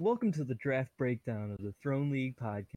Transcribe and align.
Welcome 0.00 0.32
to 0.32 0.44
the 0.44 0.54
draft 0.54 0.96
breakdown 0.96 1.50
of 1.50 1.58
the 1.58 1.74
Throne 1.82 2.10
League 2.10 2.34
podcast. 2.34 2.72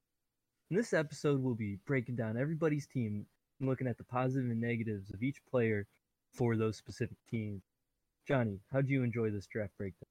In 0.69 0.75
this 0.75 0.91
episode, 0.91 1.42
we'll 1.42 1.56
be 1.56 1.80
breaking 1.88 2.18
down 2.18 2.35
everybody's 2.35 2.85
team 2.85 3.26
and 3.61 3.69
looking 3.69 3.88
at 3.88 3.98
the 3.98 4.04
positive 4.04 4.52
and 4.52 4.60
negatives 4.60 5.10
of 5.13 5.23
each 5.23 5.38
player 5.49 5.88
for 6.33 6.57
those 6.57 6.75
specific 6.75 7.15
teams. 7.31 7.62
Johnny, 8.28 8.59
how'd 8.73 8.89
you 8.89 9.04
enjoy 9.04 9.29
this 9.29 9.47
draft 9.47 9.71
breakdown? 9.78 10.09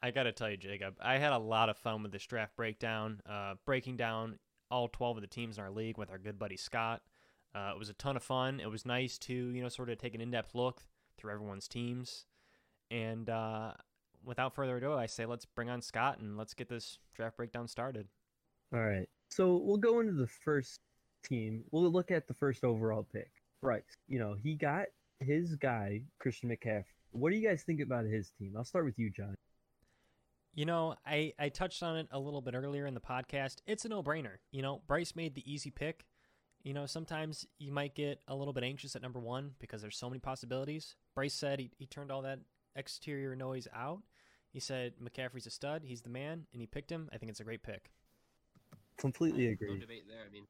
I 0.00 0.12
got 0.12 0.22
to 0.22 0.32
tell 0.32 0.48
you, 0.48 0.56
Jacob, 0.56 0.94
I 1.02 1.18
had 1.18 1.32
a 1.32 1.38
lot 1.38 1.70
of 1.70 1.76
fun 1.76 2.04
with 2.04 2.12
this 2.12 2.24
draft 2.24 2.54
breakdown, 2.54 3.20
uh, 3.28 3.54
breaking 3.66 3.96
down 3.96 4.38
all 4.70 4.86
12 4.86 5.16
of 5.16 5.22
the 5.22 5.26
teams 5.26 5.58
in 5.58 5.64
our 5.64 5.72
league 5.72 5.98
with 5.98 6.08
our 6.08 6.18
good 6.18 6.38
buddy 6.38 6.56
Scott. 6.56 7.02
Uh, 7.52 7.72
it 7.74 7.78
was 7.80 7.88
a 7.88 7.94
ton 7.94 8.14
of 8.14 8.22
fun. 8.22 8.60
It 8.60 8.70
was 8.70 8.86
nice 8.86 9.18
to, 9.18 9.34
you 9.34 9.60
know, 9.60 9.68
sort 9.68 9.90
of 9.90 9.98
take 9.98 10.14
an 10.14 10.20
in 10.20 10.30
depth 10.30 10.54
look 10.54 10.82
through 11.18 11.32
everyone's 11.32 11.66
teams. 11.66 12.26
And 12.92 13.28
uh, 13.28 13.72
without 14.24 14.54
further 14.54 14.76
ado, 14.76 14.94
I 14.94 15.06
say 15.06 15.26
let's 15.26 15.44
bring 15.44 15.70
on 15.70 15.82
Scott 15.82 16.18
and 16.18 16.36
let's 16.36 16.54
get 16.54 16.68
this 16.68 16.98
draft 17.14 17.36
breakdown 17.36 17.68
started. 17.68 18.08
All 18.72 18.80
right. 18.80 19.08
So 19.28 19.56
we'll 19.56 19.76
go 19.76 20.00
into 20.00 20.12
the 20.12 20.26
first 20.26 20.80
team. 21.24 21.64
We'll 21.70 21.90
look 21.90 22.10
at 22.10 22.26
the 22.26 22.34
first 22.34 22.64
overall 22.64 23.06
pick. 23.12 23.30
Bryce, 23.62 23.82
you 24.08 24.18
know, 24.18 24.36
he 24.42 24.54
got 24.54 24.86
his 25.20 25.56
guy, 25.56 26.02
Christian 26.18 26.50
McCaffrey. 26.50 26.84
What 27.12 27.30
do 27.30 27.36
you 27.36 27.48
guys 27.48 27.62
think 27.62 27.80
about 27.80 28.04
his 28.04 28.30
team? 28.38 28.54
I'll 28.56 28.64
start 28.64 28.84
with 28.84 28.98
you, 28.98 29.10
John. 29.10 29.34
You 30.54 30.66
know, 30.66 30.94
I, 31.06 31.32
I 31.38 31.48
touched 31.48 31.82
on 31.82 31.96
it 31.96 32.08
a 32.12 32.18
little 32.18 32.40
bit 32.40 32.54
earlier 32.54 32.86
in 32.86 32.94
the 32.94 33.00
podcast. 33.00 33.56
It's 33.66 33.84
a 33.84 33.88
no 33.88 34.02
brainer. 34.02 34.36
You 34.52 34.62
know, 34.62 34.82
Bryce 34.86 35.16
made 35.16 35.34
the 35.34 35.50
easy 35.50 35.70
pick. 35.70 36.04
You 36.62 36.74
know, 36.74 36.86
sometimes 36.86 37.46
you 37.58 37.72
might 37.72 37.94
get 37.94 38.20
a 38.28 38.34
little 38.34 38.52
bit 38.52 38.64
anxious 38.64 38.96
at 38.96 39.02
number 39.02 39.18
one 39.18 39.52
because 39.58 39.82
there's 39.82 39.96
so 39.96 40.08
many 40.08 40.20
possibilities. 40.20 40.94
Bryce 41.14 41.34
said 41.34 41.58
he, 41.58 41.70
he 41.76 41.86
turned 41.86 42.10
all 42.10 42.22
that 42.22 42.40
exterior 42.76 43.34
noise 43.34 43.68
out. 43.74 44.00
He 44.54 44.60
said 44.60 44.92
McCaffrey's 45.02 45.46
a 45.46 45.50
stud. 45.50 45.82
He's 45.84 46.02
the 46.02 46.08
man, 46.08 46.46
and 46.52 46.60
he 46.62 46.66
picked 46.68 46.90
him. 46.90 47.08
I 47.12 47.18
think 47.18 47.28
it's 47.28 47.40
a 47.40 47.44
great 47.44 47.64
pick. 47.64 47.90
Completely 48.96 49.48
agree. 49.48 49.74
No 49.74 49.80
debate 49.80 50.04
there. 50.08 50.20
I 50.24 50.32
mean, 50.32 50.46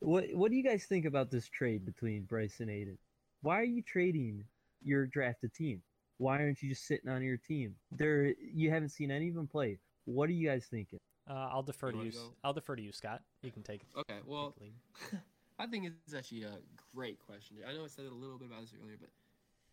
What 0.00 0.24
What 0.34 0.50
do 0.50 0.56
you 0.56 0.64
guys 0.64 0.84
think 0.86 1.04
about 1.04 1.30
this 1.30 1.48
trade 1.48 1.86
between 1.86 2.24
Bryce 2.24 2.58
and 2.58 2.68
Aiden? 2.68 2.98
Why 3.42 3.60
are 3.60 3.64
you 3.64 3.80
trading 3.80 4.42
your 4.82 5.06
drafted 5.06 5.54
team? 5.54 5.82
Why 6.18 6.40
aren't 6.40 6.62
you 6.64 6.68
just 6.68 6.88
sitting 6.88 7.08
on 7.08 7.22
your 7.22 7.36
team? 7.36 7.76
There, 7.92 8.34
you 8.40 8.70
haven't 8.70 8.88
seen 8.88 9.12
any 9.12 9.28
of 9.28 9.36
them 9.36 9.46
play. 9.46 9.78
What 10.04 10.28
are 10.28 10.32
you 10.32 10.48
guys 10.48 10.66
thinking? 10.68 10.98
Uh, 11.30 11.48
I'll 11.52 11.62
defer 11.62 11.90
You 11.92 11.98
to 12.00 12.04
you. 12.06 12.10
go? 12.12 12.34
I'll 12.42 12.52
defer 12.52 12.74
to 12.74 12.82
you, 12.82 12.90
Scott. 12.90 13.22
You 13.42 13.52
can 13.52 13.62
take. 13.62 13.82
It. 13.82 13.98
Okay. 14.00 14.18
Well, 14.26 14.52
take. 14.58 14.74
I 15.60 15.66
think 15.66 15.86
it's 15.86 16.14
actually 16.14 16.42
a 16.42 16.58
great 16.92 17.20
question. 17.20 17.58
I 17.68 17.72
know 17.72 17.84
I 17.84 17.86
said 17.86 18.06
a 18.06 18.14
little 18.14 18.36
bit 18.36 18.48
about 18.48 18.62
this 18.62 18.74
earlier, 18.82 18.96
but 19.00 19.10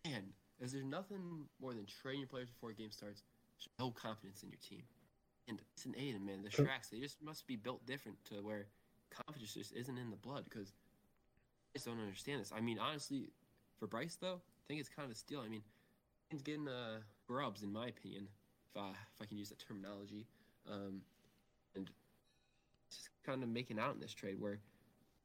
man, 0.08 0.22
is 0.60 0.72
there 0.72 0.84
nothing 0.84 1.46
more 1.60 1.74
than 1.74 1.84
trading 1.86 2.20
your 2.20 2.28
players 2.28 2.48
before 2.48 2.70
a 2.70 2.74
game 2.74 2.92
starts? 2.92 3.24
Show 3.78 3.90
confidence 3.90 4.42
in 4.42 4.50
your 4.50 4.58
team. 4.66 4.82
And 5.48 5.60
it's 5.74 5.84
an 5.84 5.94
Aiden, 5.98 6.24
man. 6.24 6.42
The. 6.42 6.50
Shreks, 6.50 6.90
they 6.90 6.98
just 6.98 7.22
must 7.22 7.46
be 7.46 7.56
built 7.56 7.84
different 7.86 8.18
to 8.26 8.36
where 8.36 8.66
confidence 9.10 9.54
just 9.54 9.72
isn't 9.72 9.98
in 9.98 10.10
the 10.10 10.16
blood 10.16 10.44
because 10.48 10.72
I 11.74 11.78
just 11.78 11.86
don't 11.86 12.00
understand 12.00 12.40
this. 12.40 12.52
I 12.54 12.60
mean, 12.60 12.78
honestly, 12.78 13.28
for 13.78 13.86
Bryce, 13.86 14.16
though, 14.20 14.40
I 14.40 14.62
think 14.68 14.80
it's 14.80 14.88
kind 14.88 15.06
of 15.06 15.12
a 15.12 15.18
steal. 15.18 15.40
I 15.40 15.48
mean, 15.48 15.62
he's 16.30 16.42
getting 16.42 16.68
uh, 16.68 17.00
grubs, 17.26 17.62
in 17.62 17.72
my 17.72 17.88
opinion, 17.88 18.28
if 18.74 18.80
I, 18.80 18.90
if 18.90 19.22
I 19.22 19.24
can 19.26 19.36
use 19.36 19.48
that 19.48 19.58
terminology. 19.58 20.26
Um, 20.70 21.02
and 21.74 21.90
just 22.90 23.08
kind 23.24 23.42
of 23.42 23.48
making 23.48 23.78
out 23.78 23.94
in 23.94 24.00
this 24.00 24.14
trade 24.14 24.38
where 24.38 24.60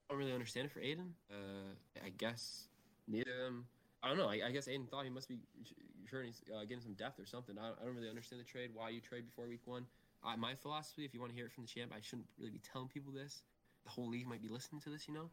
I 0.09 0.13
don't 0.13 0.19
really 0.19 0.33
understand 0.33 0.65
it 0.65 0.71
for 0.71 0.79
Aiden. 0.79 1.11
Uh, 1.31 1.73
I 2.03 2.09
guess 2.17 2.67
neither 3.07 3.31
of 3.31 3.53
them. 3.53 3.65
I 4.01 4.09
don't 4.09 4.17
know. 4.17 4.29
I, 4.29 4.41
I 4.47 4.51
guess 4.51 4.67
Aiden 4.67 4.89
thought 4.89 5.03
he 5.03 5.09
must 5.09 5.27
be 5.27 5.37
he's 6.11 6.41
uh, 6.53 6.61
getting 6.61 6.81
some 6.81 6.93
depth 6.93 7.19
or 7.19 7.25
something. 7.25 7.57
I, 7.57 7.69
I 7.69 7.85
don't 7.85 7.95
really 7.95 8.09
understand 8.09 8.41
the 8.41 8.45
trade. 8.45 8.71
Why 8.73 8.89
you 8.89 9.01
trade 9.01 9.25
before 9.25 9.47
week 9.47 9.65
one? 9.65 9.85
Uh, 10.25 10.35
my 10.37 10.55
philosophy, 10.55 11.05
if 11.05 11.13
you 11.13 11.19
want 11.19 11.31
to 11.31 11.35
hear 11.35 11.45
it 11.45 11.51
from 11.51 11.63
the 11.63 11.69
champ, 11.69 11.91
I 11.95 12.01
shouldn't 12.01 12.27
really 12.37 12.51
be 12.51 12.61
telling 12.61 12.87
people 12.87 13.13
this. 13.13 13.43
The 13.85 13.91
whole 13.91 14.09
league 14.09 14.27
might 14.27 14.41
be 14.41 14.49
listening 14.49 14.81
to 14.81 14.89
this, 14.89 15.07
you 15.07 15.13
know. 15.13 15.29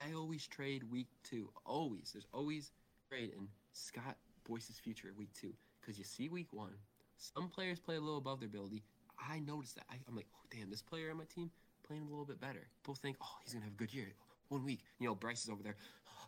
I 0.00 0.12
always 0.14 0.46
trade 0.46 0.84
week 0.90 1.08
two. 1.22 1.50
Always. 1.64 2.10
There's 2.12 2.26
always 2.32 2.72
trade 3.08 3.32
in 3.36 3.48
Scott 3.72 4.16
Boyce's 4.48 4.78
future 4.78 5.08
week 5.16 5.32
two 5.32 5.52
because 5.80 5.98
you 5.98 6.04
see 6.04 6.28
week 6.28 6.52
one, 6.52 6.72
some 7.18 7.48
players 7.48 7.78
play 7.78 7.96
a 7.96 8.00
little 8.00 8.18
above 8.18 8.40
their 8.40 8.48
ability. 8.48 8.82
I 9.18 9.40
noticed 9.40 9.74
that. 9.76 9.84
I, 9.90 9.96
I'm 10.08 10.16
like, 10.16 10.26
oh, 10.34 10.46
damn, 10.50 10.70
this 10.70 10.82
player 10.82 11.10
on 11.10 11.18
my 11.18 11.24
team 11.24 11.50
playing 11.86 12.02
a 12.02 12.08
little 12.08 12.24
bit 12.24 12.40
better. 12.40 12.68
People 12.82 12.94
think, 12.94 13.16
oh, 13.20 13.36
he's 13.42 13.52
gonna 13.52 13.64
have 13.64 13.74
a 13.74 13.76
good 13.76 13.92
year. 13.92 14.14
One 14.48 14.64
week, 14.64 14.80
you 14.98 15.06
know, 15.06 15.14
Bryce 15.14 15.44
is 15.44 15.50
over 15.50 15.62
there. 15.62 15.76
Oh 16.08 16.19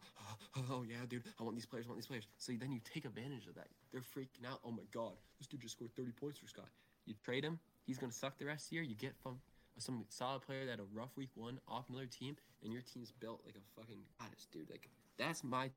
yeah, 0.89 0.97
dude, 1.09 1.25
I 1.41 1.43
want 1.43 1.57
these 1.57 1.67
players, 1.67 1.87
I 1.87 1.89
want 1.89 1.99
these 1.99 2.07
players. 2.07 2.27
So 2.39 2.53
then 2.59 2.73
you 2.73 2.81
take 2.85 3.05
advantage 3.05 3.47
of 3.47 3.55
that. 3.55 3.69
They're 3.93 4.01
freaking 4.01 4.49
out. 4.49 4.61
Oh 4.65 4.71
my 4.71 4.85
god, 4.93 5.13
this 5.39 5.47
dude 5.47 5.61
just 5.61 5.77
scored 5.77 5.95
30 5.97 6.13
points 6.13 6.39
for 6.39 6.47
Scott. 6.47 6.69
You 7.07 7.15
trade 7.25 7.45
him, 7.45 7.59
he's 7.87 7.99
gonna 7.99 8.13
suck 8.13 8.39
the 8.39 8.47
rest 8.47 8.67
of 8.67 8.71
the 8.71 8.77
year. 8.77 8.85
You 8.85 8.95
get 8.95 9.15
from 9.23 9.39
some 9.79 10.05
solid 10.09 10.43
player 10.43 10.65
that 10.65 10.73
had 10.73 10.81
a 10.81 10.87
rough 10.95 11.17
week 11.17 11.31
one 11.35 11.59
off 11.69 11.89
another 11.89 12.07
team, 12.07 12.37
and 12.63 12.73
your 12.73 12.83
team's 12.83 13.13
built 13.13 13.41
like 13.45 13.57
a 13.57 13.81
fucking 13.81 14.03
goddess, 14.21 14.47
dude. 14.53 14.71
Like 14.71 14.89
that's 15.19 15.43
my 15.43 15.71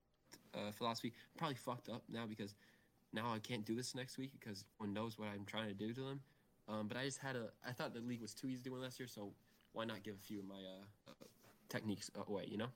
uh, 0.53 0.71
philosophy. 0.71 1.13
Probably 1.37 1.55
fucked 1.55 1.89
up 1.89 2.03
now 2.09 2.25
because 2.27 2.55
now 3.13 3.31
I 3.33 3.39
can't 3.39 3.65
do 3.65 3.75
this 3.75 3.95
next 3.95 4.17
week 4.17 4.31
because 4.37 4.65
one 4.77 4.93
knows 4.93 5.17
what 5.17 5.29
I'm 5.33 5.45
trying 5.45 5.67
to 5.69 5.73
do 5.73 5.93
to 5.93 6.01
them. 6.01 6.19
Um, 6.67 6.87
but 6.87 6.97
I 6.97 7.05
just 7.05 7.19
had 7.19 7.35
a. 7.35 7.49
I 7.67 7.71
thought 7.71 7.93
the 7.93 8.01
league 8.01 8.21
was 8.21 8.33
too 8.33 8.47
easy 8.47 8.63
to 8.63 8.69
win 8.71 8.81
last 8.81 8.99
year, 8.99 9.07
so 9.07 9.31
why 9.73 9.85
not 9.85 10.03
give 10.03 10.15
a 10.15 10.25
few 10.25 10.39
of 10.39 10.45
my 10.45 10.55
uh, 10.55 11.09
uh, 11.09 11.25
techniques 11.69 12.09
away? 12.27 12.45
You 12.47 12.57
know. 12.57 12.69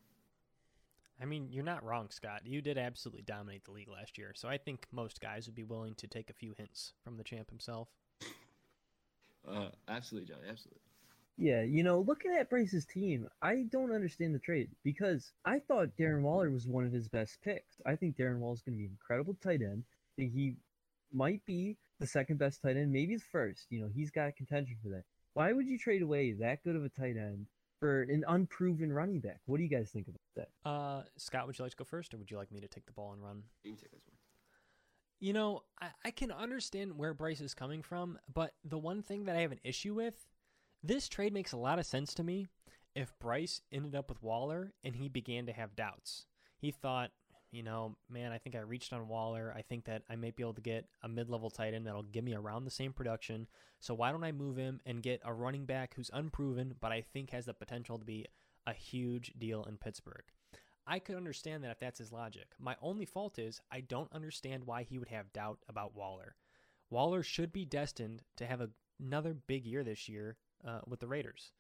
I 1.22 1.26
mean, 1.26 1.50
you're 1.52 1.64
not 1.64 1.84
wrong, 1.84 2.08
Scott. 2.12 2.42
You 2.46 2.62
did 2.62 2.78
absolutely 2.78 3.24
dominate 3.24 3.66
the 3.66 3.72
league 3.72 3.90
last 3.90 4.18
year, 4.18 4.32
so 4.36 4.48
I 4.48 4.58
think 4.58 4.88
most 4.92 5.20
guys 5.20 5.48
would 5.48 5.56
be 5.56 5.64
willing 5.64 5.96
to 5.96 6.08
take 6.08 6.30
a 6.30 6.34
few 6.34 6.54
hints 6.58 6.94
from 7.04 7.18
the 7.18 7.24
champ 7.24 7.50
himself. 7.50 7.90
Uh, 9.48 9.70
absolutely, 9.88 10.34
John. 10.34 10.44
Absolutely. 10.50 10.82
Yeah, 11.38 11.64
you 11.64 11.84
know, 11.84 12.02
looking 12.02 12.34
at 12.34 12.50
Bryce's 12.50 12.86
team, 12.86 13.28
I 13.42 13.64
don't 13.72 13.94
understand 13.94 14.36
the 14.36 14.40
trade 14.40 14.70
because 14.84 15.32
I 15.46 15.60
thought 15.60 15.96
Darren 15.98 16.22
Waller 16.22 16.52
was 16.52 16.68
one 16.68 16.86
of 16.86 16.92
his 16.92 17.08
best 17.08 17.42
picks. 17.42 17.78
I 17.86 17.96
think 17.96 18.18
Darren 18.18 18.40
Waller 18.40 18.56
is 18.56 18.62
going 18.62 18.76
to 18.76 18.78
be 18.78 18.86
an 18.86 18.92
incredible 18.92 19.38
tight 19.42 19.62
end. 19.62 19.84
I 19.88 20.22
think 20.22 20.34
he 20.34 20.56
might 21.14 21.46
be 21.46 21.78
the 22.00 22.08
second 22.08 22.40
best 22.40 22.62
tight 22.62 22.76
end, 22.76 22.92
maybe 22.92 23.16
the 23.16 23.24
first. 23.32 23.68
You 23.70 23.82
know, 23.82 23.90
he's 23.94 24.12
got 24.12 24.36
contention 24.36 24.76
for 24.84 24.90
that. 24.90 25.04
Why 25.34 25.54
would 25.54 25.66
you 25.66 25.78
trade 25.78 26.02
away 26.02 26.34
that 26.34 26.64
good 26.64 26.76
of 26.76 26.84
a 26.84 26.90
tight 26.90 27.16
end 27.16 27.46
for 27.80 28.02
an 28.04 28.26
unproven 28.28 28.92
running 28.92 29.20
back? 29.20 29.40
What 29.46 29.58
do 29.58 29.64
you 29.64 29.70
guys 29.70 29.90
think 29.92 30.10
about 30.10 30.19
that? 30.36 30.50
Uh, 30.66 31.04
Scott, 31.18 31.48
would 31.48 31.58
you 31.58 31.64
like 31.64 31.72
to 31.72 31.78
go 31.78 31.84
first, 31.84 32.14
or 32.14 32.18
would 32.18 32.32
you 32.32 32.38
like 32.38 32.52
me 32.52 32.60
to 32.60 32.68
take 32.68 32.86
the 32.86 32.92
ball 32.92 33.14
and 33.14 33.24
run? 33.24 33.44
You 33.64 33.72
can 33.72 33.80
take 33.80 33.92
this 33.92 34.02
one. 34.08 34.18
You 35.20 35.34
know, 35.34 35.64
I, 35.82 35.88
I 36.06 36.12
can 36.12 36.32
understand 36.32 36.98
where 36.98 37.14
Bryce 37.14 37.42
is 37.42 37.54
coming 37.54 37.82
from, 37.82 38.18
but 38.34 38.54
the 38.64 38.78
one 38.78 39.02
thing 39.02 39.26
that 39.26 39.36
I 39.36 39.42
have 39.42 39.52
an 39.52 39.60
issue 39.64 39.94
with, 39.94 40.28
this 40.82 41.10
trade 41.10 41.34
makes 41.34 41.52
a 41.52 41.58
lot 41.58 41.80
of 41.80 41.86
sense 41.86 42.14
to 42.16 42.24
me 42.24 42.48
if 42.96 43.18
Bryce 43.20 43.62
ended 43.72 43.96
up 43.96 44.10
with 44.10 44.24
Waller 44.24 44.74
and 44.84 44.96
he 44.96 45.10
began 45.10 45.46
to 45.48 45.54
have 45.54 45.76
doubts. 45.76 46.26
He 46.58 46.72
thought, 46.72 47.12
you 47.52 47.64
know, 47.64 47.96
man, 48.10 48.32
I 48.32 48.38
think 48.38 48.56
I 48.56 48.60
reached 48.60 48.94
on 48.94 49.08
Waller. 49.08 49.54
I 49.56 49.62
think 49.62 49.86
that 49.86 50.04
I 50.10 50.16
may 50.16 50.32
be 50.32 50.44
able 50.44 50.54
to 50.54 50.62
get 50.62 50.86
a 51.02 51.10
mid 51.10 51.30
level 51.30 51.50
tight 51.50 51.74
end 51.74 51.88
that'll 51.88 52.04
give 52.04 52.24
me 52.24 52.36
around 52.36 52.66
the 52.66 52.72
same 52.72 52.94
production. 52.94 53.48
So 53.80 53.94
why 53.94 54.12
don't 54.12 54.24
I 54.24 54.32
move 54.32 54.58
him 54.58 54.80
and 54.86 55.02
get 55.02 55.22
a 55.26 55.34
running 55.34 55.66
back 55.66 55.94
who's 55.96 56.12
unproven, 56.14 56.76
but 56.80 56.92
I 56.92 57.02
think 57.02 57.32
has 57.32 57.46
the 57.46 57.54
potential 57.54 57.98
to 57.98 58.06
be 58.06 58.26
a 58.68 58.74
huge 58.74 59.34
deal 59.38 59.64
in 59.64 59.78
Pittsburgh? 59.78 60.24
I 60.86 61.00
could 61.00 61.16
understand 61.16 61.64
that 61.64 61.72
if 61.72 61.80
that's 61.80 62.00
his 62.00 62.12
logic. 62.12 62.54
My 62.58 62.76
only 62.82 63.06
fault 63.06 63.38
is 63.38 63.62
I 63.72 63.82
don't 63.82 64.12
understand 64.12 64.66
why 64.66 64.84
he 64.84 64.98
would 64.98 65.10
have 65.10 65.32
doubt 65.34 65.60
about 65.70 65.96
Waller. 65.96 66.36
Waller 66.90 67.22
should 67.22 67.54
be 67.54 67.66
destined 67.66 68.24
to 68.38 68.48
have 68.48 68.62
a, 68.62 68.70
another 69.00 69.36
big 69.36 69.66
year 69.66 69.84
this 69.84 70.10
year 70.10 70.38
uh, 70.68 70.80
with 70.88 71.00
the 71.00 71.08
Raiders. 71.08 71.52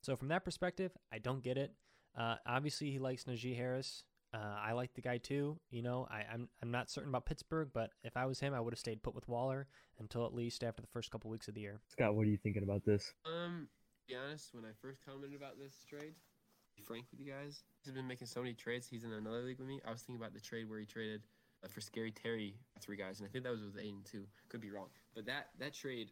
So 0.00 0.16
from 0.16 0.28
that 0.28 0.44
perspective, 0.44 0.92
I 1.12 1.18
don't 1.18 1.42
get 1.42 1.58
it. 1.58 1.74
Uh, 2.16 2.36
obviously, 2.46 2.90
he 2.90 2.98
likes 2.98 3.24
Najee 3.24 3.56
Harris. 3.56 4.04
Uh, 4.32 4.56
I 4.62 4.72
like 4.72 4.94
the 4.94 5.00
guy 5.00 5.18
too. 5.18 5.58
You 5.70 5.82
know, 5.82 6.06
I, 6.10 6.24
I'm 6.32 6.48
I'm 6.62 6.70
not 6.70 6.90
certain 6.90 7.08
about 7.08 7.26
Pittsburgh, 7.26 7.70
but 7.72 7.90
if 8.04 8.16
I 8.16 8.26
was 8.26 8.40
him, 8.40 8.54
I 8.54 8.60
would 8.60 8.72
have 8.72 8.78
stayed 8.78 9.02
put 9.02 9.14
with 9.14 9.28
Waller 9.28 9.66
until 9.98 10.26
at 10.26 10.34
least 10.34 10.62
after 10.62 10.82
the 10.82 10.88
first 10.88 11.10
couple 11.10 11.30
weeks 11.30 11.48
of 11.48 11.54
the 11.54 11.60
year. 11.60 11.80
Scott, 11.88 12.14
what 12.14 12.26
are 12.26 12.30
you 12.30 12.36
thinking 12.36 12.62
about 12.62 12.84
this? 12.84 13.12
Um, 13.24 13.68
to 14.06 14.14
be 14.14 14.18
honest, 14.18 14.54
when 14.54 14.64
I 14.64 14.70
first 14.82 15.00
commented 15.06 15.36
about 15.36 15.58
this 15.58 15.74
trade, 15.88 16.12
to 16.12 16.24
be 16.24 16.27
frank 16.86 17.06
with 17.10 17.20
you 17.20 17.32
guys, 17.32 17.62
he's 17.84 17.92
been 17.92 18.06
making 18.06 18.26
so 18.26 18.40
many 18.40 18.54
trades. 18.54 18.86
He's 18.88 19.04
in 19.04 19.12
another 19.12 19.42
league 19.42 19.58
with 19.58 19.68
me. 19.68 19.80
I 19.86 19.90
was 19.90 20.02
thinking 20.02 20.20
about 20.20 20.34
the 20.34 20.40
trade 20.40 20.68
where 20.68 20.78
he 20.78 20.86
traded 20.86 21.22
uh, 21.64 21.68
for 21.68 21.80
Scary 21.80 22.10
Terry, 22.10 22.54
three 22.80 22.96
guys, 22.96 23.20
and 23.20 23.28
I 23.28 23.32
think 23.32 23.44
that 23.44 23.52
was 23.52 23.62
with 23.62 23.76
Aiden 23.76 24.04
too. 24.04 24.24
Could 24.48 24.60
be 24.60 24.70
wrong, 24.70 24.88
but 25.14 25.26
that 25.26 25.50
that 25.58 25.74
trade, 25.74 26.10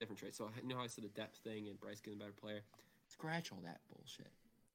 different 0.00 0.18
trade. 0.18 0.34
So 0.34 0.50
you 0.62 0.68
know 0.68 0.76
how 0.76 0.84
I 0.84 0.88
said 0.88 1.04
the 1.04 1.08
depth 1.08 1.38
thing 1.38 1.68
and 1.68 1.78
Bryce 1.78 2.00
getting 2.00 2.18
a 2.18 2.22
better 2.22 2.32
player. 2.32 2.60
Scratch 3.08 3.52
all 3.52 3.60
that 3.64 3.80
bullshit. 3.92 4.30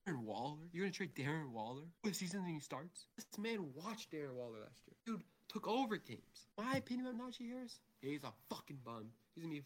Darren 0.07 0.23
Waller? 0.23 0.57
You're 0.71 0.85
gonna 0.85 0.93
trade 0.93 1.15
Darren 1.15 1.51
Waller? 1.51 1.83
What 2.01 2.15
season 2.15 2.45
he 2.45 2.59
starts? 2.59 3.07
This 3.15 3.25
man 3.37 3.67
watched 3.75 4.11
Darren 4.11 4.33
Waller 4.33 4.59
last 4.61 4.81
year. 4.85 4.95
Dude 5.05 5.23
took 5.49 5.67
over 5.67 5.97
games. 5.97 6.47
My 6.57 6.77
opinion 6.77 7.07
about 7.07 7.31
Najee 7.31 7.49
Harris? 7.51 7.79
He's 8.01 8.23
a 8.23 8.31
fucking 8.49 8.79
bum. 8.85 9.07
He's 9.33 9.43
gonna 9.43 9.55
be 9.55 9.63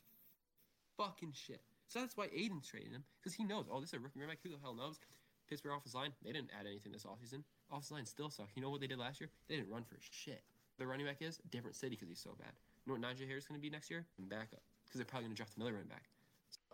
fucking 0.97 1.33
shit. 1.33 1.61
So 1.87 1.99
that's 1.99 2.15
why 2.15 2.27
Aiden's 2.27 2.67
trading 2.67 2.93
him 2.93 3.03
because 3.19 3.33
he 3.33 3.43
knows. 3.43 3.65
Oh, 3.69 3.81
this 3.81 3.89
is 3.89 3.95
a 3.95 3.99
rookie 3.99 4.19
running 4.19 4.33
back. 4.33 4.39
Who 4.43 4.49
the 4.49 4.57
hell 4.61 4.73
knows? 4.73 4.99
Pittsburgh 5.51 5.73
offensive 5.75 5.99
line. 5.99 6.13
They 6.23 6.31
didn't 6.31 6.51
add 6.57 6.65
anything 6.65 6.93
this 6.93 7.03
offseason. 7.03 7.43
Offensive 7.69 7.91
line 7.91 8.05
still 8.05 8.29
suck. 8.29 8.47
You 8.55 8.61
know 8.61 8.69
what 8.69 8.79
they 8.79 8.87
did 8.87 8.97
last 8.97 9.19
year? 9.19 9.29
They 9.49 9.57
didn't 9.57 9.69
run 9.69 9.83
for 9.83 9.97
shit. 9.99 10.43
The 10.79 10.87
running 10.87 11.05
back 11.05 11.21
is 11.21 11.39
different 11.51 11.75
city 11.75 11.97
because 11.97 12.07
he's 12.07 12.23
so 12.23 12.31
bad. 12.39 12.53
You 12.85 12.93
know 12.93 12.99
what 12.99 13.03
Najee 13.03 13.27
Harris 13.27 13.43
is 13.43 13.47
going 13.49 13.59
to 13.59 13.61
be 13.61 13.69
next 13.69 13.91
year? 13.91 14.05
Backup 14.17 14.63
because 14.87 14.99
they're 14.99 15.05
probably 15.05 15.27
going 15.27 15.35
to 15.35 15.37
draft 15.37 15.57
another 15.57 15.73
running 15.73 15.87
back. 15.87 16.07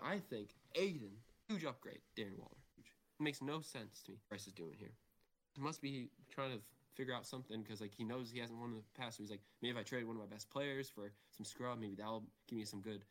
I 0.02 0.20
think 0.30 0.50
Aiden, 0.78 1.18
huge 1.48 1.66
upgrade. 1.66 2.02
Darren 2.16 2.38
Waller, 2.38 2.62
huge. 2.76 2.94
It 3.20 3.24
makes 3.24 3.42
no 3.42 3.62
sense 3.62 4.04
to 4.06 4.12
me. 4.12 4.18
Bryce 4.30 4.46
is 4.46 4.54
doing 4.54 4.74
here. 4.78 4.94
He 5.54 5.62
must 5.62 5.82
be 5.82 6.10
trying 6.30 6.52
to 6.52 6.60
figure 6.94 7.14
out 7.14 7.26
something 7.26 7.62
because 7.62 7.82
like 7.82 7.94
he 7.96 8.04
knows 8.04 8.32
he 8.32 8.40
hasn't 8.40 8.60
won 8.60 8.70
in 8.70 8.76
the 8.78 8.84
past. 9.00 9.18
So 9.18 9.24
he's 9.24 9.32
like, 9.32 9.42
maybe 9.62 9.72
if 9.72 9.78
I 9.78 9.84
trade 9.84 10.06
one 10.06 10.16
of 10.16 10.22
my 10.22 10.28
best 10.28 10.50
players 10.50 10.90
for 10.90 11.12
some 11.36 11.46
scrub, 11.46 11.80
maybe 11.80 11.96
that'll 11.96 12.24
give 12.48 12.58
me 12.58 12.66
some 12.66 12.82
good 12.82 13.06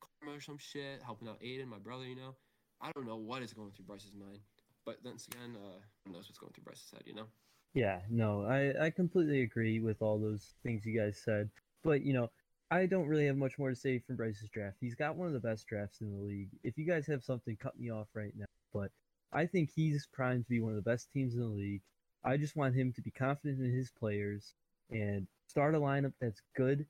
karma 0.00 0.36
or 0.36 0.40
some 0.40 0.58
shit, 0.58 1.02
helping 1.04 1.28
out 1.28 1.40
Aiden, 1.40 1.66
my 1.66 1.78
brother. 1.78 2.04
You 2.04 2.16
know, 2.16 2.34
I 2.80 2.90
don't 2.94 3.06
know 3.06 3.16
what 3.16 3.42
is 3.42 3.52
going 3.52 3.70
through 3.70 3.86
Bryce's 3.86 4.14
mind, 4.14 4.40
but 4.84 4.98
then 5.02 5.14
again, 5.32 5.56
uh, 5.56 5.80
who 6.04 6.12
knows 6.12 6.28
what's 6.28 6.38
going 6.38 6.52
through 6.52 6.64
Bryce's 6.64 6.90
head? 6.92 7.02
You 7.06 7.14
know. 7.14 7.26
Yeah, 7.74 8.00
no, 8.08 8.44
I, 8.44 8.86
I 8.86 8.90
completely 8.90 9.42
agree 9.42 9.80
with 9.80 10.00
all 10.00 10.18
those 10.18 10.54
things 10.62 10.86
you 10.86 10.98
guys 10.98 11.20
said. 11.22 11.50
But, 11.82 12.02
you 12.02 12.12
know, 12.12 12.30
I 12.70 12.86
don't 12.86 13.08
really 13.08 13.26
have 13.26 13.36
much 13.36 13.58
more 13.58 13.68
to 13.68 13.76
say 13.76 13.98
from 13.98 14.14
Bryce's 14.14 14.48
draft. 14.48 14.76
He's 14.80 14.94
got 14.94 15.16
one 15.16 15.26
of 15.26 15.32
the 15.34 15.40
best 15.40 15.66
drafts 15.66 16.00
in 16.00 16.12
the 16.12 16.22
league. 16.22 16.50
If 16.62 16.78
you 16.78 16.86
guys 16.86 17.06
have 17.08 17.24
something, 17.24 17.56
cut 17.56 17.78
me 17.78 17.90
off 17.90 18.06
right 18.14 18.32
now. 18.36 18.46
But 18.72 18.92
I 19.32 19.46
think 19.46 19.70
he's 19.74 20.06
primed 20.12 20.44
to 20.44 20.50
be 20.50 20.60
one 20.60 20.70
of 20.70 20.76
the 20.76 20.88
best 20.88 21.10
teams 21.12 21.34
in 21.34 21.40
the 21.40 21.46
league. 21.46 21.82
I 22.24 22.36
just 22.36 22.56
want 22.56 22.76
him 22.76 22.92
to 22.92 23.02
be 23.02 23.10
confident 23.10 23.60
in 23.60 23.72
his 23.72 23.90
players 23.90 24.54
and 24.90 25.26
start 25.48 25.74
a 25.74 25.80
lineup 25.80 26.12
that's 26.20 26.40
good 26.56 26.86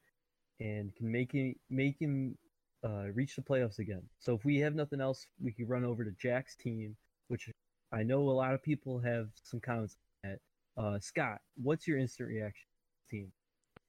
and 0.61 0.94
can 0.94 1.11
make 1.11 1.32
him 1.32 1.55
make 1.70 1.99
him 1.99 2.37
uh, 2.85 3.06
reach 3.14 3.37
the 3.37 3.43
playoffs 3.43 3.79
again. 3.79 4.02
So 4.19 4.35
if 4.35 4.44
we 4.44 4.58
have 4.58 4.75
nothing 4.75 5.00
else, 5.00 5.26
we 5.43 5.52
can 5.52 5.67
run 5.67 5.85
over 5.85 6.05
to 6.05 6.12
Jack's 6.12 6.55
team, 6.55 6.96
which 7.29 7.49
I 7.93 8.03
know 8.03 8.21
a 8.29 8.31
lot 8.31 8.55
of 8.55 8.63
people 8.63 8.99
have 9.01 9.29
some 9.43 9.61
comments 9.61 9.97
on 10.25 10.31
that. 10.31 10.83
Uh, 10.83 10.99
Scott, 10.99 11.41
what's 11.57 11.87
your 11.87 11.99
instant 11.99 12.29
reaction 12.29 12.67
team? 13.11 13.33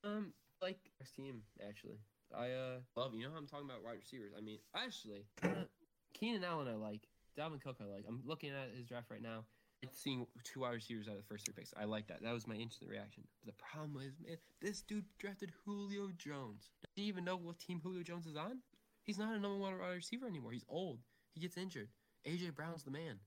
Um, 0.04 0.34
like 0.62 0.80
our 1.02 1.08
team 1.16 1.42
actually. 1.68 2.00
I 2.36 2.52
uh 2.52 2.78
love 2.96 3.14
you 3.14 3.24
know 3.24 3.32
how 3.32 3.38
I'm 3.38 3.48
talking 3.48 3.70
about 3.70 3.84
wide 3.84 3.98
receivers. 4.00 4.34
I 4.38 4.42
mean, 4.42 4.60
actually, 4.76 5.26
uh, 5.44 5.66
Keenan 6.14 6.44
Allen 6.44 6.68
I 6.68 6.76
like. 6.76 7.08
Dalvin 7.38 7.62
Cook 7.62 7.78
I 7.82 7.86
like. 7.86 8.06
I'm 8.08 8.22
looking 8.26 8.52
at 8.52 8.76
his 8.76 8.88
draft 8.88 9.12
right 9.12 9.22
now. 9.22 9.44
It's 9.82 10.00
seeing 10.00 10.26
two 10.44 10.62
wide 10.62 10.74
receivers 10.74 11.08
out 11.08 11.12
of 11.16 11.18
the 11.18 11.28
first 11.28 11.46
three 11.46 11.54
picks. 11.56 11.74
I 11.78 11.84
like 11.84 12.08
that. 12.08 12.24
That 12.24 12.34
was 12.34 12.48
my 12.48 12.56
instant 12.56 12.90
reaction. 12.90 13.24
But 13.44 13.54
the 13.56 13.62
problem 13.62 14.02
is, 14.02 14.14
man, 14.26 14.38
this 14.62 14.82
dude 14.82 15.06
drafted 15.20 15.52
Julio 15.66 16.10
Jones. 16.18 16.70
Does 16.82 16.92
he 16.96 17.04
even 17.04 17.26
know 17.26 17.36
what 17.36 17.60
team 17.60 17.82
Julio 17.84 18.02
Jones 18.02 18.26
is 18.26 18.38
on? 18.38 18.60
He's 19.04 19.20
not 19.20 19.36
a 19.36 19.40
number 19.40 19.58
one 19.58 19.78
wide 19.78 19.94
receiver 19.94 20.28
anymore. 20.28 20.54
He's 20.54 20.66
old. 20.70 21.00
He 21.34 21.42
gets 21.42 21.58
injured. 21.58 21.90
AJ 22.26 22.56
Brown's 22.56 22.84
the 22.84 22.92
man. 22.92 23.20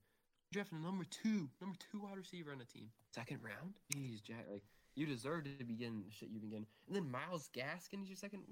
Drafting 0.51 0.83
number 0.83 1.05
two, 1.05 1.49
number 1.61 1.77
two 1.93 2.01
wide 2.01 2.17
receiver 2.17 2.53
on 2.53 2.59
the 2.59 2.65
team. 2.65 2.89
Second 3.15 3.41
round? 3.43 3.75
Jeez, 3.95 4.23
Jack. 4.23 4.47
Like 4.51 4.63
you 4.95 5.07
deserve 5.07 5.45
to 5.45 5.65
be 5.65 5.75
getting 5.75 6.03
the 6.07 6.11
shit 6.11 6.31
you've 6.33 6.41
been 6.41 6.51
getting. 6.51 6.67
And 6.87 6.97
then 6.97 7.11
Myles 7.11 7.51
Gaskin 7.55 8.03
is 8.03 8.09
your 8.09 8.17
second 8.17 8.43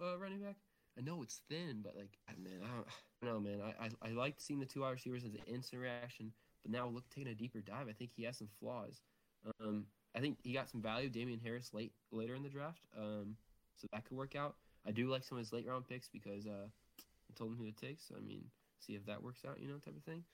uh, 0.00 0.18
running 0.18 0.40
back. 0.40 0.56
I 0.98 1.02
know 1.02 1.22
it's 1.22 1.42
thin, 1.48 1.80
but 1.82 1.94
like, 1.96 2.18
man, 2.42 2.60
I 2.64 2.74
don't, 2.74 2.86
I 3.22 3.26
don't 3.26 3.34
know, 3.34 3.50
man. 3.50 3.60
I, 3.62 3.84
I 3.86 4.10
I 4.10 4.12
liked 4.12 4.42
seeing 4.42 4.58
the 4.58 4.66
two 4.66 4.80
wide 4.80 4.90
receivers 4.90 5.24
as 5.24 5.34
an 5.34 5.42
instant 5.46 5.82
reaction, 5.82 6.32
but 6.62 6.72
now 6.72 6.88
look, 6.88 7.08
taking 7.10 7.30
a 7.30 7.34
deeper 7.34 7.60
dive, 7.60 7.86
I 7.88 7.92
think 7.92 8.10
he 8.16 8.24
has 8.24 8.36
some 8.36 8.48
flaws. 8.58 9.00
Um, 9.60 9.86
I 10.16 10.20
think 10.20 10.38
he 10.42 10.52
got 10.52 10.68
some 10.68 10.82
value, 10.82 11.08
Damien 11.08 11.40
Harris, 11.42 11.72
late 11.72 11.92
later 12.10 12.34
in 12.34 12.42
the 12.42 12.48
draft. 12.48 12.80
Um, 12.98 13.36
so 13.76 13.86
that 13.92 14.04
could 14.04 14.16
work 14.16 14.34
out. 14.34 14.56
I 14.86 14.90
do 14.90 15.08
like 15.08 15.22
some 15.22 15.38
of 15.38 15.44
his 15.44 15.52
late 15.52 15.66
round 15.66 15.86
picks 15.86 16.08
because 16.08 16.46
uh, 16.46 16.66
I 16.98 17.32
told 17.36 17.52
him 17.52 17.58
who 17.58 17.66
to 17.66 17.72
take. 17.72 18.00
So 18.00 18.16
I 18.16 18.20
mean, 18.20 18.44
see 18.80 18.94
if 18.94 19.06
that 19.06 19.22
works 19.22 19.42
out, 19.46 19.60
you 19.60 19.68
know, 19.68 19.76
type 19.76 19.96
of 19.96 20.02
thing. 20.02 20.24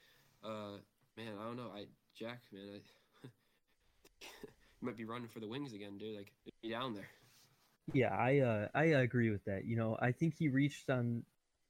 Uh, 0.45 0.79
man, 1.17 1.35
I 1.41 1.45
don't 1.45 1.57
know. 1.57 1.71
I 1.75 1.87
Jack, 2.19 2.41
man, 2.53 2.81
I 3.25 3.29
might 4.81 4.97
be 4.97 5.05
running 5.05 5.29
for 5.29 5.41
the 5.41 5.49
wings 5.49 5.73
again, 5.73 5.99
dude. 5.99 6.17
Like 6.17 6.33
be 6.63 6.71
down 6.71 6.95
there. 6.95 7.09
Yeah, 7.93 8.15
I 8.15 8.39
uh, 8.39 8.69
I 8.75 8.85
agree 8.85 9.31
with 9.31 9.45
that. 9.45 9.65
You 9.65 9.77
know, 9.77 9.97
I 10.01 10.13
think 10.13 10.35
he 10.39 10.49
reached 10.49 10.89
on 10.91 11.25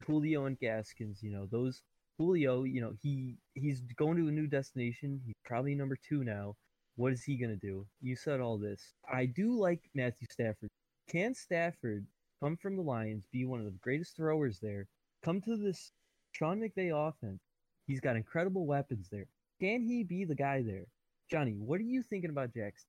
Julio 0.06 0.46
and 0.46 0.58
Gaskins. 0.58 1.22
You 1.22 1.30
know, 1.30 1.46
those 1.50 1.82
Julio. 2.18 2.64
You 2.64 2.80
know, 2.80 2.92
he 3.00 3.36
he's 3.54 3.80
going 3.96 4.16
to 4.18 4.28
a 4.28 4.32
new 4.32 4.46
destination. 4.46 5.20
He's 5.24 5.34
probably 5.44 5.74
number 5.74 5.96
two 5.96 6.24
now. 6.24 6.56
What 6.96 7.12
is 7.12 7.24
he 7.24 7.36
gonna 7.36 7.56
do? 7.56 7.86
You 8.00 8.16
said 8.16 8.40
all 8.40 8.58
this. 8.58 8.94
I 9.10 9.26
do 9.26 9.58
like 9.58 9.80
Matthew 9.94 10.26
Stafford. 10.30 10.70
Can 11.08 11.34
Stafford 11.34 12.06
come 12.42 12.56
from 12.56 12.76
the 12.76 12.82
Lions, 12.82 13.24
be 13.32 13.44
one 13.44 13.60
of 13.60 13.66
the 13.66 13.78
greatest 13.80 14.16
throwers 14.16 14.58
there, 14.60 14.86
come 15.24 15.40
to 15.42 15.56
this 15.56 15.92
Sean 16.32 16.60
McVay 16.60 16.90
offense? 16.92 17.40
He's 17.86 18.00
got 18.00 18.16
incredible 18.16 18.66
weapons 18.66 19.08
there. 19.10 19.26
Can 19.60 19.82
he 19.82 20.02
be 20.02 20.24
the 20.24 20.34
guy 20.34 20.62
there? 20.62 20.86
Johnny, 21.30 21.52
what 21.52 21.80
are 21.80 21.84
you 21.84 22.02
thinking 22.02 22.30
about 22.30 22.54
Jackson? 22.54 22.88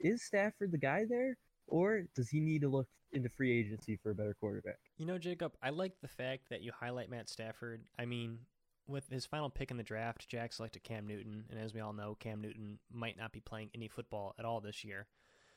Is 0.00 0.24
Stafford 0.24 0.72
the 0.72 0.78
guy 0.78 1.04
there? 1.08 1.36
Or 1.66 2.02
does 2.14 2.28
he 2.28 2.40
need 2.40 2.60
to 2.62 2.68
look 2.68 2.88
into 3.12 3.28
free 3.28 3.58
agency 3.58 3.96
for 4.02 4.10
a 4.10 4.14
better 4.14 4.36
quarterback? 4.38 4.78
You 4.98 5.06
know, 5.06 5.18
Jacob, 5.18 5.54
I 5.62 5.70
like 5.70 5.92
the 6.02 6.08
fact 6.08 6.50
that 6.50 6.62
you 6.62 6.72
highlight 6.78 7.10
Matt 7.10 7.28
Stafford. 7.28 7.82
I 7.98 8.04
mean, 8.04 8.38
with 8.86 9.08
his 9.08 9.24
final 9.24 9.48
pick 9.48 9.70
in 9.70 9.76
the 9.76 9.82
draft, 9.82 10.28
Jack 10.28 10.52
selected 10.52 10.82
Cam 10.82 11.06
Newton, 11.06 11.44
and 11.50 11.58
as 11.58 11.72
we 11.72 11.80
all 11.80 11.92
know, 11.92 12.16
Cam 12.20 12.40
Newton 12.40 12.78
might 12.92 13.16
not 13.16 13.32
be 13.32 13.40
playing 13.40 13.70
any 13.74 13.88
football 13.88 14.34
at 14.38 14.44
all 14.44 14.60
this 14.60 14.84
year. 14.84 15.06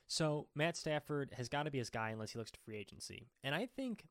So 0.08 0.48
Matt 0.56 0.78
Stafford 0.78 1.34
has 1.36 1.50
got 1.50 1.64
to 1.64 1.72
be 1.72 1.80
his 1.80 1.90
guy 1.90 2.12
unless 2.12 2.32
he 2.32 2.40
looks 2.40 2.52
to 2.52 2.60
free 2.60 2.78
agency. 2.78 3.28
And 3.44 3.54
I 3.54 3.66
think 3.66 4.06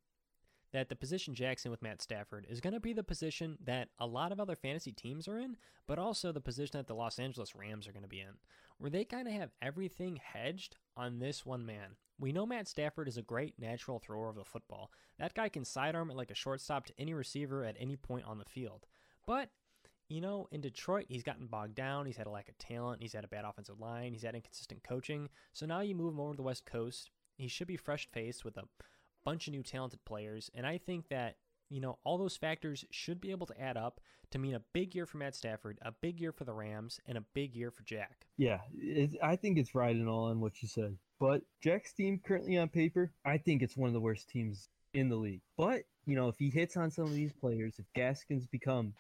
that 0.76 0.90
the 0.90 0.94
position 0.94 1.34
Jackson 1.34 1.70
with 1.70 1.80
Matt 1.80 2.02
Stafford 2.02 2.46
is 2.50 2.60
going 2.60 2.74
to 2.74 2.80
be 2.80 2.92
the 2.92 3.02
position 3.02 3.56
that 3.64 3.88
a 3.98 4.06
lot 4.06 4.30
of 4.30 4.38
other 4.38 4.54
fantasy 4.54 4.92
teams 4.92 5.26
are 5.26 5.38
in, 5.38 5.56
but 5.86 5.98
also 5.98 6.32
the 6.32 6.40
position 6.40 6.76
that 6.76 6.86
the 6.86 6.94
Los 6.94 7.18
Angeles 7.18 7.54
Rams 7.54 7.88
are 7.88 7.92
going 7.92 8.02
to 8.02 8.08
be 8.08 8.20
in, 8.20 8.34
where 8.76 8.90
they 8.90 9.02
kind 9.02 9.26
of 9.26 9.32
have 9.32 9.52
everything 9.62 10.20
hedged 10.22 10.76
on 10.94 11.18
this 11.18 11.46
one 11.46 11.64
man. 11.64 11.96
We 12.20 12.30
know 12.30 12.44
Matt 12.44 12.68
Stafford 12.68 13.08
is 13.08 13.16
a 13.16 13.22
great 13.22 13.54
natural 13.58 13.98
thrower 13.98 14.28
of 14.28 14.36
the 14.36 14.44
football. 14.44 14.90
That 15.18 15.32
guy 15.32 15.48
can 15.48 15.64
sidearm 15.64 16.10
it 16.10 16.16
like 16.16 16.30
a 16.30 16.34
shortstop 16.34 16.84
to 16.86 17.00
any 17.00 17.14
receiver 17.14 17.64
at 17.64 17.76
any 17.80 17.96
point 17.96 18.26
on 18.26 18.36
the 18.36 18.44
field. 18.44 18.84
But 19.26 19.48
you 20.10 20.20
know, 20.20 20.46
in 20.52 20.60
Detroit, 20.60 21.06
he's 21.08 21.22
gotten 21.22 21.46
bogged 21.46 21.74
down. 21.74 22.04
He's 22.04 22.18
had 22.18 22.26
a 22.26 22.30
lack 22.30 22.50
of 22.50 22.58
talent. 22.58 23.00
He's 23.00 23.14
had 23.14 23.24
a 23.24 23.28
bad 23.28 23.46
offensive 23.46 23.80
line. 23.80 24.12
He's 24.12 24.24
had 24.24 24.34
inconsistent 24.34 24.84
coaching. 24.84 25.30
So 25.54 25.64
now 25.64 25.80
you 25.80 25.94
move 25.94 26.12
him 26.12 26.20
over 26.20 26.34
to 26.34 26.36
the 26.36 26.42
West 26.42 26.66
Coast. 26.66 27.10
He 27.38 27.48
should 27.48 27.66
be 27.66 27.78
fresh 27.78 28.06
faced 28.12 28.44
with 28.44 28.58
a 28.58 28.64
bunch 29.26 29.48
of 29.48 29.52
new 29.52 29.62
talented 29.62 30.02
players. 30.04 30.50
And 30.54 30.64
I 30.64 30.78
think 30.78 31.08
that, 31.08 31.36
you 31.68 31.80
know, 31.80 31.98
all 32.04 32.16
those 32.16 32.36
factors 32.36 32.84
should 32.92 33.20
be 33.20 33.32
able 33.32 33.46
to 33.46 33.60
add 33.60 33.76
up 33.76 34.00
to 34.30 34.38
mean 34.38 34.54
a 34.54 34.62
big 34.72 34.94
year 34.94 35.04
for 35.04 35.18
Matt 35.18 35.34
Stafford, 35.34 35.78
a 35.82 35.92
big 35.92 36.20
year 36.20 36.32
for 36.32 36.44
the 36.44 36.54
Rams, 36.54 37.00
and 37.06 37.18
a 37.18 37.24
big 37.34 37.54
year 37.54 37.70
for 37.70 37.82
Jack. 37.82 38.26
Yeah, 38.38 38.60
I 39.22 39.36
think 39.36 39.58
it's 39.58 39.74
right 39.74 39.94
and 39.94 40.08
all 40.08 40.26
on 40.26 40.40
what 40.40 40.62
you 40.62 40.68
said. 40.68 40.96
But 41.18 41.42
Jack's 41.62 41.92
team 41.92 42.20
currently 42.24 42.56
on 42.56 42.68
paper, 42.68 43.12
I 43.24 43.38
think 43.38 43.62
it's 43.62 43.76
one 43.76 43.88
of 43.88 43.94
the 43.94 44.00
worst 44.00 44.28
teams 44.28 44.68
in 44.94 45.08
the 45.08 45.16
league. 45.16 45.42
But, 45.56 45.82
you 46.06 46.14
know, 46.14 46.28
if 46.28 46.36
he 46.38 46.50
hits 46.50 46.76
on 46.76 46.90
some 46.90 47.04
of 47.04 47.14
these 47.14 47.32
players, 47.32 47.74
if 47.78 47.86
Gaskins 47.94 48.46
become 48.46 48.94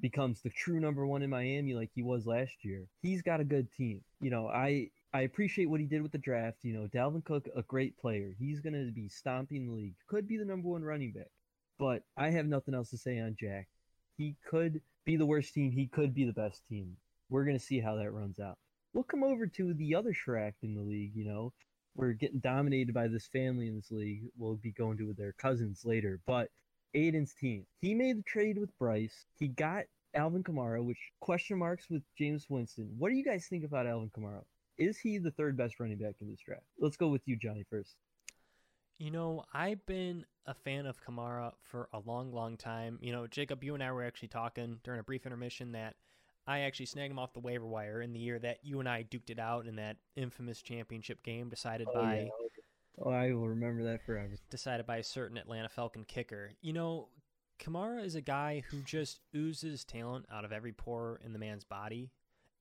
becomes 0.00 0.40
the 0.42 0.50
true 0.50 0.78
number 0.78 1.04
one 1.04 1.22
in 1.22 1.30
Miami 1.30 1.74
like 1.74 1.90
he 1.92 2.02
was 2.02 2.26
last 2.26 2.52
year, 2.62 2.86
he's 3.00 3.22
got 3.22 3.40
a 3.40 3.44
good 3.44 3.72
team. 3.72 4.02
You 4.20 4.30
know, 4.30 4.48
I 4.48 4.90
I 5.14 5.22
appreciate 5.22 5.68
what 5.68 5.80
he 5.80 5.86
did 5.86 6.02
with 6.02 6.12
the 6.12 6.18
draft. 6.18 6.58
You 6.62 6.72
know, 6.72 6.88
Dalvin 6.88 7.24
Cook, 7.24 7.48
a 7.54 7.62
great 7.62 7.98
player. 7.98 8.34
He's 8.38 8.60
going 8.60 8.72
to 8.72 8.90
be 8.92 9.08
stomping 9.08 9.66
the 9.66 9.72
league. 9.72 9.94
Could 10.08 10.26
be 10.26 10.38
the 10.38 10.44
number 10.44 10.68
one 10.68 10.82
running 10.82 11.12
back. 11.12 11.30
But 11.78 12.02
I 12.16 12.30
have 12.30 12.46
nothing 12.46 12.74
else 12.74 12.90
to 12.90 12.98
say 12.98 13.18
on 13.18 13.36
Jack. 13.38 13.68
He 14.16 14.36
could 14.48 14.80
be 15.04 15.16
the 15.16 15.26
worst 15.26 15.52
team. 15.52 15.70
He 15.70 15.86
could 15.86 16.14
be 16.14 16.24
the 16.24 16.32
best 16.32 16.62
team. 16.68 16.96
We're 17.28 17.44
going 17.44 17.58
to 17.58 17.64
see 17.64 17.80
how 17.80 17.96
that 17.96 18.10
runs 18.10 18.38
out. 18.38 18.56
We'll 18.94 19.04
come 19.04 19.24
over 19.24 19.46
to 19.46 19.74
the 19.74 19.94
other 19.94 20.12
Shrek 20.14 20.52
in 20.62 20.74
the 20.74 20.82
league. 20.82 21.12
You 21.14 21.24
know, 21.24 21.52
we're 21.94 22.12
getting 22.12 22.40
dominated 22.40 22.94
by 22.94 23.08
this 23.08 23.26
family 23.26 23.68
in 23.68 23.76
this 23.76 23.90
league. 23.90 24.22
We'll 24.38 24.56
be 24.56 24.72
going 24.72 24.96
to 24.98 25.12
their 25.12 25.32
cousins 25.32 25.82
later. 25.84 26.20
But 26.26 26.48
Aiden's 26.94 27.34
team. 27.34 27.66
He 27.80 27.94
made 27.94 28.18
the 28.18 28.22
trade 28.22 28.58
with 28.58 28.76
Bryce. 28.78 29.26
He 29.38 29.48
got 29.48 29.84
Alvin 30.14 30.44
Kamara, 30.44 30.84
which 30.84 31.10
question 31.20 31.58
marks 31.58 31.88
with 31.90 32.02
Jameis 32.20 32.48
Winston. 32.48 32.94
What 32.98 33.08
do 33.10 33.14
you 33.14 33.24
guys 33.24 33.46
think 33.46 33.64
about 33.64 33.86
Alvin 33.86 34.10
Kamara? 34.10 34.42
Is 34.78 34.98
he 34.98 35.18
the 35.18 35.30
third 35.30 35.56
best 35.56 35.78
running 35.80 35.98
back 35.98 36.14
in 36.20 36.28
this 36.30 36.40
draft? 36.40 36.62
Let's 36.78 36.96
go 36.96 37.08
with 37.08 37.22
you, 37.26 37.36
Johnny, 37.36 37.64
first. 37.68 37.96
You 38.98 39.10
know, 39.10 39.44
I've 39.52 39.84
been 39.86 40.24
a 40.46 40.54
fan 40.54 40.86
of 40.86 41.02
Kamara 41.04 41.52
for 41.62 41.88
a 41.92 41.98
long, 42.00 42.32
long 42.32 42.56
time. 42.56 42.98
You 43.02 43.12
know, 43.12 43.26
Jacob, 43.26 43.62
you 43.64 43.74
and 43.74 43.82
I 43.82 43.92
were 43.92 44.04
actually 44.04 44.28
talking 44.28 44.78
during 44.84 45.00
a 45.00 45.02
brief 45.04 45.26
intermission 45.26 45.72
that 45.72 45.94
I 46.46 46.60
actually 46.60 46.86
snagged 46.86 47.10
him 47.10 47.18
off 47.18 47.32
the 47.32 47.40
waiver 47.40 47.66
wire 47.66 48.00
in 48.02 48.12
the 48.12 48.18
year 48.20 48.38
that 48.40 48.58
you 48.62 48.80
and 48.80 48.88
I 48.88 49.04
duked 49.04 49.30
it 49.30 49.38
out 49.38 49.66
in 49.66 49.76
that 49.76 49.96
infamous 50.16 50.60
championship 50.62 51.22
game 51.22 51.48
decided 51.48 51.88
Oh, 51.90 52.00
by 52.00 52.16
yeah. 52.20 52.28
Oh, 52.98 53.10
I 53.10 53.32
will 53.32 53.48
remember 53.48 53.84
that 53.84 54.04
forever. 54.04 54.34
decided 54.50 54.86
by 54.86 54.98
a 54.98 55.02
certain 55.04 55.36
Atlanta 55.36 55.68
Falcon 55.68 56.04
kicker. 56.04 56.50
You 56.60 56.72
know, 56.72 57.08
Kamara 57.58 58.04
is 58.04 58.14
a 58.16 58.20
guy 58.20 58.62
who 58.70 58.82
just 58.82 59.20
oozes 59.34 59.84
talent 59.84 60.26
out 60.32 60.44
of 60.44 60.52
every 60.52 60.72
pore 60.72 61.20
in 61.24 61.32
the 61.32 61.38
man's 61.38 61.64
body. 61.64 62.10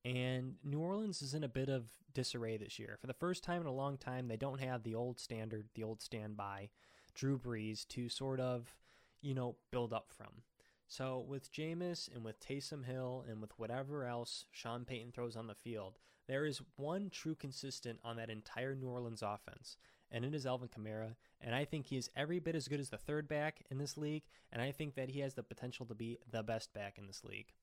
And 0.04 0.56
New 0.64 0.80
Orleans 0.80 1.22
is 1.22 1.34
in 1.34 1.44
a 1.44 1.50
bit 1.50 1.70
of 1.70 1.86
disarray 2.14 2.58
this 2.58 2.80
year. 2.80 2.98
For 3.00 3.08
the 3.08 3.14
first 3.14 3.44
time 3.44 3.62
in 3.62 3.68
a 3.68 3.74
long 3.74 3.98
time, 3.98 4.28
they 4.28 4.38
don't 4.38 4.60
have 4.60 4.84
the 4.84 4.96
old 4.96 5.20
standard, 5.20 5.68
the 5.76 5.84
old 5.84 6.02
standby, 6.02 6.70
Drew 7.14 7.38
Brees 7.38 7.88
to 7.90 8.10
sort 8.10 8.40
of, 8.40 8.76
you 9.22 9.36
know, 9.36 9.56
build 9.72 9.94
up 9.94 10.08
from. 10.10 10.44
So 10.88 11.24
with 11.26 11.54
Jameis 11.54 12.14
and 12.14 12.26
with 12.26 12.40
Taysom 12.40 12.86
Hill 12.86 13.24
and 13.30 13.40
with 13.40 13.58
whatever 13.58 14.06
else 14.06 14.46
Sean 14.52 14.84
Payton 14.84 15.12
throws 15.14 15.36
on 15.38 15.48
the 15.48 15.56
field, 15.56 16.00
there 16.28 16.46
is 16.46 16.62
one 16.76 17.10
true 17.10 17.36
consistent 17.36 18.00
on 18.04 18.18
that 18.18 18.30
entire 18.30 18.76
New 18.76 18.88
Orleans 18.88 19.22
offense, 19.22 19.78
and 20.12 20.26
it 20.26 20.34
is 20.34 20.46
Alvin 20.46 20.68
Kamara. 20.68 21.16
And 21.40 21.56
I 21.56 21.64
think 21.64 21.86
he 21.86 21.98
is 21.98 22.10
every 22.16 22.40
bit 22.40 22.56
as 22.56 22.68
good 22.68 22.80
as 22.80 22.90
the 22.90 22.98
third 22.98 23.28
back 23.28 23.64
in 23.70 23.78
this 23.78 23.98
league, 23.98 24.24
and 24.52 24.62
I 24.62 24.72
think 24.72 24.96
that 24.96 25.10
he 25.10 25.22
has 25.22 25.34
the 25.34 25.44
potential 25.44 25.86
to 25.86 25.96
be 25.96 26.18
the 26.30 26.44
best 26.44 26.74
back 26.74 26.98
in 26.98 27.08
this 27.08 27.24
league. 27.24 27.54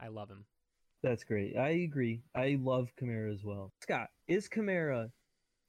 I 0.00 0.08
love 0.08 0.30
him. 0.30 0.46
That's 1.02 1.24
great. 1.24 1.56
I 1.56 1.70
agree. 1.70 2.22
I 2.34 2.58
love 2.60 2.88
Kamara 3.00 3.32
as 3.32 3.44
well. 3.44 3.72
Scott, 3.82 4.08
is 4.26 4.48
Kamara 4.48 5.10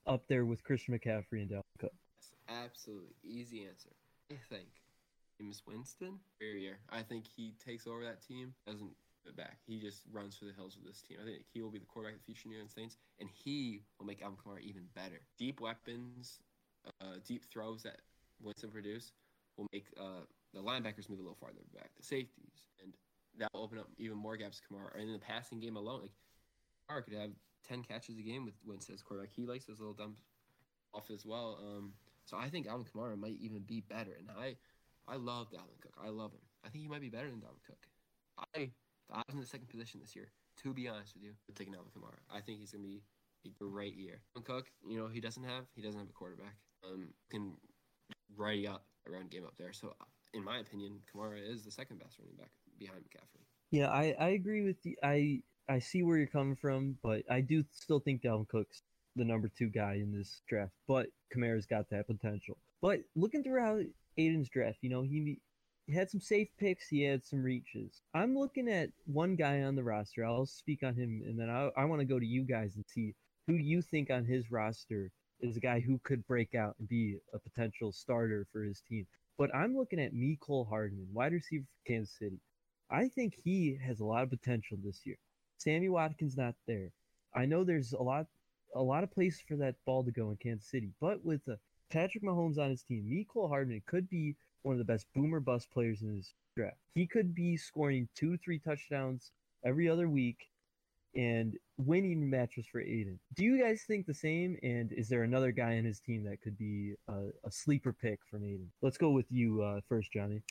up 0.07 0.23
there 0.27 0.45
with 0.45 0.63
Christian 0.63 0.97
McCaffrey 0.97 1.41
and 1.41 1.49
Dalvin 1.49 1.63
Cook? 1.79 1.93
Absolutely. 2.47 3.15
Easy 3.23 3.65
answer. 3.67 3.89
I 4.31 4.35
think 4.49 4.67
Jameis 5.39 5.61
Winston, 5.67 6.19
year. 6.41 6.79
I 6.89 7.01
think 7.01 7.25
he 7.27 7.53
takes 7.63 7.85
over 7.85 8.03
that 8.03 8.25
team, 8.25 8.53
doesn't 8.65 8.91
it 9.25 9.37
back. 9.37 9.57
He 9.67 9.79
just 9.79 10.03
runs 10.11 10.35
for 10.35 10.45
the 10.45 10.53
hills 10.53 10.75
with 10.75 10.87
this 10.91 11.01
team. 11.01 11.17
I 11.21 11.25
think 11.25 11.43
he 11.53 11.61
will 11.61 11.69
be 11.69 11.79
the 11.79 11.85
quarterback 11.85 12.15
of 12.15 12.21
the 12.21 12.25
future 12.25 12.49
New 12.49 12.55
Orleans 12.55 12.73
Saints, 12.73 12.97
and 13.19 13.29
he 13.29 13.83
will 13.99 14.05
make 14.05 14.21
Alvin 14.21 14.37
Kamara 14.37 14.61
even 14.61 14.83
better. 14.95 15.21
Deep 15.37 15.61
weapons, 15.61 16.39
uh, 17.01 17.15
deep 17.25 17.45
throws 17.45 17.83
that 17.83 18.01
Winston 18.41 18.71
produce 18.71 19.11
will 19.57 19.67
make 19.71 19.87
uh, 19.99 20.25
the 20.53 20.59
linebackers 20.59 21.09
move 21.09 21.19
a 21.19 21.23
little 21.23 21.37
farther 21.39 21.61
back, 21.75 21.91
the 21.97 22.03
safeties, 22.03 22.65
and 22.81 22.93
that 23.39 23.49
will 23.53 23.63
open 23.63 23.79
up 23.79 23.87
even 23.97 24.17
more 24.17 24.37
gaps 24.37 24.59
to 24.59 24.73
Kamara. 24.73 24.93
And 24.93 25.03
in 25.03 25.13
the 25.13 25.19
passing 25.19 25.59
game 25.59 25.75
alone, 25.75 26.01
like 26.01 26.11
Kamara 26.89 27.03
could 27.03 27.13
have 27.13 27.31
ten 27.67 27.83
catches 27.83 28.17
a 28.17 28.21
game 28.21 28.45
with 28.45 28.55
Winston 28.65 28.95
as 28.95 29.01
quarterback. 29.01 29.31
He 29.35 29.45
likes 29.45 29.65
those 29.65 29.79
little 29.79 29.93
dumps 29.93 30.21
off 30.93 31.09
as 31.11 31.25
well. 31.25 31.59
Um, 31.61 31.93
so 32.25 32.37
I 32.37 32.49
think 32.49 32.67
Alvin 32.67 32.85
Kamara 32.85 33.17
might 33.17 33.37
even 33.41 33.61
be 33.61 33.81
better. 33.81 34.15
And 34.17 34.29
I, 34.37 34.55
I 35.07 35.15
love 35.15 35.47
Dalvin 35.51 35.81
Cook. 35.81 35.93
I 36.03 36.09
love 36.09 36.31
him. 36.31 36.41
I 36.65 36.69
think 36.69 36.83
he 36.83 36.89
might 36.89 37.01
be 37.01 37.09
better 37.09 37.29
than 37.29 37.39
Dalvin 37.39 37.65
Cook. 37.65 37.87
I, 38.55 38.71
I 39.11 39.23
was 39.27 39.33
in 39.33 39.39
the 39.39 39.45
second 39.45 39.69
position 39.69 39.99
this 39.99 40.15
year, 40.15 40.31
to 40.63 40.73
be 40.73 40.87
honest 40.87 41.15
with 41.15 41.23
you, 41.23 41.31
I'm 41.47 41.55
taking 41.55 41.73
Alvin 41.75 41.91
Kamara. 41.91 42.19
I 42.33 42.41
think 42.41 42.59
he's 42.59 42.71
gonna 42.71 42.83
be 42.83 43.01
a 43.45 43.49
great 43.49 43.95
year. 43.95 44.21
Dalvin 44.35 44.45
Cook, 44.45 44.67
you 44.87 44.97
know, 44.97 45.07
he 45.07 45.19
doesn't 45.19 45.43
have 45.43 45.65
he 45.75 45.81
doesn't 45.81 45.99
have 45.99 46.09
a 46.09 46.13
quarterback. 46.13 46.55
Um, 46.83 47.09
can 47.29 47.53
ready 48.37 48.67
up 48.67 48.85
around 49.09 49.31
game 49.31 49.45
up 49.45 49.55
there. 49.57 49.73
So 49.73 49.93
in 50.33 50.43
my 50.43 50.59
opinion, 50.59 50.99
Kamara 51.11 51.39
is 51.41 51.63
the 51.63 51.71
second 51.71 51.99
best 51.99 52.19
running 52.19 52.35
back 52.35 52.51
behind 52.79 53.01
McCaffrey. 53.01 53.43
Yeah, 53.71 53.89
I, 53.89 54.15
I 54.19 54.29
agree 54.29 54.63
with 54.63 54.77
you. 54.83 54.95
I 55.03 55.41
I 55.69 55.79
see 55.79 56.01
where 56.01 56.17
you're 56.17 56.27
coming 56.27 56.55
from, 56.55 56.97
but 57.03 57.21
I 57.29 57.41
do 57.41 57.63
still 57.71 57.99
think 57.99 58.23
Dalvin 58.23 58.47
Cook's 58.47 58.81
the 59.15 59.23
number 59.23 59.49
two 59.49 59.69
guy 59.69 59.95
in 59.95 60.11
this 60.11 60.41
draft. 60.47 60.71
But 60.87 61.07
Kamara's 61.33 61.67
got 61.67 61.89
that 61.91 62.07
potential. 62.07 62.57
But 62.81 63.01
looking 63.15 63.43
throughout 63.43 63.83
Aiden's 64.17 64.49
draft, 64.49 64.79
you 64.81 64.89
know, 64.89 65.03
he, 65.03 65.39
he 65.85 65.93
had 65.93 66.09
some 66.09 66.21
safe 66.21 66.47
picks, 66.57 66.87
he 66.87 67.03
had 67.03 67.23
some 67.23 67.43
reaches. 67.43 68.01
I'm 68.15 68.35
looking 68.35 68.67
at 68.67 68.89
one 69.05 69.35
guy 69.35 69.61
on 69.61 69.75
the 69.75 69.83
roster. 69.83 70.25
I'll 70.25 70.45
speak 70.47 70.81
on 70.83 70.95
him, 70.95 71.21
and 71.25 71.39
then 71.39 71.49
I, 71.49 71.69
I 71.77 71.85
want 71.85 71.99
to 71.99 72.05
go 72.05 72.19
to 72.19 72.25
you 72.25 72.43
guys 72.43 72.75
and 72.75 72.85
see 72.87 73.13
who 73.45 73.53
you 73.53 73.81
think 73.81 74.09
on 74.09 74.25
his 74.25 74.51
roster 74.51 75.11
is 75.41 75.55
a 75.55 75.61
guy 75.61 75.79
who 75.79 75.99
could 76.03 76.25
break 76.27 76.55
out 76.55 76.75
and 76.79 76.87
be 76.87 77.17
a 77.33 77.39
potential 77.39 77.91
starter 77.91 78.47
for 78.51 78.63
his 78.63 78.81
team. 78.81 79.05
But 79.37 79.53
I'm 79.55 79.75
looking 79.75 79.99
at 79.99 80.13
Mecole 80.13 80.67
Hardman, 80.67 81.07
wide 81.13 81.33
receiver 81.33 81.63
for 81.63 81.91
Kansas 81.91 82.15
City. 82.17 82.39
I 82.91 83.07
think 83.07 83.35
he 83.35 83.77
has 83.85 83.99
a 83.99 84.05
lot 84.05 84.23
of 84.23 84.29
potential 84.29 84.77
this 84.83 85.05
year. 85.05 85.17
Sammy 85.57 85.89
Watkins 85.89 86.37
not 86.37 86.55
there. 86.67 86.91
I 87.35 87.45
know 87.45 87.63
there's 87.63 87.93
a 87.93 88.01
lot 88.01 88.25
a 88.75 88.81
lot 88.81 89.03
of 89.03 89.11
places 89.11 89.41
for 89.47 89.55
that 89.57 89.75
ball 89.85 90.03
to 90.03 90.11
go 90.11 90.29
in 90.29 90.37
Kansas 90.37 90.69
City, 90.69 90.91
but 91.01 91.23
with 91.25 91.41
uh, 91.49 91.55
Patrick 91.91 92.23
Mahomes 92.23 92.59
on 92.59 92.69
his 92.69 92.83
team, 92.83 93.03
Mecole 93.09 93.49
Hardman 93.49 93.81
could 93.87 94.07
be 94.09 94.35
one 94.61 94.73
of 94.73 94.79
the 94.79 94.85
best 94.85 95.07
boomer 95.15 95.39
bust 95.39 95.71
players 95.71 96.01
in 96.01 96.15
this 96.15 96.33
draft. 96.55 96.77
He 96.93 97.07
could 97.07 97.33
be 97.33 97.57
scoring 97.57 98.07
two, 98.15 98.37
three 98.37 98.59
touchdowns 98.59 99.31
every 99.65 99.89
other 99.89 100.07
week 100.07 100.49
and 101.15 101.57
winning 101.77 102.29
matches 102.29 102.67
for 102.71 102.81
Aiden. 102.81 103.17
Do 103.33 103.43
you 103.43 103.59
guys 103.59 103.83
think 103.87 104.05
the 104.05 104.13
same? 104.13 104.57
And 104.61 104.91
is 104.91 105.09
there 105.09 105.23
another 105.23 105.51
guy 105.51 105.73
in 105.73 105.85
his 105.85 105.99
team 105.99 106.23
that 106.25 106.41
could 106.41 106.57
be 106.57 106.93
a, 107.07 107.29
a 107.43 107.51
sleeper 107.51 107.93
pick 107.93 108.19
from 108.29 108.41
Aiden? 108.41 108.67
Let's 108.81 108.97
go 108.97 109.09
with 109.09 109.25
you 109.31 109.63
uh, 109.63 109.81
first, 109.89 110.11
Johnny. 110.11 110.43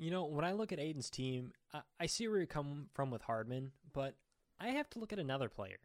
You 0.00 0.10
know, 0.10 0.24
when 0.24 0.46
I 0.46 0.52
look 0.52 0.72
at 0.72 0.78
Aiden's 0.78 1.10
team, 1.10 1.52
I, 1.74 1.82
I 2.00 2.06
see 2.06 2.26
where 2.26 2.40
you 2.40 2.46
come 2.46 2.86
from 2.94 3.10
with 3.10 3.20
Hardman, 3.20 3.72
but 3.92 4.14
I 4.58 4.68
have 4.68 4.88
to 4.90 4.98
look 4.98 5.12
at 5.12 5.18
another 5.18 5.50
player, 5.50 5.76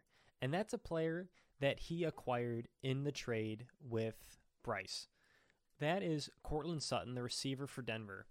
and 0.41 0.53
that's 0.53 0.74
a 0.74 0.77
player 0.77 1.27
that 1.60 1.79
he 1.79 2.05
acquired 2.05 2.69
in 2.81 3.03
the 3.03 3.12
trade 3.12 3.65
with 3.86 4.38
Bryce. 4.63 5.10
That 5.81 6.01
is 6.01 6.29
Courtland 6.43 6.81
Sutton, 6.81 7.13
the 7.13 7.24
receiver 7.24 7.67
for 7.67 7.81
Denver. 7.81 8.25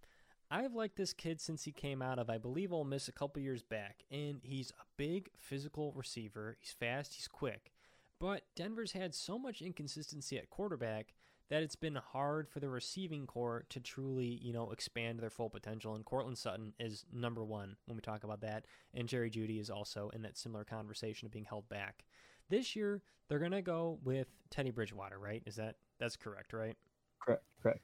I've 0.50 0.74
liked 0.74 0.96
this 0.96 1.12
kid 1.12 1.38
since 1.38 1.64
he 1.64 1.72
came 1.72 2.00
out 2.00 2.18
of, 2.18 2.30
I 2.30 2.38
believe, 2.38 2.72
Ole 2.72 2.84
Miss 2.84 3.06
a 3.08 3.12
couple 3.12 3.42
years 3.42 3.62
back, 3.62 4.04
and 4.10 4.40
he's 4.42 4.70
a 4.70 4.84
big 4.96 5.28
physical 5.36 5.92
receiver. 5.94 6.56
He's 6.60 6.72
fast, 6.72 7.12
he's 7.12 7.28
quick. 7.28 7.72
But 8.18 8.44
Denver's 8.56 8.92
had 8.92 9.14
so 9.14 9.38
much 9.38 9.60
inconsistency 9.60 10.38
at 10.38 10.48
quarterback 10.48 11.12
that 11.50 11.62
it's 11.62 11.76
been 11.76 11.96
hard 11.96 12.48
for 12.48 12.60
the 12.60 12.68
receiving 12.68 13.26
core 13.26 13.64
to 13.68 13.80
truly, 13.80 14.38
you 14.42 14.52
know, 14.52 14.70
expand 14.70 15.20
their 15.20 15.30
full 15.30 15.50
potential. 15.50 15.94
And 15.94 16.04
Courtland 16.04 16.38
Sutton 16.38 16.72
is 16.78 17.04
number 17.12 17.44
one 17.44 17.76
when 17.86 17.96
we 17.96 18.00
talk 18.00 18.24
about 18.24 18.40
that. 18.40 18.64
And 18.94 19.08
Jerry 19.08 19.30
Jeudy 19.30 19.60
is 19.60 19.70
also 19.70 20.10
in 20.14 20.22
that 20.22 20.38
similar 20.38 20.64
conversation 20.64 21.26
of 21.26 21.32
being 21.32 21.44
held 21.44 21.68
back. 21.68 22.04
This 22.48 22.74
year, 22.74 23.02
they're 23.28 23.38
gonna 23.38 23.62
go 23.62 23.98
with 24.02 24.28
Teddy 24.50 24.70
Bridgewater, 24.70 25.18
right? 25.18 25.42
Is 25.46 25.56
that 25.56 25.76
that's 25.98 26.16
correct, 26.16 26.52
right? 26.52 26.76
Correct, 27.20 27.44
correct. 27.62 27.80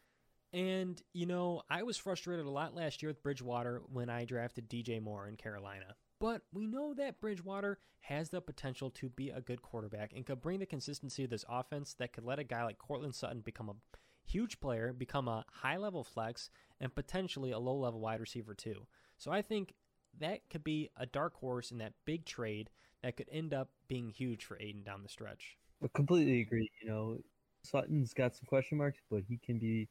And, 0.53 1.01
you 1.13 1.27
know, 1.27 1.63
I 1.71 1.85
was 1.85 1.97
frustrated 1.97 2.45
a 2.45 2.51
lot 2.51 2.75
last 2.75 3.03
year 3.03 3.11
with 3.11 3.23
Bridgewater 3.23 3.83
when 3.93 4.11
I 4.11 4.25
drafted 4.25 4.69
DJ 4.69 5.01
Moore 5.01 5.29
in 5.29 5.37
Carolina. 5.37 5.95
But 6.21 6.43
we 6.53 6.67
know 6.67 6.93
that 6.95 7.21
Bridgewater 7.21 7.79
has 8.03 8.29
the 8.29 8.41
potential 8.41 8.91
to 8.91 9.09
be 9.09 9.31
a 9.31 9.41
good 9.41 9.63
quarterback 9.63 10.13
and 10.15 10.25
could 10.27 10.43
bring 10.43 10.61
the 10.61 10.67
consistency 10.67 11.25
of 11.25 11.31
this 11.31 11.45
offense 11.49 11.95
that 11.95 12.13
could 12.13 12.25
let 12.25 12.39
a 12.39 12.45
guy 12.45 12.63
like 12.63 12.79
Courtland 12.79 13.15
Sutton 13.15 13.41
become 13.41 13.71
a 13.71 13.97
huge 14.27 14.61
player, 14.61 14.93
become 14.93 15.29
a 15.29 15.45
high 15.51 15.79
level 15.79 16.05
flex, 16.05 16.51
and 16.79 16.95
potentially 16.95 17.51
a 17.51 17.59
low 17.59 17.77
level 17.77 18.01
wide 18.01 18.21
receiver 18.21 18.55
too. 18.55 18.87
So 19.17 19.33
I 19.33 19.43
think 19.43 19.75
that 20.19 20.41
could 20.51 20.63
be 20.63 20.91
a 20.97 21.07
dark 21.07 21.35
horse 21.35 21.71
in 21.71 21.79
that 21.79 21.95
big 22.05 22.27
trade 22.27 22.69
that 23.03 23.17
could 23.17 23.29
end 23.33 23.55
up 23.55 23.71
being 23.89 24.11
huge 24.11 24.45
for 24.45 24.57
Aiden 24.57 24.85
down 24.85 25.03
the 25.03 25.09
stretch. 25.09 25.57
I 25.83 25.89
completely 25.95 26.43
agree. 26.43 26.71
You 26.83 26.89
know, 26.89 27.19
Sutton's 27.63 28.13
got 28.13 28.35
some 28.35 28.45
question 28.47 28.77
marks, 28.77 28.99
but 29.11 29.23
he 29.27 29.39
can 29.39 29.59
be 29.59 29.89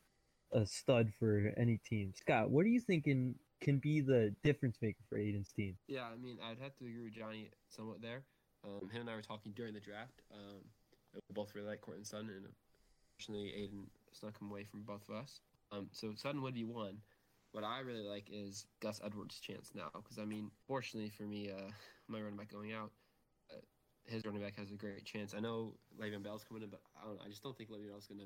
a 0.52 0.66
stud 0.66 1.12
for 1.18 1.52
any 1.58 1.78
team. 1.78 2.14
Scott, 2.16 2.52
what 2.52 2.66
are 2.66 2.70
you 2.70 2.80
thinking 2.80 3.36
can 3.62 3.78
be 3.78 4.02
the 4.02 4.34
difference 4.44 4.78
maker 4.82 5.02
for 5.10 5.18
Aiden's 5.18 5.52
team? 5.52 5.78
Yeah, 5.88 6.04
I 6.12 6.18
mean, 6.18 6.38
I'd 6.44 6.62
have 6.62 6.76
to 6.78 6.86
agree 6.86 7.04
with 7.06 7.14
Johnny 7.14 7.50
somewhat 7.70 8.02
there. 8.02 8.24
Um, 8.64 8.90
him 8.90 9.02
and 9.02 9.10
I 9.10 9.16
were 9.16 9.22
talking 9.22 9.54
during 9.56 9.74
the 9.74 9.80
draft. 9.80 10.22
Um, 10.34 10.62
we 11.14 11.22
both 11.34 11.56
really 11.56 11.68
like 11.68 11.82
Courtland 11.82 12.08
Sutton, 12.08 12.30
and 12.30 12.46
unfortunately, 13.18 13.54
Aiden 13.58 13.88
snuck 14.12 14.40
him 14.40 14.50
away 14.50 14.64
from 14.64 14.84
both 14.84 15.08
of 15.10 15.16
us. 15.16 15.42
Um, 15.72 15.88
so 15.92 16.14
Sutton 16.16 16.42
would 16.42 16.54
be 16.54 16.64
one. 16.64 16.98
What 17.52 17.64
I 17.64 17.80
really 17.80 18.08
like 18.08 18.30
is 18.32 18.66
Gus 18.80 19.02
Edwards' 19.04 19.40
chance 19.40 19.72
now, 19.74 19.90
because 19.94 20.20
I 20.20 20.26
mean, 20.26 20.52
fortunately 20.68 21.10
for 21.10 21.24
me, 21.24 21.52
uh, 21.52 21.72
my 22.08 22.20
running 22.20 22.38
back 22.38 22.52
going 22.52 22.74
out, 22.74 22.92
uh, 23.52 23.62
his 24.06 24.26
running 24.26 24.42
back 24.42 24.56
has 24.58 24.72
a 24.72 24.76
great 24.76 25.06
chance. 25.06 25.34
I 25.36 25.40
know 25.40 25.74
Le'Veon 26.00 26.24
Bell's 26.24 26.44
coming 26.44 26.64
in, 26.64 26.70
but 26.70 26.82
I 27.02 27.08
don't. 27.08 27.20
I 27.26 27.30
just 27.30 27.44
don't 27.44 27.58
think 27.58 27.72
Le'Veon 27.72 27.90
Bell's 27.90 28.08
going 28.08 28.20
to 28.20 28.26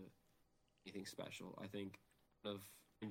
anything 0.85 1.05
special. 1.05 1.57
I 1.63 1.67
think 1.67 1.99
of 2.43 2.61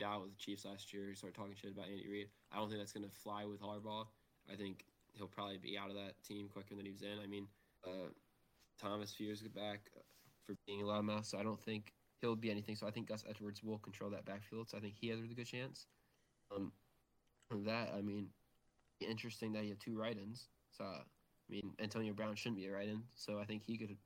out 0.01 0.23
with 0.23 0.31
the 0.31 0.39
Chiefs 0.39 0.65
last 0.65 0.93
year, 0.95 1.09
He 1.09 1.15
started 1.15 1.35
talking 1.35 1.55
shit 1.61 1.73
about 1.73 1.89
Andy 1.91 2.09
Reid. 2.09 2.29
I 2.53 2.57
don't 2.57 2.69
think 2.69 2.81
that's 2.81 2.93
going 2.93 3.09
to 3.09 3.15
fly 3.15 3.45
with 3.45 3.61
Harbaugh. 3.61 4.07
I 4.51 4.55
think 4.55 4.85
he'll 5.13 5.27
probably 5.27 5.59
be 5.59 5.77
out 5.77 5.91
of 5.91 5.97
that 5.97 6.15
team 6.23 6.49
quicker 6.49 6.75
than 6.77 6.87
he 6.87 6.93
was 6.93 7.03
in. 7.03 7.19
I 7.23 7.27
mean, 7.27 7.49
uh, 7.85 8.11
Thomas 8.81 9.13
fears 9.13 9.43
back 9.43 9.91
for 10.47 10.55
being 10.67 10.83
a 10.83 10.85
loudmouth, 10.85 11.27
so 11.27 11.39
I 11.39 11.43
don't 11.43 11.61
think 11.61 11.93
he'll 12.21 12.37
be 12.37 12.51
anything. 12.51 12.77
So 12.77 12.87
I 12.87 12.91
think 12.91 13.09
Gus 13.09 13.25
Edwards 13.29 13.63
will 13.63 13.79
control 13.79 14.11
that 14.11 14.25
backfield. 14.25 14.71
So 14.71 14.79
I 14.79 14.81
think 14.81 14.95
he 14.99 15.09
has 15.09 15.19
a 15.19 15.23
really 15.23 15.35
good 15.35 15.47
chance. 15.47 15.87
Um, 16.55 16.73
that 17.65 17.91
I 17.97 18.01
mean, 18.01 18.29
interesting 19.01 19.53
that 19.53 19.63
he 19.63 19.69
had 19.71 19.81
two 19.81 19.99
write-ins. 19.99 20.49
So 20.71 20.85
I 20.85 21.03
mean, 21.51 21.73
Antonio 21.81 22.13
Brown 22.13 22.35
shouldn't 22.35 22.61
be 22.61 22.67
a 22.67 22.73
write-in, 22.73 23.03
so 23.15 23.39
I 23.39 23.45
think 23.45 23.63
he 23.63 23.77
could. 23.77 23.97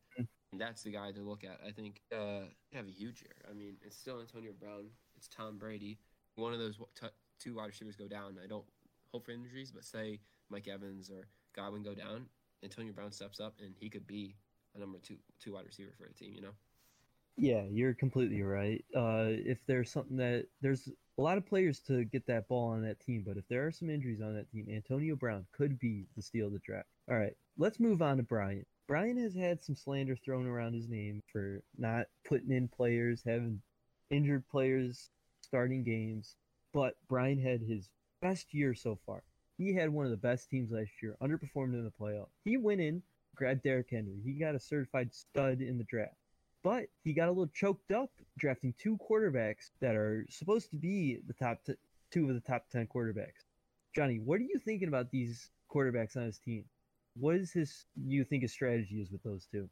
That's 0.52 0.82
the 0.82 0.90
guy 0.90 1.12
to 1.12 1.20
look 1.20 1.44
at. 1.44 1.60
I 1.66 1.70
think 1.70 2.00
uh, 2.12 2.46
have 2.72 2.86
a 2.86 2.90
huge 2.90 3.20
year. 3.22 3.36
I 3.48 3.52
mean, 3.52 3.76
it's 3.82 3.96
still 3.96 4.20
Antonio 4.20 4.52
Brown. 4.58 4.86
It's 5.16 5.28
Tom 5.28 5.58
Brady. 5.58 5.98
One 6.34 6.52
of 6.52 6.58
those 6.58 6.76
t- 7.00 7.06
two 7.38 7.54
wide 7.54 7.66
receivers 7.66 7.96
go 7.96 8.08
down. 8.08 8.36
I 8.42 8.46
don't 8.46 8.64
hope 9.12 9.24
for 9.24 9.32
injuries, 9.32 9.72
but 9.72 9.84
say 9.84 10.20
Mike 10.50 10.68
Evans 10.68 11.10
or 11.10 11.28
Godwin 11.54 11.82
go 11.82 11.94
down, 11.94 12.26
Antonio 12.62 12.92
Brown 12.92 13.12
steps 13.12 13.40
up 13.40 13.54
and 13.62 13.74
he 13.78 13.88
could 13.88 14.06
be 14.06 14.36
a 14.74 14.78
number 14.78 14.98
two 14.98 15.16
two 15.40 15.54
wide 15.54 15.66
receiver 15.66 15.92
for 15.98 16.06
a 16.06 16.12
team. 16.12 16.32
You 16.34 16.42
know. 16.42 16.54
Yeah, 17.38 17.64
you're 17.70 17.94
completely 17.94 18.42
right. 18.42 18.82
Uh, 18.96 19.28
if 19.28 19.58
there's 19.66 19.90
something 19.90 20.16
that 20.16 20.46
there's 20.62 20.88
a 21.18 21.22
lot 21.22 21.36
of 21.36 21.46
players 21.46 21.80
to 21.80 22.04
get 22.04 22.26
that 22.26 22.48
ball 22.48 22.70
on 22.70 22.82
that 22.82 23.00
team, 23.00 23.24
but 23.26 23.36
if 23.36 23.46
there 23.48 23.66
are 23.66 23.70
some 23.70 23.90
injuries 23.90 24.22
on 24.22 24.34
that 24.34 24.50
team, 24.50 24.66
Antonio 24.70 25.16
Brown 25.16 25.46
could 25.52 25.78
be 25.78 26.06
the 26.16 26.22
steal 26.22 26.46
of 26.46 26.54
the 26.54 26.60
draft. 26.60 26.88
All 27.10 27.18
right, 27.18 27.34
let's 27.58 27.78
move 27.78 28.00
on 28.00 28.16
to 28.16 28.22
Brian. 28.22 28.64
Brian 28.88 29.18
has 29.18 29.34
had 29.34 29.62
some 29.62 29.76
slander 29.76 30.16
thrown 30.16 30.46
around 30.46 30.74
his 30.74 30.88
name 30.88 31.22
for 31.30 31.62
not 31.76 32.06
putting 32.26 32.52
in 32.52 32.68
players, 32.68 33.22
having 33.26 33.60
injured 34.10 34.46
players 34.48 35.10
starting 35.42 35.82
games, 35.84 36.36
but 36.72 36.96
Brian 37.08 37.38
had 37.38 37.60
his 37.62 37.88
best 38.20 38.52
year 38.52 38.74
so 38.74 38.98
far. 39.06 39.22
He 39.58 39.74
had 39.74 39.90
one 39.90 40.04
of 40.04 40.10
the 40.10 40.16
best 40.16 40.50
teams 40.50 40.70
last 40.70 40.90
year, 41.02 41.16
underperformed 41.22 41.72
in 41.74 41.84
the 41.84 41.92
playoff. 42.00 42.28
He 42.44 42.56
went 42.56 42.80
in, 42.80 43.02
grabbed 43.34 43.62
Derrick 43.62 43.88
Henry. 43.90 44.20
He 44.24 44.32
got 44.32 44.54
a 44.54 44.60
certified 44.60 45.14
stud 45.14 45.60
in 45.60 45.78
the 45.78 45.84
draft. 45.84 46.16
but 46.62 46.86
he 47.04 47.12
got 47.12 47.28
a 47.28 47.30
little 47.30 47.46
choked 47.54 47.92
up 47.92 48.10
drafting 48.38 48.74
two 48.78 48.98
quarterbacks 48.98 49.70
that 49.80 49.94
are 49.94 50.26
supposed 50.28 50.68
to 50.70 50.76
be 50.76 51.18
the 51.26 51.32
top 51.34 51.62
t- 51.64 51.74
two 52.10 52.28
of 52.28 52.34
the 52.34 52.40
top 52.40 52.68
10 52.70 52.88
quarterbacks. 52.88 53.44
Johnny, 53.94 54.18
what 54.18 54.40
are 54.40 54.44
you 54.44 54.58
thinking 54.64 54.88
about 54.88 55.10
these 55.10 55.50
quarterbacks 55.72 56.16
on 56.16 56.24
his 56.24 56.38
team? 56.38 56.64
What 57.18 57.36
is 57.36 57.52
his 57.52 57.86
you 57.96 58.24
think 58.24 58.42
his 58.42 58.52
strategy 58.52 59.00
is 59.00 59.10
with 59.12 59.22
those 59.22 59.46
two? 59.50 59.70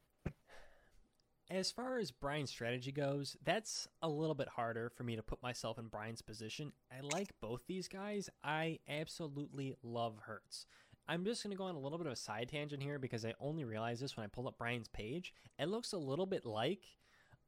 As 1.50 1.70
far 1.70 1.98
as 1.98 2.10
Brian's 2.10 2.50
strategy 2.50 2.90
goes, 2.90 3.36
that's 3.44 3.86
a 4.00 4.08
little 4.08 4.34
bit 4.34 4.48
harder 4.48 4.88
for 4.88 5.04
me 5.04 5.14
to 5.14 5.22
put 5.22 5.42
myself 5.42 5.78
in 5.78 5.88
Brian's 5.88 6.22
position. 6.22 6.72
I 6.90 7.00
like 7.02 7.32
both 7.40 7.60
these 7.66 7.86
guys. 7.86 8.30
I 8.42 8.78
absolutely 8.88 9.74
love 9.82 10.18
Hurts. 10.26 10.66
I'm 11.06 11.22
just 11.24 11.42
going 11.42 11.50
to 11.50 11.58
go 11.58 11.64
on 11.64 11.74
a 11.74 11.80
little 11.80 11.98
bit 11.98 12.06
of 12.06 12.14
a 12.14 12.16
side 12.16 12.48
tangent 12.48 12.82
here 12.82 12.98
because 12.98 13.26
I 13.26 13.34
only 13.38 13.64
realized 13.64 14.02
this 14.02 14.16
when 14.16 14.24
I 14.24 14.28
pulled 14.28 14.46
up 14.46 14.56
Brian's 14.56 14.88
page. 14.88 15.34
It 15.58 15.68
looks 15.68 15.92
a 15.92 15.98
little 15.98 16.24
bit 16.24 16.46
like 16.46 16.80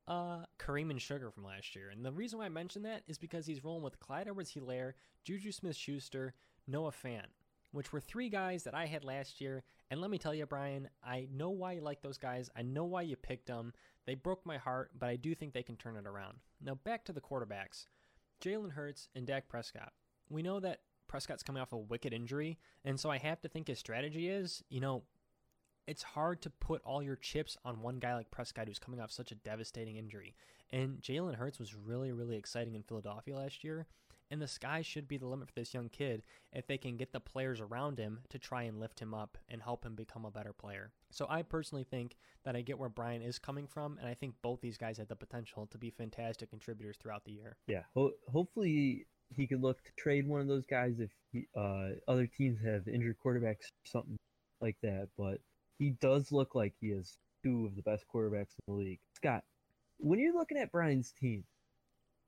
uh, 0.07 0.45
Kareem 0.59 0.91
and 0.91 1.00
Sugar 1.00 1.31
from 1.31 1.45
last 1.45 1.75
year. 1.75 1.88
And 1.88 2.05
the 2.05 2.12
reason 2.12 2.38
why 2.38 2.47
I 2.47 2.50
mention 2.50 2.83
that 2.83 3.03
is 3.09 3.17
because 3.17 3.47
he's 3.47 3.65
rolling 3.65 3.83
with 3.83 3.99
Clyde 3.99 4.29
Edwards 4.29 4.53
Helaire, 4.53 4.93
Juju 5.25 5.53
Smith 5.53 5.75
Schuster, 5.75 6.35
Noah 6.67 6.93
Fant, 6.93 7.33
which 7.73 7.95
were 7.95 8.00
three 8.00 8.29
guys 8.29 8.65
that 8.65 8.75
I 8.75 8.87
had 8.87 9.05
last 9.05 9.41
year. 9.41 9.65
And 9.90 10.00
let 10.00 10.11
me 10.11 10.19
tell 10.19 10.35
you, 10.35 10.47
Brian, 10.47 10.88
I 11.05 11.28
know 11.33 11.50
why 11.50 11.73
you 11.73 11.81
like 11.81 12.02
those 12.02 12.19
guys. 12.19 12.50
I 12.57 12.62
know 12.62 12.85
why 12.85 13.02
you 13.02 13.16
picked 13.16 13.47
them. 13.47 13.73
They 14.05 14.14
broke 14.14 14.45
my 14.45 14.57
heart, 14.57 14.90
but 14.99 15.09
I 15.09 15.16
do 15.16 15.35
think 15.35 15.52
they 15.52 15.62
can 15.62 15.76
turn 15.76 15.97
it 15.97 16.07
around. 16.07 16.38
Now, 16.61 16.75
back 16.75 17.05
to 17.05 17.12
the 17.12 17.21
quarterbacks 17.21 17.87
Jalen 18.40 18.73
Hurts 18.73 19.09
and 19.14 19.26
Dak 19.26 19.49
Prescott. 19.49 19.93
We 20.28 20.43
know 20.43 20.61
that 20.61 20.81
Prescott's 21.09 21.43
coming 21.43 21.62
off 21.62 21.73
a 21.73 21.78
wicked 21.78 22.12
injury, 22.12 22.59
and 22.85 22.99
so 22.99 23.11
I 23.11 23.19
have 23.19 23.40
to 23.43 23.49
think 23.49 23.69
his 23.69 23.78
strategy 23.78 24.28
is, 24.28 24.62
you 24.69 24.81
know, 24.81 25.05
it's 25.87 26.02
hard 26.02 26.43
to 26.43 26.50
put 26.50 26.83
all 26.85 27.02
your 27.02 27.16
chips 27.16 27.57
on 27.64 27.81
one 27.81 27.99
guy 27.99 28.14
like 28.14 28.31
Prescott 28.33 28.66
who's 28.66 28.81
coming 28.81 29.00
off 29.00 29.12
such 29.12 29.31
a 29.31 29.37
devastating 29.37 29.97
injury. 29.97 30.35
And 30.71 31.00
Jalen 31.00 31.37
Hurts 31.37 31.61
was 31.61 31.76
really, 31.76 32.11
really 32.11 32.37
exciting 32.37 32.75
in 32.75 32.83
Philadelphia 32.83 33.37
last 33.37 33.62
year. 33.62 33.87
And 34.30 34.42
the 34.42 34.49
sky 34.49 34.83
should 34.83 35.06
be 35.06 35.18
the 35.18 35.26
limit 35.26 35.49
for 35.49 35.54
this 35.54 35.73
young 35.73 35.88
kid 35.88 36.23
if 36.52 36.66
they 36.66 36.78
can 36.78 36.97
get 36.97 37.12
the 37.12 37.21
players 37.21 37.61
around 37.61 37.99
him 37.99 38.21
to 38.30 38.38
try 38.38 38.64
and 38.64 38.80
lift 38.80 38.99
him 39.00 39.14
up 39.14 39.38
and 39.49 39.62
help 39.62 39.85
him 39.85 39.95
become 39.95 40.25
a 40.25 40.30
better 40.30 40.52
player. 40.52 40.90
So 41.11 41.26
I 41.28 41.42
personally 41.42 41.85
think 41.85 42.16
that 42.45 42.56
I 42.56 42.62
get 42.62 42.78
where 42.78 42.88
Brian 42.88 43.23
is 43.23 43.38
coming 43.38 43.66
from, 43.66 43.99
and 43.99 44.09
I 44.09 44.14
think 44.14 44.35
both 44.42 44.61
these 44.61 44.76
guys 44.76 44.99
had 44.99 45.09
the 45.09 45.16
potential 45.16 45.66
to 45.66 45.78
be 45.78 45.90
fantastic 45.90 46.50
contributors 46.50 46.97
throughout 46.97 47.25
the 47.25 47.33
year. 47.33 47.56
Yeah, 47.68 47.83
ho- 47.95 48.14
hopefully 48.33 49.06
he 49.35 49.47
could 49.47 49.62
look 49.62 49.83
to 49.85 49.90
trade 49.97 50.26
one 50.26 50.40
of 50.40 50.49
those 50.49 50.66
guys 50.66 50.99
if 50.99 51.11
he, 51.33 51.47
uh, 51.56 51.90
other 52.09 52.26
teams 52.26 52.59
have 52.64 52.88
injured 52.88 53.16
quarterbacks 53.25 53.66
or 53.66 53.87
something 53.87 54.16
like 54.61 54.76
that. 54.83 55.09
But 55.16 55.38
he 55.78 55.90
does 56.00 56.33
look 56.33 56.54
like 56.54 56.75
he 56.80 56.90
has 56.90 57.16
two 57.45 57.66
of 57.66 57.76
the 57.76 57.83
best 57.83 58.04
quarterbacks 58.12 58.54
in 58.66 58.75
the 58.75 58.75
league. 58.75 59.00
Scott, 59.14 59.45
when 59.99 60.18
you're 60.18 60.35
looking 60.35 60.59
at 60.59 60.73
Brian's 60.73 61.12
team, 61.12 61.45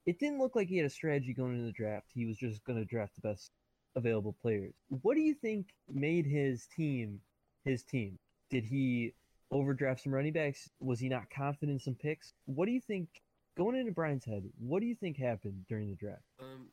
it 0.07 0.19
didn't 0.19 0.39
look 0.39 0.57
like 0.57 0.69
he 0.69 0.77
had 0.77 0.87
a 0.87 0.91
strategy 0.91 1.33
going 1.35 1.55
into 1.55 1.67
the 1.67 1.73
draft. 1.73 2.07
He 2.15 2.27
was 2.27 2.37
just 2.37 2.65
going 2.65 2.79
to 2.79 2.85
draft 2.85 3.15
the 3.15 3.29
best 3.29 3.51
available 3.97 4.35
players. 4.41 4.75
What 5.03 5.15
do 5.15 5.21
you 5.21 5.35
think 5.35 5.67
made 5.93 6.27
his 6.27 6.67
team 6.67 7.21
his 7.65 7.83
team? 7.83 8.19
Did 8.51 8.65
he 8.65 9.13
overdraft 9.51 10.03
some 10.03 10.15
running 10.15 10.33
backs? 10.33 10.71
Was 10.81 11.01
he 11.01 11.09
not 11.09 11.31
confident 11.31 11.73
in 11.73 11.79
some 11.79 11.95
picks? 11.95 12.33
What 12.47 12.67
do 12.67 12.73
you 12.73 12.81
think 12.81 13.09
going 13.57 13.77
into 13.77 13.93
Brian's 13.93 14.25
head? 14.25 14.45
What 14.59 14.81
do 14.81 14.87
you 14.87 14.95
think 14.95 15.17
happened 15.17 15.65
during 15.69 15.91
the 15.91 15.97
draft? 15.97 16.23
Um, 16.41 16.69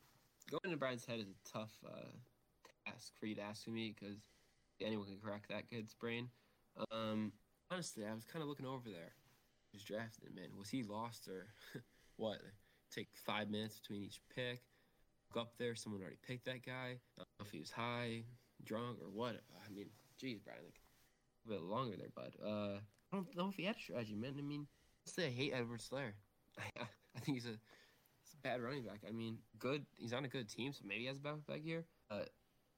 going 0.49 0.61
into 0.65 0.77
Brian's 0.77 1.05
head 1.05 1.19
is 1.19 1.27
a 1.27 1.57
tough 1.57 1.73
uh, 1.85 2.11
task 2.85 3.13
for 3.19 3.25
you 3.25 3.35
to 3.35 3.41
ask 3.41 3.67
me 3.67 3.93
because 3.97 4.17
anyone 4.81 5.07
can 5.07 5.17
crack 5.17 5.47
that 5.49 5.69
kid's 5.69 5.93
brain. 5.93 6.29
Um, 6.91 7.31
honestly, 7.71 8.05
I 8.05 8.13
was 8.13 8.25
kind 8.25 8.43
of 8.43 8.49
looking 8.49 8.65
over 8.65 8.89
there. 8.89 9.13
He 9.71 9.77
was 9.77 9.83
drafted, 9.83 10.35
man. 10.35 10.49
Was 10.57 10.69
he 10.69 10.83
lost 10.83 11.27
or 11.27 11.47
what? 12.17 12.39
Take 12.93 13.09
five 13.25 13.49
minutes 13.49 13.79
between 13.79 14.03
each 14.03 14.21
pick. 14.33 14.61
Go 15.33 15.41
up 15.41 15.53
there, 15.57 15.75
someone 15.75 16.01
already 16.01 16.17
picked 16.25 16.45
that 16.45 16.65
guy. 16.65 16.97
I 17.17 17.17
don't 17.17 17.27
know 17.39 17.45
if 17.45 17.51
he 17.51 17.59
was 17.59 17.71
high, 17.71 18.23
drunk, 18.63 18.99
or 19.01 19.09
what. 19.09 19.41
I 19.65 19.73
mean, 19.73 19.87
geez, 20.19 20.39
Brian, 20.39 20.61
like 20.63 20.79
a 21.45 21.49
bit 21.49 21.61
longer 21.61 21.97
there, 21.97 22.09
bud. 22.15 22.33
Uh, 22.43 22.79
I 23.11 23.15
don't 23.15 23.35
know 23.35 23.49
if 23.49 23.55
he 23.55 23.63
had 23.63 23.75
a 23.75 23.79
strategy, 23.79 24.15
man. 24.15 24.35
I 24.37 24.41
mean, 24.41 24.67
honestly, 25.05 25.25
I 25.25 25.29
hate 25.29 25.53
Edward 25.53 25.81
Slayer. 25.81 26.15
I, 26.59 26.83
I 27.15 27.19
think 27.19 27.37
he's 27.37 27.45
a, 27.45 27.57
he's 27.57 28.33
a 28.33 28.41
bad 28.43 28.61
running 28.61 28.83
back. 28.83 28.99
I 29.07 29.11
mean, 29.11 29.39
good. 29.59 29.85
He's 29.97 30.13
on 30.13 30.25
a 30.25 30.29
good 30.29 30.49
team, 30.49 30.71
so 30.73 30.81
maybe 30.85 31.01
he 31.01 31.07
has 31.07 31.17
a 31.17 31.21
bounce 31.21 31.43
back 31.43 31.65
year. 31.65 31.85
Uh, 32.09 32.23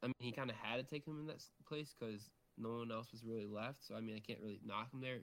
I 0.01 0.07
mean, 0.07 0.13
he 0.19 0.31
kind 0.31 0.49
of 0.49 0.55
had 0.55 0.77
to 0.77 0.83
take 0.83 1.05
him 1.05 1.19
in 1.19 1.27
that 1.27 1.43
place 1.67 1.93
because 1.99 2.29
no 2.57 2.69
one 2.77 2.91
else 2.91 3.11
was 3.11 3.23
really 3.23 3.45
left. 3.45 3.85
So 3.85 3.95
I 3.95 4.01
mean, 4.01 4.15
I 4.15 4.19
can't 4.19 4.39
really 4.41 4.59
knock 4.65 4.91
him 4.93 5.01
there. 5.01 5.19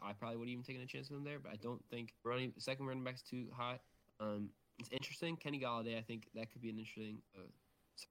I 0.00 0.12
probably 0.12 0.36
would 0.36 0.48
have 0.48 0.52
even 0.52 0.64
taken 0.64 0.82
a 0.82 0.86
chance 0.86 1.10
with 1.10 1.18
him 1.18 1.24
there, 1.24 1.38
but 1.40 1.52
I 1.52 1.56
don't 1.56 1.82
think 1.90 2.14
running 2.24 2.52
second 2.58 2.86
running 2.86 3.04
back's 3.04 3.22
too 3.22 3.46
hot. 3.56 3.80
Um, 4.20 4.50
it's 4.78 4.88
interesting. 4.92 5.36
Kenny 5.36 5.60
Golladay, 5.60 5.98
I 5.98 6.02
think 6.02 6.28
that 6.34 6.52
could 6.52 6.62
be 6.62 6.70
an 6.70 6.78
interesting 6.78 7.18
uh, 7.36 7.42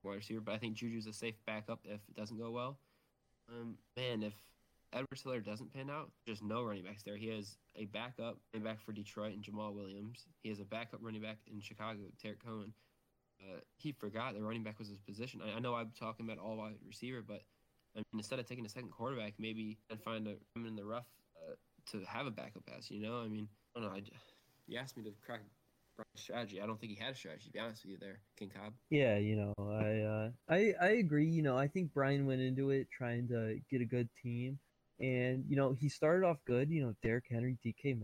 wide 0.04 0.15
receiver, 0.15 0.41
but 0.41 0.54
I 0.54 0.58
think 0.58 0.76
Juju's 0.76 1.08
a 1.08 1.13
safe 1.13 1.36
backup 1.46 1.80
if 1.86 2.02
it 2.10 2.15
doesn't 2.15 2.38
go 2.38 2.52
well. 2.52 2.80
Um, 3.50 3.78
man, 3.96 4.24
if 4.24 4.34
Edward 4.93 5.08
Helaire 5.15 5.46
doesn't 5.46 5.74
pan 5.74 5.89
out, 5.89 6.12
there's 6.26 6.41
no 6.41 6.63
running 6.63 6.84
backs 6.84 7.04
there. 7.04 7.17
He 7.17 7.28
has 7.30 7.58
a 7.76 7.86
backup 7.86 8.38
running 8.54 8.65
back 8.65 8.82
for 8.82 8.91
Detroit 8.91 9.34
and 9.34 9.43
Jamaal 9.43 9.74
Williams. 9.74 10.26
He 10.43 10.50
has 10.50 10.60
a 10.60 10.65
backup 10.65 11.00
running 11.02 11.22
back 11.22 11.38
in 11.52 11.62
Chicago, 11.62 12.00
Tarik 12.22 12.43
Cohen. 12.43 12.74
Uh, 13.41 13.60
he 13.76 13.91
forgot 13.91 14.34
the 14.34 14.41
running 14.41 14.63
back 14.63 14.80
was 14.80 14.89
his 14.89 15.00
position. 15.00 15.41
I, 15.46 15.58
I 15.58 15.60
know 15.60 15.76
I'm 15.76 15.91
talking 15.98 16.26
about 16.26 16.39
all 16.39 16.58
wide 16.58 16.76
receiver, 16.86 17.24
but 17.26 17.41
I 17.96 18.00
mean, 18.00 18.20
instead 18.20 18.39
of 18.39 18.46
taking 18.46 18.65
a 18.65 18.70
second 18.70 18.89
quarterback, 18.91 19.34
maybe 19.38 19.78
and 19.89 20.02
find 20.02 20.28
a 20.28 20.36
in 20.56 20.76
the 20.76 20.84
rough 20.84 21.06
uh, 21.36 21.54
to 21.91 22.04
have 22.06 22.26
a 22.26 22.32
backup 22.32 22.65
pass. 22.65 22.89
You 22.89 23.02
know, 23.02 23.22
I 23.22 23.28
mean, 23.28 23.48
I 23.76 23.80
don't 23.80 23.89
know. 23.89 23.96
I, 23.96 24.02
you 24.67 24.78
asked 24.78 24.98
me 24.98 25.04
to 25.04 25.12
crack 25.24 25.41
strategy. 26.15 26.62
I 26.62 26.65
don't 26.65 26.79
think 26.79 26.93
he 26.93 27.03
had 27.03 27.13
a 27.13 27.15
strategy. 27.15 27.45
To 27.45 27.51
be 27.51 27.60
honest 27.60 27.83
with 27.83 27.91
you, 27.91 27.97
there, 27.99 28.19
King 28.38 28.51
Cobb. 28.55 28.73
Yeah, 28.89 29.17
you 29.17 29.36
know, 29.36 29.53
I 29.60 30.01
uh, 30.01 30.29
I 30.49 30.73
I 30.81 30.89
agree. 30.97 31.27
You 31.27 31.41
know, 31.41 31.57
I 31.57 31.67
think 31.67 31.93
Brian 31.93 32.25
went 32.25 32.41
into 32.41 32.71
it 32.71 32.88
trying 32.91 33.27
to 33.29 33.60
get 33.69 33.81
a 33.81 33.86
good 33.86 34.10
team, 34.21 34.60
and 34.99 35.43
you 35.47 35.55
know, 35.55 35.73
he 35.73 35.89
started 35.89 36.25
off 36.25 36.38
good. 36.45 36.69
You 36.69 36.86
know, 36.86 36.95
Derrick 37.03 37.25
Henry, 37.29 37.57
DK 37.65 37.99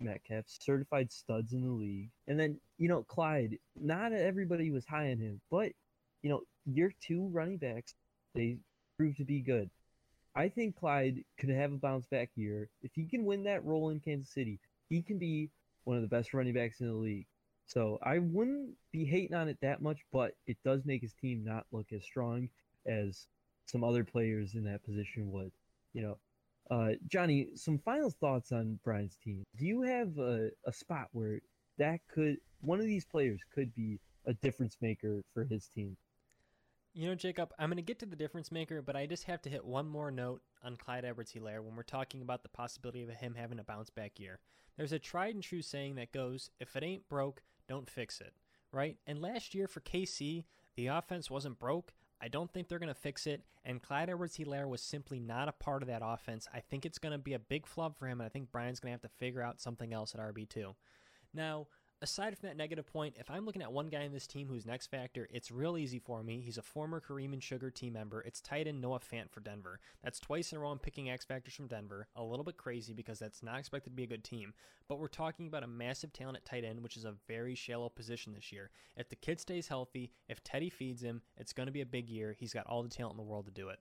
Metcalf. 0.00 0.44
Certified 0.46 1.12
studs 1.12 1.52
in 1.52 1.62
the 1.62 1.70
league. 1.70 2.10
And 2.26 2.38
then, 2.38 2.58
you 2.78 2.88
know, 2.88 3.02
Clyde, 3.02 3.58
not 3.80 4.12
everybody 4.12 4.70
was 4.70 4.84
high 4.86 5.10
on 5.10 5.18
him, 5.18 5.40
but, 5.50 5.72
you 6.22 6.30
know, 6.30 6.42
your 6.66 6.92
two 7.00 7.28
running 7.32 7.58
backs, 7.58 7.94
they 8.34 8.58
proved 8.96 9.18
to 9.18 9.24
be 9.24 9.40
good. 9.40 9.70
I 10.34 10.48
think 10.48 10.76
Clyde 10.76 11.24
could 11.38 11.50
have 11.50 11.72
a 11.72 11.76
bounce 11.76 12.06
back 12.06 12.30
year. 12.36 12.68
If 12.82 12.92
he 12.94 13.06
can 13.06 13.24
win 13.24 13.44
that 13.44 13.64
role 13.64 13.90
in 13.90 14.00
Kansas 14.00 14.30
City, 14.30 14.60
he 14.88 15.02
can 15.02 15.18
be 15.18 15.50
one 15.84 15.96
of 15.96 16.02
the 16.02 16.08
best 16.08 16.34
running 16.34 16.54
backs 16.54 16.80
in 16.80 16.86
the 16.86 16.92
league. 16.92 17.26
So 17.68 17.98
I 18.02 18.18
wouldn't 18.18 18.70
be 18.92 19.04
hating 19.04 19.36
on 19.36 19.48
it 19.48 19.58
that 19.60 19.82
much, 19.82 20.00
but 20.10 20.32
it 20.46 20.56
does 20.64 20.86
make 20.86 21.02
his 21.02 21.12
team 21.12 21.44
not 21.44 21.66
look 21.70 21.92
as 21.92 22.02
strong 22.02 22.48
as 22.86 23.26
some 23.66 23.84
other 23.84 24.04
players 24.04 24.54
in 24.54 24.64
that 24.64 24.82
position 24.84 25.30
would. 25.30 25.52
You 25.92 26.02
know, 26.02 26.18
uh, 26.70 26.92
Johnny, 27.08 27.48
some 27.54 27.78
final 27.78 28.10
thoughts 28.10 28.52
on 28.52 28.78
Brian's 28.82 29.18
team. 29.22 29.44
Do 29.56 29.66
you 29.66 29.82
have 29.82 30.16
a, 30.18 30.50
a 30.66 30.72
spot 30.72 31.08
where 31.12 31.40
that 31.76 32.00
could 32.12 32.38
one 32.62 32.80
of 32.80 32.86
these 32.86 33.04
players 33.04 33.40
could 33.54 33.74
be 33.74 34.00
a 34.26 34.32
difference 34.32 34.78
maker 34.80 35.22
for 35.34 35.44
his 35.44 35.68
team? 35.68 35.94
You 36.94 37.08
know, 37.08 37.14
Jacob, 37.14 37.52
I'm 37.58 37.68
going 37.68 37.76
to 37.76 37.82
get 37.82 37.98
to 38.00 38.06
the 38.06 38.16
difference 38.16 38.50
maker, 38.50 38.80
but 38.80 38.96
I 38.96 39.04
just 39.04 39.24
have 39.24 39.42
to 39.42 39.50
hit 39.50 39.64
one 39.64 39.86
more 39.86 40.10
note 40.10 40.40
on 40.64 40.76
Clyde 40.76 41.04
Edwards 41.04 41.32
Helaire 41.32 41.62
when 41.62 41.76
we're 41.76 41.82
talking 41.82 42.22
about 42.22 42.42
the 42.42 42.48
possibility 42.48 43.02
of 43.02 43.10
him 43.10 43.34
having 43.36 43.58
a 43.58 43.64
bounce 43.64 43.90
back 43.90 44.18
year. 44.18 44.40
There's 44.76 44.92
a 44.92 44.98
tried 44.98 45.34
and 45.34 45.44
true 45.44 45.62
saying 45.62 45.96
that 45.96 46.12
goes, 46.12 46.50
if 46.58 46.74
it 46.74 46.82
ain't 46.82 47.08
broke, 47.08 47.42
don't 47.68 47.88
fix 47.88 48.20
it, 48.20 48.32
right? 48.72 48.96
And 49.06 49.20
last 49.20 49.54
year 49.54 49.68
for 49.68 49.80
KC, 49.80 50.44
the 50.76 50.86
offense 50.88 51.30
wasn't 51.30 51.58
broke. 51.58 51.92
I 52.20 52.28
don't 52.28 52.52
think 52.52 52.68
they're 52.68 52.78
going 52.78 52.88
to 52.88 52.94
fix 52.94 53.26
it. 53.26 53.42
And 53.64 53.82
Clyde 53.82 54.10
Edwards 54.10 54.36
Helaire 54.36 54.68
was 54.68 54.82
simply 54.82 55.20
not 55.20 55.48
a 55.48 55.52
part 55.52 55.82
of 55.82 55.88
that 55.88 56.02
offense. 56.04 56.48
I 56.52 56.60
think 56.60 56.84
it's 56.84 56.98
going 56.98 57.12
to 57.12 57.18
be 57.18 57.34
a 57.34 57.38
big 57.38 57.66
flub 57.66 57.96
for 57.96 58.08
him, 58.08 58.20
and 58.20 58.26
I 58.26 58.30
think 58.30 58.50
Brian's 58.50 58.80
going 58.80 58.90
to 58.90 58.94
have 58.94 59.10
to 59.10 59.16
figure 59.18 59.42
out 59.42 59.60
something 59.60 59.92
else 59.92 60.14
at 60.14 60.20
RB2. 60.20 60.74
Now, 61.34 61.66
aside 62.02 62.36
from 62.36 62.48
that 62.48 62.56
negative 62.56 62.86
point, 62.86 63.16
if 63.18 63.30
I'm 63.30 63.44
looking 63.44 63.62
at 63.62 63.72
one 63.72 63.88
guy 63.88 64.02
in 64.02 64.12
this 64.12 64.26
team 64.26 64.48
who's 64.48 64.66
next 64.66 64.86
factor, 64.86 65.28
it's 65.32 65.50
real 65.50 65.76
easy 65.76 65.98
for 65.98 66.22
me. 66.22 66.40
He's 66.40 66.58
a 66.58 66.62
former 66.62 67.00
Kareem 67.00 67.32
and 67.32 67.42
Sugar 67.42 67.70
team 67.70 67.94
member. 67.94 68.20
It's 68.22 68.40
tight 68.40 68.66
end 68.66 68.80
Noah 68.80 69.00
Fant 69.00 69.30
for 69.30 69.40
Denver. 69.40 69.80
That's 70.02 70.20
twice 70.20 70.52
in 70.52 70.58
a 70.58 70.60
row 70.60 70.70
I'm 70.70 70.78
picking 70.78 71.10
X 71.10 71.24
factors 71.24 71.54
from 71.54 71.66
Denver. 71.66 72.08
A 72.16 72.22
little 72.22 72.44
bit 72.44 72.56
crazy 72.56 72.92
because 72.92 73.18
that's 73.18 73.42
not 73.42 73.58
expected 73.58 73.90
to 73.90 73.96
be 73.96 74.04
a 74.04 74.08
good 74.08 74.24
team. 74.24 74.54
But 74.88 74.98
we're 74.98 75.08
talking 75.08 75.46
about 75.46 75.64
a 75.64 75.68
massive 75.68 76.12
talent 76.12 76.36
at 76.36 76.44
tight 76.44 76.64
end, 76.64 76.82
which 76.82 76.96
is 76.96 77.04
a 77.04 77.14
very 77.26 77.54
shallow 77.54 77.88
position 77.88 78.32
this 78.32 78.52
year. 78.52 78.70
If 78.96 79.08
the 79.08 79.16
kid 79.16 79.40
stays 79.40 79.68
healthy, 79.68 80.12
if 80.28 80.42
Teddy 80.44 80.70
feeds 80.70 81.02
him, 81.02 81.22
it's 81.36 81.52
going 81.52 81.66
to 81.66 81.72
be 81.72 81.80
a 81.80 81.86
big 81.86 82.08
year. 82.08 82.34
He's 82.38 82.54
got 82.54 82.66
all 82.66 82.82
the 82.82 82.88
talent 82.88 83.14
in 83.14 83.24
the 83.24 83.30
world 83.30 83.46
to 83.46 83.52
do 83.52 83.68
it. 83.68 83.78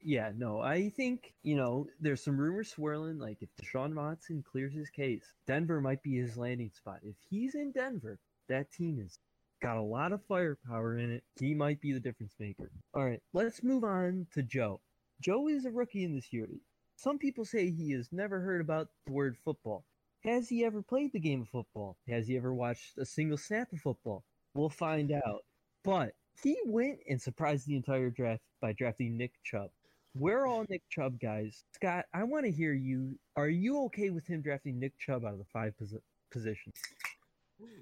Yeah, 0.00 0.30
no, 0.36 0.60
I 0.60 0.90
think, 0.90 1.34
you 1.42 1.56
know, 1.56 1.88
there's 2.00 2.22
some 2.22 2.38
rumors 2.38 2.70
swirling. 2.70 3.18
Like, 3.18 3.38
if 3.42 3.48
Deshaun 3.60 3.94
Watson 3.94 4.44
clears 4.48 4.72
his 4.72 4.90
case, 4.90 5.32
Denver 5.46 5.80
might 5.80 6.02
be 6.02 6.16
his 6.16 6.36
landing 6.36 6.70
spot. 6.72 7.00
If 7.02 7.16
he's 7.28 7.54
in 7.54 7.72
Denver, 7.72 8.18
that 8.48 8.70
team 8.70 8.98
has 8.98 9.18
got 9.60 9.76
a 9.76 9.82
lot 9.82 10.12
of 10.12 10.24
firepower 10.26 10.98
in 10.98 11.10
it. 11.10 11.24
He 11.40 11.52
might 11.52 11.80
be 11.80 11.92
the 11.92 12.00
difference 12.00 12.34
maker. 12.38 12.70
All 12.94 13.04
right, 13.04 13.20
let's 13.32 13.64
move 13.64 13.82
on 13.82 14.28
to 14.34 14.42
Joe. 14.42 14.80
Joe 15.20 15.48
is 15.48 15.64
a 15.64 15.70
rookie 15.70 16.04
in 16.04 16.14
this 16.14 16.32
year. 16.32 16.46
Some 16.96 17.18
people 17.18 17.44
say 17.44 17.70
he 17.70 17.90
has 17.92 18.12
never 18.12 18.40
heard 18.40 18.60
about 18.60 18.88
the 19.06 19.12
word 19.12 19.36
football. 19.44 19.84
Has 20.24 20.48
he 20.48 20.64
ever 20.64 20.80
played 20.80 21.12
the 21.12 21.20
game 21.20 21.42
of 21.42 21.48
football? 21.48 21.96
Has 22.08 22.28
he 22.28 22.36
ever 22.36 22.54
watched 22.54 22.98
a 22.98 23.04
single 23.04 23.36
snap 23.36 23.72
of 23.72 23.80
football? 23.80 24.24
We'll 24.54 24.68
find 24.68 25.12
out. 25.12 25.44
But 25.84 26.14
he 26.42 26.56
went 26.66 27.00
and 27.08 27.20
surprised 27.20 27.66
the 27.66 27.76
entire 27.76 28.10
draft 28.10 28.42
by 28.60 28.72
drafting 28.72 29.16
Nick 29.16 29.32
Chubb. 29.42 29.70
We're 30.18 30.46
all 30.46 30.64
Nick 30.68 30.82
Chubb 30.90 31.20
guys. 31.20 31.62
Scott, 31.74 32.06
I 32.12 32.24
want 32.24 32.44
to 32.44 32.50
hear 32.50 32.72
you. 32.72 33.16
Are 33.36 33.48
you 33.48 33.84
okay 33.84 34.10
with 34.10 34.26
him 34.26 34.42
drafting 34.42 34.80
Nick 34.80 34.98
Chubb 34.98 35.24
out 35.24 35.32
of 35.32 35.38
the 35.38 35.44
five 35.44 35.74
positions? 36.30 36.74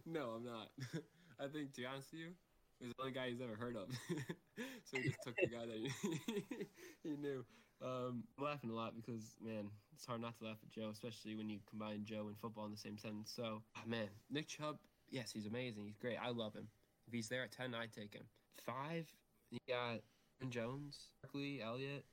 No, 0.05 0.33
I'm 0.37 0.45
not. 0.45 0.69
I 1.41 1.49
think 1.49 1.73
to 1.75 1.81
be 1.81 1.87
honest 1.87 2.13
with 2.13 2.21
you, 2.21 2.29
he's 2.79 2.91
the 2.91 3.03
only 3.03 3.15
guy 3.15 3.31
he's 3.31 3.41
ever 3.41 3.57
heard 3.57 3.77
of. 3.77 3.89
so 4.85 4.99
he 4.99 5.05
just 5.05 5.23
took 5.25 5.35
the 5.37 5.47
guy 5.47 5.65
that 5.65 5.77
he, 5.77 6.67
he 7.03 7.17
knew. 7.17 7.43
Um, 7.83 8.25
I'm 8.39 8.45
laughing 8.45 8.69
a 8.69 8.75
lot 8.75 8.95
because 8.97 9.37
man, 9.43 9.71
it's 9.95 10.05
hard 10.05 10.21
not 10.21 10.39
to 10.39 10.45
laugh 10.45 10.59
at 10.63 10.71
Joe, 10.71 10.91
especially 10.93 11.37
when 11.37 11.49
you 11.49 11.61
combine 11.69 12.05
Joe 12.05 12.27
and 12.27 12.37
football 12.39 12.67
in 12.67 12.71
the 12.71 12.77
same 12.77 12.99
sentence. 12.99 13.33
So 13.35 13.63
ah, 13.79 13.83
man, 13.87 14.09
Nick 14.31 14.49
Chubb, 14.49 14.77
yes, 15.09 15.33
he's 15.33 15.47
amazing. 15.47 15.87
He's 15.87 15.97
great. 15.97 16.19
I 16.23 16.31
love 16.31 16.55
him. 16.55 16.69
If 17.07 17.15
he's 17.15 17.29
there 17.29 17.45
at 17.45 17.53
ten, 17.53 17.75
I'd 17.75 17.95
take 17.95 18.13
him. 18.13 18.25
Five, 18.63 19.07
you 19.51 19.59
got 19.67 20.01
Jones, 20.51 21.13
Barkley, 21.23 21.63
Elliott, 21.63 22.05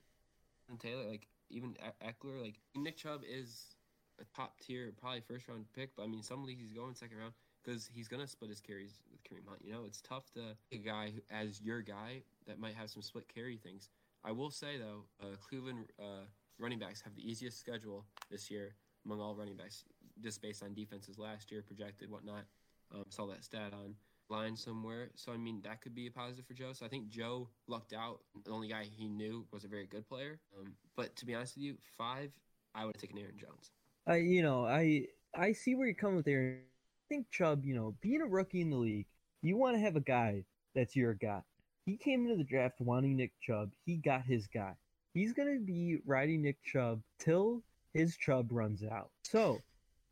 and 0.69 0.79
Taylor. 0.79 1.03
Like 1.03 1.27
even 1.49 1.75
Ekeler. 2.01 2.41
Like 2.41 2.59
Nick 2.75 2.97
Chubb 2.97 3.21
is 3.29 3.75
a 4.19 4.25
top 4.35 4.59
tier, 4.59 4.91
probably 4.99 5.21
first 5.21 5.47
round 5.47 5.65
pick. 5.75 5.95
But 5.95 6.03
I 6.03 6.07
mean, 6.07 6.23
some 6.23 6.43
leagues 6.43 6.61
he's 6.61 6.73
going 6.73 6.95
second 6.95 7.17
round 7.17 7.33
because 7.63 7.89
he's 7.93 8.07
gonna 8.07 8.27
split 8.27 8.49
his 8.49 8.61
carries 8.61 8.99
with 9.11 9.23
Kareem 9.23 9.47
Hunt. 9.47 9.61
You 9.63 9.73
know, 9.73 9.83
it's 9.85 10.01
tough 10.01 10.31
to 10.33 10.55
a 10.71 10.77
guy 10.77 11.11
who, 11.15 11.21
as 11.31 11.61
your 11.61 11.81
guy 11.81 12.23
that 12.47 12.59
might 12.59 12.75
have 12.75 12.89
some 12.89 13.01
split 13.01 13.27
carry 13.33 13.57
things. 13.57 13.89
I 14.23 14.31
will 14.31 14.51
say 14.51 14.77
though, 14.77 15.05
uh, 15.21 15.35
Cleveland 15.47 15.85
uh, 15.99 16.25
running 16.59 16.79
backs 16.79 17.01
have 17.01 17.15
the 17.15 17.29
easiest 17.29 17.59
schedule 17.59 18.05
this 18.31 18.49
year 18.49 18.75
among 19.05 19.19
all 19.19 19.35
running 19.35 19.57
backs, 19.57 19.83
just 20.21 20.41
based 20.41 20.63
on 20.63 20.73
defenses 20.73 21.17
last 21.17 21.51
year 21.51 21.61
projected, 21.61 22.09
whatnot. 22.09 22.45
Um, 22.93 23.05
saw 23.09 23.25
that 23.27 23.43
stat 23.43 23.73
on 23.73 23.95
line 24.29 24.55
somewhere. 24.55 25.09
So 25.15 25.31
I 25.31 25.37
mean, 25.37 25.61
that 25.63 25.81
could 25.81 25.95
be 25.95 26.07
a 26.07 26.11
positive 26.11 26.45
for 26.45 26.53
Joe. 26.53 26.73
So 26.73 26.85
I 26.85 26.89
think 26.89 27.09
Joe 27.09 27.49
lucked 27.67 27.93
out. 27.93 28.19
The 28.45 28.51
only 28.51 28.67
guy 28.67 28.85
he 28.89 29.07
knew 29.07 29.45
was 29.51 29.63
a 29.63 29.67
very 29.67 29.85
good 29.85 30.07
player. 30.07 30.39
Um, 30.57 30.73
but 30.95 31.15
to 31.17 31.25
be 31.25 31.35
honest 31.35 31.55
with 31.55 31.63
you, 31.63 31.77
five, 31.97 32.31
I 32.75 32.85
would 32.85 32.95
have 32.95 33.01
taken 33.01 33.17
Aaron 33.17 33.37
Jones. 33.37 33.71
I, 34.07 34.17
you 34.17 34.41
know, 34.41 34.65
I 34.65 35.07
I 35.35 35.53
see 35.53 35.75
where 35.75 35.87
you're 35.87 35.95
coming 35.95 36.17
with 36.17 36.27
Aaron. 36.27 36.59
I 36.59 37.15
think 37.15 37.29
Chubb, 37.31 37.65
you 37.65 37.75
know, 37.75 37.95
being 38.01 38.21
a 38.21 38.25
rookie 38.25 38.61
in 38.61 38.69
the 38.69 38.77
league, 38.77 39.07
you 39.41 39.57
want 39.57 39.75
to 39.75 39.81
have 39.81 39.95
a 39.95 40.01
guy 40.01 40.45
that's 40.75 40.95
your 40.95 41.13
guy. 41.13 41.41
He 41.85 41.97
came 41.97 42.23
into 42.23 42.37
the 42.37 42.43
draft 42.43 42.79
wanting 42.79 43.17
Nick 43.17 43.33
Chubb. 43.41 43.71
He 43.85 43.97
got 43.97 44.23
his 44.23 44.47
guy. 44.47 44.73
He's 45.13 45.33
gonna 45.33 45.59
be 45.59 45.97
riding 46.05 46.41
Nick 46.41 46.63
Chubb 46.63 47.01
till 47.19 47.61
his 47.93 48.17
Chubb 48.17 48.51
runs 48.51 48.83
out. 48.83 49.11
So 49.23 49.61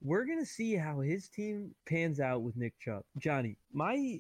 we're 0.02 0.26
gonna 0.26 0.46
see 0.46 0.76
how 0.76 1.00
his 1.00 1.30
team 1.30 1.76
pans 1.86 2.20
out 2.20 2.42
with 2.42 2.58
Nick 2.58 2.78
Chubb. 2.80 3.04
Johnny, 3.18 3.58
my 3.72 4.20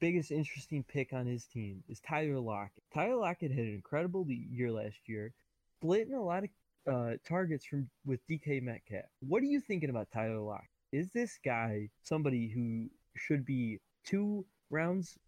biggest 0.00 0.30
interesting 0.30 0.84
pick 0.84 1.12
on 1.12 1.26
his 1.26 1.46
team 1.46 1.82
is 1.88 2.00
Tyler 2.00 2.38
Lockett. 2.38 2.84
Tyler 2.94 3.16
Lockett 3.16 3.50
had 3.50 3.64
an 3.64 3.74
incredible 3.74 4.24
year 4.28 4.70
last 4.70 4.98
year, 5.06 5.32
splitting 5.78 6.14
a 6.14 6.22
lot 6.22 6.44
of 6.44 6.50
uh, 6.92 7.16
targets 7.26 7.64
from 7.64 7.88
with 8.04 8.20
DK 8.28 8.62
Metcalf. 8.62 9.06
What 9.20 9.42
are 9.42 9.46
you 9.46 9.60
thinking 9.60 9.90
about 9.90 10.08
Tyler 10.12 10.38
Lockett? 10.38 10.68
Is 10.92 11.10
this 11.12 11.38
guy 11.44 11.90
somebody 12.02 12.48
who 12.48 12.88
should 13.16 13.44
be 13.44 13.80
two 14.04 14.44
rounds 14.70 15.18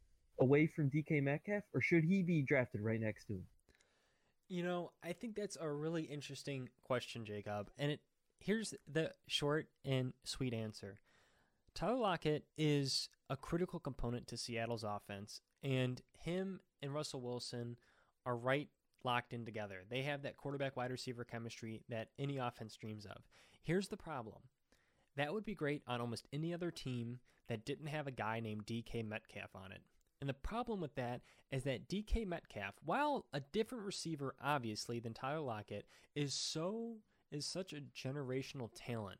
away 0.40 0.66
from 0.66 0.90
DK 0.90 1.22
Metcalf, 1.22 1.64
or 1.74 1.80
should 1.80 2.04
he 2.04 2.22
be 2.22 2.42
drafted 2.42 2.80
right 2.80 3.00
next 3.00 3.24
to 3.26 3.34
him? 3.34 3.46
You 4.48 4.62
know, 4.62 4.92
I 5.04 5.12
think 5.12 5.34
that's 5.34 5.58
a 5.61 5.68
really 5.68 6.04
interesting 6.04 6.70
question, 6.84 7.24
Jacob. 7.24 7.70
And 7.78 7.90
it 7.90 8.00
here's 8.38 8.74
the 8.90 9.12
short 9.27 9.68
and 9.85 10.12
sweet 10.24 10.55
answer. 10.55 11.01
Tyler 11.74 11.96
Lockett 11.96 12.44
is 12.57 13.09
a 13.31 13.37
critical 13.37 13.79
component 13.79 14.27
to 14.29 14.37
Seattle's 14.37 14.85
offense, 14.85 15.40
and 15.62 16.03
him 16.18 16.61
and 16.83 16.92
Russell 16.92 17.20
Wilson 17.20 17.77
are 18.27 18.37
right 18.37 18.68
locked 19.05 19.33
in 19.33 19.44
together. 19.44 19.85
They 19.88 20.03
have 20.03 20.22
that 20.22 20.37
quarterback 20.37 20.77
wide 20.77 20.90
receiver 20.90 21.24
chemistry 21.24 21.83
that 21.88 22.09
any 22.18 22.38
offense 22.38 22.77
dreams 22.77 23.07
of. 23.07 23.22
Here's 23.62 23.88
the 23.88 23.96
problem. 23.96 24.42
That 25.16 25.33
would 25.33 25.44
be 25.44 25.55
great 25.55 25.83
on 25.87 26.01
almost 26.01 26.27
any 26.33 26.53
other 26.53 26.70
team 26.70 27.20
that 27.48 27.64
didn't 27.64 27.87
have 27.87 28.07
a 28.07 28.12
guy 28.12 28.40
named 28.40 28.66
DK 28.66 29.07
Metcalf 29.07 29.51
on 29.55 29.72
it. 29.72 29.83
And 30.20 30.29
the 30.29 30.35
problem 30.35 30.81
with 30.81 30.94
that 30.96 31.20
is 31.51 31.64
that 31.64 31.88
DK 31.88 32.27
Metcalf, 32.27 32.74
while 32.85 33.27
a 33.33 33.40
different 33.40 33.85
receiver 33.85 34.35
obviously 34.42 34.98
than 34.98 35.14
Tyler 35.14 35.40
Lockett, 35.40 35.87
is 36.14 36.35
so 36.35 36.96
is 37.30 37.46
such 37.46 37.72
a 37.72 37.82
generational 37.96 38.70
talent 38.74 39.18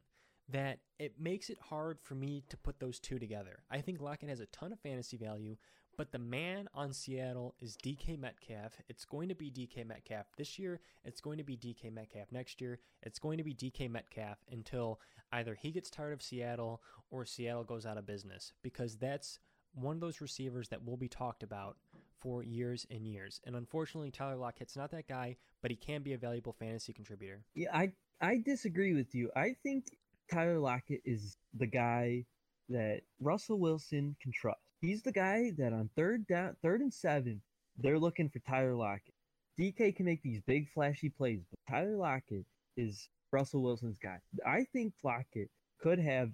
that 0.50 0.78
it 0.98 1.20
makes 1.20 1.50
it 1.50 1.58
hard 1.68 2.00
for 2.00 2.14
me 2.14 2.42
to 2.48 2.56
put 2.56 2.80
those 2.80 2.98
two 2.98 3.18
together. 3.18 3.60
I 3.70 3.80
think 3.80 4.00
Lockett 4.00 4.30
has 4.30 4.40
a 4.40 4.46
ton 4.46 4.72
of 4.72 4.80
fantasy 4.80 5.18
value, 5.18 5.56
but 5.96 6.12
the 6.12 6.18
man 6.18 6.68
on 6.72 6.92
Seattle 6.92 7.54
is 7.60 7.76
DK 7.76 8.18
Metcalf. 8.18 8.80
It's 8.88 9.04
going 9.04 9.28
to 9.28 9.34
be 9.34 9.50
DK 9.50 9.86
Metcalf 9.86 10.26
this 10.36 10.58
year. 10.58 10.80
It's 11.04 11.20
going 11.20 11.38
to 11.38 11.44
be 11.44 11.56
DK 11.56 11.92
Metcalf 11.92 12.32
next 12.32 12.60
year. 12.60 12.78
It's 13.02 13.18
going 13.18 13.36
to 13.38 13.44
be 13.44 13.52
DK 13.52 13.90
Metcalf 13.90 14.38
until 14.50 15.00
either 15.32 15.54
he 15.54 15.70
gets 15.70 15.90
tired 15.90 16.12
of 16.14 16.22
Seattle 16.22 16.82
or 17.10 17.24
Seattle 17.24 17.64
goes 17.64 17.84
out 17.84 17.98
of 17.98 18.06
business 18.06 18.52
because 18.62 18.96
that's 18.96 19.38
one 19.74 19.96
of 19.96 20.00
those 20.00 20.20
receivers 20.20 20.68
that 20.68 20.84
will 20.84 20.96
be 20.96 21.08
talked 21.08 21.42
about 21.42 21.76
for 22.20 22.42
years 22.42 22.87
and 22.90 23.07
years. 23.07 23.40
And 23.46 23.57
unfortunately, 23.57 24.11
Tyler 24.11 24.37
Lockett's 24.37 24.76
not 24.76 24.90
that 24.92 25.09
guy, 25.09 25.37
but 25.62 25.70
he 25.70 25.76
can 25.76 26.02
be 26.02 26.12
a 26.12 26.18
valuable 26.18 26.54
fantasy 26.59 26.92
contributor. 26.92 27.42
Yeah, 27.54 27.74
I 27.74 27.92
I 28.20 28.38
disagree 28.44 28.94
with 28.94 29.14
you. 29.14 29.31
I 29.37 29.54
think 29.62 29.87
Tyler 30.31 30.59
Lockett 30.59 31.02
is 31.04 31.37
the 31.54 31.66
guy 31.66 32.24
that 32.68 33.00
Russell 33.20 33.59
Wilson 33.59 34.16
can 34.20 34.33
trust. 34.33 34.61
He's 34.81 35.02
the 35.02 35.12
guy 35.12 35.52
that 35.59 35.72
on 35.72 35.90
third 35.96 36.26
down, 36.26 36.57
third 36.62 36.81
and 36.81 36.92
seven, 36.92 37.40
they're 37.78 37.98
looking 37.98 38.28
for 38.28 38.40
Tyler 38.40 38.74
Lockett. 38.74 39.14
DK 39.59 39.96
can 39.96 40.07
make 40.07 40.22
these 40.22 40.40
big 40.46 40.68
flashy 40.72 41.09
plays, 41.09 41.40
but 41.50 41.59
Tyler 41.72 41.96
Lockett 41.96 42.44
is 42.76 43.09
Russell 43.33 43.62
Wilson's 43.62 43.98
guy. 43.98 44.18
I 44.46 44.64
think 44.72 44.94
Lockett 45.02 45.50
could 45.81 45.98
have 45.98 46.31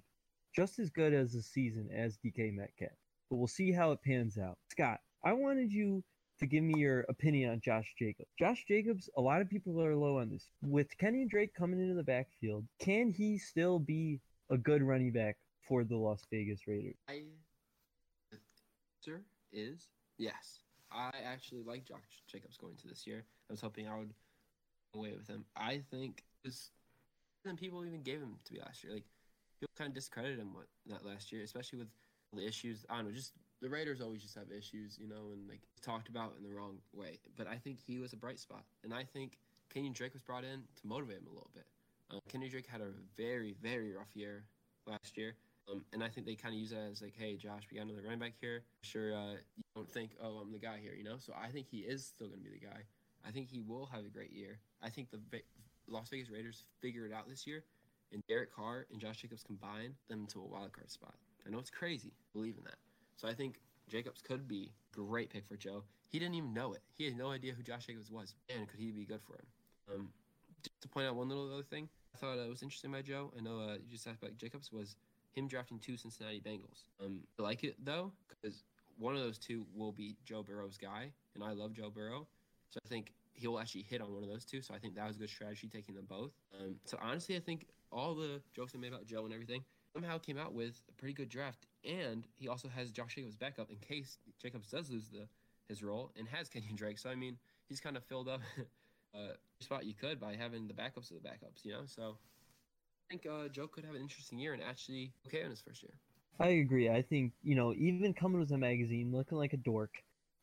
just 0.55 0.79
as 0.79 0.89
good 0.89 1.13
as 1.13 1.33
a 1.35 1.41
season 1.41 1.89
as 1.95 2.17
DK 2.17 2.53
Metcalf, 2.53 2.91
but 3.29 3.37
we'll 3.37 3.47
see 3.47 3.71
how 3.71 3.91
it 3.91 3.99
pans 4.03 4.37
out. 4.37 4.57
Scott, 4.69 4.99
I 5.25 5.33
wanted 5.33 5.73
you 5.73 6.03
to 6.39 6.45
give 6.45 6.63
me 6.63 6.79
your 6.79 7.01
opinion 7.09 7.51
on 7.51 7.59
Josh 7.59 7.93
Jacobs. 7.97 8.29
Josh 8.37 8.63
Jacobs, 8.67 9.09
a 9.17 9.21
lot 9.21 9.41
of 9.41 9.49
people 9.49 9.81
are 9.81 9.95
low 9.95 10.19
on 10.19 10.29
this. 10.29 10.51
With 10.61 10.95
Kenny 10.99 11.25
Drake 11.25 11.55
coming 11.55 11.81
into 11.81 11.95
the 11.95 12.03
backfield, 12.03 12.63
can 12.79 13.09
he 13.09 13.39
still 13.39 13.79
be 13.79 14.19
a 14.51 14.57
good 14.57 14.83
running 14.83 15.11
back 15.11 15.37
for 15.67 15.83
the 15.83 15.95
Las 15.95 16.21
Vegas 16.31 16.67
Raiders? 16.67 16.95
I 17.09 17.23
answer 18.31 19.23
is 19.51 19.87
yes. 20.19 20.59
I 20.91 21.09
actually 21.25 21.63
like 21.63 21.85
Josh 21.85 22.23
Jacobs 22.27 22.57
going 22.57 22.75
to 22.75 22.87
this 22.87 23.07
year. 23.07 23.23
I 23.49 23.53
was 23.53 23.61
hoping 23.61 23.87
I 23.87 23.97
would 23.97 24.13
away 24.93 25.13
with 25.17 25.27
him. 25.27 25.45
I 25.55 25.81
think 25.89 26.23
this 26.43 26.69
than 27.43 27.55
people 27.55 27.85
even 27.85 28.01
gave 28.03 28.19
him 28.19 28.35
to 28.45 28.53
be 28.53 28.59
last 28.59 28.83
year. 28.83 28.93
Like 28.93 29.05
people 29.59 29.73
kind 29.77 29.87
of 29.87 29.95
discredited 29.95 30.39
him 30.39 30.53
with 30.55 30.67
that 30.87 31.05
last 31.05 31.31
year, 31.31 31.43
especially 31.43 31.79
with 31.79 31.87
the 32.33 32.45
issues. 32.45 32.85
I 32.89 32.97
don't 32.97 33.05
know, 33.05 33.11
just 33.11 33.33
the 33.65 33.71
Raiders 33.71 33.99
always 33.99 34.21
just 34.21 34.35
have 34.35 34.51
issues, 34.55 34.95
you 35.01 35.07
know, 35.07 35.31
and 35.33 35.49
like 35.49 35.61
talked 35.81 36.07
about 36.07 36.35
in 36.37 36.47
the 36.47 36.55
wrong 36.55 36.77
way. 36.93 37.17
But 37.35 37.47
I 37.47 37.55
think 37.55 37.79
he 37.79 37.97
was 37.97 38.13
a 38.13 38.15
bright 38.15 38.39
spot, 38.39 38.63
and 38.83 38.93
I 38.93 39.03
think 39.03 39.39
Kenyon 39.73 39.91
Drake 39.91 40.13
was 40.13 40.21
brought 40.21 40.43
in 40.43 40.61
to 40.61 40.87
motivate 40.87 41.17
him 41.17 41.25
a 41.25 41.33
little 41.33 41.49
bit. 41.55 41.65
Uh, 42.11 42.19
Kenyon 42.29 42.51
Drake 42.51 42.67
had 42.67 42.81
a 42.81 42.91
very 43.17 43.55
very 43.63 43.91
rough 43.91 44.13
year 44.13 44.43
last 44.85 45.17
year. 45.17 45.35
Um, 45.67 45.83
and 45.93 46.03
I 46.03 46.09
think 46.09 46.27
they 46.27 46.35
kind 46.35 46.53
of 46.53 46.59
use 46.59 46.69
that 46.69 46.91
as 46.91 47.01
like, 47.01 47.15
hey, 47.17 47.37
Josh, 47.37 47.63
we 47.71 47.77
got 47.77 47.87
another 47.87 48.03
running 48.03 48.19
back 48.19 48.33
here. 48.39 48.61
Sure, 48.83 49.15
uh, 49.15 49.31
you 49.31 49.63
don't 49.75 49.89
think, 49.89 50.11
oh, 50.21 50.37
I'm 50.37 50.51
the 50.51 50.59
guy 50.59 50.77
here, 50.79 50.93
you 50.93 51.03
know? 51.03 51.15
So 51.17 51.33
I 51.33 51.49
think 51.49 51.65
he 51.65 51.79
is 51.79 52.05
still 52.05 52.27
going 52.27 52.37
to 52.37 52.43
be 52.43 52.51
the 52.51 52.63
guy. 52.63 52.83
I 53.27 53.31
think 53.31 53.49
he 53.49 53.61
will 53.61 53.87
have 53.87 54.05
a 54.05 54.09
great 54.09 54.31
year. 54.31 54.59
I 54.83 54.91
think 54.91 55.09
the 55.09 55.17
Ve- 55.31 55.41
Las 55.87 56.09
Vegas 56.09 56.29
Raiders 56.29 56.65
figure 56.83 57.07
it 57.07 57.11
out 57.11 57.27
this 57.27 57.47
year, 57.47 57.63
and 58.13 58.21
Derek 58.27 58.53
Carr 58.53 58.85
and 58.91 59.01
Josh 59.01 59.23
Jacobs 59.23 59.41
combine 59.41 59.95
them 60.07 60.27
to 60.33 60.39
a 60.39 60.45
wild 60.45 60.71
card 60.71 60.91
spot. 60.91 61.15
I 61.47 61.49
know 61.49 61.57
it's 61.57 61.71
crazy, 61.71 62.13
believe 62.31 62.59
in 62.59 62.63
that. 62.65 62.77
So 63.15 63.27
I 63.27 63.33
think 63.33 63.59
Jacobs 63.87 64.21
could 64.21 64.47
be 64.47 64.71
great 64.91 65.29
pick 65.29 65.45
for 65.45 65.55
Joe. 65.55 65.83
He 66.07 66.19
didn't 66.19 66.35
even 66.35 66.53
know 66.53 66.73
it. 66.73 66.81
He 66.97 67.05
had 67.05 67.17
no 67.17 67.31
idea 67.31 67.53
who 67.53 67.63
Josh 67.63 67.87
Jacobs 67.87 68.11
was, 68.11 68.35
and 68.49 68.67
could 68.67 68.79
he 68.79 68.91
be 68.91 69.05
good 69.05 69.21
for 69.21 69.33
him? 69.33 69.45
Um, 69.93 70.09
just 70.61 70.81
to 70.81 70.87
point 70.87 71.07
out 71.07 71.15
one 71.15 71.29
little 71.29 71.51
other 71.53 71.63
thing, 71.63 71.89
I 72.13 72.17
thought 72.17 72.39
uh, 72.39 72.47
was 72.49 72.63
interesting 72.63 72.91
by 72.91 73.01
Joe. 73.01 73.31
I 73.37 73.41
know 73.41 73.59
uh, 73.59 73.73
you 73.73 73.91
just 73.91 74.07
asked 74.07 74.21
about 74.21 74.37
Jacobs 74.37 74.71
was 74.71 74.95
him 75.33 75.47
drafting 75.47 75.79
two 75.79 75.97
Cincinnati 75.97 76.39
Bengals. 76.39 76.85
Um, 77.03 77.19
I 77.37 77.43
like 77.43 77.63
it 77.63 77.75
though 77.83 78.11
because 78.27 78.63
one 78.97 79.15
of 79.15 79.21
those 79.21 79.37
two 79.37 79.65
will 79.75 79.91
be 79.91 80.15
Joe 80.23 80.43
Burrow's 80.43 80.77
guy, 80.77 81.11
and 81.35 81.43
I 81.43 81.51
love 81.51 81.73
Joe 81.73 81.89
Burrow, 81.89 82.27
so 82.69 82.79
I 82.85 82.87
think 82.87 83.13
he 83.33 83.47
will 83.47 83.59
actually 83.59 83.83
hit 83.83 84.01
on 84.01 84.13
one 84.13 84.23
of 84.23 84.29
those 84.29 84.45
two. 84.45 84.61
So 84.61 84.73
I 84.73 84.77
think 84.79 84.95
that 84.95 85.07
was 85.07 85.17
a 85.17 85.19
good 85.19 85.29
strategy 85.29 85.67
taking 85.67 85.93
them 85.93 86.05
both. 86.07 86.31
Um, 86.57 86.75
so 86.85 86.97
honestly, 87.01 87.35
I 87.35 87.39
think 87.39 87.67
all 87.91 88.15
the 88.15 88.41
jokes 88.55 88.73
I 88.75 88.77
made 88.77 88.93
about 88.93 89.05
Joe 89.05 89.25
and 89.25 89.33
everything 89.33 89.63
somehow 89.95 90.17
came 90.17 90.37
out 90.37 90.53
with 90.53 90.81
a 90.89 90.93
pretty 90.93 91.13
good 91.13 91.29
draft, 91.29 91.65
and 91.85 92.27
he 92.35 92.47
also 92.49 92.67
has 92.67 92.91
Josh 92.91 93.15
Jacobs 93.15 93.37
backup 93.37 93.71
in 93.71 93.77
case 93.77 94.17
Jacobs 94.41 94.69
does 94.69 94.89
lose 94.91 95.07
the 95.07 95.27
his 95.69 95.81
role 95.81 96.11
and 96.19 96.27
has 96.27 96.47
Kenyon 96.47 96.75
Drake. 96.75 96.99
So 96.99 97.09
I 97.09 97.15
mean, 97.15 97.37
he's 97.69 97.79
kind 97.79 97.97
of 97.97 98.03
filled 98.03 98.27
up 98.27 98.41
uh, 99.15 99.33
spot 99.61 99.85
you 99.85 99.93
could 99.93 100.19
by 100.19 100.35
having 100.35 100.67
the 100.67 100.73
backups 100.73 101.09
of 101.11 101.21
the 101.21 101.27
backups. 101.27 101.63
You 101.63 101.71
know, 101.71 101.83
so 101.85 102.17
I 103.09 103.13
think 103.13 103.25
uh, 103.25 103.47
Joe 103.47 103.67
could 103.67 103.85
have 103.85 103.95
an 103.95 104.01
interesting 104.01 104.37
year 104.37 104.53
and 104.53 104.61
actually 104.61 105.13
okay 105.25 105.41
in 105.41 105.49
his 105.49 105.61
first 105.61 105.81
year. 105.81 105.93
I 106.39 106.47
agree. 106.47 106.89
I 106.89 107.01
think, 107.01 107.31
you 107.43 107.55
know, 107.55 107.73
even 107.73 108.13
coming 108.13 108.41
with 108.41 108.51
a 108.51 108.57
magazine, 108.57 109.13
looking 109.13 109.37
like 109.37 109.53
a 109.53 109.57
dork, 109.57 109.91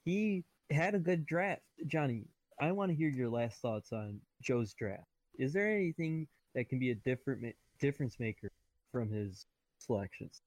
he 0.06 0.42
had 0.70 0.94
a 0.94 0.98
good 0.98 1.26
draft. 1.26 1.60
Johnny, 1.86 2.24
I 2.58 2.72
want 2.72 2.90
to 2.90 2.96
hear 2.96 3.10
your 3.10 3.28
last 3.28 3.60
thoughts 3.60 3.92
on 3.92 4.18
Joe's 4.40 4.72
draft. 4.72 5.04
Is 5.38 5.52
there 5.52 5.68
anything 5.68 6.26
that 6.54 6.70
can 6.70 6.78
be 6.78 6.92
a 6.92 6.94
different 6.94 7.54
difference 7.78 8.18
maker 8.18 8.48
from 8.92 9.10
his 9.10 9.46
selections? 9.78 10.42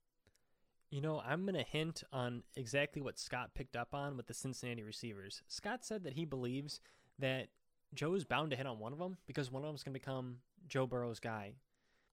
You 0.92 1.02
know, 1.02 1.22
I'm 1.26 1.44
going 1.44 1.56
to 1.56 1.64
hint 1.64 2.04
on 2.14 2.44
exactly 2.56 3.02
what 3.02 3.20
Scott 3.20 3.52
picked 3.56 3.76
up 3.76 3.94
on 3.94 4.16
with 4.16 4.28
the 4.28 4.34
Cincinnati 4.34 4.84
receivers. 4.84 5.42
Scott 5.48 5.84
said 5.84 6.04
that 6.04 6.14
he 6.14 6.24
believes 6.24 6.80
that 7.20 7.48
Joe 7.94 8.14
is 8.14 8.24
bound 8.24 8.52
to 8.52 8.58
hit 8.58 8.68
on 8.68 8.80
one 8.80 8.94
of 8.94 9.00
them 9.00 9.18
because 9.26 9.52
one 9.52 9.64
of 9.64 9.68
them 9.68 9.76
is 9.76 9.84
going 9.84 9.94
to 9.94 10.00
become 10.00 10.38
Joe 10.68 10.86
Burrow's 10.88 11.20
guy. 11.20 11.54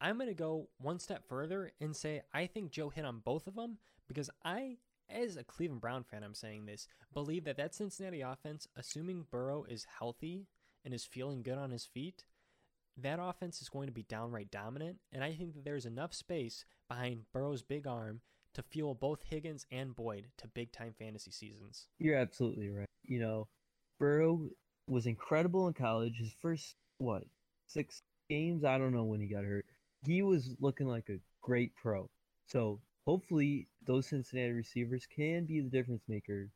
I'm 0.00 0.16
going 0.16 0.28
to 0.28 0.34
go 0.34 0.68
one 0.78 0.98
step 0.98 1.28
further 1.28 1.70
and 1.80 1.94
say 1.94 2.22
I 2.32 2.46
think 2.46 2.72
Joe 2.72 2.88
hit 2.88 3.04
on 3.04 3.20
both 3.24 3.46
of 3.46 3.54
them 3.54 3.78
because 4.08 4.30
I, 4.44 4.78
as 5.08 5.36
a 5.36 5.44
Cleveland 5.44 5.80
Brown 5.80 6.02
fan, 6.02 6.24
I'm 6.24 6.34
saying 6.34 6.66
this, 6.66 6.88
believe 7.14 7.44
that 7.44 7.56
that 7.58 7.74
Cincinnati 7.74 8.20
offense, 8.20 8.66
assuming 8.76 9.26
Burrow 9.30 9.64
is 9.68 9.86
healthy 9.98 10.48
and 10.84 10.92
is 10.92 11.04
feeling 11.04 11.42
good 11.42 11.58
on 11.58 11.70
his 11.70 11.84
feet, 11.84 12.24
that 12.96 13.18
offense 13.20 13.62
is 13.62 13.68
going 13.68 13.86
to 13.86 13.92
be 13.92 14.02
downright 14.02 14.50
dominant. 14.50 14.98
And 15.12 15.24
I 15.24 15.32
think 15.34 15.54
that 15.54 15.64
there's 15.64 15.86
enough 15.86 16.14
space 16.14 16.64
behind 16.88 17.24
Burrow's 17.32 17.62
big 17.62 17.86
arm 17.86 18.20
to 18.54 18.62
fuel 18.62 18.94
both 18.94 19.22
Higgins 19.22 19.66
and 19.70 19.94
Boyd 19.94 20.26
to 20.38 20.48
big 20.48 20.72
time 20.72 20.94
fantasy 20.98 21.30
seasons. 21.30 21.88
You're 21.98 22.18
absolutely 22.18 22.68
right. 22.68 22.88
You 23.02 23.20
know, 23.20 23.48
Burrow 23.98 24.48
was 24.86 25.06
incredible 25.06 25.68
in 25.68 25.74
college. 25.74 26.18
His 26.18 26.34
first, 26.40 26.76
what, 26.98 27.24
six 27.66 28.02
games? 28.28 28.64
I 28.64 28.78
don't 28.78 28.94
know 28.94 29.04
when 29.04 29.20
he 29.20 29.26
got 29.26 29.44
hurt 29.44 29.64
he 30.04 30.22
was 30.22 30.56
looking 30.60 30.88
like 30.88 31.08
a 31.08 31.20
great 31.40 31.74
pro. 31.76 32.08
So 32.46 32.80
hopefully 33.06 33.68
those 33.86 34.08
Cincinnati 34.08 34.52
receivers 34.52 35.06
can 35.06 35.44
be 35.44 35.60
the 35.60 35.70
difference 35.70 36.02
maker 36.08 36.50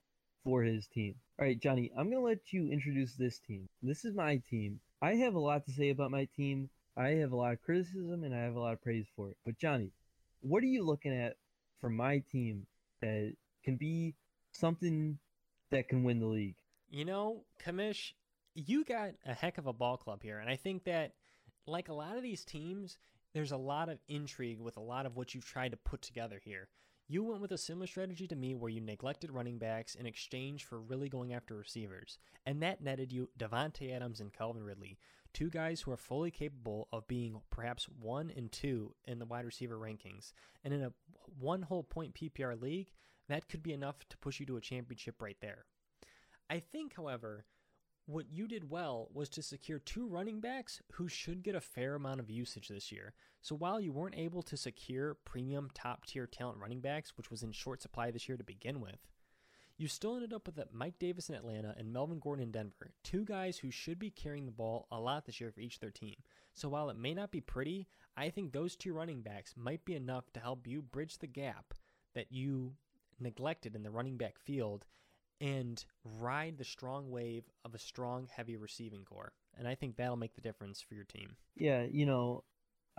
for 0.44 0.62
his 0.62 0.87
team. 0.87 1.14
All 1.38 1.46
right, 1.46 1.61
Johnny, 1.61 1.90
I'm 1.96 2.11
going 2.11 2.22
to 2.22 2.27
let 2.27 2.53
you 2.53 2.70
introduce 2.70 3.14
this 3.14 3.38
team. 3.38 3.68
This 3.83 4.05
is 4.05 4.14
my 4.14 4.40
team. 4.49 4.81
I 5.07 5.14
have 5.14 5.37
a 5.37 5.38
lot 5.38 5.64
to 5.66 5.71
say 5.71 5.90
about 5.90 6.11
my 6.11 6.27
team. 6.37 6.69
I 6.97 7.11
have 7.21 7.31
a 7.31 7.37
lot 7.37 7.53
of 7.53 7.62
criticism 7.62 8.25
and 8.25 8.35
I 8.35 8.38
have 8.38 8.57
a 8.57 8.59
lot 8.59 8.73
of 8.73 8.83
praise 8.83 9.07
for 9.14 9.31
it. 9.31 9.37
But 9.45 9.57
Johnny, 9.57 9.92
what 10.40 10.64
are 10.64 10.66
you 10.66 10.83
looking 10.83 11.16
at 11.16 11.37
for 11.81 11.88
my 11.88 12.25
team 12.33 12.66
that 13.01 13.35
can 13.64 13.77
be 13.77 14.16
something 14.51 15.16
that 15.71 15.88
can 15.88 16.03
win 16.03 16.19
the 16.19 16.27
league? 16.27 16.57
You 16.90 17.05
know, 17.05 17.45
Kamish, 17.64 18.14
you 18.57 18.85
got 18.85 19.11
a 19.25 19.33
heck 19.33 19.59
of 19.59 19.69
a 19.69 19.73
ball 19.73 19.97
club 19.97 20.25
here. 20.25 20.40
And 20.40 20.51
I 20.51 20.57
think 20.57 20.83
that, 20.87 21.12
like 21.69 21.88
a 21.88 21.95
lot 21.95 22.16
of 22.16 22.25
these 22.25 22.45
teams, 22.45 22.99
there's 23.33 23.53
a 23.53 23.57
lot 23.57 23.88
of 23.88 23.99
intrigue 24.09 24.61
with 24.61 24.77
a 24.77 24.83
lot 24.83 25.07
of 25.07 25.14
what 25.14 25.37
you've 25.37 25.47
tried 25.47 25.71
to 25.71 25.77
put 25.77 26.03
together 26.03 26.40
here. 26.45 26.66
You 27.09 27.23
went 27.23 27.40
with 27.40 27.53
a 27.53 27.59
similar 27.59 27.87
strategy 27.87 28.27
to 28.27 28.35
me 28.35 28.57
where 28.57 28.69
you 28.69 28.81
neglected 28.81 29.31
running 29.31 29.59
backs 29.59 29.95
in 29.95 30.07
exchange 30.07 30.64
for 30.64 30.81
really 30.81 31.09
going 31.09 31.33
after 31.35 31.55
receivers, 31.55 32.19
and 32.45 32.61
that 32.62 32.83
netted 32.83 33.12
you 33.12 33.29
Davante 33.38 33.95
Adams 33.95 34.19
and 34.19 34.33
Calvin 34.33 34.64
Ridley, 34.64 34.99
two 35.33 35.49
guys 35.49 35.81
who 35.81 35.92
are 35.92 35.97
fully 35.97 36.33
capable 36.33 36.88
of 36.92 37.07
being 37.07 37.40
perhaps 37.49 37.85
one 38.01 38.33
and 38.37 38.51
two 38.51 38.92
in 39.07 39.21
the 39.21 39.25
wide 39.25 39.45
receiver 39.45 39.77
rankings. 39.77 40.33
And 40.64 40.75
in 40.75 40.83
a 40.83 40.92
one 41.38 41.62
whole 41.62 41.85
point 41.85 42.14
PPR 42.14 42.61
league, 42.61 42.90
that 43.29 43.49
could 43.49 43.62
be 43.62 43.73
enough 43.73 44.09
to 44.09 44.19
push 44.19 44.40
you 44.40 44.47
to 44.47 44.57
a 44.57 44.61
championship 44.61 45.23
right 45.23 45.37
there. 45.40 45.64
I 46.51 46.59
think, 46.59 46.97
however, 46.97 47.45
what 48.07 48.27
you 48.31 48.47
did 48.47 48.71
well 48.71 49.09
was 49.12 49.29
to 49.29 49.42
secure 49.42 49.81
two 49.81 50.07
running 50.07 50.40
backs 50.40 50.81
who 50.92 51.09
should 51.09 51.42
get 51.42 51.57
a 51.57 51.61
fair 51.61 51.97
amount 51.97 52.21
of 52.21 52.31
usage 52.31 52.69
this 52.69 52.92
year. 52.92 53.14
So 53.42 53.57
while 53.57 53.81
you 53.81 53.92
weren't 53.92 54.16
able 54.16 54.42
to 54.42 54.57
secure 54.57 55.14
premium 55.25 55.71
top 55.75 56.07
tier 56.07 56.27
talent 56.27 56.59
running 56.59 56.81
backs, 56.81 57.16
which 57.16 57.31
was 57.31 57.42
in 57.42 57.51
short 57.51 57.83
supply 57.83 58.12
this 58.12 58.29
year 58.29 58.38
to 58.38 58.45
begin 58.45 58.81
with, 58.81 59.01
you 59.77 59.88
still 59.88 60.14
ended 60.14 60.33
up 60.33 60.47
with 60.47 60.59
Mike 60.73 60.99
Davis 60.99 61.29
in 61.29 61.35
Atlanta 61.35 61.75
and 61.77 61.92
Melvin 61.92 62.21
Gordon 62.21 62.45
in 62.45 62.51
Denver, 62.53 62.95
two 63.03 63.25
guys 63.25 63.59
who 63.59 63.71
should 63.71 63.99
be 63.99 64.11
carrying 64.11 64.47
the 64.47 64.53
ball 64.53 64.87
a 64.90 64.99
lot 64.99 65.27
this 65.27 65.40
year 65.40 65.51
for 65.51 65.61
each 65.61 65.75
of 65.75 65.81
their 65.81 65.90
team. 65.90 66.16
So 66.55 66.69
while 66.69 66.88
it 66.88 66.97
may 66.97 67.12
not 67.12 67.31
be 67.31 67.40
pretty, 67.40 67.88
I 68.16 68.31
think 68.31 68.53
those 68.53 68.77
two 68.77 68.95
running 68.95 69.21
backs 69.21 69.55
might 69.57 69.85
be 69.85 69.95
enough 69.95 70.33
to 70.33 70.40
help 70.40 70.66
you 70.66 70.81
bridge 70.81 71.19
the 71.19 71.27
gap 71.27 71.75
that 72.14 72.33
you 72.33 72.73
neglected 73.21 73.75
in 73.75 73.83
the 73.83 73.90
running 73.90 74.16
back 74.16 74.38
field 74.38 74.87
and 75.40 75.85
ride 76.05 76.59
the 76.59 76.64
strong 76.64 77.11
wave 77.11 77.44
of 77.64 77.75
a 77.75 77.79
strong, 77.79 78.29
heavy 78.35 78.57
receiving 78.57 79.05
core. 79.05 79.33
And 79.59 79.66
I 79.66 79.75
think 79.75 79.96
that'll 79.96 80.16
make 80.16 80.35
the 80.35 80.40
difference 80.40 80.81
for 80.81 80.94
your 80.94 81.05
team. 81.05 81.37
Yeah, 81.57 81.85
you 81.90 82.07
know, 82.07 82.44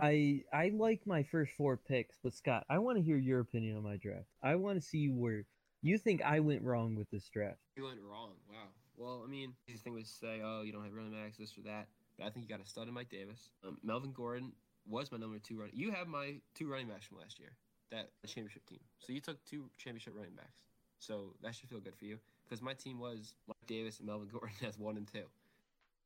I 0.00 0.42
I 0.52 0.70
like 0.74 1.06
my 1.06 1.22
first 1.22 1.52
four 1.52 1.76
picks, 1.76 2.16
but 2.22 2.34
Scott, 2.34 2.64
I 2.68 2.78
want 2.78 2.98
to 2.98 3.04
hear 3.04 3.16
your 3.16 3.40
opinion 3.40 3.76
on 3.76 3.82
my 3.82 3.96
draft. 3.96 4.26
I 4.42 4.56
want 4.56 4.80
to 4.80 4.86
see 4.86 5.08
where 5.08 5.44
you 5.82 5.98
think 5.98 6.22
I 6.22 6.40
went 6.40 6.62
wrong 6.62 6.96
with 6.96 7.10
this 7.10 7.28
draft. 7.28 7.58
You 7.76 7.84
went 7.84 8.00
wrong. 8.00 8.32
Wow. 8.48 8.68
Well, 8.96 9.22
I 9.24 9.30
mean, 9.30 9.54
easy 9.68 9.78
thing 9.78 9.94
was 9.94 10.08
say, 10.08 10.40
oh, 10.42 10.62
you 10.62 10.72
don't 10.72 10.82
have 10.82 10.92
running 10.92 11.12
backs, 11.12 11.36
this 11.38 11.56
or 11.56 11.62
that. 11.62 11.86
But 12.18 12.26
I 12.26 12.30
think 12.30 12.48
you 12.48 12.56
got 12.56 12.64
a 12.64 12.68
stud 12.68 12.88
in 12.88 12.94
Mike 12.94 13.10
Davis. 13.10 13.50
Um, 13.64 13.78
Melvin 13.84 14.12
Gordon 14.12 14.52
was 14.86 15.12
my 15.12 15.18
number 15.18 15.38
two 15.38 15.56
running. 15.56 15.74
You 15.76 15.92
have 15.92 16.08
my 16.08 16.40
two 16.54 16.68
running 16.68 16.88
backs 16.88 17.06
from 17.06 17.18
last 17.18 17.38
year, 17.38 17.52
that 17.92 18.10
championship 18.26 18.66
team. 18.66 18.80
So 18.98 19.12
you 19.12 19.20
took 19.20 19.44
two 19.44 19.70
championship 19.78 20.14
running 20.16 20.34
backs. 20.34 20.67
So 20.98 21.34
that 21.42 21.54
should 21.54 21.68
feel 21.68 21.80
good 21.80 21.96
for 21.96 22.04
you 22.04 22.18
because 22.48 22.62
my 22.62 22.74
team 22.74 22.98
was 22.98 23.34
Mike 23.46 23.56
Davis 23.66 23.98
and 23.98 24.06
Melvin 24.06 24.28
Gordon 24.28 24.56
as 24.66 24.78
one 24.78 24.96
and 24.96 25.06
two, 25.06 25.24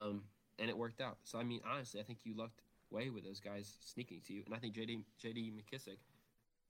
um, 0.00 0.22
and 0.58 0.68
it 0.68 0.76
worked 0.76 1.00
out. 1.00 1.18
So 1.24 1.38
I 1.38 1.44
mean, 1.44 1.60
honestly, 1.68 2.00
I 2.00 2.02
think 2.02 2.20
you 2.24 2.34
lucked 2.36 2.62
way 2.90 3.10
with 3.10 3.24
those 3.24 3.40
guys 3.40 3.78
sneaking 3.80 4.20
to 4.26 4.34
you, 4.34 4.42
and 4.46 4.54
I 4.54 4.58
think 4.58 4.74
JD 4.74 5.02
JD 5.22 5.52
McKissic, 5.54 5.96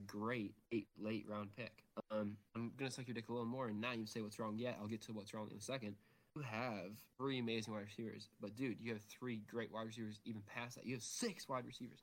great 0.07 0.53
eight 0.71 0.87
late 0.99 1.25
round 1.27 1.49
pick. 1.55 1.83
Um, 2.11 2.37
I'm 2.55 2.71
gonna 2.77 2.91
suck 2.91 3.07
your 3.07 3.15
dick 3.15 3.29
a 3.29 3.31
little 3.31 3.45
more 3.47 3.67
and 3.67 3.81
not 3.81 3.93
even 3.93 4.07
say 4.07 4.21
what's 4.21 4.39
wrong 4.39 4.57
yet. 4.57 4.77
I'll 4.81 4.87
get 4.87 5.01
to 5.03 5.13
what's 5.13 5.33
wrong 5.33 5.49
in 5.51 5.57
a 5.57 5.61
second. 5.61 5.95
You 6.35 6.41
have 6.41 6.91
three 7.17 7.39
amazing 7.39 7.73
wide 7.73 7.83
receivers, 7.83 8.29
but 8.41 8.55
dude, 8.55 8.77
you 8.81 8.91
have 8.93 9.03
three 9.03 9.41
great 9.49 9.71
wide 9.71 9.85
receivers. 9.85 10.19
Even 10.25 10.41
past 10.41 10.75
that, 10.75 10.85
you 10.85 10.95
have 10.95 11.03
six 11.03 11.47
wide 11.47 11.65
receivers. 11.65 11.99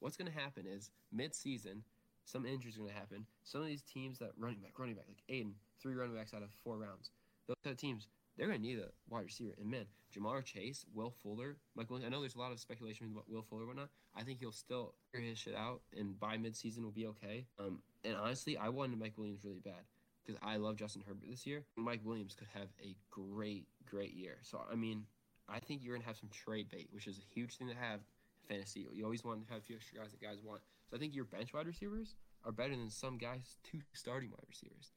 What's 0.00 0.16
gonna 0.16 0.30
happen 0.30 0.64
is 0.66 0.90
mid-season, 1.12 1.82
some 2.28 2.44
injuries 2.44 2.76
are 2.76 2.80
gonna 2.80 2.92
happen. 2.92 3.26
Some 3.42 3.62
of 3.62 3.66
these 3.66 3.82
teams 3.82 4.18
that 4.18 4.32
running 4.38 4.58
back, 4.58 4.78
running 4.78 4.94
back, 4.94 5.06
like 5.08 5.22
Aiden, 5.34 5.52
three 5.80 5.94
running 5.94 6.14
backs 6.14 6.34
out 6.34 6.42
of 6.42 6.50
four 6.62 6.76
rounds. 6.76 7.10
Those 7.46 7.56
kind 7.64 7.72
of 7.72 7.80
teams, 7.80 8.08
they're 8.36 8.46
going 8.46 8.60
to 8.60 8.66
need 8.66 8.78
a 8.78 8.88
wide 9.08 9.24
receiver. 9.24 9.54
And 9.58 9.70
man, 9.70 9.86
Ja'Marr 10.14 10.44
Chase, 10.44 10.84
Will 10.94 11.10
Fuller, 11.22 11.56
Mike 11.74 11.90
Williams, 11.90 12.06
I 12.06 12.10
know 12.10 12.20
there's 12.20 12.34
a 12.34 12.38
lot 12.38 12.52
of 12.52 12.60
speculation 12.60 13.08
about 13.12 13.24
Will 13.28 13.42
Fuller 13.42 13.62
and 13.62 13.68
whatnot. 13.68 13.88
I 14.14 14.22
think 14.22 14.40
he'll 14.40 14.52
still 14.52 14.94
figure 15.12 15.28
his 15.28 15.38
shit 15.38 15.54
out, 15.54 15.80
and 15.96 16.18
by 16.18 16.36
midseason 16.36 16.82
will 16.82 16.90
be 16.90 17.06
okay. 17.06 17.46
Um, 17.58 17.80
and 18.04 18.14
honestly, 18.16 18.56
I 18.56 18.68
wanted 18.68 18.98
Mike 18.98 19.14
Williams 19.16 19.40
really 19.44 19.60
bad 19.60 19.82
because 20.24 20.38
I 20.42 20.56
love 20.56 20.76
Justin 20.76 21.02
Herbert 21.06 21.28
this 21.30 21.46
year. 21.46 21.64
Mike 21.76 22.00
Williams 22.04 22.34
could 22.34 22.48
have 22.54 22.68
a 22.82 22.94
great, 23.10 23.66
great 23.88 24.14
year. 24.14 24.36
So, 24.42 24.60
I 24.70 24.74
mean, 24.74 25.04
I 25.48 25.58
think 25.58 25.82
you're 25.82 25.94
going 25.94 26.02
to 26.02 26.08
have 26.08 26.18
some 26.18 26.28
trade 26.28 26.68
bait, 26.68 26.88
which 26.92 27.06
is 27.06 27.18
a 27.18 27.34
huge 27.34 27.56
thing 27.56 27.68
to 27.68 27.74
have 27.74 28.00
fantasy. 28.48 28.86
You 28.92 29.04
always 29.04 29.24
want 29.24 29.46
to 29.46 29.52
have 29.52 29.62
a 29.62 29.64
few 29.64 29.76
extra 29.76 29.98
guys 29.98 30.10
that 30.10 30.20
guys 30.20 30.38
want. 30.44 30.60
So 30.90 30.96
I 30.96 31.00
think 31.00 31.14
your 31.14 31.24
bench 31.24 31.52
wide 31.52 31.66
receivers 31.66 32.14
are 32.44 32.52
better 32.52 32.74
than 32.74 32.90
some 32.90 33.18
guys' 33.18 33.56
two 33.62 33.80
starting 33.92 34.30
wide 34.30 34.46
receivers. 34.48 34.92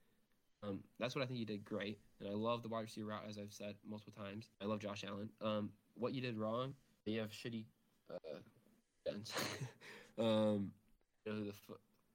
Um, 0.63 0.79
that's 0.99 1.15
what 1.15 1.23
I 1.23 1.27
think 1.27 1.39
you 1.39 1.45
did 1.45 1.65
great, 1.65 1.99
and 2.19 2.29
I 2.29 2.33
love 2.33 2.61
the 2.61 2.69
wide 2.69 2.81
receiver 2.81 3.07
route 3.07 3.23
as 3.27 3.37
I've 3.37 3.51
said 3.51 3.75
multiple 3.87 4.13
times. 4.13 4.49
I 4.61 4.65
love 4.65 4.79
Josh 4.79 5.03
Allen. 5.07 5.29
Um, 5.41 5.71
what 5.95 6.13
you 6.13 6.21
did 6.21 6.37
wrong, 6.37 6.75
you 7.05 7.19
have 7.19 7.31
shitty 7.31 7.65
uh, 8.11 8.39
ends. 9.11 9.33
um, 10.19 10.71
you 11.25 11.33
know, 11.33 11.43
the 11.45 11.53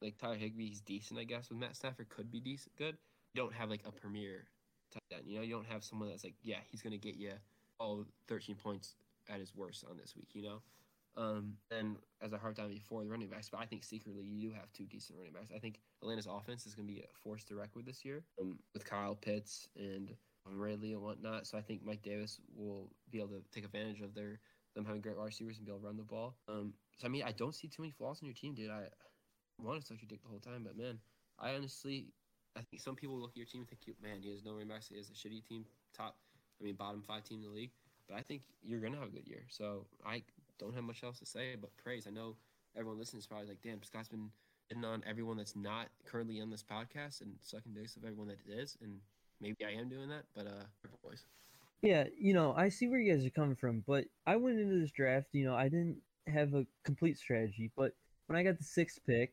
like 0.01 0.17
Tyler 0.19 0.37
Higbee, 0.37 0.69
he's 0.69 0.81
decent, 0.81 1.19
I 1.19 1.25
guess. 1.25 1.49
With 1.49 1.59
Matt 1.59 1.77
Stafford, 1.77 2.09
could 2.09 2.31
be 2.31 2.41
decent, 2.41 2.77
good. 2.77 2.97
You 3.35 3.43
don't 3.43 3.55
have 3.55 3.69
like 3.69 3.83
a 3.85 3.91
premier 3.91 4.45
tight 4.93 5.03
end. 5.19 5.23
You 5.27 5.37
know, 5.37 5.43
you 5.43 5.55
don't 5.55 5.67
have 5.67 5.83
someone 5.83 6.09
that's 6.09 6.25
like, 6.25 6.35
yeah, 6.43 6.59
he's 6.71 6.83
gonna 6.83 6.99
get 6.99 7.17
you 7.17 7.33
all 7.81 8.07
13 8.29 8.57
points 8.57 8.95
at 9.29 9.41
his 9.41 9.55
worst 9.55 9.85
on 9.91 9.97
this 9.97 10.15
week. 10.15 10.29
You 10.33 10.43
know, 10.43 10.63
um, 11.17 11.55
and 11.71 11.97
as 12.23 12.33
a 12.33 12.39
hard 12.39 12.57
time 12.57 12.69
before 12.69 13.03
the 13.03 13.11
running 13.11 13.29
backs, 13.29 13.49
but 13.51 13.61
I 13.61 13.67
think 13.67 13.85
secretly 13.85 14.25
you 14.25 14.51
do 14.51 14.55
have 14.55 14.73
two 14.73 14.85
decent 14.85 15.19
running 15.19 15.33
backs. 15.33 15.51
I 15.55 15.59
think 15.59 15.81
Atlanta's 16.03 16.29
offense 16.31 16.67
is 16.67 16.75
going 16.75 16.87
to 16.87 16.95
be 16.95 17.01
a 17.01 17.19
force 17.23 17.45
to 17.45 17.55
record 17.55 17.87
this 17.87 18.05
year 18.05 18.25
um, 18.41 18.59
with 18.75 18.85
Kyle 18.85 19.15
Pitts 19.15 19.69
and 19.77 20.15
Ridley 20.45 20.93
and 20.93 21.03
whatnot. 21.03 21.47
So 21.47 21.59
I 21.59 21.63
think 21.63 21.85
Mike 21.85 22.03
Davis 22.03 22.41
will 22.55 22.91
be 23.11 23.19
able 23.19 23.29
to 23.29 23.43
take 23.53 23.65
advantage 23.65 24.01
of 24.01 24.15
their 24.15 24.41
them 24.75 24.85
having 24.85 25.01
great 25.01 25.17
wide 25.17 25.25
receivers 25.25 25.57
and 25.57 25.67
be 25.67 25.73
able 25.73 25.81
to 25.81 25.87
run 25.87 25.97
the 25.97 26.03
ball. 26.03 26.37
Um, 26.49 26.75
so 26.99 27.07
I 27.07 27.11
mean, 27.11 27.25
I 27.25 27.33
don't 27.33 27.55
see 27.55 27.67
too 27.67 27.83
many 27.83 27.93
flaws 27.97 28.21
in 28.21 28.27
your 28.27 28.35
team, 28.35 28.55
dude. 28.55 28.71
I 28.71 28.83
want 29.59 29.81
to 29.81 29.87
suck 29.87 29.97
your 30.01 30.09
dick 30.09 30.23
the 30.23 30.29
whole 30.29 30.39
time, 30.39 30.63
but 30.65 30.77
man, 30.77 30.99
I 31.41 31.55
honestly, 31.55 32.09
I 32.57 32.61
think 32.63 32.83
some 32.83 32.95
people 32.95 33.19
look 33.19 33.31
at 33.31 33.37
your 33.37 33.47
team 33.47 33.67
and 33.69 33.81
think, 33.81 33.97
man, 34.03 34.21
he 34.21 34.31
has 34.31 34.45
no 34.45 34.53
running 34.53 34.69
backs. 34.69 34.89
He 34.89 34.97
has 34.97 35.09
a 35.09 35.13
shitty 35.13 35.47
team, 35.47 35.65
top, 35.97 36.17
I 36.61 36.65
mean, 36.65 36.75
bottom 36.75 37.03
five 37.03 37.25
team 37.25 37.39
in 37.39 37.45
the 37.45 37.55
league. 37.55 37.73
But 38.09 38.19
I 38.19 38.23
think 38.23 38.43
you're 38.63 38.81
gonna 38.81 38.99
have 38.99 39.09
a 39.09 39.11
good 39.11 39.27
year. 39.27 39.45
So 39.49 39.87
I 40.05 40.23
don't 40.59 40.75
have 40.75 40.85
much 40.85 41.03
else 41.03 41.19
to 41.19 41.27
say 41.27 41.57
but 41.61 41.71
praise. 41.77 42.07
I 42.07 42.11
know 42.11 42.37
everyone 42.77 42.99
listening 42.99 43.21
is 43.21 43.27
probably 43.27 43.49
like, 43.49 43.63
damn, 43.63 43.83
Scott's 43.83 44.09
been 44.09 44.31
hitting 44.69 44.85
on 44.85 45.03
everyone 45.07 45.37
that's 45.37 45.57
not 45.57 45.89
currently 46.05 46.41
on 46.41 46.51
this 46.51 46.63
podcast 46.63 47.21
and 47.21 47.35
sucking 47.43 47.73
dicks 47.73 47.97
of 47.97 48.05
everyone 48.05 48.29
that 48.29 48.39
is. 48.49 48.77
And 48.83 49.01
maybe 49.41 49.65
I 49.65 49.71
am 49.71 49.89
doing 49.89 50.09
that, 50.09 50.25
but 50.35 50.47
uh, 50.47 50.89
boys. 51.03 51.25
Yeah, 51.83 52.05
you 52.19 52.35
know, 52.35 52.55
I 52.57 52.69
see 52.69 52.89
where 52.89 52.99
you 52.99 53.13
guys 53.13 53.25
are 53.25 53.31
coming 53.31 53.57
from, 53.57 53.85
but 53.87 54.07
I 54.27 54.37
went 54.37 54.59
into 54.59 54.81
this 54.81 54.91
draft, 54.91 55.29
you 55.33 55.45
know, 55.45 55.55
I 55.55 55.65
didn't 55.65 55.99
have 56.27 56.55
a 56.55 56.67
complete 56.85 57.19
strategy, 57.19 57.71
but 57.77 57.93
when 58.27 58.39
I 58.39 58.43
got 58.43 58.59
the 58.59 58.65
sixth 58.65 58.99
pick, 59.07 59.33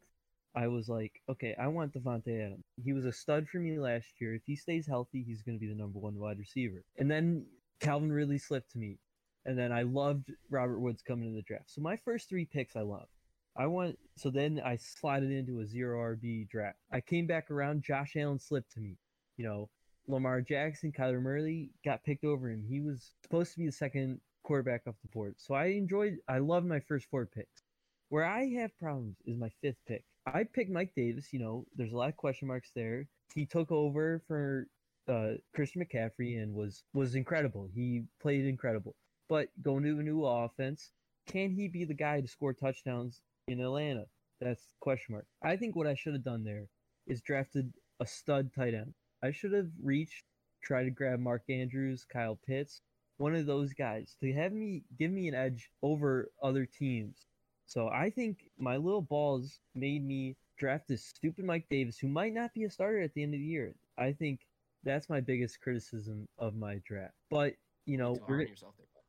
I 0.56 0.68
was 0.68 0.88
like, 0.88 1.22
okay, 1.30 1.56
I 1.60 1.68
want 1.68 1.94
Davante 1.94 2.46
Adams. 2.46 2.66
He 2.84 2.94
was 2.94 3.06
a 3.06 3.12
stud 3.12 3.48
for 3.48 3.58
me 3.58 3.80
last 3.80 4.06
year. 4.20 4.36
If 4.36 4.44
he 4.46 4.56
stays 4.56 4.86
healthy, 4.86 5.24
he's 5.26 5.42
going 5.42 5.58
to 5.58 5.60
be 5.60 5.68
the 5.68 5.80
number 5.80 5.98
one 5.98 6.20
wide 6.20 6.38
receiver. 6.38 6.84
And 6.98 7.10
then 7.10 7.46
Calvin 7.80 8.12
Ridley 8.12 8.38
slipped 8.38 8.72
to 8.74 8.78
me. 8.78 9.00
And 9.46 9.58
then 9.58 9.72
I 9.72 9.84
loved 9.84 10.32
Robert 10.50 10.80
Woods 10.80 11.02
coming 11.02 11.28
in 11.28 11.36
the 11.36 11.42
draft. 11.42 11.72
So 11.72 11.82
my 11.82 11.98
first 11.98 12.30
three 12.30 12.46
picks 12.46 12.76
I 12.76 12.82
love. 12.82 13.08
I 13.56 13.68
want 13.68 14.00
so 14.18 14.30
then 14.30 14.62
I 14.66 14.78
slided 14.78 15.32
into 15.32 15.60
a 15.60 15.68
zero 15.68 16.16
RB 16.16 16.50
draft. 16.50 16.78
I 16.92 17.02
came 17.02 17.28
back 17.28 17.52
around. 17.52 17.84
Josh 17.84 18.16
Allen 18.16 18.40
slipped 18.40 18.72
to 18.74 18.80
me. 18.80 18.98
You 19.38 19.46
know, 19.46 19.70
Lamar 20.08 20.42
Jackson, 20.42 20.92
Kyler 20.92 21.22
Murray 21.22 21.70
got 21.86 22.04
picked 22.04 22.24
over 22.24 22.50
him. 22.50 22.64
He 22.68 22.82
was 22.82 23.12
supposed 23.22 23.54
to 23.54 23.60
be 23.60 23.66
the 23.66 23.72
second 23.72 24.20
quarterback 24.44 24.82
off 24.88 24.96
the 25.02 25.10
board. 25.10 25.36
So 25.38 25.54
I 25.54 25.68
enjoyed. 25.68 26.18
I 26.28 26.40
loved 26.40 26.66
my 26.68 26.80
first 26.80 27.08
four 27.10 27.26
picks. 27.26 27.64
Where 28.10 28.26
I 28.26 28.48
have 28.60 28.78
problems 28.78 29.18
is 29.26 29.38
my 29.38 29.50
fifth 29.62 29.80
pick. 29.88 30.04
I 30.26 30.44
picked 30.44 30.72
Mike 30.72 30.94
Davis. 30.96 31.34
You 31.34 31.40
know, 31.40 31.66
there's 31.76 31.94
a 31.94 31.98
lot 31.98 32.10
of 32.10 32.18
question 32.18 32.48
marks 32.48 32.72
there. 32.76 33.08
He 33.34 33.46
took 33.46 33.72
over 33.72 34.22
for 34.28 34.68
uh, 35.08 35.34
Christian 35.56 35.84
McCaffrey 35.84 36.42
and 36.42 36.54
was 36.54 36.84
was 36.94 37.16
incredible. 37.16 37.70
He 37.74 38.04
played 38.22 38.46
incredible. 38.46 38.96
But 39.30 39.50
going 39.62 39.84
to 39.84 40.00
a 40.00 40.04
new 40.04 40.26
offense, 40.26 40.92
can 41.28 41.52
he 41.52 41.68
be 41.68 41.86
the 41.86 41.94
guy 41.94 42.22
to 42.22 42.28
score 42.28 42.54
touchdowns 42.54 43.22
in 43.48 43.60
Atlanta? 43.60 44.06
That's 44.42 44.62
the 44.62 44.76
question 44.80 45.14
mark. 45.14 45.26
I 45.42 45.56
think 45.56 45.76
what 45.76 45.88
I 45.88 45.96
should 45.96 46.14
have 46.14 46.24
done 46.24 46.44
there 46.44 46.68
is 47.08 47.22
drafted 47.22 47.72
a 48.00 48.06
stud 48.06 48.52
tight 48.54 48.74
end. 48.74 48.94
I 49.24 49.32
should 49.32 49.54
have 49.54 49.70
reached, 49.82 50.26
try 50.62 50.84
to 50.84 50.90
grab 50.90 51.20
Mark 51.20 51.44
Andrews, 51.50 52.06
Kyle 52.12 52.38
Pitts, 52.46 52.82
one 53.18 53.36
of 53.36 53.46
those 53.46 53.74
guys 53.74 54.16
to 54.22 54.34
have 54.34 54.52
me 54.52 54.84
give 55.00 55.12
me 55.12 55.28
an 55.28 55.36
edge 55.36 55.70
over 55.82 56.30
other 56.42 56.66
teams. 56.66 57.26
So 57.66 57.88
I 57.88 58.10
think 58.10 58.50
my 58.58 58.78
little 58.78 59.02
balls 59.02 59.60
made 59.76 60.06
me 60.06 60.36
draft 60.58 60.88
this 60.88 61.06
stupid 61.06 61.46
Mike 61.46 61.66
Davis, 61.70 61.98
who 61.98 62.08
might 62.08 62.34
not 62.34 62.54
be 62.54 62.66
a 62.66 62.70
starter 62.70 63.02
at 63.02 63.14
the 63.14 63.24
end 63.24 63.34
of 63.34 63.40
the 63.40 63.46
year. 63.46 63.76
I 63.98 64.12
think 64.12 64.42
that's 64.84 65.10
my 65.10 65.22
biggest 65.22 65.62
criticism 65.62 66.28
of 66.38 66.56
my 66.56 66.82
draft. 66.86 67.14
But 67.30 67.54
you 67.86 67.98
know, 67.98 68.18
we're, 68.28 68.42
on 68.42 68.48
yourself 68.48 68.74
there, 68.78 68.88
bud. 68.94 69.02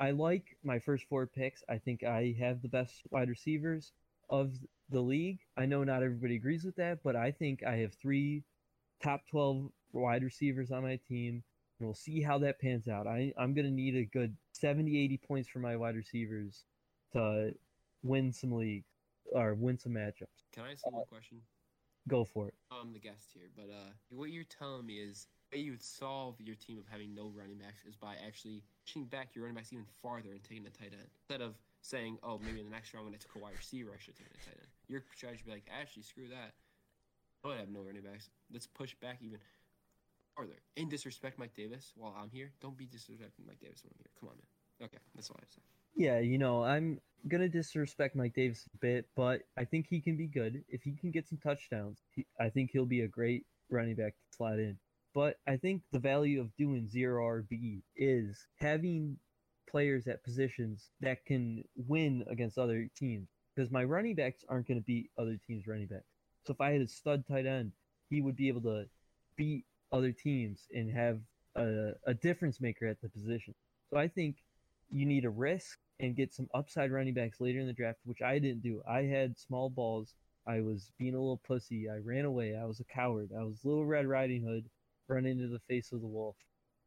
I 0.00 0.12
like 0.12 0.56
my 0.62 0.78
first 0.78 1.04
four 1.08 1.26
picks. 1.26 1.62
I 1.68 1.78
think 1.78 2.04
I 2.04 2.36
have 2.38 2.62
the 2.62 2.68
best 2.68 3.02
wide 3.10 3.28
receivers 3.28 3.92
of 4.30 4.52
the 4.90 5.00
league. 5.00 5.40
I 5.56 5.66
know 5.66 5.82
not 5.84 6.02
everybody 6.02 6.36
agrees 6.36 6.64
with 6.64 6.76
that, 6.76 7.02
but 7.02 7.16
I 7.16 7.32
think 7.32 7.64
I 7.64 7.76
have 7.76 7.94
three 7.94 8.44
top 9.02 9.22
12 9.30 9.70
wide 9.92 10.22
receivers 10.22 10.70
on 10.70 10.82
my 10.82 11.00
team. 11.08 11.42
And 11.78 11.86
we'll 11.86 11.94
see 11.94 12.20
how 12.22 12.38
that 12.38 12.60
pans 12.60 12.88
out. 12.88 13.06
I, 13.06 13.32
I'm 13.38 13.54
going 13.54 13.66
to 13.66 13.72
need 13.72 13.96
a 13.96 14.04
good 14.04 14.36
70, 14.52 14.98
80 14.98 15.16
points 15.18 15.48
for 15.48 15.58
my 15.58 15.76
wide 15.76 15.96
receivers 15.96 16.64
to 17.12 17.52
win 18.02 18.32
some 18.32 18.52
leagues 18.52 18.88
or 19.32 19.54
win 19.54 19.78
some 19.78 19.92
matchups. 19.92 20.44
Can 20.52 20.64
I 20.64 20.72
ask 20.72 20.84
you 20.86 20.92
one 20.92 21.04
question? 21.06 21.38
Go 22.08 22.24
for 22.24 22.48
it. 22.48 22.54
I'm 22.70 22.92
the 22.92 22.98
guest 22.98 23.30
here, 23.34 23.50
but 23.54 23.68
uh, 23.70 23.92
what 24.08 24.30
you're 24.30 24.44
telling 24.44 24.86
me 24.86 24.94
is 24.94 25.26
way 25.52 25.60
you 25.60 25.72
would 25.72 25.82
solve 25.82 26.36
your 26.40 26.56
team 26.56 26.78
of 26.78 26.84
having 26.90 27.14
no 27.14 27.32
running 27.34 27.58
backs 27.58 27.84
is 27.88 27.96
by 27.96 28.14
actually 28.26 28.62
pushing 28.84 29.04
back 29.04 29.34
your 29.34 29.44
running 29.44 29.56
backs 29.56 29.72
even 29.72 29.84
farther 30.02 30.32
and 30.32 30.42
taking 30.42 30.66
a 30.66 30.70
tight 30.70 30.92
end 30.92 31.08
instead 31.14 31.40
of 31.40 31.54
saying, 31.82 32.18
"Oh, 32.22 32.38
maybe 32.38 32.60
in 32.60 32.66
the 32.66 32.70
next 32.70 32.92
round 32.94 33.06
when 33.06 33.14
I 33.14 33.18
took 33.18 33.34
a 33.36 33.38
wide 33.38 33.56
receiver, 33.56 33.90
I 33.94 33.98
should 33.98 34.16
take 34.16 34.26
a 34.26 34.44
tight 34.44 34.58
end." 34.58 34.68
Your 34.88 35.02
strategy 35.14 35.42
would 35.44 35.52
be 35.52 35.56
like, 35.56 35.68
"Actually, 35.70 36.02
screw 36.02 36.28
that. 36.28 36.54
I 37.44 37.48
would 37.48 37.58
have 37.58 37.70
no 37.70 37.82
running 37.82 38.02
backs. 38.02 38.30
Let's 38.52 38.66
push 38.66 38.94
back 38.96 39.18
even 39.22 39.38
farther 40.34 40.60
and 40.76 40.90
disrespect 40.90 41.38
Mike 41.38 41.54
Davis 41.54 41.92
while 41.96 42.14
I'm 42.20 42.30
here. 42.30 42.52
Don't 42.60 42.76
be 42.76 42.86
disrespecting 42.86 43.46
Mike 43.46 43.60
Davis 43.60 43.84
when 43.84 43.92
I'm 43.94 43.98
here. 43.98 44.10
Come 44.18 44.28
on, 44.30 44.36
man. 44.36 44.88
Okay, 44.88 44.98
that's 45.14 45.30
all 45.30 45.36
I 45.38 45.42
have 45.42 45.50
to. 45.50 45.60
Yeah, 45.94 46.18
you 46.20 46.38
know, 46.38 46.62
I'm 46.62 47.00
to 47.28 47.48
disrespect 47.48 48.14
Mike 48.14 48.34
Davis 48.34 48.68
a 48.72 48.78
bit, 48.78 49.08
but 49.16 49.42
I 49.56 49.64
think 49.64 49.86
he 49.88 50.00
can 50.00 50.16
be 50.16 50.26
good. 50.26 50.64
If 50.68 50.82
he 50.82 50.92
can 50.92 51.10
get 51.10 51.26
some 51.26 51.38
touchdowns, 51.38 52.02
he, 52.14 52.26
I 52.38 52.48
think 52.48 52.70
he'll 52.72 52.86
be 52.86 53.00
a 53.02 53.08
great 53.08 53.44
running 53.70 53.96
back 53.96 54.14
to 54.14 54.36
slide 54.36 54.58
in. 54.58 54.78
But 55.14 55.36
I 55.46 55.56
think 55.56 55.82
the 55.90 55.98
value 55.98 56.40
of 56.40 56.54
doing 56.56 56.88
zero 56.88 57.24
RB 57.24 57.82
is 57.96 58.46
having 58.56 59.16
players 59.68 60.06
at 60.06 60.24
positions 60.24 60.90
that 61.00 61.24
can 61.24 61.64
win 61.76 62.24
against 62.28 62.58
other 62.58 62.88
teams. 62.96 63.28
Because 63.54 63.70
my 63.70 63.84
running 63.84 64.14
backs 64.14 64.44
aren't 64.48 64.68
going 64.68 64.78
to 64.78 64.84
beat 64.84 65.10
other 65.18 65.38
teams' 65.46 65.66
running 65.66 65.86
backs. 65.86 66.06
So 66.46 66.52
if 66.52 66.60
I 66.60 66.70
had 66.72 66.82
a 66.82 66.88
stud 66.88 67.24
tight 67.26 67.46
end, 67.46 67.72
he 68.08 68.20
would 68.20 68.36
be 68.36 68.48
able 68.48 68.62
to 68.62 68.86
beat 69.36 69.64
other 69.92 70.12
teams 70.12 70.60
and 70.72 70.90
have 70.90 71.18
a, 71.56 71.92
a 72.06 72.14
difference 72.14 72.60
maker 72.60 72.86
at 72.86 73.00
the 73.00 73.08
position. 73.08 73.54
So 73.90 73.98
I 73.98 74.08
think 74.08 74.36
you 74.90 75.06
need 75.06 75.24
a 75.24 75.30
risk 75.30 75.78
and 76.00 76.16
get 76.16 76.32
some 76.32 76.48
upside 76.54 76.92
running 76.92 77.14
backs 77.14 77.40
later 77.40 77.58
in 77.58 77.66
the 77.66 77.72
draft, 77.72 77.98
which 78.04 78.22
I 78.22 78.38
didn't 78.38 78.62
do. 78.62 78.82
I 78.88 79.02
had 79.02 79.38
small 79.38 79.68
balls. 79.68 80.14
I 80.46 80.60
was 80.60 80.92
being 80.98 81.14
a 81.14 81.18
little 81.18 81.40
pussy. 81.46 81.88
I 81.90 81.96
ran 81.96 82.24
away. 82.24 82.56
I 82.56 82.64
was 82.64 82.80
a 82.80 82.84
coward. 82.84 83.30
I 83.36 83.42
was 83.42 83.64
Little 83.64 83.84
Red 83.84 84.06
Riding 84.06 84.42
Hood 84.42 84.64
run 85.08 85.26
into 85.26 85.48
the 85.48 85.60
face 85.68 85.92
of 85.92 86.00
the 86.00 86.06
wolf. 86.06 86.36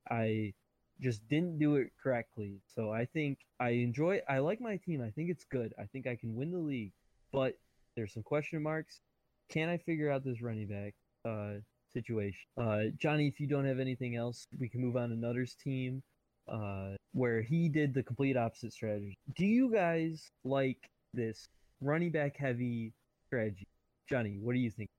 I 0.09 0.53
just 0.99 1.27
didn't 1.27 1.57
do 1.59 1.75
it 1.75 1.91
correctly. 2.01 2.61
So 2.67 2.91
I 2.91 3.05
think 3.05 3.39
I 3.59 3.69
enjoy 3.69 4.21
I 4.29 4.39
like 4.39 4.61
my 4.61 4.77
team. 4.77 5.01
I 5.01 5.09
think 5.09 5.29
it's 5.29 5.45
good. 5.45 5.73
I 5.79 5.85
think 5.85 6.07
I 6.07 6.15
can 6.15 6.35
win 6.35 6.51
the 6.51 6.59
league. 6.59 6.93
But 7.31 7.57
there's 7.95 8.13
some 8.13 8.23
question 8.23 8.61
marks. 8.61 9.01
Can 9.49 9.67
I 9.69 9.77
figure 9.77 10.11
out 10.11 10.23
this 10.23 10.41
running 10.41 10.67
back 10.67 10.93
uh, 11.25 11.59
situation? 11.91 12.45
Uh, 12.57 12.83
Johnny, 12.97 13.27
if 13.27 13.39
you 13.39 13.47
don't 13.47 13.65
have 13.65 13.79
anything 13.79 14.15
else, 14.15 14.47
we 14.59 14.69
can 14.69 14.81
move 14.81 14.95
on 14.95 15.09
to 15.09 15.15
Nutter's 15.15 15.55
team, 15.55 16.01
uh, 16.47 16.91
where 17.13 17.41
he 17.41 17.67
did 17.67 17.93
the 17.93 18.03
complete 18.03 18.37
opposite 18.37 18.71
strategy. 18.71 19.17
Do 19.35 19.45
you 19.45 19.71
guys 19.71 20.31
like 20.43 20.89
this 21.13 21.47
running 21.81 22.11
back 22.11 22.37
heavy 22.37 22.93
strategy? 23.27 23.67
Johnny, 24.09 24.37
what 24.41 24.53
do 24.53 24.59
you 24.59 24.71
think? 24.71 24.89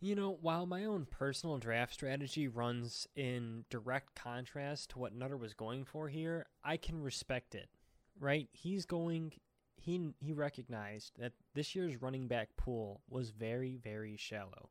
You 0.00 0.14
know, 0.14 0.36
while 0.40 0.66
my 0.66 0.84
own 0.84 1.06
personal 1.06 1.58
draft 1.58 1.94
strategy 1.94 2.48
runs 2.48 3.08
in 3.16 3.64
direct 3.70 4.14
contrast 4.14 4.90
to 4.90 4.98
what 4.98 5.14
Nutter 5.14 5.38
was 5.38 5.54
going 5.54 5.84
for 5.84 6.08
here, 6.08 6.46
I 6.62 6.76
can 6.76 7.02
respect 7.02 7.54
it. 7.54 7.68
Right? 8.18 8.48
He's 8.52 8.84
going 8.84 9.32
he 9.76 10.10
he 10.20 10.32
recognized 10.32 11.12
that 11.18 11.32
this 11.54 11.74
year's 11.74 12.00
running 12.00 12.28
back 12.28 12.56
pool 12.56 13.02
was 13.08 13.30
very 13.30 13.76
very 13.76 14.16
shallow. 14.16 14.70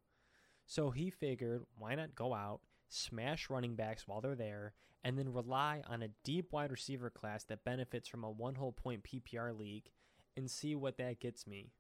So 0.66 0.92
he 0.92 1.10
figured 1.10 1.64
why 1.78 1.96
not 1.96 2.16
go 2.16 2.34
out, 2.34 2.62
smash 2.90 3.50
running 3.50 3.76
backs 3.76 4.08
while 4.08 4.22
they're 4.22 4.36
there, 4.36 4.74
and 5.04 5.18
then 5.18 5.32
rely 5.32 5.84
on 5.88 6.02
a 6.02 6.10
deep 6.24 6.52
wide 6.52 6.72
receiver 6.72 7.10
class 7.10 7.44
that 7.46 7.64
benefits 7.64 8.08
from 8.08 8.24
a 8.24 8.32
one 8.32 8.56
whole 8.56 8.72
point 8.72 9.04
PPR 9.04 9.58
league 9.58 9.90
and 10.36 10.50
see 10.50 10.76
what 10.76 10.98
that 10.98 11.20
gets 11.20 11.46
me. 11.46 11.72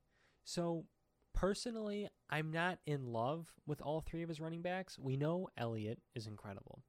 So 0.44 0.86
personally, 1.36 2.10
I'm 2.30 2.52
not 2.52 2.80
in 2.88 3.12
love 3.14 3.54
with 3.68 3.82
all 3.82 4.02
three 4.02 4.24
of 4.24 4.30
his 4.30 4.40
running 4.40 4.64
backs. 4.64 4.98
We 4.98 5.18
know 5.18 5.50
Elliott 5.58 6.00
is 6.16 6.26
incredible. 6.26 6.80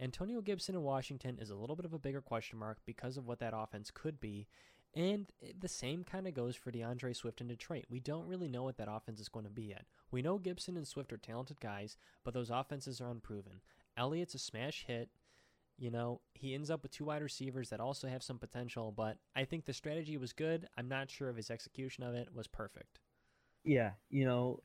Antonio 0.00 0.40
Gibson 0.40 0.74
in 0.74 0.82
Washington 0.82 1.38
is 1.40 1.50
a 1.50 1.54
little 1.54 1.76
bit 1.76 1.86
of 1.86 1.94
a 1.94 1.98
bigger 1.98 2.20
question 2.20 2.58
mark 2.58 2.78
because 2.84 3.16
of 3.16 3.26
what 3.26 3.38
that 3.38 3.54
offense 3.56 3.90
could 3.90 4.20
be. 4.20 4.48
And 4.94 5.26
the 5.58 5.68
same 5.68 6.04
kind 6.04 6.26
of 6.26 6.34
goes 6.34 6.56
for 6.56 6.70
D'Andre 6.70 7.14
Swift 7.14 7.40
in 7.40 7.48
Detroit. 7.48 7.84
We 7.88 8.00
don't 8.00 8.26
really 8.26 8.48
know 8.48 8.64
what 8.64 8.76
that 8.76 8.90
offense 8.90 9.20
is 9.20 9.28
going 9.28 9.46
to 9.46 9.50
be 9.50 9.62
yet. 9.62 9.86
We 10.10 10.20
know 10.20 10.36
Gibson 10.36 10.76
and 10.76 10.86
Swift 10.86 11.12
are 11.12 11.18
talented 11.18 11.60
guys, 11.60 11.96
but 12.24 12.34
those 12.34 12.50
offenses 12.50 13.00
are 13.00 13.10
unproven. 13.10 13.60
Elliott's 13.96 14.34
a 14.34 14.38
smash 14.38 14.84
hit. 14.86 15.08
You 15.78 15.90
know, 15.90 16.20
he 16.34 16.54
ends 16.54 16.70
up 16.70 16.82
with 16.82 16.92
two 16.92 17.06
wide 17.06 17.22
receivers 17.22 17.70
that 17.70 17.80
also 17.80 18.08
have 18.08 18.22
some 18.22 18.38
potential, 18.38 18.92
but 18.94 19.16
I 19.34 19.44
think 19.44 19.64
the 19.64 19.72
strategy 19.72 20.18
was 20.18 20.34
good. 20.34 20.68
I'm 20.76 20.88
not 20.88 21.10
sure 21.10 21.30
if 21.30 21.36
his 21.36 21.50
execution 21.50 22.04
of 22.04 22.14
it 22.14 22.28
was 22.34 22.46
perfect. 22.46 23.00
Yeah, 23.64 23.90
you 24.10 24.24
know, 24.24 24.60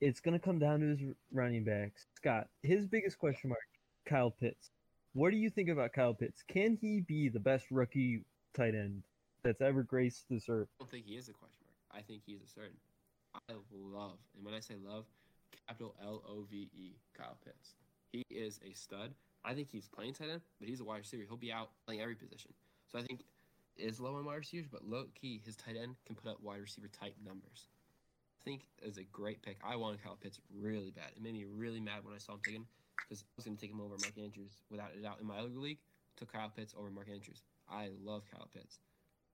it's 0.00 0.20
going 0.20 0.38
to 0.38 0.44
come 0.44 0.58
down 0.58 0.80
to 0.80 0.86
his 0.86 1.00
running 1.32 1.64
backs. 1.64 2.06
Scott, 2.16 2.48
his 2.62 2.86
biggest 2.86 3.18
question 3.18 3.50
mark, 3.50 3.60
Kyle 4.06 4.30
Pitts. 4.30 4.70
What 5.12 5.30
do 5.30 5.36
you 5.36 5.50
think 5.50 5.68
about 5.68 5.92
Kyle 5.92 6.14
Pitts? 6.14 6.42
Can 6.48 6.78
he 6.80 7.00
be 7.00 7.28
the 7.28 7.40
best 7.40 7.66
rookie 7.70 8.24
tight 8.54 8.74
end 8.74 9.02
that's 9.42 9.60
ever 9.60 9.82
graced 9.82 10.24
this 10.30 10.44
earth? 10.48 10.68
I 10.78 10.84
don't 10.84 10.90
think 10.90 11.06
he 11.06 11.16
is 11.16 11.28
a 11.28 11.32
question 11.32 11.64
mark. 11.66 12.02
I 12.02 12.06
think 12.06 12.22
he's 12.24 12.40
a 12.40 12.48
certain. 12.48 12.76
I 13.34 13.54
love, 13.72 14.18
and 14.36 14.44
when 14.44 14.54
I 14.54 14.60
say 14.60 14.74
love, 14.82 15.04
capital 15.68 15.94
L 16.02 16.22
O 16.28 16.46
V 16.50 16.68
E, 16.74 16.96
Kyle 17.16 17.36
Pitts. 17.44 17.74
He 18.12 18.24
is 18.30 18.58
a 18.68 18.72
stud. 18.74 19.12
I 19.44 19.54
think 19.54 19.68
he's 19.70 19.88
playing 19.88 20.14
tight 20.14 20.30
end, 20.30 20.40
but 20.58 20.68
he's 20.68 20.80
a 20.80 20.84
wide 20.84 20.98
receiver. 20.98 21.24
He'll 21.26 21.36
be 21.36 21.52
out 21.52 21.70
playing 21.86 22.00
every 22.00 22.14
position. 22.14 22.52
So 22.90 22.98
I 22.98 23.02
think 23.02 23.20
is 23.76 24.00
low 24.00 24.16
on 24.16 24.24
wide 24.24 24.36
receivers, 24.36 24.68
but 24.70 24.84
low 24.84 25.04
key, 25.20 25.40
his 25.44 25.56
tight 25.56 25.76
end 25.80 25.94
can 26.06 26.16
put 26.16 26.30
up 26.30 26.42
wide 26.42 26.60
receiver 26.60 26.88
type 26.88 27.14
numbers. 27.24 27.66
Think 28.44 28.62
is 28.82 28.96
a 28.96 29.04
great 29.04 29.42
pick. 29.42 29.58
I 29.62 29.76
wanted 29.76 30.02
Kyle 30.02 30.16
Pitts 30.20 30.40
really 30.54 30.90
bad. 30.90 31.10
It 31.14 31.22
made 31.22 31.34
me 31.34 31.44
really 31.44 31.80
mad 31.80 32.04
when 32.04 32.14
I 32.14 32.18
saw 32.18 32.34
him 32.34 32.40
taken 32.44 32.66
because 32.96 33.22
I 33.22 33.26
was 33.36 33.44
going 33.44 33.56
to 33.56 33.60
take 33.60 33.70
him 33.70 33.80
over 33.80 33.96
Mark 34.00 34.16
Andrews 34.16 34.62
without 34.70 34.90
a 34.96 35.02
doubt. 35.02 35.18
In 35.20 35.26
my 35.26 35.38
other 35.38 35.48
league, 35.48 35.78
took 36.16 36.32
Kyle 36.32 36.50
Pitts 36.54 36.74
over 36.78 36.90
Mark 36.90 37.08
Andrews. 37.08 37.42
I 37.68 37.90
love 38.02 38.22
Kyle 38.30 38.48
Pitts. 38.52 38.78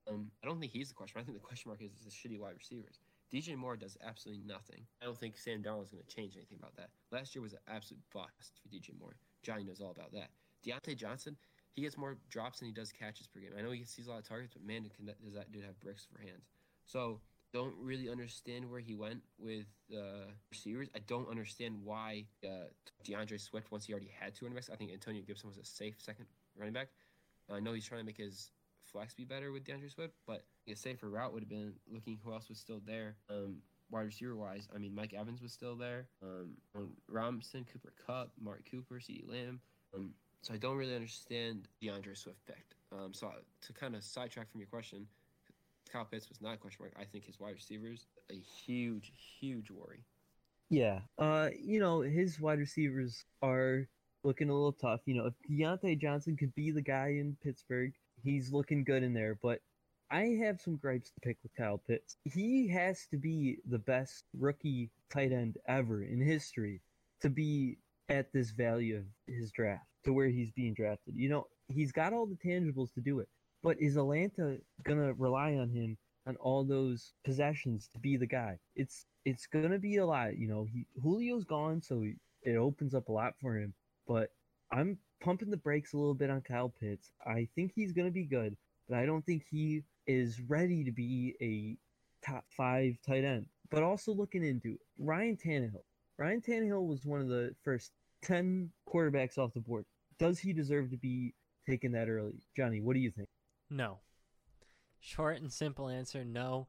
Um, 0.08 0.30
I 0.42 0.46
don't 0.46 0.60
think 0.60 0.72
he's 0.72 0.88
the 0.88 0.94
question. 0.94 1.20
I 1.20 1.24
think 1.24 1.36
the 1.36 1.44
question 1.44 1.68
mark 1.68 1.82
is 1.82 1.90
the 2.04 2.10
shitty 2.10 2.38
wide 2.38 2.54
receivers. 2.56 3.00
DJ 3.32 3.56
Moore 3.56 3.76
does 3.76 3.96
absolutely 4.06 4.44
nothing. 4.46 4.86
I 5.02 5.04
don't 5.04 5.18
think 5.18 5.36
Sam 5.36 5.62
Darnold 5.62 5.84
is 5.84 5.90
going 5.90 6.04
to 6.06 6.14
change 6.14 6.36
anything 6.36 6.58
about 6.58 6.76
that. 6.76 6.90
Last 7.10 7.34
year 7.34 7.42
was 7.42 7.54
an 7.54 7.58
absolute 7.68 8.02
bust 8.12 8.60
for 8.62 8.68
DJ 8.68 8.96
Moore. 8.98 9.16
Johnny 9.42 9.64
knows 9.64 9.80
all 9.80 9.90
about 9.90 10.12
that. 10.12 10.30
Diontae 10.64 10.96
Johnson, 10.96 11.36
he 11.72 11.82
gets 11.82 11.98
more 11.98 12.18
drops 12.30 12.60
than 12.60 12.68
he 12.68 12.72
does 12.72 12.92
catches 12.92 13.26
per 13.26 13.40
game. 13.40 13.50
I 13.58 13.62
know 13.62 13.72
he 13.72 13.84
sees 13.84 14.06
a 14.06 14.10
lot 14.10 14.20
of 14.20 14.28
targets, 14.28 14.54
but 14.54 14.64
man, 14.64 14.88
does 15.24 15.34
that 15.34 15.50
dude 15.50 15.64
have 15.64 15.78
bricks 15.80 16.06
for 16.10 16.20
hands? 16.20 16.46
So 16.86 17.20
don't 17.52 17.74
really 17.80 18.08
understand 18.08 18.70
where 18.70 18.80
he 18.80 18.94
went 18.94 19.22
with 19.38 19.66
uh, 19.92 20.30
receivers. 20.50 20.88
I 20.94 21.00
don't 21.06 21.28
understand 21.28 21.76
why 21.82 22.26
uh, 22.44 22.68
D'Andre 23.04 23.38
Swift 23.38 23.70
once 23.70 23.86
he 23.86 23.92
already 23.92 24.10
had 24.18 24.34
two 24.34 24.44
running 24.44 24.56
backs. 24.56 24.70
I 24.72 24.76
think 24.76 24.92
Antonio 24.92 25.22
Gibson 25.26 25.48
was 25.48 25.58
a 25.58 25.64
safe 25.64 25.94
second 25.98 26.26
running 26.56 26.74
back. 26.74 26.88
I 27.52 27.60
know 27.60 27.72
he's 27.72 27.86
trying 27.86 28.00
to 28.00 28.06
make 28.06 28.16
his 28.16 28.50
flex 28.92 29.14
be 29.14 29.24
better 29.24 29.52
with 29.52 29.64
D'Andre 29.64 29.88
Swift, 29.88 30.14
but 30.26 30.44
a 30.68 30.74
safer 30.74 31.08
route 31.08 31.32
would 31.32 31.42
have 31.42 31.48
been 31.48 31.74
looking 31.92 32.18
who 32.24 32.32
else 32.32 32.48
was 32.48 32.58
still 32.58 32.80
there. 32.84 33.16
Um, 33.30 33.56
wide 33.90 34.06
receiver 34.06 34.36
wise, 34.36 34.68
I 34.74 34.78
mean 34.78 34.94
Mike 34.94 35.14
Evans 35.14 35.40
was 35.40 35.52
still 35.52 35.76
there. 35.76 36.08
Um, 36.22 36.56
Robinson, 37.08 37.64
Cooper 37.72 37.92
Kupp, 38.06 38.32
Mark 38.40 38.62
Cooper, 38.70 38.96
CeeDee 38.96 39.28
Lamb. 39.28 39.60
Um, 39.94 40.10
so 40.42 40.54
I 40.54 40.56
don't 40.56 40.76
really 40.76 40.94
understand 40.94 41.68
D'Andre 41.80 42.14
Swift 42.14 42.44
picked. 42.46 42.74
Um, 42.92 43.12
so 43.12 43.30
to 43.62 43.72
kind 43.72 43.96
of 43.96 44.04
sidetrack 44.04 44.50
from 44.50 44.60
your 44.60 44.68
question, 44.68 45.06
Kyle 45.92 46.04
Pitts 46.04 46.28
was 46.28 46.40
not 46.40 46.54
a 46.54 46.56
question 46.56 46.84
mark. 46.84 46.94
I 46.98 47.04
think 47.04 47.24
his 47.24 47.38
wide 47.38 47.54
receivers 47.54 48.06
a 48.30 48.34
huge, 48.34 49.12
huge 49.40 49.70
worry. 49.70 50.04
Yeah, 50.68 51.00
uh, 51.18 51.50
you 51.58 51.78
know 51.78 52.00
his 52.00 52.40
wide 52.40 52.58
receivers 52.58 53.24
are 53.42 53.88
looking 54.24 54.50
a 54.50 54.54
little 54.54 54.72
tough. 54.72 55.00
You 55.06 55.14
know, 55.14 55.26
if 55.26 55.34
Diontae 55.48 56.00
Johnson 56.00 56.36
could 56.36 56.54
be 56.54 56.70
the 56.70 56.82
guy 56.82 57.16
in 57.20 57.36
Pittsburgh, 57.42 57.92
he's 58.22 58.52
looking 58.52 58.82
good 58.82 59.02
in 59.02 59.14
there. 59.14 59.38
But 59.40 59.60
I 60.10 60.36
have 60.42 60.60
some 60.60 60.76
gripes 60.76 61.10
to 61.10 61.20
pick 61.20 61.38
with 61.42 61.54
Kyle 61.56 61.78
Pitts. 61.78 62.16
He 62.24 62.68
has 62.68 63.06
to 63.10 63.16
be 63.16 63.58
the 63.68 63.78
best 63.78 64.24
rookie 64.38 64.90
tight 65.10 65.32
end 65.32 65.58
ever 65.68 66.02
in 66.02 66.20
history 66.20 66.80
to 67.20 67.30
be 67.30 67.78
at 68.08 68.32
this 68.32 68.50
value 68.50 68.98
of 68.98 69.04
his 69.26 69.50
draft, 69.50 69.86
to 70.04 70.12
where 70.12 70.28
he's 70.28 70.50
being 70.50 70.74
drafted. 70.74 71.14
You 71.16 71.28
know, 71.28 71.46
he's 71.68 71.92
got 71.92 72.12
all 72.12 72.26
the 72.26 72.36
tangibles 72.36 72.92
to 72.94 73.00
do 73.00 73.20
it. 73.20 73.28
But 73.62 73.80
is 73.80 73.96
Atlanta 73.96 74.58
gonna 74.84 75.12
rely 75.14 75.54
on 75.56 75.70
him 75.70 75.96
on 76.26 76.36
all 76.36 76.64
those 76.64 77.12
possessions 77.24 77.88
to 77.92 77.98
be 77.98 78.16
the 78.16 78.26
guy? 78.26 78.58
It's 78.74 79.06
it's 79.24 79.46
gonna 79.46 79.78
be 79.78 79.96
a 79.96 80.06
lot. 80.06 80.36
You 80.36 80.48
know, 80.48 80.64
he, 80.64 80.86
Julio's 81.02 81.44
gone, 81.44 81.82
so 81.82 82.02
he, 82.02 82.14
it 82.42 82.56
opens 82.56 82.94
up 82.94 83.08
a 83.08 83.12
lot 83.12 83.34
for 83.40 83.56
him. 83.56 83.74
But 84.06 84.30
I'm 84.70 84.98
pumping 85.20 85.50
the 85.50 85.56
brakes 85.56 85.92
a 85.92 85.96
little 85.96 86.14
bit 86.14 86.30
on 86.30 86.42
Kyle 86.42 86.72
Pitts. 86.80 87.10
I 87.26 87.48
think 87.54 87.72
he's 87.74 87.92
gonna 87.92 88.10
be 88.10 88.24
good, 88.24 88.56
but 88.88 88.98
I 88.98 89.06
don't 89.06 89.24
think 89.24 89.44
he 89.50 89.82
is 90.06 90.40
ready 90.42 90.84
to 90.84 90.92
be 90.92 91.34
a 91.40 91.76
top 92.24 92.44
five 92.50 92.96
tight 93.06 93.24
end. 93.24 93.46
But 93.70 93.82
also 93.82 94.12
looking 94.12 94.44
into 94.44 94.78
Ryan 94.98 95.36
Tannehill. 95.36 95.82
Ryan 96.18 96.40
Tannehill 96.40 96.86
was 96.86 97.04
one 97.04 97.20
of 97.20 97.28
the 97.28 97.54
first 97.64 97.90
ten 98.22 98.70
quarterbacks 98.88 99.38
off 99.38 99.54
the 99.54 99.60
board. 99.60 99.84
Does 100.18 100.38
he 100.38 100.52
deserve 100.52 100.90
to 100.90 100.96
be 100.96 101.34
taken 101.68 101.92
that 101.92 102.08
early? 102.08 102.40
Johnny, 102.56 102.80
what 102.80 102.94
do 102.94 103.00
you 103.00 103.10
think? 103.10 103.28
No. 103.70 103.98
Short 105.00 105.40
and 105.40 105.52
simple 105.52 105.88
answer, 105.88 106.24
no. 106.24 106.68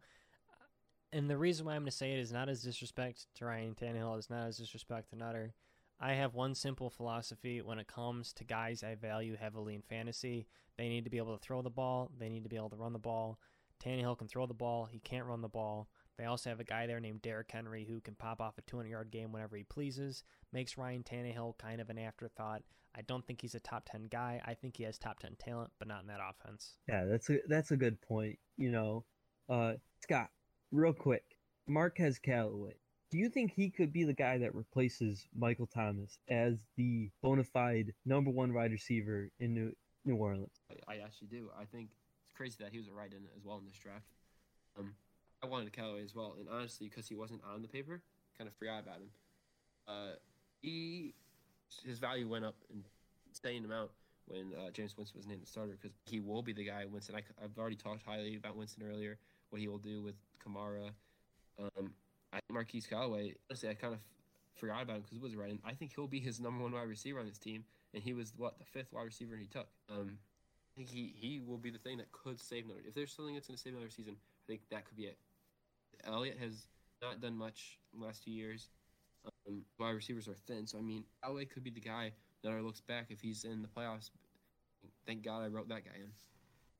And 1.13 1.29
the 1.29 1.37
reason 1.37 1.65
why 1.65 1.73
I'm 1.73 1.81
going 1.81 1.91
to 1.91 1.95
say 1.95 2.13
it 2.13 2.19
is 2.19 2.33
not 2.33 2.49
as 2.49 2.63
disrespect 2.63 3.27
to 3.35 3.45
Ryan 3.45 3.75
Tannehill, 3.75 4.17
it's 4.17 4.29
not 4.29 4.47
as 4.47 4.57
disrespect 4.57 5.09
to 5.09 5.15
Nutter. 5.15 5.53
I 5.99 6.13
have 6.13 6.35
one 6.35 6.53
simple 6.53 6.89
philosophy 6.89 7.61
when 7.61 7.79
it 7.79 7.87
comes 7.87 8.33
to 8.33 8.43
guys 8.43 8.83
I 8.83 8.95
value 8.95 9.35
heavily 9.35 9.73
in 9.73 9.81
fantasy. 9.81 10.47
They 10.77 10.89
need 10.89 11.05
to 11.05 11.09
be 11.09 11.17
able 11.17 11.35
to 11.35 11.43
throw 11.43 11.61
the 11.61 11.69
ball, 11.69 12.11
they 12.19 12.29
need 12.29 12.43
to 12.43 12.49
be 12.49 12.57
able 12.57 12.69
to 12.69 12.75
run 12.75 12.93
the 12.93 12.99
ball. 12.99 13.39
Tannehill 13.83 14.17
can 14.17 14.27
throw 14.27 14.45
the 14.45 14.53
ball, 14.53 14.85
he 14.85 14.99
can't 14.99 15.25
run 15.25 15.41
the 15.41 15.47
ball. 15.47 15.87
They 16.17 16.25
also 16.25 16.49
have 16.49 16.59
a 16.59 16.63
guy 16.63 16.87
there 16.87 16.99
named 16.99 17.21
Derrick 17.21 17.51
Henry 17.51 17.85
who 17.85 18.01
can 18.01 18.15
pop 18.15 18.41
off 18.41 18.57
a 18.57 18.61
200 18.61 18.89
yard 18.89 19.11
game 19.11 19.31
whenever 19.31 19.55
he 19.55 19.63
pleases, 19.63 20.23
makes 20.51 20.77
Ryan 20.77 21.03
Tannehill 21.03 21.57
kind 21.57 21.79
of 21.79 21.89
an 21.89 21.99
afterthought. 21.99 22.63
I 22.95 23.01
don't 23.01 23.25
think 23.25 23.41
he's 23.41 23.53
a 23.53 23.59
top 23.59 23.87
10 23.89 24.07
guy. 24.11 24.41
I 24.45 24.55
think 24.55 24.77
he 24.77 24.83
has 24.83 24.97
top 24.97 25.19
10 25.19 25.35
talent, 25.37 25.71
but 25.77 25.87
not 25.87 26.01
in 26.01 26.07
that 26.07 26.19
offense. 26.19 26.77
Yeah, 26.89 27.05
that's 27.05 27.29
a 27.29 27.37
that's 27.47 27.71
a 27.71 27.77
good 27.77 28.01
point. 28.01 28.39
You 28.57 28.71
know, 28.71 29.05
uh, 29.49 29.73
Scott, 30.01 30.29
real 30.71 30.93
quick, 30.93 31.23
Marquez 31.67 32.17
Callaway. 32.17 32.73
Do 33.11 33.19
you 33.19 33.29
think 33.29 33.53
he 33.53 33.69
could 33.69 33.93
be 33.93 34.03
the 34.03 34.13
guy 34.13 34.37
that 34.39 34.55
replaces 34.55 35.27
Michael 35.37 35.67
Thomas 35.67 36.17
as 36.27 36.55
the 36.75 37.09
bona 37.21 37.43
fide 37.43 37.93
number 38.05 38.31
one 38.31 38.53
wide 38.53 38.71
receiver 38.71 39.29
in 39.39 39.53
New, 39.53 39.71
New 40.03 40.15
Orleans? 40.15 40.59
I, 40.69 40.95
I 40.95 40.97
actually 40.97 41.27
do. 41.27 41.49
I 41.57 41.63
think 41.65 41.89
it's 42.23 42.33
crazy 42.35 42.57
that 42.59 42.71
he 42.71 42.79
was 42.79 42.87
a 42.87 42.91
right 42.91 43.11
in 43.11 43.23
as 43.37 43.45
well 43.45 43.59
in 43.59 43.65
this 43.65 43.77
draft. 43.77 44.07
Um, 44.77 44.93
I 45.43 45.45
wanted 45.45 45.71
Callaway 45.73 46.03
as 46.03 46.15
well, 46.15 46.35
and 46.39 46.47
honestly, 46.49 46.87
because 46.89 47.07
he 47.07 47.15
wasn't 47.15 47.41
on 47.53 47.61
the 47.61 47.67
paper, 47.67 48.01
kind 48.37 48.47
of 48.47 48.55
forgot 48.55 48.83
about 48.83 48.97
him. 48.97 49.09
Uh, 49.87 50.15
he 50.61 51.13
his 51.85 51.99
value 51.99 52.27
went 52.27 52.45
up 52.45 52.55
in 52.69 52.83
him 53.43 53.71
out 53.71 53.91
when 54.25 54.51
uh, 54.57 54.69
Jameis 54.71 54.97
Winston 54.97 55.17
was 55.17 55.27
named 55.27 55.41
the 55.41 55.45
starter 55.45 55.77
because 55.79 55.95
he 56.05 56.19
will 56.19 56.41
be 56.41 56.53
the 56.53 56.65
guy. 56.65 56.85
Winston, 56.89 57.15
I, 57.15 57.21
have 57.41 57.57
already 57.57 57.75
talked 57.75 58.03
highly 58.05 58.35
about 58.35 58.55
Winston 58.55 58.83
earlier. 58.83 59.17
What 59.49 59.61
he 59.61 59.67
will 59.67 59.77
do 59.77 60.01
with 60.01 60.15
Kamara. 60.45 60.89
Um, 61.59 61.93
I 62.33 62.39
Marquez 62.51 62.85
Callaway. 62.87 63.35
Honestly, 63.49 63.69
I 63.69 63.73
kind 63.73 63.93
of 63.93 63.99
forgot 64.55 64.81
about 64.81 64.97
him 64.97 65.01
because 65.03 65.17
it 65.17 65.21
was 65.21 65.35
right. 65.35 65.51
And 65.51 65.59
I 65.63 65.73
think 65.73 65.93
he'll 65.95 66.07
be 66.07 66.19
his 66.19 66.39
number 66.39 66.63
one 66.63 66.73
wide 66.73 66.89
receiver 66.89 67.19
on 67.19 67.27
this 67.27 67.37
team, 67.37 67.63
and 67.93 68.03
he 68.03 68.13
was 68.13 68.33
what 68.35 68.57
the 68.59 68.65
fifth 68.65 68.91
wide 68.91 69.05
receiver 69.05 69.37
he 69.37 69.47
took. 69.47 69.67
Um, 69.89 70.17
I 70.17 70.73
think 70.75 70.89
he 70.89 71.13
he 71.15 71.39
will 71.39 71.57
be 71.57 71.69
the 71.69 71.79
thing 71.79 71.97
that 71.97 72.11
could 72.11 72.39
save 72.39 72.67
Notre. 72.67 72.81
If 72.85 72.93
there's 72.93 73.13
something 73.13 73.35
that's 73.35 73.47
going 73.47 73.55
to 73.55 73.61
save 73.61 73.73
another 73.73 73.89
season, 73.89 74.15
I 74.17 74.43
think 74.47 74.61
that 74.71 74.85
could 74.85 74.97
be 74.97 75.03
it. 75.03 75.17
Elliott 76.05 76.37
has 76.39 76.67
not 77.01 77.21
done 77.21 77.37
much 77.37 77.79
in 77.93 77.99
the 77.99 78.05
last 78.05 78.23
two 78.23 78.31
years. 78.31 78.69
Um, 79.47 79.63
wide 79.79 79.91
receivers 79.91 80.27
are 80.27 80.35
thin, 80.47 80.65
so 80.65 80.77
I 80.77 80.81
mean, 80.81 81.03
Elway 81.25 81.49
could 81.49 81.63
be 81.63 81.69
the 81.69 81.81
guy 81.81 82.11
that 82.43 82.63
looks 82.63 82.81
back 82.81 83.07
if 83.09 83.19
he's 83.19 83.43
in 83.43 83.61
the 83.61 83.67
playoffs. 83.67 84.09
Thank 85.05 85.23
God 85.23 85.43
I 85.43 85.47
wrote 85.47 85.67
that 85.69 85.85
guy 85.85 85.95
in. 85.95 86.11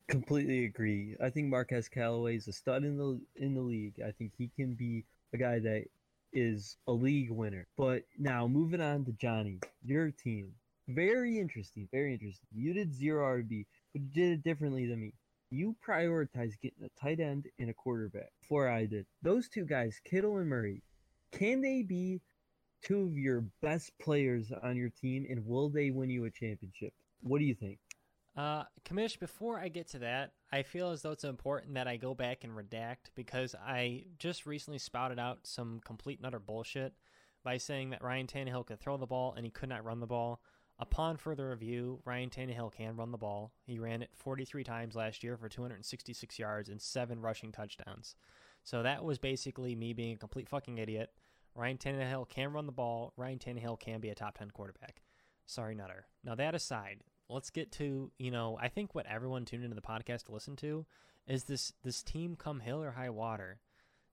Completely 0.07 0.65
agree. 0.65 1.15
I 1.22 1.30
think 1.30 1.47
Marquez 1.47 1.89
Callaway 1.89 2.38
is 2.38 2.47
a 2.47 2.53
stud 2.53 2.84
in 2.84 2.97
the 2.97 3.20
in 3.36 3.53
the 3.53 3.61
league. 3.61 3.95
I 4.05 4.11
think 4.11 4.32
he 4.38 4.49
can 4.55 4.74
be 4.74 5.03
a 5.34 5.38
guy 5.38 5.59
that 5.59 5.86
is 6.32 6.78
a 6.88 6.91
league 6.91 7.32
winner. 7.32 7.68
But 7.78 8.03
now 8.18 8.47
moving 8.47 8.82
on 8.82 9.03
to 9.05 9.11
Johnny, 9.13 9.59
your 9.84 10.11
team. 10.11 10.53
Very 10.88 11.39
interesting. 11.39 11.89
Very 11.91 12.13
interesting. 12.13 12.47
You 12.55 12.74
did 12.74 12.93
zero 12.93 13.26
RB, 13.26 13.65
but 13.91 14.01
you 14.01 14.07
did 14.13 14.32
it 14.34 14.43
differently 14.43 14.86
than 14.88 15.01
me. 15.01 15.13
You 15.49 15.75
prioritized 15.85 16.59
getting 16.61 16.83
a 16.83 16.99
tight 16.99 17.19
end 17.19 17.47
and 17.59 17.69
a 17.69 17.73
quarterback 17.73 18.31
before 18.41 18.69
I 18.69 18.85
did. 18.85 19.05
Those 19.21 19.47
two 19.47 19.65
guys, 19.65 19.99
Kittle 20.03 20.37
and 20.37 20.49
Murray, 20.49 20.81
can 21.31 21.61
they 21.61 21.83
be 21.83 22.21
two 22.83 23.03
of 23.03 23.17
your 23.17 23.45
best 23.61 23.91
players 23.99 24.51
on 24.63 24.75
your 24.75 24.89
team, 24.89 25.25
and 25.29 25.45
will 25.45 25.69
they 25.69 25.89
win 25.89 26.09
you 26.09 26.25
a 26.25 26.31
championship? 26.31 26.93
What 27.21 27.39
do 27.39 27.45
you 27.45 27.55
think? 27.55 27.79
Uh, 28.35 28.63
Kamish, 28.85 29.19
before 29.19 29.59
I 29.59 29.67
get 29.67 29.87
to 29.89 29.99
that, 29.99 30.33
I 30.51 30.61
feel 30.61 30.91
as 30.91 31.01
though 31.01 31.11
it's 31.11 31.23
important 31.23 31.73
that 31.73 31.87
I 31.87 31.97
go 31.97 32.13
back 32.13 32.43
and 32.43 32.53
redact 32.53 33.09
because 33.15 33.55
I 33.55 34.03
just 34.19 34.45
recently 34.45 34.77
spouted 34.77 35.17
out 35.17 35.39
some 35.43 35.81
complete 35.83 36.19
and 36.19 36.27
utter 36.27 36.39
bullshit 36.39 36.93
by 37.43 37.57
saying 37.57 37.89
that 37.91 38.03
Ryan 38.03 38.27
Tannehill 38.27 38.67
could 38.67 38.79
throw 38.79 38.97
the 38.97 39.07
ball 39.07 39.33
and 39.35 39.45
he 39.45 39.49
could 39.49 39.69
not 39.69 39.83
run 39.83 39.99
the 40.01 40.05
ball. 40.05 40.41
Upon 40.80 41.17
further 41.17 41.49
review, 41.49 41.99
Ryan 42.05 42.30
Tannehill 42.30 42.71
can 42.71 42.95
run 42.95 43.11
the 43.11 43.17
ball. 43.17 43.51
He 43.65 43.80
ran 43.80 44.03
it 44.03 44.11
43 44.13 44.63
times 44.63 44.95
last 44.95 45.23
year 45.23 45.36
for 45.36 45.49
266 45.49 46.38
yards 46.38 46.69
and 46.69 46.80
seven 46.80 47.19
rushing 47.19 47.51
touchdowns. 47.51 48.15
So 48.63 48.84
that 48.84 49.03
was 49.03 49.17
basically 49.17 49.75
me 49.75 49.93
being 49.93 50.13
a 50.13 50.17
complete 50.17 50.47
fucking 50.47 50.78
idiot. 50.78 51.11
Ryan 51.55 51.78
Tannehill 51.78 52.30
can 52.30 52.53
run 52.53 52.67
the 52.67 52.71
ball. 52.71 53.13
Ryan 53.17 53.39
Tannehill 53.39 53.80
can 53.80 53.99
be 53.99 54.09
a 54.09 54.15
top 54.15 54.38
10 54.38 54.51
quarterback. 54.51 55.01
Sorry, 55.47 55.73
Nutter. 55.73 56.05
Now, 56.23 56.36
that 56.36 56.53
aside, 56.53 56.99
let's 57.30 57.49
get 57.49 57.71
to, 57.73 58.11
you 58.19 58.30
know, 58.30 58.57
I 58.61 58.67
think 58.67 58.93
what 58.93 59.07
everyone 59.07 59.45
tuned 59.45 59.63
into 59.63 59.75
the 59.75 59.82
podcast 59.82 60.25
to 60.25 60.34
listen 60.34 60.55
to 60.57 60.86
is 61.28 61.45
this 61.45 61.73
this 61.84 62.03
team 62.03 62.36
come 62.36 62.59
hill 62.59 62.82
or 62.82 62.91
high 62.91 63.09
water 63.09 63.59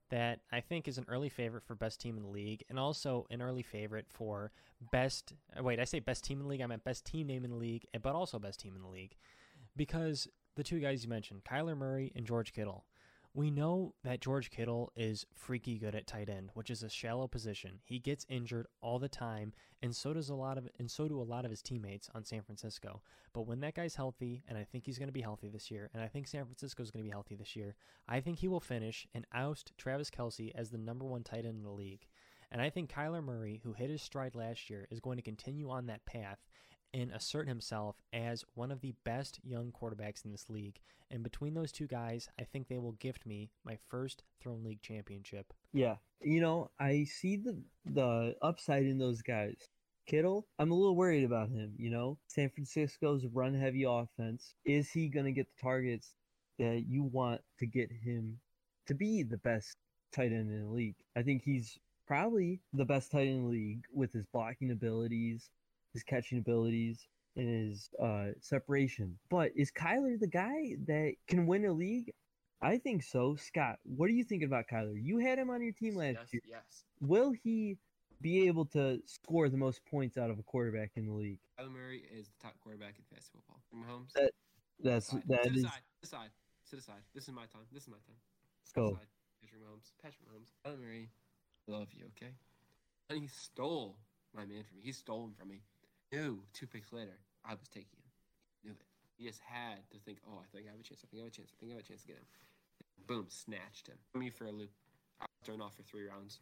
that 0.09 0.39
I 0.51 0.61
think 0.61 0.87
is 0.87 0.97
an 0.97 1.05
early 1.07 1.29
favorite 1.29 1.63
for 1.63 1.75
best 1.75 1.99
team 1.99 2.17
in 2.17 2.23
the 2.23 2.29
league 2.29 2.63
and 2.69 2.79
also 2.79 3.25
an 3.29 3.41
early 3.41 3.63
favorite 3.63 4.05
for 4.09 4.51
best 4.91 5.33
uh, 5.57 5.63
wait, 5.63 5.79
I 5.79 5.85
say 5.85 5.99
best 5.99 6.23
team 6.23 6.39
in 6.39 6.43
the 6.43 6.49
league, 6.49 6.61
I 6.61 6.67
meant 6.67 6.83
best 6.83 7.05
team 7.05 7.27
name 7.27 7.43
in 7.43 7.51
the 7.51 7.57
league, 7.57 7.85
eh, 7.93 7.99
but 8.01 8.15
also 8.15 8.39
best 8.39 8.59
team 8.59 8.75
in 8.75 8.81
the 8.81 8.87
league. 8.87 9.15
Because 9.75 10.27
the 10.55 10.63
two 10.63 10.79
guys 10.79 11.03
you 11.03 11.09
mentioned, 11.09 11.43
Kyler 11.43 11.77
Murray 11.77 12.11
and 12.15 12.25
George 12.25 12.53
Kittle, 12.53 12.85
we 13.35 13.51
know 13.51 13.93
that 14.05 14.21
George 14.21 14.49
Kittle 14.49 14.93
is 14.95 15.25
freaky 15.33 15.77
good 15.77 15.93
at 15.93 16.07
tight 16.07 16.29
end, 16.29 16.51
which 16.53 16.69
is 16.69 16.83
a 16.83 16.89
shallow 16.89 17.27
position. 17.27 17.79
He 17.83 17.99
gets 17.99 18.25
injured 18.29 18.65
all 18.79 18.97
the 18.97 19.09
time, 19.09 19.51
and 19.83 19.93
so 19.93 20.13
does 20.13 20.29
a 20.29 20.35
lot 20.35 20.57
of 20.57 20.69
and 20.79 20.89
so 20.89 21.09
do 21.09 21.19
a 21.19 21.23
lot 21.23 21.43
of 21.43 21.51
his 21.51 21.61
teammates 21.61 22.09
on 22.15 22.23
San 22.23 22.43
Francisco. 22.43 23.01
But 23.33 23.45
when 23.45 23.59
that 23.59 23.75
guy's 23.75 23.95
healthy, 23.95 24.41
and 24.47 24.57
I 24.57 24.63
think 24.63 24.85
he's 24.85 24.97
going 24.97 25.09
to 25.09 25.13
be 25.13 25.21
healthy 25.21 25.49
this 25.49 25.69
year, 25.69 25.89
and 25.93 26.01
I 26.01 26.07
think 26.07 26.27
San 26.27 26.45
Francisco 26.45 26.81
is 26.81 26.91
going 26.91 27.03
to 27.03 27.07
be 27.07 27.11
healthy 27.11 27.35
this 27.35 27.57
year, 27.57 27.75
I 28.07 28.21
think 28.21 28.39
he 28.39 28.47
will 28.47 28.61
finish 28.61 29.05
and 29.13 29.25
oust 29.33 29.73
Travis 29.77 30.09
Kelce 30.09 30.53
as 30.55 30.69
the 30.69 30.77
number 30.77 31.05
one 31.05 31.23
tight 31.23 31.45
end 31.45 31.57
in 31.57 31.63
the 31.63 31.71
league. 31.71 32.07
And 32.51 32.61
I 32.61 32.69
think 32.69 32.89
Kyler 32.89 33.23
Murray, 33.23 33.59
who 33.65 33.73
hit 33.73 33.89
his 33.89 34.01
stride 34.01 34.35
last 34.35 34.69
year, 34.69 34.87
is 34.89 35.01
going 35.01 35.17
to 35.17 35.23
continue 35.23 35.69
on 35.69 35.87
that 35.87 36.05
path 36.05 36.39
and 36.95 37.11
assert 37.11 37.47
himself 37.47 37.97
as 38.13 38.45
one 38.53 38.71
of 38.71 38.79
the 38.79 38.95
best 39.03 39.39
young 39.43 39.71
quarterbacks 39.71 40.23
in 40.23 40.31
this 40.31 40.49
league. 40.49 40.79
And 41.11 41.23
between 41.23 41.53
those 41.53 41.73
two 41.73 41.87
guys, 41.87 42.29
I 42.39 42.43
think 42.45 42.67
they 42.67 42.77
will 42.79 42.93
gift 42.93 43.25
me 43.25 43.51
my 43.65 43.77
first 43.89 44.23
Throne 44.41 44.63
League 44.63 44.81
championship. 44.81 45.53
Yeah, 45.73 45.97
you 46.21 46.39
know, 46.39 46.71
I 46.79 47.03
see 47.03 47.35
the 47.35 47.61
the 47.85 48.35
upside 48.41 48.85
in 48.85 48.97
those 48.97 49.21
guys. 49.21 49.57
Kittle, 50.07 50.47
I'm 50.57 50.71
a 50.71 50.75
little 50.75 50.95
worried 50.95 51.25
about 51.25 51.49
him. 51.49 51.73
You 51.77 51.89
know, 51.89 52.17
San 52.27 52.49
Francisco's 52.49 53.25
run 53.25 53.53
heavy 53.53 53.83
offense. 53.83 54.55
Is 54.63 54.89
he 54.89 55.09
going 55.09 55.25
to 55.25 55.31
get 55.31 55.47
the 55.47 55.61
targets 55.61 56.13
that 56.59 56.85
you 56.87 57.03
want 57.03 57.41
to 57.59 57.65
get 57.65 57.91
him 57.91 58.39
to 58.87 58.93
be 58.93 59.23
the 59.23 59.37
best 59.37 59.75
tight 60.13 60.31
end 60.31 60.49
in 60.49 60.63
the 60.63 60.71
league? 60.71 60.95
I 61.15 61.23
think 61.23 61.43
he's 61.43 61.77
probably 62.07 62.61
the 62.73 62.85
best 62.85 63.11
tight 63.11 63.27
end 63.27 63.37
in 63.37 63.43
the 63.43 63.49
league 63.49 63.83
with 63.93 64.13
his 64.13 64.25
blocking 64.31 64.71
abilities, 64.71 65.49
his 65.95 66.03
catching 66.03 66.37
abilities, 66.37 67.07
and 67.37 67.47
his 67.71 67.89
uh, 68.01 68.27
separation. 68.41 69.17
But 69.29 69.51
is 69.55 69.71
Kyler 69.71 70.19
the 70.19 70.27
guy 70.27 70.75
that 70.87 71.13
can 71.27 71.47
win 71.47 71.65
a 71.65 71.71
league? 71.71 72.11
I 72.61 72.77
think 72.77 73.01
so. 73.03 73.35
Scott, 73.35 73.79
what 73.83 74.09
are 74.09 74.13
you 74.13 74.23
thinking 74.23 74.47
about 74.47 74.65
Kyler? 74.71 74.93
You 75.01 75.17
had 75.19 75.39
him 75.39 75.49
on 75.49 75.61
your 75.63 75.71
team 75.73 75.95
last 75.95 76.17
yes, 76.19 76.33
year. 76.33 76.41
yes. 76.47 76.83
Will 77.01 77.31
he 77.31 77.77
be 78.21 78.47
able 78.47 78.65
to 78.65 78.99
score 79.05 79.49
the 79.49 79.57
most 79.57 79.81
points 79.85 80.17
out 80.17 80.29
of 80.29 80.37
a 80.39 80.43
quarterback 80.43 80.91
in 80.95 81.05
the 81.05 81.13
league? 81.13 81.39
Kyler 81.59 81.71
Murray 81.71 82.03
is 82.13 82.27
the 82.27 82.33
top 82.43 82.55
quarterback 82.61 82.95
in 82.97 83.03
fantasy 83.09 83.29
football. 83.33 83.61
Mahomes. 83.73 84.11
That- 84.15 84.31
That's 84.83 85.07
Aside. 85.07 85.23
that 85.27 85.43
sit 85.43 85.55
is. 85.55 85.63
aside. 85.63 85.81
Sit 86.01 86.07
aside. 86.09 86.29
Sit 86.65 86.79
aside. 86.79 87.03
This 87.13 87.23
is 87.23 87.33
my 87.33 87.45
time. 87.45 87.63
This 87.71 87.83
is 87.83 87.89
my 87.89 87.97
time. 88.07 88.19
Let's 88.61 88.71
Sit 88.71 88.75
go. 88.75 88.87
aside. 88.87 89.07
Patrick 89.41 89.61
Mahomes. 89.61 89.91
Patrick 90.03 90.27
Mahomes. 90.27 90.49
Kyler 90.65 90.81
Murray. 90.81 91.09
I 91.67 91.71
love 91.71 91.87
you. 91.93 92.05
Okay. 92.17 92.31
And 93.09 93.21
he 93.21 93.27
stole 93.27 93.95
my 94.35 94.45
man 94.45 94.63
from 94.67 94.77
me. 94.79 94.83
He 94.83 94.91
stole 94.91 95.25
him 95.25 95.33
from 95.37 95.49
me. 95.49 95.61
Knew 96.11 96.39
two 96.53 96.67
picks 96.67 96.93
later 96.93 97.17
I 97.43 97.53
was 97.53 97.67
taking 97.69 97.97
him. 97.97 98.09
He 98.61 98.69
knew 98.69 98.75
it. 98.75 98.85
He 99.17 99.25
just 99.25 99.41
had 99.45 99.79
to 99.91 99.97
think, 99.99 100.19
oh, 100.27 100.39
I 100.41 100.47
think 100.51 100.67
I 100.67 100.71
have 100.71 100.79
a 100.79 100.83
chance. 100.83 101.01
I 101.03 101.07
think 101.07 101.21
I 101.21 101.25
have 101.25 101.33
a 101.33 101.35
chance. 101.35 101.51
I 101.53 101.55
think 101.59 101.71
I 101.71 101.75
have 101.75 101.85
a 101.85 101.87
chance 101.87 102.01
to 102.01 102.07
get 102.07 102.17
him. 102.17 102.27
Boom, 103.07 103.25
snatched 103.29 103.87
him. 103.87 103.97
Me 104.13 104.29
for 104.29 104.45
a 104.45 104.51
loop. 104.51 104.71
I 105.21 105.25
was 105.25 105.45
thrown 105.45 105.61
off 105.61 105.75
for 105.75 105.83
three 105.83 106.05
rounds. 106.05 106.39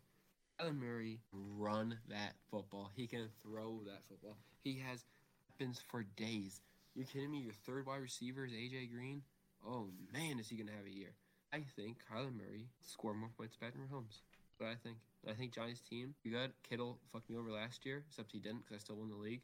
Kyler 0.59 0.77
Murray 0.77 1.19
run 1.31 1.97
that 2.09 2.33
football. 2.49 2.91
He 2.95 3.07
can 3.07 3.29
throw 3.41 3.81
that 3.85 4.03
football. 4.07 4.37
He 4.63 4.81
has 4.87 5.05
weapons 5.49 5.81
for 5.87 6.03
days. 6.15 6.61
You 6.95 7.05
kidding 7.05 7.31
me? 7.31 7.39
Your 7.39 7.53
third 7.53 7.85
wide 7.85 8.01
receiver 8.01 8.45
is 8.45 8.53
AJ 8.53 8.91
Green. 8.91 9.23
Oh 9.65 9.89
man, 10.13 10.39
is 10.39 10.49
he 10.49 10.57
gonna 10.57 10.75
have 10.75 10.85
a 10.85 10.93
year? 10.93 11.15
I 11.53 11.63
think 11.75 11.97
Kyler 12.11 12.35
Murray 12.35 12.67
score 12.81 13.13
more 13.13 13.29
points 13.35 13.55
than 13.57 13.67
Patrick 13.67 13.89
Mahomes. 13.89 14.21
But 14.59 14.67
I 14.67 14.75
think 14.75 14.97
I 15.27 15.33
think 15.33 15.53
Johnny's 15.53 15.81
team. 15.81 16.15
You 16.23 16.31
got 16.31 16.51
Kittle 16.67 16.99
fucked 17.11 17.29
me 17.29 17.37
over 17.37 17.51
last 17.51 17.85
year, 17.85 18.03
except 18.07 18.31
he 18.31 18.39
didn't 18.39 18.59
because 18.65 18.75
I 18.75 18.79
still 18.79 18.97
won 18.97 19.09
the 19.09 19.15
league. 19.15 19.41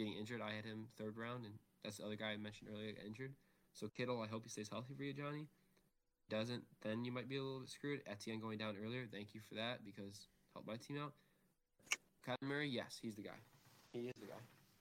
Getting 0.00 0.14
injured, 0.14 0.40
I 0.40 0.56
had 0.56 0.64
him 0.64 0.86
third 0.96 1.18
round, 1.18 1.44
and 1.44 1.52
that's 1.84 1.98
the 1.98 2.06
other 2.06 2.16
guy 2.16 2.30
I 2.30 2.38
mentioned 2.38 2.70
earlier 2.72 2.94
injured. 3.04 3.34
So 3.74 3.86
Kittle, 3.94 4.22
I 4.22 4.28
hope 4.28 4.44
he 4.44 4.48
stays 4.48 4.70
healthy 4.72 4.94
for 4.96 5.02
you, 5.02 5.12
Johnny. 5.12 5.46
Doesn't, 6.30 6.62
then 6.80 7.04
you 7.04 7.12
might 7.12 7.28
be 7.28 7.36
a 7.36 7.42
little 7.42 7.60
bit 7.60 7.68
screwed. 7.68 8.00
Etienne 8.10 8.40
going 8.40 8.56
down 8.56 8.76
earlier, 8.82 9.04
thank 9.12 9.34
you 9.34 9.42
for 9.46 9.56
that 9.56 9.84
because 9.84 10.28
helped 10.54 10.66
my 10.66 10.76
team 10.76 10.96
out. 10.96 11.12
Kyler 12.26 12.48
Murray, 12.48 12.70
yes, 12.70 12.98
he's 13.02 13.14
the 13.14 13.24
guy. 13.24 13.36
He 13.92 14.08
is 14.08 14.14
the 14.18 14.28
guy. 14.28 14.40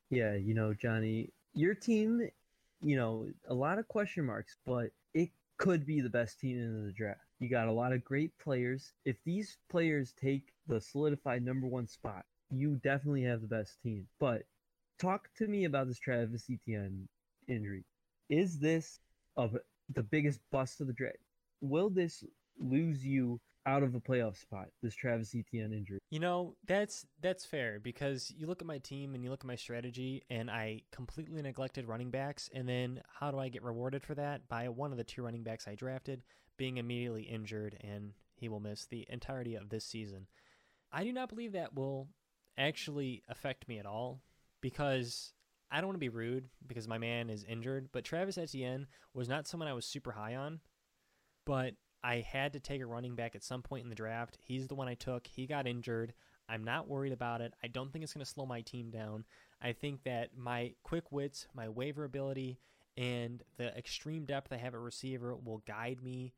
Yeah, 0.09 0.35
you 0.35 0.53
know, 0.53 0.73
Johnny, 0.73 1.31
your 1.53 1.73
team, 1.73 2.29
you 2.81 2.95
know, 2.95 3.27
a 3.49 3.53
lot 3.53 3.77
of 3.77 3.89
question 3.89 4.25
marks, 4.25 4.55
but 4.65 4.91
it 5.13 5.31
could 5.57 5.85
be 5.85 5.99
the 5.99 6.09
best 6.09 6.39
team 6.39 6.59
in 6.59 6.85
the 6.85 6.93
draft. 6.93 7.19
You 7.39 7.49
got 7.49 7.67
a 7.67 7.73
lot 7.73 7.91
of 7.91 8.05
great 8.05 8.31
players. 8.39 8.93
If 9.03 9.17
these 9.25 9.57
players 9.69 10.13
take 10.13 10.53
the 10.69 10.79
solidified 10.79 11.43
number 11.43 11.67
one 11.67 11.87
spot, 11.87 12.23
you 12.49 12.77
definitely 12.77 13.23
have 13.23 13.41
the 13.41 13.47
best 13.47 13.81
team. 13.83 14.07
But 14.17 14.43
talk 14.99 15.29
to 15.37 15.47
me 15.47 15.65
about 15.65 15.87
this 15.87 15.99
Travis 15.99 16.45
Etienne 16.49 17.07
injury. 17.47 17.85
Is 18.29 18.59
this 18.59 18.99
of 19.37 19.57
the 19.93 20.03
biggest 20.03 20.39
bust 20.51 20.81
of 20.81 20.87
the 20.87 20.93
draft? 20.93 21.17
Will 21.61 21.89
this 21.89 22.23
lose 22.59 23.03
you 23.03 23.39
out 23.65 23.81
of 23.83 23.95
a 23.95 23.99
playoff 23.99 24.37
spot? 24.39 24.67
This 24.83 24.95
Travis 24.95 25.33
Etienne 25.33 25.73
injury. 25.73 25.99
You 26.09 26.19
know, 26.19 26.55
that's 26.67 27.05
that's 27.21 27.45
fair 27.45 27.79
because 27.79 28.31
you 28.35 28.45
look 28.45 28.61
at 28.61 28.67
my 28.67 28.77
team 28.77 29.15
and 29.15 29.23
you 29.23 29.29
look 29.29 29.41
at 29.41 29.47
my 29.47 29.55
strategy 29.55 30.23
and 30.29 30.51
I 30.51 30.83
completely 30.91 31.41
neglected 31.41 31.87
running 31.87 32.11
backs 32.11 32.49
and 32.53 32.67
then 32.67 33.01
how 33.19 33.31
do 33.31 33.39
I 33.39 33.49
get 33.49 33.63
rewarded 33.63 34.03
for 34.03 34.15
that? 34.15 34.47
By 34.47 34.69
one 34.69 34.91
of 34.91 34.97
the 34.97 35.03
two 35.03 35.23
running 35.23 35.43
backs 35.43 35.67
I 35.67 35.75
drafted 35.75 36.23
being 36.57 36.77
immediately 36.77 37.23
injured 37.23 37.77
and 37.81 38.13
he 38.35 38.49
will 38.49 38.59
miss 38.59 38.85
the 38.85 39.05
entirety 39.09 39.55
of 39.55 39.69
this 39.69 39.85
season. 39.85 40.27
I 40.91 41.03
do 41.03 41.13
not 41.13 41.29
believe 41.29 41.53
that 41.53 41.75
will 41.75 42.09
actually 42.57 43.23
affect 43.29 43.67
me 43.67 43.79
at 43.79 43.85
all 43.85 44.21
because 44.61 45.33
I 45.71 45.77
don't 45.77 45.87
want 45.87 45.95
to 45.95 45.99
be 45.99 46.09
rude 46.09 46.49
because 46.67 46.87
my 46.87 46.97
man 46.97 47.29
is 47.29 47.43
injured, 47.43 47.89
but 47.91 48.03
Travis 48.03 48.37
Etienne 48.37 48.87
was 49.13 49.29
not 49.29 49.47
someone 49.47 49.69
I 49.69 49.73
was 49.73 49.85
super 49.85 50.11
high 50.11 50.35
on, 50.35 50.59
but 51.45 51.73
I 52.03 52.17
had 52.27 52.53
to 52.53 52.59
take 52.59 52.81
a 52.81 52.85
running 52.85 53.15
back 53.15 53.35
at 53.35 53.43
some 53.43 53.61
point 53.61 53.83
in 53.83 53.89
the 53.89 53.95
draft. 53.95 54.37
He's 54.41 54.67
the 54.67 54.75
one 54.75 54.87
I 54.87 54.95
took. 54.95 55.27
He 55.27 55.45
got 55.45 55.67
injured. 55.67 56.13
I'm 56.47 56.63
not 56.63 56.87
worried 56.87 57.13
about 57.13 57.41
it. 57.41 57.53
I 57.63 57.67
don't 57.67 57.91
think 57.91 58.03
it's 58.03 58.13
going 58.13 58.25
to 58.25 58.31
slow 58.31 58.45
my 58.45 58.61
team 58.61 58.89
down. 58.89 59.25
I 59.61 59.73
think 59.73 60.03
that 60.03 60.35
my 60.35 60.73
quick 60.83 61.11
wits, 61.11 61.47
my 61.53 61.69
waiver 61.69 62.05
ability, 62.05 62.59
and 62.97 63.43
the 63.57 63.75
extreme 63.77 64.25
depth 64.25 64.51
I 64.51 64.57
have 64.57 64.73
at 64.73 64.79
receiver 64.79 65.35
will 65.35 65.63
guide 65.67 66.01
me 66.01 66.33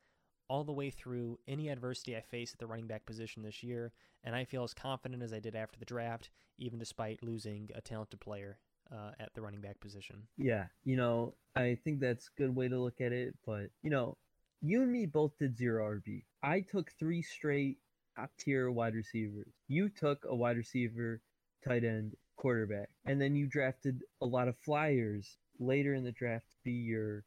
all 0.52 0.66
the 0.66 0.74
way 0.74 0.90
through 0.90 1.40
any 1.48 1.70
adversity 1.70 2.14
I 2.18 2.20
face 2.20 2.52
at 2.52 2.60
the 2.60 2.68
running 2.68 2.86
back 2.86 3.06
position 3.06 3.42
this 3.42 3.64
year. 3.64 3.94
And 4.26 4.36
I 4.36 4.44
feel 4.44 4.66
as 4.66 4.74
confident 4.74 5.24
as 5.24 5.32
I 5.32 5.40
did 5.40 5.56
after 5.56 5.80
the 5.80 5.86
draft, 5.86 6.30
even 6.58 6.78
despite 6.78 7.24
losing 7.24 7.70
a 7.74 7.80
talented 7.80 8.20
player 8.20 8.60
uh, 8.92 9.12
at 9.18 9.34
the 9.34 9.42
running 9.42 9.62
back 9.62 9.80
position. 9.80 10.24
Yeah, 10.38 10.66
you 10.84 10.98
know, 10.98 11.36
I 11.56 11.78
think 11.86 12.02
that's 12.02 12.28
a 12.28 12.38
good 12.38 12.54
way 12.54 12.68
to 12.68 12.78
look 12.78 13.00
at 13.00 13.14
it. 13.14 13.34
But, 13.46 13.68
you 13.82 13.90
know, 13.90 14.18
you 14.62 14.82
and 14.82 14.92
me 14.92 15.06
both 15.06 15.32
did 15.40 15.58
zero 15.58 15.90
RB. 15.90 16.24
I 16.44 16.60
took 16.60 16.92
three 17.00 17.22
straight 17.22 17.78
top 18.18 18.32
tier 18.38 18.70
wide 18.70 18.96
receivers. 18.96 19.54
You 19.70 19.88
took 19.88 20.26
a 20.28 20.36
wide 20.36 20.58
receiver, 20.58 21.22
tight 21.66 21.86
end, 21.86 22.18
quarterback. 22.36 22.90
And 23.06 23.22
then 23.22 23.38
you 23.38 23.48
drafted 23.48 24.04
a 24.22 24.26
lot 24.26 24.50
of 24.50 24.58
flyers 24.58 25.38
later 25.60 25.94
in 25.94 26.04
the 26.04 26.12
draft 26.12 26.50
to 26.50 26.58
be 26.66 26.74
your 26.74 27.24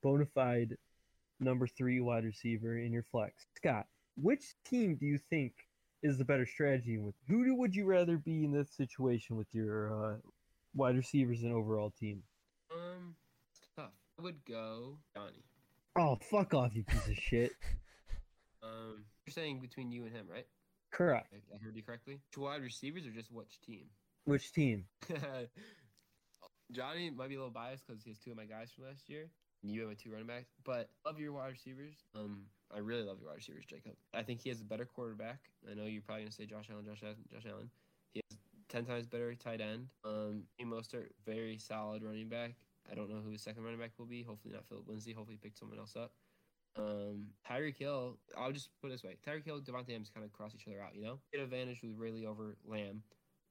bona 0.00 0.26
fide 0.26 0.76
number 1.40 1.66
three 1.66 2.00
wide 2.00 2.24
receiver 2.24 2.78
in 2.78 2.92
your 2.92 3.04
flex. 3.04 3.46
Scott, 3.56 3.86
which 4.16 4.54
team 4.64 4.96
do 4.96 5.06
you 5.06 5.18
think 5.30 5.52
is 6.02 6.18
the 6.18 6.24
better 6.24 6.46
strategy 6.46 6.98
with? 6.98 7.14
Who 7.28 7.44
do, 7.44 7.54
would 7.54 7.74
you 7.74 7.84
rather 7.84 8.16
be 8.16 8.44
in 8.44 8.52
this 8.52 8.70
situation 8.76 9.36
with 9.36 9.48
your 9.52 9.92
uh, 9.92 10.16
wide 10.74 10.96
receivers 10.96 11.42
and 11.42 11.52
overall 11.52 11.92
team? 11.98 12.22
Um, 12.72 13.14
it's 13.52 13.68
tough. 13.76 13.92
I 14.18 14.22
would 14.22 14.44
go 14.44 14.98
Johnny. 15.16 15.44
Oh, 15.96 16.18
fuck 16.30 16.54
off, 16.54 16.74
you 16.74 16.84
piece 16.84 17.08
of 17.08 17.14
shit. 17.20 17.52
Um, 18.62 19.04
you're 19.26 19.32
saying 19.32 19.60
between 19.60 19.90
you 19.90 20.04
and 20.04 20.14
him, 20.14 20.26
right? 20.30 20.46
Correct. 20.92 21.32
I, 21.32 21.56
I 21.56 21.58
heard 21.62 21.76
you 21.76 21.82
correctly. 21.82 22.20
Two 22.32 22.42
wide 22.42 22.62
receivers 22.62 23.06
or 23.06 23.10
just 23.10 23.32
which 23.32 23.60
team? 23.60 23.86
Which 24.24 24.52
team? 24.52 24.84
Johnny 26.72 27.10
might 27.10 27.28
be 27.28 27.36
a 27.36 27.38
little 27.38 27.52
biased 27.52 27.86
because 27.86 28.02
he 28.02 28.10
has 28.10 28.18
two 28.18 28.30
of 28.30 28.36
my 28.36 28.44
guys 28.44 28.70
from 28.72 28.84
last 28.84 29.08
year. 29.08 29.30
You 29.62 29.88
have 29.88 29.98
two 29.98 30.10
running 30.10 30.26
backs, 30.26 30.50
but 30.64 30.88
love 31.04 31.18
your 31.18 31.32
wide 31.32 31.50
receivers. 31.50 31.94
Um, 32.14 32.42
I 32.74 32.78
really 32.78 33.02
love 33.02 33.18
your 33.20 33.28
wide 33.28 33.38
receivers, 33.38 33.64
Jacob. 33.66 33.92
I 34.14 34.22
think 34.22 34.40
he 34.40 34.48
has 34.50 34.60
a 34.60 34.64
better 34.64 34.84
quarterback. 34.84 35.40
I 35.68 35.74
know 35.74 35.84
you're 35.84 36.02
probably 36.02 36.24
gonna 36.24 36.32
say 36.32 36.46
Josh 36.46 36.68
Allen, 36.70 36.84
Josh 36.84 37.02
Allen, 37.02 37.16
Josh 37.32 37.44
Allen. 37.50 37.70
He 38.12 38.20
has 38.30 38.38
ten 38.68 38.84
times 38.84 39.06
better 39.06 39.34
tight 39.34 39.60
end. 39.60 39.88
Um, 40.04 40.44
Mostert, 40.62 41.08
very 41.26 41.58
solid 41.58 42.02
running 42.02 42.28
back. 42.28 42.54
I 42.90 42.94
don't 42.94 43.10
know 43.10 43.20
who 43.24 43.30
his 43.30 43.42
second 43.42 43.64
running 43.64 43.80
back 43.80 43.92
will 43.98 44.06
be. 44.06 44.22
Hopefully 44.22 44.54
not 44.54 44.64
Phillip 44.68 44.88
Lindsay. 44.88 45.12
Hopefully 45.12 45.38
he 45.40 45.46
picked 45.46 45.58
someone 45.58 45.78
else 45.78 45.96
up. 45.96 46.12
Um, 46.76 47.26
Tyreek 47.48 47.76
Hill, 47.78 48.16
I'll 48.36 48.52
just 48.52 48.70
put 48.80 48.88
it 48.88 48.90
this 48.92 49.02
way: 49.02 49.16
Tyreek 49.26 49.44
Hill, 49.44 49.60
Davante 49.60 49.90
Adams 49.90 50.10
kind 50.14 50.24
of 50.24 50.32
cross 50.32 50.52
each 50.54 50.68
other 50.68 50.80
out. 50.80 50.94
You 50.94 51.02
know, 51.02 51.18
get 51.32 51.42
advantage 51.42 51.82
with 51.82 51.96
Ridley 51.96 52.26
over 52.26 52.56
Lamb. 52.64 53.02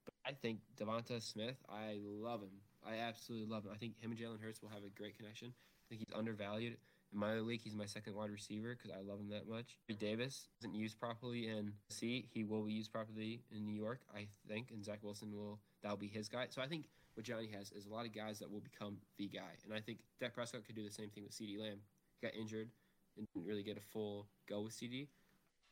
But 0.06 0.14
I 0.26 0.32
think 0.32 0.60
DeVonta 0.80 1.22
Smith, 1.22 1.58
I 1.68 1.98
love 2.02 2.42
him. 2.42 2.62
I 2.88 3.00
absolutely 3.00 3.48
love 3.54 3.66
him. 3.66 3.72
I 3.74 3.78
think 3.78 4.00
him 4.00 4.12
and 4.12 4.20
Jalen 4.20 4.42
Hurts 4.42 4.62
will 4.62 4.70
have 4.70 4.84
a 4.86 4.90
great 4.98 5.18
connection. 5.18 5.54
I 5.88 5.96
think 5.96 6.04
he's 6.08 6.18
undervalued. 6.18 6.78
In 7.14 7.20
my 7.20 7.36
league, 7.36 7.62
he's 7.64 7.76
my 7.76 7.86
second 7.86 8.16
wide 8.16 8.30
receiver 8.30 8.76
because 8.76 8.92
I 8.92 9.02
love 9.02 9.20
him 9.20 9.30
that 9.30 9.48
much. 9.48 9.78
Davis 9.98 10.50
isn't 10.60 10.76
used 10.76 11.00
properly 11.00 11.48
in 11.48 11.72
C. 11.90 12.28
He 12.34 12.44
will 12.44 12.64
be 12.64 12.74
used 12.74 12.92
properly 12.92 13.42
in 13.56 13.66
New 13.66 13.74
York, 13.76 14.02
I 14.14 14.28
think, 14.50 14.72
and 14.72 14.84
Zach 14.84 15.00
Wilson 15.02 15.34
will 15.34 15.60
that'll 15.82 15.98
be 15.98 16.08
his 16.08 16.28
guy. 16.28 16.48
So 16.50 16.62
I 16.62 16.68
think 16.68 16.86
what 17.14 17.26
Johnny 17.26 17.50
has 17.58 17.72
is 17.72 17.86
a 17.86 17.90
lot 17.90 18.06
of 18.06 18.14
guys 18.14 18.40
that 18.40 18.52
will 18.52 18.60
become 18.60 18.98
the 19.18 19.28
guy, 19.28 19.56
and 19.64 19.74
I 19.74 19.80
think 19.80 20.00
Dak 20.20 20.34
Prescott 20.34 20.66
could 20.66 20.76
do 20.76 20.84
the 20.84 20.92
same 20.92 21.10
thing 21.10 21.24
with 21.24 21.32
CeeDee 21.32 21.60
Lamb. 21.60 21.80
He 22.20 22.28
got 22.28 22.36
injured 22.36 22.70
and 23.18 23.26
didn't 23.34 23.48
really 23.48 23.64
get 23.64 23.78
a 23.78 23.82
full 23.94 24.28
go 24.50 24.62
with 24.62 24.74
CeeDee. 24.74 25.08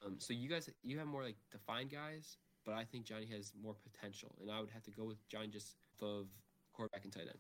Um, 0.05 0.16
so 0.20 0.34
you 0.34 0.47
guys, 0.47 0.70
you 0.84 0.97
have 0.99 1.07
more 1.07 1.24
like 1.24 1.36
defined 1.51 1.91
guys, 1.91 2.38
but 2.66 2.76
I 2.76 2.86
think 2.86 3.03
Johnny 3.03 3.28
has 3.36 3.51
more 3.61 3.76
potential, 3.91 4.34
and 4.41 4.49
I 4.49 4.61
would 4.61 4.70
have 4.70 4.84
to 4.84 4.91
go 4.91 5.03
with 5.03 5.18
Johnny 5.28 5.47
just 5.47 5.76
of 6.01 6.28
quarterback 6.74 7.03
and 7.03 7.11
tight 7.11 7.24
end. 7.24 7.39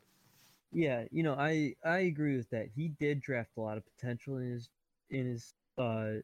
Yeah, 0.71 1.05
you 1.11 1.23
know, 1.23 1.35
I 1.35 1.75
I 1.83 1.99
agree 1.99 2.35
with 2.37 2.49
that. 2.49 2.67
He 2.75 2.89
did 2.89 3.21
draft 3.21 3.51
a 3.57 3.61
lot 3.61 3.77
of 3.77 3.83
potential 3.97 4.37
in 4.37 4.51
his 4.51 4.69
in 5.09 5.25
his 5.27 5.53
uh 5.77 6.15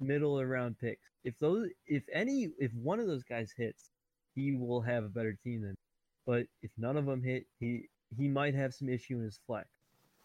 middle 0.00 0.38
of 0.40 0.48
round 0.48 0.78
picks. 0.78 1.10
If 1.24 1.38
those 1.38 1.70
if 1.86 2.04
any 2.12 2.50
if 2.58 2.72
one 2.74 3.00
of 3.00 3.06
those 3.06 3.24
guys 3.24 3.52
hits, 3.56 3.90
he 4.34 4.54
will 4.56 4.80
have 4.82 5.04
a 5.04 5.08
better 5.08 5.34
team 5.44 5.62
than. 5.62 5.76
But 6.26 6.46
if 6.62 6.70
none 6.78 6.96
of 6.96 7.06
them 7.06 7.22
hit, 7.22 7.46
he 7.60 7.88
he 8.16 8.28
might 8.28 8.54
have 8.54 8.74
some 8.74 8.88
issue 8.88 9.16
in 9.18 9.24
his 9.24 9.40
flex. 9.46 9.68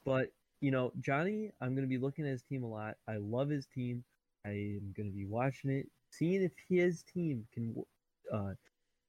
But 0.05 0.31
you 0.61 0.71
know, 0.71 0.91
Johnny, 0.99 1.51
I'm 1.61 1.75
going 1.75 1.87
to 1.87 1.89
be 1.89 1.97
looking 1.99 2.25
at 2.25 2.31
his 2.31 2.43
team 2.43 2.63
a 2.63 2.67
lot. 2.69 2.97
I 3.07 3.17
love 3.17 3.49
his 3.49 3.67
team. 3.67 4.03
I 4.45 4.51
am 4.51 4.93
going 4.95 5.09
to 5.09 5.15
be 5.15 5.25
watching 5.25 5.71
it, 5.71 5.89
seeing 6.11 6.43
if 6.43 6.53
his 6.69 7.03
team 7.03 7.47
can 7.53 7.75
uh, 8.33 8.53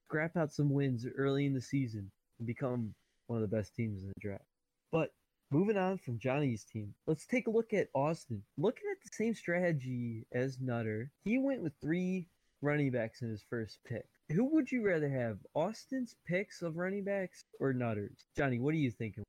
scrap 0.05 0.37
out 0.37 0.51
some 0.53 0.69
wins 0.71 1.05
early 1.17 1.45
in 1.45 1.53
the 1.53 1.61
season 1.61 2.11
and 2.39 2.47
become 2.47 2.93
one 3.31 3.41
of 3.41 3.49
the 3.49 3.55
best 3.55 3.73
teams 3.73 4.01
in 4.01 4.09
the 4.09 4.19
draft. 4.19 4.43
But 4.91 5.13
moving 5.51 5.77
on 5.77 5.97
from 5.97 6.19
Johnny's 6.19 6.65
team, 6.65 6.93
let's 7.07 7.25
take 7.25 7.47
a 7.47 7.51
look 7.51 7.73
at 7.73 7.87
Austin. 7.95 8.43
Looking 8.57 8.83
at 8.91 9.01
the 9.01 9.09
same 9.13 9.33
strategy 9.33 10.25
as 10.33 10.59
Nutter, 10.59 11.09
he 11.23 11.37
went 11.37 11.63
with 11.63 11.71
three 11.81 12.27
running 12.61 12.91
backs 12.91 13.21
in 13.21 13.29
his 13.29 13.43
first 13.49 13.79
pick. 13.87 14.05
Who 14.33 14.45
would 14.53 14.69
you 14.69 14.85
rather 14.85 15.09
have, 15.09 15.37
Austin's 15.55 16.15
picks 16.27 16.61
of 16.61 16.75
running 16.75 17.05
backs 17.05 17.43
or 17.59 17.71
Nutter's? 17.71 18.25
Johnny, 18.35 18.59
what 18.59 18.73
are 18.73 18.77
you 18.77 18.91
thinking? 18.91 19.23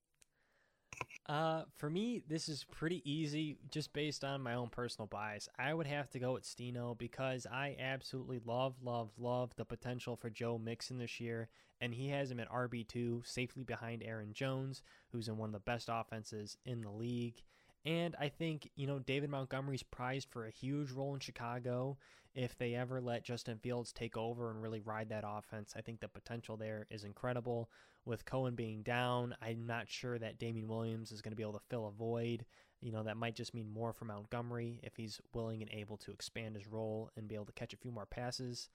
Uh, 1.32 1.64
for 1.78 1.88
me, 1.88 2.22
this 2.28 2.46
is 2.46 2.66
pretty 2.70 3.00
easy 3.10 3.56
just 3.70 3.94
based 3.94 4.22
on 4.22 4.42
my 4.42 4.52
own 4.52 4.68
personal 4.68 5.06
bias. 5.06 5.48
I 5.58 5.72
would 5.72 5.86
have 5.86 6.10
to 6.10 6.18
go 6.18 6.34
with 6.34 6.44
Stino 6.44 6.98
because 6.98 7.46
I 7.50 7.74
absolutely 7.80 8.38
love, 8.44 8.74
love, 8.82 9.12
love 9.16 9.56
the 9.56 9.64
potential 9.64 10.14
for 10.14 10.28
Joe 10.28 10.60
Mixon 10.62 10.98
this 10.98 11.20
year. 11.20 11.48
And 11.80 11.94
he 11.94 12.10
has 12.10 12.30
him 12.30 12.38
at 12.38 12.50
RB2, 12.50 13.26
safely 13.26 13.64
behind 13.64 14.02
Aaron 14.02 14.34
Jones, 14.34 14.82
who's 15.10 15.26
in 15.26 15.38
one 15.38 15.48
of 15.48 15.54
the 15.54 15.60
best 15.60 15.88
offenses 15.90 16.58
in 16.66 16.82
the 16.82 16.90
league. 16.90 17.42
And 17.84 18.14
I 18.20 18.28
think, 18.28 18.70
you 18.76 18.86
know, 18.86 18.98
David 18.98 19.30
Montgomery's 19.30 19.82
prized 19.82 20.28
for 20.30 20.46
a 20.46 20.50
huge 20.50 20.92
role 20.92 21.14
in 21.14 21.20
Chicago. 21.20 21.98
If 22.34 22.56
they 22.56 22.74
ever 22.74 23.00
let 23.00 23.24
Justin 23.24 23.58
Fields 23.58 23.92
take 23.92 24.16
over 24.16 24.50
and 24.50 24.62
really 24.62 24.80
ride 24.80 25.10
that 25.10 25.24
offense, 25.26 25.74
I 25.76 25.82
think 25.82 26.00
the 26.00 26.08
potential 26.08 26.56
there 26.56 26.86
is 26.90 27.04
incredible. 27.04 27.68
With 28.04 28.24
Cohen 28.24 28.54
being 28.54 28.82
down, 28.82 29.34
I'm 29.42 29.66
not 29.66 29.88
sure 29.88 30.18
that 30.18 30.38
Damien 30.38 30.66
Williams 30.66 31.12
is 31.12 31.20
going 31.22 31.32
to 31.32 31.36
be 31.36 31.42
able 31.42 31.52
to 31.52 31.66
fill 31.68 31.86
a 31.86 31.92
void. 31.92 32.44
You 32.80 32.90
know, 32.90 33.02
that 33.04 33.16
might 33.16 33.36
just 33.36 33.54
mean 33.54 33.68
more 33.68 33.92
for 33.92 34.06
Montgomery 34.06 34.80
if 34.82 34.96
he's 34.96 35.20
willing 35.34 35.62
and 35.62 35.70
able 35.72 35.96
to 35.98 36.10
expand 36.10 36.56
his 36.56 36.66
role 36.66 37.10
and 37.16 37.28
be 37.28 37.34
able 37.34 37.44
to 37.46 37.52
catch 37.52 37.74
a 37.74 37.76
few 37.76 37.92
more 37.92 38.06
passes. 38.06 38.70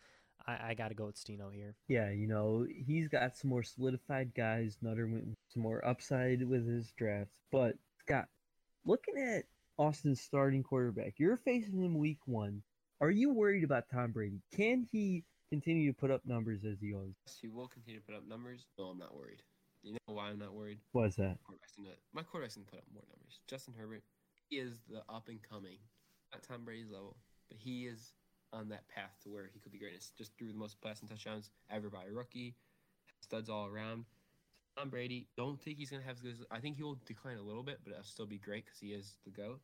I, 0.46 0.70
I 0.70 0.74
got 0.76 0.90
to 0.90 0.96
go 0.96 1.08
with 1.08 1.22
Stino 1.22 1.52
here. 1.54 1.76
Yeah, 1.88 2.12
you 2.12 2.28
know, 2.28 2.66
he's 2.86 3.08
got 3.08 3.36
some 3.36 3.50
more 3.50 3.64
solidified 3.64 4.34
guys. 4.36 4.78
Nutter 4.82 5.08
went 5.08 5.36
some 5.50 5.64
more 5.64 5.86
upside 5.86 6.48
with 6.48 6.68
his 6.68 6.92
draft, 6.92 7.32
But, 7.52 7.76
Scott, 8.00 8.28
looking 8.88 9.18
at 9.18 9.44
Austin's 9.78 10.22
starting 10.22 10.64
quarterback, 10.64 11.16
you're 11.18 11.38
facing 11.38 11.80
him 11.80 11.98
week 11.98 12.20
one. 12.26 12.64
Are 13.02 13.12
you 13.12 13.32
worried 13.32 13.64
about 13.64 13.90
Tom 13.92 14.12
Brady? 14.12 14.42
Can 14.56 14.88
he 14.92 15.24
continue 15.50 15.92
to 15.92 15.98
put 15.98 16.10
up 16.10 16.22
numbers 16.26 16.64
as 16.66 16.80
he 16.82 16.94
always? 16.94 17.14
Yes, 17.28 17.38
he 17.40 17.48
will 17.48 17.68
continue 17.68 18.00
to 18.00 18.06
put 18.06 18.16
up 18.16 18.28
numbers. 18.28 18.66
No, 18.80 18.86
I'm 18.86 18.98
not 18.98 19.16
worried. 19.16 19.44
You 19.84 19.94
know 19.94 20.16
why 20.16 20.30
I'm 20.30 20.40
not 20.40 20.54
worried? 20.54 20.80
What 20.94 21.10
is 21.10 21.16
that? 21.18 21.38
My 22.14 22.24
quarterback's 22.24 22.56
gonna 22.56 22.66
put 22.66 22.80
up 22.80 22.86
more 22.92 23.04
numbers. 23.08 23.40
Justin 23.48 23.76
Herbert 23.78 24.02
he 24.50 24.58
is 24.58 24.80
the 24.90 25.04
up 25.10 25.28
and 25.28 25.42
coming, 25.42 25.78
not 26.32 26.44
Tom 26.44 26.64
Brady's 26.64 26.90
level, 26.90 27.18
but 27.50 27.58
he 27.58 27.86
is 27.86 28.14
on 28.54 28.70
that 28.70 28.88
path 28.88 29.12
to 29.24 29.30
where 29.30 29.50
he 29.54 29.60
could 29.60 29.72
be 29.72 29.78
greatness. 29.78 30.12
Just 30.18 30.32
threw 30.38 30.48
the 30.48 30.58
most 30.58 30.80
passing 30.82 31.08
touchdowns 31.08 31.52
ever 31.70 31.90
by 31.90 32.06
a 32.10 32.14
rookie, 32.14 32.56
studs 33.22 33.50
all 33.50 33.66
around. 33.66 34.06
Tom 34.78 34.90
Brady, 34.90 35.28
don't 35.36 35.60
think 35.60 35.78
he's 35.78 35.90
gonna 35.90 36.04
have 36.04 36.16
as 36.16 36.22
good. 36.22 36.34
As, 36.34 36.46
I 36.52 36.60
think 36.60 36.78
he 36.78 36.84
will 36.84 37.00
decline 37.06 37.38
a 37.38 37.42
little 37.42 37.64
bit, 37.64 37.80
but 37.84 37.92
it'll 37.94 38.04
still 38.04 38.26
be 38.26 38.38
great 38.38 38.66
because 38.66 38.80
he 38.80 38.90
is 38.90 39.18
the 39.26 39.32
goat. 39.32 39.60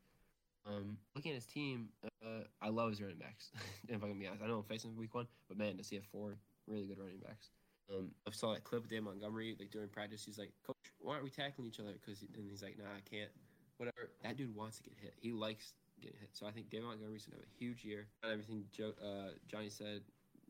Um, 0.66 0.96
looking 1.14 1.32
at 1.32 1.36
his 1.36 1.46
team, 1.46 1.90
uh, 2.24 2.44
I 2.60 2.70
love 2.70 2.90
his 2.90 3.00
running 3.00 3.18
backs. 3.18 3.50
if 3.88 4.02
I 4.02 4.08
can 4.08 4.18
be 4.18 4.26
honest, 4.26 4.42
I 4.42 4.48
know 4.48 4.58
I'm 4.58 4.64
facing 4.64 4.96
week 4.96 5.14
one, 5.14 5.28
but 5.48 5.58
man, 5.58 5.76
does 5.76 5.88
he 5.88 5.96
have 5.96 6.04
four 6.06 6.36
really 6.66 6.86
good 6.86 6.98
running 6.98 7.18
backs? 7.18 7.50
Um, 7.92 8.10
I 8.26 8.30
saw 8.30 8.54
that 8.54 8.64
clip 8.64 8.84
of 8.84 8.88
Dave 8.88 9.02
Montgomery 9.02 9.54
like 9.58 9.70
during 9.70 9.88
practice. 9.88 10.24
He's 10.24 10.38
like, 10.38 10.52
"Coach, 10.66 10.76
why 10.98 11.12
aren't 11.12 11.24
we 11.24 11.30
tackling 11.30 11.68
each 11.68 11.80
other?" 11.80 11.92
Because 11.92 12.22
and 12.22 12.48
he's 12.48 12.62
like, 12.62 12.78
"Nah, 12.78 12.84
I 12.84 13.02
can't." 13.08 13.30
Whatever. 13.76 14.10
That 14.22 14.36
dude 14.36 14.54
wants 14.54 14.78
to 14.78 14.84
get 14.84 14.98
hit. 14.98 15.14
He 15.20 15.32
likes 15.32 15.74
getting 16.00 16.18
hit. 16.18 16.30
So 16.32 16.46
I 16.46 16.50
think 16.50 16.70
Dave 16.70 16.82
Montgomery's 16.82 17.26
gonna 17.26 17.42
have 17.42 17.46
a 17.46 17.58
huge 17.58 17.84
year. 17.84 18.06
And 18.22 18.32
everything 18.32 18.64
Joe, 18.72 18.92
uh, 19.02 19.36
Johnny 19.48 19.68
said, 19.68 20.02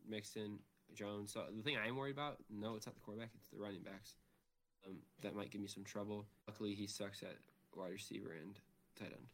Mixon, 0.07 0.59
Jones. 0.93 1.33
So 1.33 1.43
the 1.55 1.61
thing 1.61 1.77
I'm 1.77 1.95
worried 1.97 2.15
about, 2.15 2.37
no, 2.49 2.75
it's 2.75 2.85
not 2.85 2.95
the 2.95 3.01
quarterback. 3.01 3.31
It's 3.35 3.49
the 3.49 3.57
running 3.59 3.81
backs. 3.81 4.15
Um, 4.87 4.97
that 5.21 5.35
might 5.35 5.51
give 5.51 5.61
me 5.61 5.67
some 5.67 5.83
trouble. 5.83 6.25
Luckily, 6.47 6.73
he 6.73 6.87
sucks 6.87 7.23
at 7.23 7.37
wide 7.75 7.91
receiver 7.91 8.33
and 8.41 8.59
tight 8.97 9.13
end. 9.13 9.27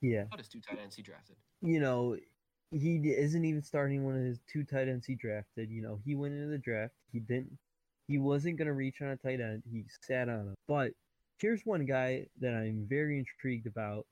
Yeah. 0.00 0.24
What 0.28 0.40
is 0.40 0.48
two 0.48 0.60
tight 0.60 0.78
ends 0.82 0.96
he 0.96 1.02
drafted? 1.02 1.36
You 1.62 1.80
know, 1.80 2.16
he 2.70 2.96
isn't 2.96 3.44
even 3.44 3.62
starting 3.62 4.04
one 4.04 4.16
of 4.16 4.22
his 4.22 4.40
two 4.50 4.64
tight 4.64 4.88
ends 4.88 5.06
he 5.06 5.14
drafted. 5.14 5.70
You 5.70 5.82
know, 5.82 5.98
he 6.04 6.14
went 6.14 6.34
into 6.34 6.48
the 6.48 6.58
draft. 6.58 6.94
He 7.12 7.20
didn't. 7.20 7.58
He 8.06 8.18
wasn't 8.18 8.58
gonna 8.58 8.72
reach 8.72 9.02
on 9.02 9.08
a 9.08 9.16
tight 9.16 9.40
end. 9.40 9.62
He 9.70 9.84
sat 10.02 10.28
on 10.28 10.40
him. 10.40 10.54
But 10.66 10.92
here's 11.38 11.64
one 11.64 11.84
guy 11.84 12.26
that 12.40 12.54
I'm 12.54 12.86
very 12.88 13.18
intrigued 13.18 13.66
about. 13.66 14.06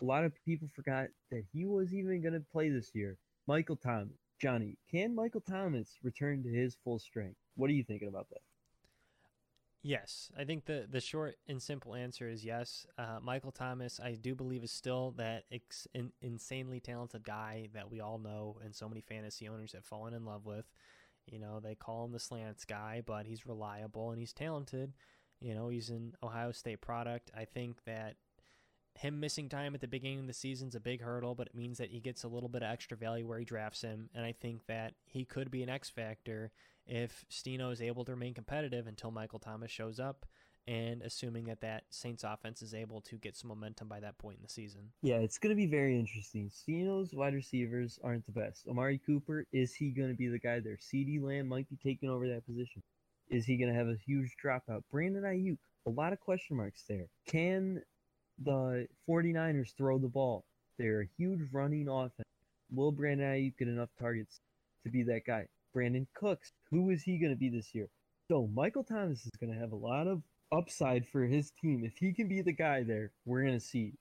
A 0.00 0.04
lot 0.04 0.24
of 0.24 0.32
people 0.44 0.68
forgot 0.74 1.08
that 1.30 1.44
he 1.52 1.64
was 1.66 1.92
even 1.92 2.22
gonna 2.22 2.40
play 2.52 2.68
this 2.68 2.90
year. 2.94 3.16
Michael 3.46 3.76
Thomas. 3.76 4.16
Johnny, 4.40 4.76
can 4.90 5.14
Michael 5.14 5.40
Thomas 5.40 5.98
return 6.02 6.42
to 6.42 6.48
his 6.48 6.76
full 6.82 6.98
strength? 6.98 7.36
What 7.54 7.70
are 7.70 7.74
you 7.74 7.84
thinking 7.84 8.08
about 8.08 8.28
that? 8.30 8.40
Yes, 9.84 10.30
I 10.38 10.44
think 10.44 10.66
the 10.66 10.86
the 10.88 11.00
short 11.00 11.36
and 11.48 11.60
simple 11.60 11.94
answer 11.94 12.28
is 12.28 12.44
yes. 12.44 12.86
Uh, 12.96 13.18
Michael 13.20 13.50
Thomas, 13.50 13.98
I 13.98 14.12
do 14.12 14.34
believe, 14.36 14.62
is 14.62 14.70
still 14.70 15.10
that 15.16 15.44
ex- 15.50 15.88
in, 15.92 16.12
insanely 16.20 16.78
talented 16.78 17.24
guy 17.24 17.68
that 17.74 17.90
we 17.90 18.00
all 18.00 18.18
know 18.18 18.58
and 18.64 18.74
so 18.74 18.88
many 18.88 19.00
fantasy 19.00 19.48
owners 19.48 19.72
have 19.72 19.84
fallen 19.84 20.14
in 20.14 20.24
love 20.24 20.46
with. 20.46 20.66
You 21.26 21.40
know, 21.40 21.58
they 21.58 21.74
call 21.74 22.04
him 22.04 22.12
the 22.12 22.20
slants 22.20 22.64
guy, 22.64 23.02
but 23.04 23.26
he's 23.26 23.46
reliable 23.46 24.10
and 24.10 24.20
he's 24.20 24.32
talented. 24.32 24.92
You 25.40 25.54
know, 25.54 25.68
he's 25.68 25.90
an 25.90 26.14
Ohio 26.22 26.52
State 26.52 26.80
product. 26.80 27.32
I 27.36 27.44
think 27.44 27.82
that 27.84 28.16
him 28.94 29.20
missing 29.20 29.48
time 29.48 29.74
at 29.74 29.80
the 29.80 29.88
beginning 29.88 30.20
of 30.20 30.26
the 30.26 30.32
season 30.32 30.68
is 30.68 30.74
a 30.74 30.80
big 30.80 31.02
hurdle, 31.02 31.34
but 31.34 31.48
it 31.48 31.54
means 31.54 31.78
that 31.78 31.90
he 31.90 32.00
gets 32.00 32.24
a 32.24 32.28
little 32.28 32.48
bit 32.48 32.62
of 32.62 32.70
extra 32.70 32.96
value 32.96 33.26
where 33.26 33.38
he 33.38 33.44
drafts 33.44 33.82
him. 33.82 34.10
And 34.14 34.24
I 34.24 34.32
think 34.32 34.66
that 34.66 34.94
he 35.04 35.24
could 35.24 35.50
be 35.50 35.62
an 35.62 35.68
X 35.68 35.90
factor 35.90 36.52
if 36.86 37.24
Stino 37.30 37.72
is 37.72 37.80
able 37.80 38.04
to 38.04 38.12
remain 38.12 38.34
competitive 38.34 38.86
until 38.86 39.10
Michael 39.10 39.38
Thomas 39.38 39.70
shows 39.70 40.00
up, 40.00 40.26
and 40.68 41.02
assuming 41.02 41.44
that 41.44 41.60
that 41.60 41.84
Saints 41.90 42.24
offense 42.24 42.62
is 42.62 42.74
able 42.74 43.00
to 43.02 43.16
get 43.16 43.36
some 43.36 43.48
momentum 43.48 43.88
by 43.88 44.00
that 44.00 44.18
point 44.18 44.36
in 44.36 44.42
the 44.42 44.48
season. 44.48 44.92
Yeah, 45.02 45.16
it's 45.16 45.38
going 45.38 45.50
to 45.50 45.56
be 45.56 45.66
very 45.66 45.98
interesting. 45.98 46.50
Stino's 46.50 47.14
wide 47.14 47.34
receivers 47.34 47.98
aren't 48.04 48.26
the 48.26 48.32
best. 48.32 48.66
Amari 48.68 49.00
Cooper, 49.04 49.46
is 49.52 49.74
he 49.74 49.90
going 49.90 50.10
to 50.10 50.14
be 50.14 50.28
the 50.28 50.38
guy 50.38 50.60
there? 50.60 50.76
CeeDee 50.76 51.22
Lamb 51.22 51.48
might 51.48 51.68
be 51.68 51.76
taking 51.82 52.08
over 52.08 52.28
that 52.28 52.46
position. 52.46 52.82
Is 53.28 53.44
he 53.44 53.56
going 53.56 53.72
to 53.72 53.78
have 53.78 53.88
a 53.88 53.96
huge 54.06 54.34
dropout? 54.44 54.82
Brandon 54.90 55.22
Aiyuk, 55.22 55.58
a 55.86 55.90
lot 55.90 56.12
of 56.12 56.20
question 56.20 56.56
marks 56.56 56.84
there. 56.88 57.06
Can 57.26 57.82
the 58.38 58.86
49ers 59.08 59.74
throw 59.76 59.98
the 59.98 60.08
ball? 60.08 60.44
They're 60.78 61.02
a 61.02 61.08
huge 61.18 61.40
running 61.52 61.88
offense. 61.88 62.28
Will 62.70 62.92
Brandon 62.92 63.26
Aiyuk 63.26 63.58
get 63.58 63.68
enough 63.68 63.90
targets 63.98 64.40
to 64.84 64.90
be 64.90 65.02
that 65.04 65.26
guy? 65.26 65.46
Brandin 65.74 66.06
Cooks, 66.14 66.52
who 66.70 66.90
is 66.90 67.02
he 67.02 67.18
going 67.18 67.32
to 67.32 67.38
be 67.38 67.48
this 67.48 67.74
year? 67.74 67.88
So 68.28 68.48
Michael 68.54 68.84
Thomas 68.84 69.24
is 69.24 69.32
going 69.40 69.52
to 69.52 69.58
have 69.58 69.72
a 69.72 69.76
lot 69.76 70.06
of 70.06 70.22
upside 70.52 71.06
for 71.06 71.24
his 71.24 71.50
team. 71.50 71.82
If 71.84 71.96
he 71.98 72.12
can 72.12 72.28
be 72.28 72.42
the 72.42 72.52
guy 72.52 72.82
there, 72.82 73.10
we're 73.24 73.42
going 73.42 73.58
to 73.58 73.64
see. 73.64 73.94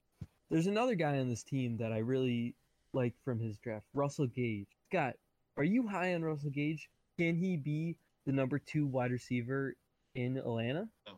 There's 0.50 0.68
another 0.68 0.96
guy 0.96 1.18
on 1.20 1.30
this 1.30 1.44
team 1.44 1.78
that 1.78 1.92
I 1.92 2.00
really 2.00 2.56
like 2.94 3.14
from 3.24 3.40
his 3.40 3.58
draft, 3.58 3.86
Russell 3.94 4.28
Gage. 4.28 4.68
Scott, 4.90 5.16
are 5.58 5.64
you 5.64 5.88
high 5.88 6.14
on 6.14 6.24
Russell 6.24 6.50
Gage? 6.50 6.90
Can 7.18 7.36
he 7.36 7.56
be 7.56 7.96
the 8.26 8.32
number 8.32 8.60
two 8.60 8.86
wide 8.86 9.12
receiver 9.12 9.76
in 10.16 10.38
Atlanta? 10.38 10.88
No. 11.08 11.14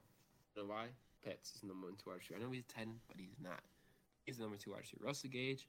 Know 0.56 0.66
why? 0.66 0.88
Pitts 1.24 1.56
is 1.56 1.62
the 1.62 1.68
number 1.68 1.88
one 1.88 1.96
two 1.96 2.10
wide 2.10 2.18
receiver. 2.18 2.40
I 2.40 2.44
know 2.44 2.52
he's 2.52 2.66
10, 2.66 2.96
but 3.08 3.18
he's 3.18 3.36
not. 3.42 3.62
He's 4.26 4.38
the 4.38 4.44
number 4.44 4.58
two 4.58 4.72
wide 4.72 4.82
receiver. 4.82 5.06
Russell 5.06 5.30
Gage, 5.30 5.68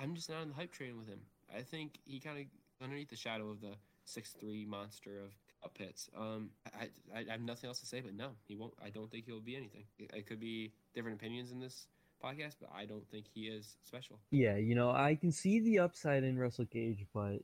I'm 0.00 0.14
just 0.14 0.30
not 0.30 0.40
on 0.40 0.48
the 0.48 0.54
hype 0.54 0.72
train 0.72 0.98
with 0.98 1.08
him. 1.08 1.20
I 1.54 1.62
think 1.62 1.98
he 2.04 2.20
kind 2.20 2.38
of 2.38 2.44
underneath 2.82 3.10
the 3.10 3.16
shadow 3.16 3.50
of 3.50 3.60
the 3.60 3.74
six 4.04 4.30
three 4.38 4.64
monster 4.64 5.18
of 5.18 5.32
uh, 5.64 5.68
Pitts. 5.68 6.08
Um, 6.16 6.50
I, 6.78 6.88
I, 7.14 7.24
I 7.28 7.32
have 7.32 7.40
nothing 7.40 7.68
else 7.68 7.80
to 7.80 7.86
say, 7.86 8.00
but 8.00 8.14
no, 8.14 8.30
he 8.46 8.54
won't. 8.54 8.74
I 8.84 8.90
don't 8.90 9.10
think 9.10 9.26
he'll 9.26 9.40
be 9.40 9.56
anything. 9.56 9.84
It, 9.98 10.10
it 10.14 10.26
could 10.26 10.40
be 10.40 10.72
different 10.94 11.16
opinions 11.16 11.50
in 11.50 11.60
this 11.60 11.86
podcast, 12.22 12.56
but 12.60 12.70
I 12.74 12.84
don't 12.84 13.06
think 13.10 13.26
he 13.32 13.42
is 13.42 13.76
special. 13.84 14.18
Yeah, 14.30 14.56
you 14.56 14.74
know, 14.74 14.90
I 14.90 15.14
can 15.14 15.32
see 15.32 15.60
the 15.60 15.80
upside 15.80 16.24
in 16.24 16.38
Russell 16.38 16.66
Gage, 16.66 17.06
but 17.12 17.38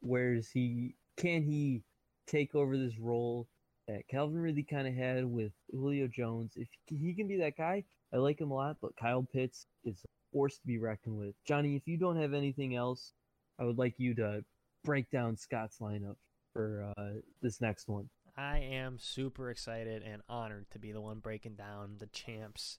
where 0.00 0.34
is 0.34 0.50
he? 0.50 0.96
Can 1.16 1.42
he 1.42 1.82
take 2.26 2.54
over 2.54 2.76
this 2.76 2.98
role 2.98 3.48
that 3.88 4.08
Calvin 4.08 4.38
really 4.38 4.62
kind 4.62 4.86
of 4.86 4.94
had 4.94 5.24
with 5.24 5.52
Julio 5.72 6.08
Jones? 6.08 6.52
If 6.56 6.68
he 6.86 7.14
can 7.14 7.28
be 7.28 7.38
that 7.38 7.56
guy, 7.56 7.84
I 8.12 8.18
like 8.18 8.40
him 8.40 8.50
a 8.50 8.54
lot. 8.54 8.76
But 8.80 8.96
Kyle 8.96 9.26
Pitts 9.32 9.66
is 9.84 10.04
a 10.04 10.08
force 10.32 10.58
to 10.58 10.66
be 10.66 10.78
reckoned 10.78 11.18
with. 11.18 11.34
Johnny, 11.46 11.76
if 11.76 11.86
you 11.86 11.96
don't 11.96 12.20
have 12.20 12.34
anything 12.34 12.74
else, 12.74 13.12
I 13.58 13.64
would 13.64 13.78
like 13.78 13.94
you 13.98 14.14
to 14.16 14.44
break 14.84 15.10
down 15.10 15.36
Scott's 15.36 15.78
lineup 15.80 16.16
for 16.52 16.92
uh, 16.96 17.20
this 17.42 17.60
next 17.60 17.88
one. 17.88 18.08
I 18.36 18.58
am 18.58 18.98
super 18.98 19.50
excited 19.50 20.02
and 20.02 20.22
honored 20.28 20.66
to 20.72 20.78
be 20.78 20.92
the 20.92 21.00
one 21.00 21.20
breaking 21.20 21.54
down 21.54 21.96
the 21.98 22.06
champs 22.08 22.78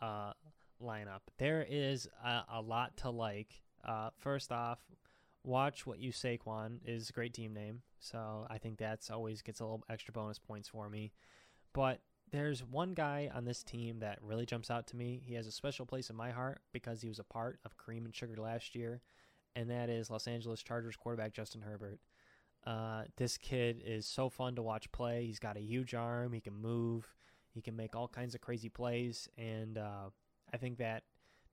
uh, 0.00 0.32
lineup. 0.80 1.20
There 1.38 1.66
is 1.68 2.08
a, 2.24 2.42
a 2.54 2.60
lot 2.60 2.96
to 2.98 3.10
like. 3.10 3.62
Uh, 3.84 4.10
first 4.18 4.52
off, 4.52 4.78
watch 5.42 5.86
what 5.86 5.98
you 5.98 6.12
say, 6.12 6.38
Saquon 6.38 6.78
is 6.84 7.10
a 7.10 7.12
great 7.12 7.34
team 7.34 7.52
name, 7.54 7.82
so 8.04 8.46
I 8.50 8.58
think 8.58 8.78
that's 8.78 9.10
always 9.10 9.40
gets 9.42 9.60
a 9.60 9.64
little 9.64 9.84
extra 9.88 10.12
bonus 10.12 10.38
points 10.38 10.68
for 10.68 10.88
me. 10.90 11.12
But 11.72 12.00
there's 12.30 12.62
one 12.62 12.94
guy 12.94 13.30
on 13.34 13.44
this 13.44 13.62
team 13.62 14.00
that 14.00 14.18
really 14.22 14.44
jumps 14.46 14.70
out 14.70 14.86
to 14.88 14.96
me. 14.96 15.22
He 15.24 15.34
has 15.34 15.46
a 15.46 15.52
special 15.52 15.86
place 15.86 16.10
in 16.10 16.16
my 16.16 16.30
heart 16.30 16.60
because 16.72 17.00
he 17.00 17.08
was 17.08 17.18
a 17.18 17.24
part 17.24 17.60
of 17.64 17.76
Cream 17.76 18.04
and 18.04 18.14
Sugar 18.14 18.36
last 18.36 18.74
year, 18.74 19.00
and 19.56 19.70
that 19.70 19.88
is 19.88 20.10
Los 20.10 20.26
Angeles 20.26 20.62
Chargers 20.62 20.96
quarterback 20.96 21.32
Justin 21.32 21.62
Herbert. 21.62 22.00
Uh, 22.66 23.04
this 23.16 23.36
kid 23.38 23.82
is 23.84 24.06
so 24.06 24.28
fun 24.28 24.54
to 24.56 24.62
watch 24.62 24.90
play. 24.92 25.26
He's 25.26 25.38
got 25.38 25.56
a 25.56 25.60
huge 25.60 25.94
arm. 25.94 26.32
He 26.32 26.40
can 26.40 26.54
move. 26.54 27.06
He 27.52 27.62
can 27.62 27.76
make 27.76 27.94
all 27.94 28.08
kinds 28.08 28.34
of 28.34 28.40
crazy 28.40 28.68
plays, 28.68 29.28
and 29.38 29.78
uh, 29.78 30.10
I 30.52 30.56
think 30.56 30.78
that 30.78 31.04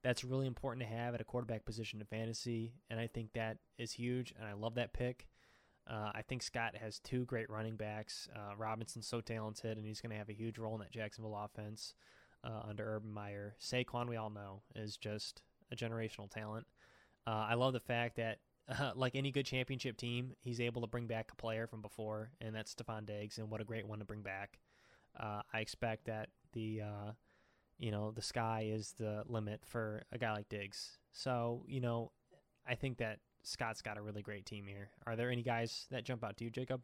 that's 0.03 0.23
really 0.23 0.47
important 0.47 0.85
to 0.87 0.93
have 0.93 1.13
at 1.13 1.21
a 1.21 1.25
quarterback 1.25 1.63
position 1.63 1.99
in 1.99 2.07
fantasy. 2.07 2.73
And 2.89 2.99
I 2.99 3.07
think 3.07 3.33
that 3.33 3.57
is 3.77 3.91
huge, 3.91 4.33
and 4.37 4.47
I 4.47 4.53
love 4.53 4.75
that 4.75 4.93
pick. 4.93 5.27
Uh, 5.89 6.11
I 6.13 6.21
think 6.21 6.43
Scott 6.43 6.75
has 6.75 6.99
two 6.99 7.25
great 7.25 7.49
running 7.49 7.75
backs. 7.75 8.27
Uh, 8.35 8.55
Robinson's 8.55 9.07
so 9.07 9.19
talented, 9.19 9.77
and 9.77 9.85
he's 9.85 9.99
going 9.99 10.11
to 10.11 10.17
have 10.17 10.29
a 10.29 10.33
huge 10.33 10.57
role 10.57 10.75
in 10.75 10.79
that 10.79 10.91
Jacksonville 10.91 11.35
offense 11.35 11.95
uh, 12.43 12.61
under 12.69 12.95
Urban 12.95 13.11
Meyer. 13.11 13.55
Saquon, 13.59 14.07
we 14.07 14.15
all 14.15 14.29
know, 14.29 14.61
is 14.75 14.97
just 14.97 15.41
a 15.71 15.75
generational 15.75 16.29
talent. 16.29 16.67
Uh, 17.25 17.47
I 17.49 17.55
love 17.55 17.73
the 17.73 17.79
fact 17.79 18.17
that, 18.17 18.39
like 18.95 19.15
any 19.15 19.31
good 19.31 19.45
championship 19.45 19.97
team, 19.97 20.33
he's 20.39 20.61
able 20.61 20.81
to 20.81 20.87
bring 20.87 21.07
back 21.07 21.31
a 21.31 21.35
player 21.35 21.67
from 21.67 21.81
before, 21.81 22.31
and 22.39 22.55
that's 22.55 22.73
Stefon 22.73 23.05
Diggs, 23.05 23.37
and 23.37 23.49
what 23.49 23.61
a 23.61 23.65
great 23.65 23.87
one 23.87 23.99
to 23.99 24.05
bring 24.05 24.21
back. 24.21 24.59
Uh, 25.19 25.41
I 25.51 25.59
expect 25.59 26.05
that 26.05 26.29
the 26.53 26.81
uh, 26.81 27.11
you 27.77 27.91
know 27.91 28.11
the 28.11 28.21
sky 28.21 28.69
is 28.71 28.93
the 28.97 29.23
limit 29.27 29.61
for 29.65 30.03
a 30.11 30.17
guy 30.17 30.31
like 30.31 30.47
Diggs. 30.47 30.97
So 31.11 31.65
you 31.67 31.81
know, 31.81 32.11
I 32.67 32.75
think 32.75 32.97
that 32.99 33.19
Scott's 33.43 33.81
got 33.81 33.97
a 33.97 34.01
really 34.01 34.21
great 34.21 34.45
team 34.45 34.65
here. 34.67 34.89
Are 35.05 35.15
there 35.15 35.31
any 35.31 35.43
guys 35.43 35.87
that 35.91 36.03
jump 36.03 36.23
out 36.23 36.37
to 36.37 36.43
you, 36.43 36.49
Jacob? 36.49 36.81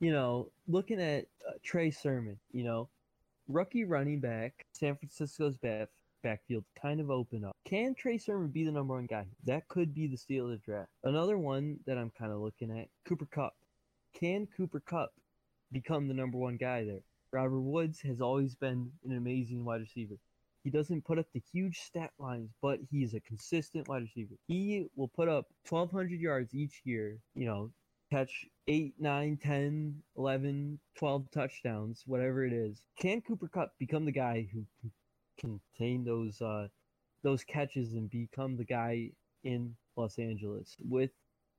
You 0.00 0.12
know, 0.12 0.50
looking 0.68 1.00
at 1.00 1.26
uh, 1.48 1.52
Trey 1.62 1.90
Sermon, 1.90 2.38
you 2.52 2.64
know, 2.64 2.88
rookie 3.48 3.84
running 3.84 4.20
back, 4.20 4.66
San 4.72 4.96
Francisco's 4.96 5.56
back, 5.56 5.88
backfield 6.22 6.64
kind 6.80 7.00
of 7.00 7.10
open 7.10 7.44
up. 7.44 7.56
Can 7.64 7.94
Trey 7.94 8.18
Sermon 8.18 8.48
be 8.48 8.64
the 8.64 8.72
number 8.72 8.94
one 8.94 9.06
guy? 9.06 9.26
That 9.44 9.68
could 9.68 9.94
be 9.94 10.06
the 10.06 10.16
steal 10.16 10.44
of 10.46 10.50
the 10.50 10.56
draft. 10.58 10.90
Another 11.04 11.38
one 11.38 11.78
that 11.86 11.96
I'm 11.96 12.10
kind 12.10 12.32
of 12.32 12.40
looking 12.40 12.76
at, 12.76 12.88
Cooper 13.06 13.26
Kupp. 13.26 13.54
Can 14.12 14.46
Cooper 14.56 14.80
Kupp 14.80 15.12
become 15.72 16.08
the 16.08 16.14
number 16.14 16.36
one 16.36 16.56
guy 16.56 16.84
there? 16.84 17.02
Robert 17.32 17.60
Woods 17.60 18.00
has 18.00 18.20
always 18.20 18.54
been 18.54 18.90
an 19.04 19.16
amazing 19.16 19.64
wide 19.64 19.80
receiver. 19.80 20.16
He 20.66 20.72
doesn't 20.72 21.04
put 21.04 21.20
up 21.20 21.26
the 21.32 21.42
huge 21.52 21.78
stat 21.78 22.10
lines, 22.18 22.50
but 22.60 22.80
he's 22.90 23.14
a 23.14 23.20
consistent 23.20 23.86
wide 23.86 24.02
receiver. 24.02 24.34
He 24.48 24.88
will 24.96 25.06
put 25.06 25.28
up 25.28 25.46
1,200 25.68 26.20
yards 26.20 26.56
each 26.56 26.80
year, 26.82 27.20
you 27.36 27.46
know, 27.46 27.70
catch 28.10 28.44
8, 28.66 28.94
9, 28.98 29.36
10, 29.40 30.02
11, 30.16 30.80
12 30.98 31.30
touchdowns, 31.30 32.02
whatever 32.04 32.44
it 32.44 32.52
is. 32.52 32.82
Can 32.98 33.20
Cooper 33.20 33.46
Kupp 33.46 33.78
become 33.78 34.04
the 34.04 34.10
guy 34.10 34.48
who 34.52 34.64
can 35.38 35.60
contain 35.78 36.02
those 36.02 36.42
uh, 36.42 36.66
those 37.22 37.44
catches 37.44 37.92
and 37.92 38.10
become 38.10 38.56
the 38.56 38.64
guy 38.64 39.12
in 39.44 39.72
Los 39.94 40.18
Angeles 40.18 40.76
with 40.80 41.10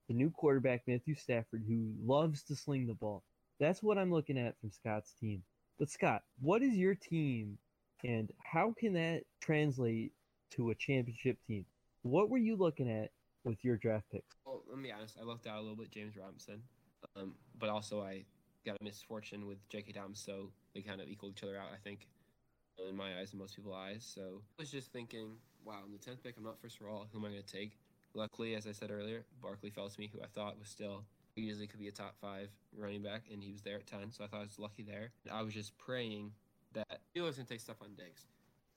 the 0.09 0.15
new 0.15 0.29
quarterback 0.31 0.81
Matthew 0.85 1.15
Stafford 1.15 1.63
who 1.65 1.93
loves 2.05 2.43
to 2.43 2.57
sling 2.57 2.87
the 2.87 2.93
ball? 2.93 3.23
That's 3.57 3.81
what 3.81 3.97
I'm 3.97 4.11
looking 4.11 4.37
at 4.37 4.59
from 4.59 4.69
Scott's 4.69 5.13
team. 5.13 5.43
But 5.79 5.89
Scott, 5.89 6.23
what 6.41 6.61
is 6.61 6.75
your 6.75 6.95
team 6.95 7.57
and 8.03 8.31
how 8.43 8.73
can 8.77 8.93
that 8.93 9.23
translate 9.41 10.13
to 10.51 10.69
a 10.69 10.75
championship 10.75 11.37
team? 11.47 11.65
What 12.03 12.29
were 12.29 12.37
you 12.37 12.55
looking 12.55 12.89
at 12.89 13.11
with 13.43 13.63
your 13.63 13.77
draft 13.77 14.05
picks? 14.11 14.35
Well, 14.45 14.63
let 14.69 14.77
me 14.77 14.89
be 14.89 14.91
honest. 14.91 15.17
I 15.19 15.23
looked 15.23 15.47
out 15.47 15.57
a 15.57 15.61
little 15.61 15.75
bit 15.75 15.91
James 15.91 16.15
Robinson, 16.17 16.61
um, 17.15 17.33
but 17.59 17.69
also 17.69 18.01
I 18.01 18.23
got 18.65 18.77
a 18.79 18.83
misfortune 18.83 19.47
with 19.47 19.57
J.K. 19.69 19.93
Dobbins, 19.93 20.21
so 20.23 20.51
they 20.73 20.81
kind 20.81 21.01
of 21.01 21.07
equaled 21.07 21.33
each 21.37 21.43
other 21.43 21.57
out. 21.57 21.69
I 21.73 21.77
think, 21.83 22.07
in 22.87 22.95
my 22.95 23.19
eyes 23.19 23.31
and 23.31 23.39
most 23.39 23.55
people's 23.55 23.75
eyes. 23.75 24.09
So 24.15 24.41
I 24.59 24.61
was 24.61 24.71
just 24.71 24.91
thinking, 24.91 25.37
wow, 25.65 25.79
in 25.85 25.91
the 25.91 25.97
tenth 25.97 26.23
pick, 26.23 26.35
I'm 26.37 26.43
not 26.43 26.59
first 26.61 26.77
overall. 26.81 27.07
Who 27.11 27.19
am 27.19 27.25
I 27.25 27.29
going 27.29 27.41
to 27.41 27.53
take? 27.53 27.77
Luckily, 28.13 28.55
as 28.55 28.67
I 28.67 28.71
said 28.71 28.91
earlier, 28.91 29.25
Barkley 29.41 29.69
fell 29.69 29.89
to 29.89 29.99
me, 29.99 30.09
who 30.11 30.21
I 30.21 30.27
thought 30.27 30.59
was 30.59 30.69
still 30.69 31.03
easily 31.35 31.67
could 31.67 31.79
be 31.79 31.87
a 31.87 31.91
top 31.91 32.15
five 32.19 32.49
running 32.75 33.03
back, 33.03 33.25
and 33.31 33.43
he 33.43 33.51
was 33.51 33.61
there 33.61 33.75
at 33.77 33.87
ten. 33.87 34.11
So 34.11 34.23
I 34.23 34.27
thought 34.27 34.39
I 34.39 34.43
was 34.43 34.59
lucky 34.59 34.83
there. 34.83 35.11
I 35.31 35.41
was 35.41 35.53
just 35.53 35.77
praying 35.77 36.31
that 36.77 36.99
going 37.15 37.33
to 37.33 37.43
take 37.43 37.59
Stefon 37.59 37.97
Diggs. 37.97 38.25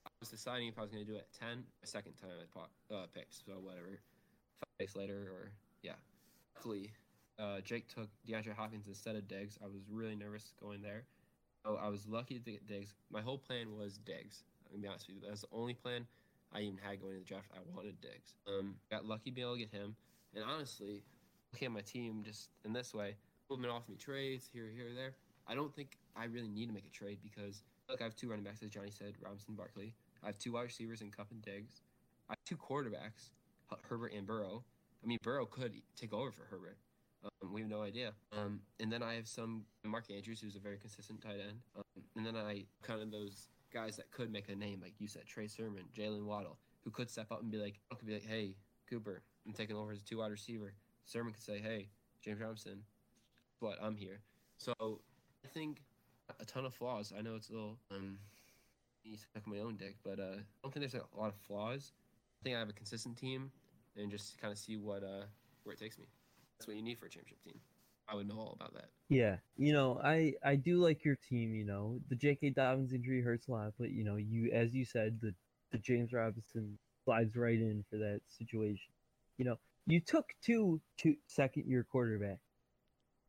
I 0.05 0.09
was 0.19 0.29
deciding 0.29 0.67
if 0.67 0.77
I 0.77 0.81
was 0.81 0.91
going 0.91 1.05
to 1.05 1.09
do 1.09 1.17
it 1.17 1.27
at 1.31 1.47
10, 1.47 1.63
a 1.83 1.87
second 1.87 2.13
time 2.13 2.31
I 2.31 2.93
uh, 2.93 3.05
picked, 3.13 3.33
so 3.33 3.53
whatever. 3.53 3.99
Five 4.59 4.77
days 4.79 4.95
later, 4.95 5.29
or 5.31 5.51
yeah. 5.83 5.93
Luckily, 6.55 6.91
uh, 7.39 7.61
Jake 7.61 7.87
took 7.87 8.09
DeAndre 8.27 8.55
Hopkins 8.55 8.87
instead 8.87 9.15
of 9.15 9.27
Diggs. 9.27 9.57
I 9.63 9.67
was 9.67 9.81
really 9.89 10.15
nervous 10.15 10.53
going 10.61 10.81
there. 10.81 11.03
So 11.65 11.79
I 11.81 11.89
was 11.89 12.07
lucky 12.07 12.39
to 12.39 12.51
get 12.51 12.67
Diggs. 12.67 12.93
My 13.11 13.21
whole 13.21 13.37
plan 13.37 13.77
was 13.77 13.97
Diggs. 13.97 14.43
I'm 14.65 14.71
going 14.73 14.81
to 14.81 14.87
be 14.87 14.89
honest 14.89 15.07
with 15.07 15.17
you. 15.17 15.21
That's 15.27 15.41
the 15.41 15.47
only 15.51 15.73
plan 15.73 16.07
I 16.53 16.61
even 16.61 16.77
had 16.77 17.01
going 17.01 17.13
to 17.13 17.19
the 17.19 17.25
draft. 17.25 17.47
I 17.53 17.59
wanted 17.75 18.01
Diggs. 18.01 18.33
Um, 18.47 18.75
got 18.89 19.05
lucky 19.05 19.31
being 19.31 19.45
able 19.45 19.55
to 19.55 19.59
get 19.59 19.71
him. 19.71 19.95
And 20.35 20.43
honestly, 20.43 21.03
looking 21.53 21.67
at 21.67 21.71
my 21.71 21.81
team 21.81 22.23
just 22.23 22.49
in 22.65 22.73
this 22.73 22.93
way, 22.93 23.15
moving 23.49 23.69
off 23.69 23.87
me 23.87 23.95
trades 23.95 24.49
here, 24.51 24.69
here, 24.75 24.89
there. 24.95 25.13
I 25.47 25.55
don't 25.55 25.73
think 25.75 25.97
I 26.15 26.25
really 26.25 26.47
need 26.47 26.67
to 26.67 26.73
make 26.73 26.85
a 26.85 26.89
trade 26.89 27.19
because 27.23 27.63
look, 27.91 28.01
I 28.01 28.05
have 28.05 28.15
two 28.15 28.29
running 28.29 28.45
backs, 28.45 28.63
as 28.63 28.69
Johnny 28.69 28.89
said, 28.89 29.13
Robinson, 29.21 29.55
Barkley. 29.55 29.93
I 30.23 30.27
have 30.27 30.37
two 30.37 30.53
wide 30.53 30.63
receivers 30.63 31.01
in 31.01 31.11
Kupp 31.11 31.31
and 31.31 31.41
Diggs. 31.41 31.81
I 32.29 32.33
have 32.33 32.43
two 32.45 32.55
quarterbacks, 32.55 33.31
Herbert 33.83 34.13
and 34.13 34.25
Burrow. 34.25 34.63
I 35.03 35.07
mean, 35.07 35.17
Burrow 35.21 35.45
could 35.45 35.73
take 35.95 36.13
over 36.13 36.31
for 36.31 36.45
Herbert. 36.45 36.77
Um, 37.23 37.53
we 37.53 37.61
have 37.61 37.69
no 37.69 37.81
idea. 37.81 38.13
Um, 38.35 38.61
and 38.79 38.91
then 38.91 39.03
I 39.03 39.15
have 39.15 39.27
some 39.27 39.65
Mark 39.83 40.05
Andrews, 40.09 40.39
who's 40.39 40.55
a 40.55 40.59
very 40.59 40.77
consistent 40.77 41.21
tight 41.21 41.39
end. 41.41 41.59
Um, 41.75 42.03
and 42.15 42.25
then 42.25 42.35
I 42.35 42.65
kind 42.81 43.01
of 43.01 43.11
those 43.11 43.47
guys 43.73 43.97
that 43.97 44.09
could 44.11 44.31
make 44.31 44.49
a 44.49 44.55
name, 44.55 44.79
like 44.81 44.93
you 44.99 45.07
said, 45.07 45.25
Trey 45.25 45.47
Sermon, 45.47 45.83
Jaylen 45.95 46.25
Waddle, 46.25 46.57
who 46.83 46.91
could 46.91 47.09
step 47.09 47.31
up 47.31 47.41
and 47.41 47.51
be 47.51 47.57
like, 47.57 47.79
could 47.89 48.07
be 48.07 48.13
like, 48.13 48.25
hey, 48.25 48.55
Cooper, 48.89 49.21
I'm 49.45 49.53
taking 49.53 49.75
over 49.75 49.91
as 49.91 49.99
a 49.99 50.05
two 50.05 50.19
wide 50.19 50.31
receiver. 50.31 50.73
Sermon 51.05 51.33
could 51.33 51.43
say, 51.43 51.59
hey, 51.59 51.89
James 52.23 52.39
Robinson, 52.39 52.83
what 53.59 53.77
I'm 53.81 53.95
here. 53.95 54.21
So 54.57 54.73
I 54.79 55.47
think 55.47 55.81
a 56.39 56.45
ton 56.45 56.65
of 56.65 56.73
flaws. 56.73 57.13
I 57.17 57.21
know 57.21 57.35
it's 57.35 57.49
a 57.49 57.53
little 57.53 57.77
um, 57.91 58.17
me 59.05 59.17
suck 59.33 59.47
my 59.47 59.59
own 59.59 59.77
dick, 59.77 59.95
but 60.03 60.19
uh, 60.19 60.37
I 60.37 60.63
don't 60.63 60.73
think 60.73 60.91
there's 60.91 60.95
a 60.95 61.19
lot 61.19 61.29
of 61.29 61.35
flaws. 61.47 61.91
I 62.41 62.43
think 62.43 62.55
I 62.55 62.59
have 62.59 62.69
a 62.69 62.73
consistent 62.73 63.17
team, 63.17 63.51
and 63.97 64.11
just 64.11 64.39
kind 64.39 64.51
of 64.51 64.57
see 64.57 64.77
what 64.77 65.03
uh 65.03 65.25
where 65.63 65.73
it 65.73 65.79
takes 65.79 65.97
me. 65.97 66.05
That's 66.57 66.67
what 66.67 66.75
you 66.75 66.83
need 66.83 66.99
for 66.99 67.05
a 67.05 67.09
championship 67.09 67.43
team. 67.43 67.59
I 68.07 68.15
would 68.15 68.27
know 68.27 68.39
all 68.39 68.53
about 68.59 68.73
that. 68.73 68.89
Yeah, 69.09 69.37
you 69.57 69.73
know, 69.73 69.99
I 70.03 70.33
I 70.43 70.55
do 70.55 70.77
like 70.77 71.05
your 71.05 71.17
team. 71.29 71.53
You 71.53 71.65
know, 71.65 71.99
the 72.09 72.15
J.K. 72.15 72.51
Dobbins 72.51 72.93
injury 72.93 73.21
hurts 73.21 73.47
a 73.47 73.51
lot, 73.51 73.73
but 73.79 73.91
you 73.91 74.03
know, 74.03 74.15
you 74.15 74.51
as 74.51 74.73
you 74.73 74.85
said, 74.85 75.19
the 75.21 75.33
the 75.71 75.77
James 75.77 76.13
Robinson 76.13 76.77
slides 77.05 77.35
right 77.35 77.57
in 77.57 77.83
for 77.89 77.97
that 77.97 78.21
situation. 78.27 78.91
You 79.37 79.45
know, 79.45 79.55
you 79.87 79.99
took 79.99 80.25
two 80.43 80.81
two 80.97 81.15
second 81.27 81.65
year 81.67 81.85
quarterback. 81.89 82.39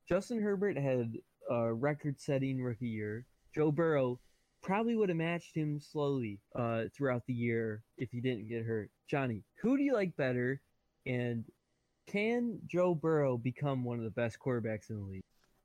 Justin 0.09 0.42
Herbert 0.42 0.76
had 0.76 1.14
a 1.51 1.72
record 1.72 2.20
setting 2.20 2.62
rookie 2.62 2.88
year. 2.88 3.26
Joe 3.55 3.70
Burrow 3.70 4.20
probably 4.62 4.95
would 4.97 5.09
have 5.09 5.18
matched 5.18 5.57
him 5.57 5.80
slowly 5.80 6.40
uh, 6.57 6.84
throughout 6.97 7.22
the 7.26 7.34
year 7.34 7.82
if 7.99 8.11
he 8.11 8.20
didn't 8.20 8.49
get 8.49 8.64
hurt. 8.64 8.90
Johnny, 9.09 9.43
who 9.61 9.76
do 9.76 9.82
you 9.82 9.95
like 9.95 10.16
better? 10.16 10.61
And 11.05 11.45
can 12.07 12.61
Joe 12.66 12.95
Burrow 12.95 13.36
become 13.36 13.84
one 13.84 13.99
of 13.99 14.05
the 14.05 14.11
best 14.11 14.38
quarterbacks 14.38 14.90
in 14.90 14.97
the 14.97 15.05
league? 15.05 15.22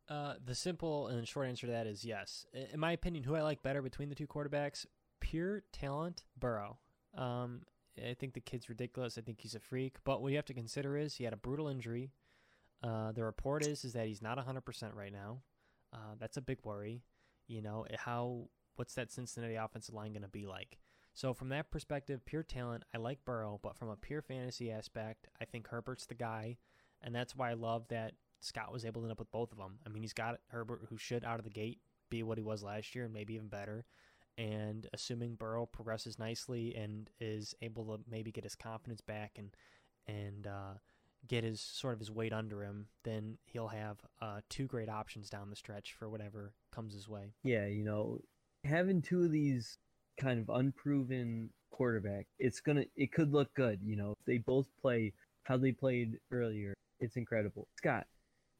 Uh, 0.09 0.35
the 0.43 0.55
simple 0.55 1.07
and 1.07 1.27
short 1.27 1.47
answer 1.47 1.67
to 1.67 1.73
that 1.73 1.85
is 1.85 2.05
yes. 2.05 2.45
In 2.73 2.79
my 2.79 2.93
opinion, 2.93 3.23
who 3.23 3.35
I 3.35 3.41
like 3.41 3.61
better 3.61 3.81
between 3.81 4.09
the 4.09 4.15
two 4.15 4.27
quarterbacks, 4.27 4.85
pure 5.19 5.63
talent, 5.71 6.23
Burrow. 6.39 6.77
Um, 7.15 7.61
I 7.97 8.13
think 8.13 8.33
the 8.33 8.39
kid's 8.39 8.69
ridiculous. 8.69 9.17
I 9.17 9.21
think 9.21 9.41
he's 9.41 9.55
a 9.55 9.59
freak. 9.59 9.97
But 10.05 10.21
what 10.21 10.29
you 10.29 10.37
have 10.37 10.45
to 10.45 10.53
consider 10.53 10.97
is 10.97 11.15
he 11.15 11.23
had 11.23 11.33
a 11.33 11.37
brutal 11.37 11.67
injury. 11.67 12.11
Uh, 12.83 13.11
the 13.11 13.23
report 13.23 13.65
is 13.65 13.83
is 13.83 13.93
that 13.93 14.07
he's 14.07 14.21
not 14.21 14.37
100% 14.37 14.95
right 14.95 15.11
now. 15.11 15.39
Uh, 15.97 16.15
that's 16.19 16.37
a 16.37 16.41
big 16.41 16.59
worry. 16.63 17.01
You 17.47 17.61
know 17.61 17.85
how 17.97 18.49
what's 18.75 18.93
that 18.95 19.11
Cincinnati 19.11 19.55
offensive 19.55 19.95
line 19.95 20.13
going 20.13 20.21
to 20.21 20.27
be 20.27 20.45
like? 20.45 20.77
So 21.13 21.33
from 21.33 21.49
that 21.49 21.71
perspective, 21.71 22.23
pure 22.25 22.43
talent, 22.43 22.83
I 22.93 22.99
like 22.99 23.25
Burrow, 23.25 23.59
but 23.63 23.75
from 23.75 23.89
a 23.89 23.95
pure 23.95 24.21
fantasy 24.21 24.69
aspect, 24.69 25.27
I 25.41 25.45
think 25.45 25.67
Herbert's 25.67 26.05
the 26.05 26.13
guy, 26.13 26.57
and 27.01 27.15
that's 27.15 27.35
why 27.35 27.49
I 27.49 27.53
love 27.55 27.87
that 27.87 28.13
Scott 28.39 28.71
was 28.71 28.85
able 28.85 29.01
to 29.01 29.05
end 29.05 29.11
up 29.13 29.19
with 29.19 29.31
both 29.31 29.51
of 29.51 29.57
them. 29.57 29.79
I 29.83 29.89
mean, 29.89 30.03
he's 30.03 30.13
got 30.13 30.39
Herbert, 30.49 30.81
who 30.89 30.97
should 30.97 31.25
out 31.25 31.39
of 31.39 31.43
the 31.43 31.49
gate 31.49 31.79
be 32.09 32.21
what 32.21 32.37
he 32.37 32.43
was 32.43 32.61
last 32.61 32.93
year, 32.93 33.05
and 33.05 33.13
maybe 33.13 33.33
even 33.33 33.47
better. 33.47 33.85
And 34.37 34.87
assuming 34.93 35.33
Burrow 35.33 35.65
progresses 35.65 36.19
nicely 36.19 36.75
and 36.75 37.09
is 37.19 37.55
able 37.63 37.85
to 37.85 38.03
maybe 38.07 38.31
get 38.31 38.43
his 38.43 38.55
confidence 38.55 39.01
back 39.01 39.31
and 39.37 39.49
and 40.05 40.45
uh, 40.45 40.73
get 41.27 41.43
his 41.43 41.61
sort 41.61 41.93
of 41.93 41.99
his 41.99 42.11
weight 42.11 42.33
under 42.33 42.63
him, 42.63 42.87
then 43.03 43.37
he'll 43.45 43.67
have 43.67 43.97
uh, 44.21 44.41
two 44.49 44.65
great 44.65 44.89
options 44.89 45.29
down 45.29 45.49
the 45.49 45.55
stretch 45.55 45.93
for 45.97 46.09
whatever 46.09 46.53
comes 46.71 46.93
his 46.93 47.07
way. 47.07 47.33
Yeah, 47.43 47.67
you 47.67 47.83
know, 47.83 48.19
having 48.63 49.01
two 49.01 49.23
of 49.23 49.31
these 49.31 49.77
kind 50.19 50.39
of 50.39 50.49
unproven 50.49 51.49
quarterback, 51.71 52.27
it's 52.39 52.59
gonna 52.59 52.85
it 52.95 53.11
could 53.11 53.31
look 53.31 53.53
good. 53.55 53.79
You 53.83 53.95
know, 53.95 54.11
if 54.11 54.25
they 54.25 54.37
both 54.37 54.67
play 54.81 55.13
how 55.43 55.57
they 55.57 55.71
played 55.71 56.17
earlier, 56.31 56.73
it's 56.99 57.15
incredible. 57.15 57.67
Scott, 57.77 58.07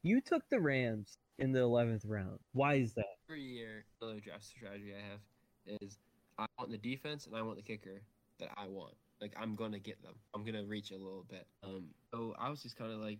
you 0.02 0.20
took 0.20 0.48
the 0.48 0.60
Rams 0.60 1.16
in 1.38 1.52
the 1.52 1.60
eleventh 1.60 2.04
round. 2.04 2.38
Why 2.52 2.74
is 2.74 2.94
that? 2.94 3.04
Every 3.28 3.42
year, 3.42 3.84
another 4.00 4.20
draft 4.20 4.44
strategy 4.44 4.92
I 4.94 5.10
have 5.10 5.80
is 5.80 5.98
I 6.38 6.46
want 6.58 6.70
the 6.70 6.78
defense 6.78 7.26
and 7.26 7.36
I 7.36 7.42
want 7.42 7.56
the 7.56 7.62
kicker 7.62 8.02
that 8.38 8.50
I 8.56 8.68
want. 8.68 8.94
Like 9.20 9.34
I'm 9.40 9.54
gonna 9.54 9.78
get 9.78 10.02
them. 10.02 10.14
I'm 10.34 10.44
gonna 10.44 10.64
reach 10.64 10.90
a 10.90 10.96
little 10.96 11.26
bit. 11.28 11.46
Um, 11.62 11.86
so 12.12 12.34
I 12.38 12.50
was 12.50 12.62
just 12.62 12.76
kind 12.76 12.92
of 12.92 13.00
like 13.00 13.18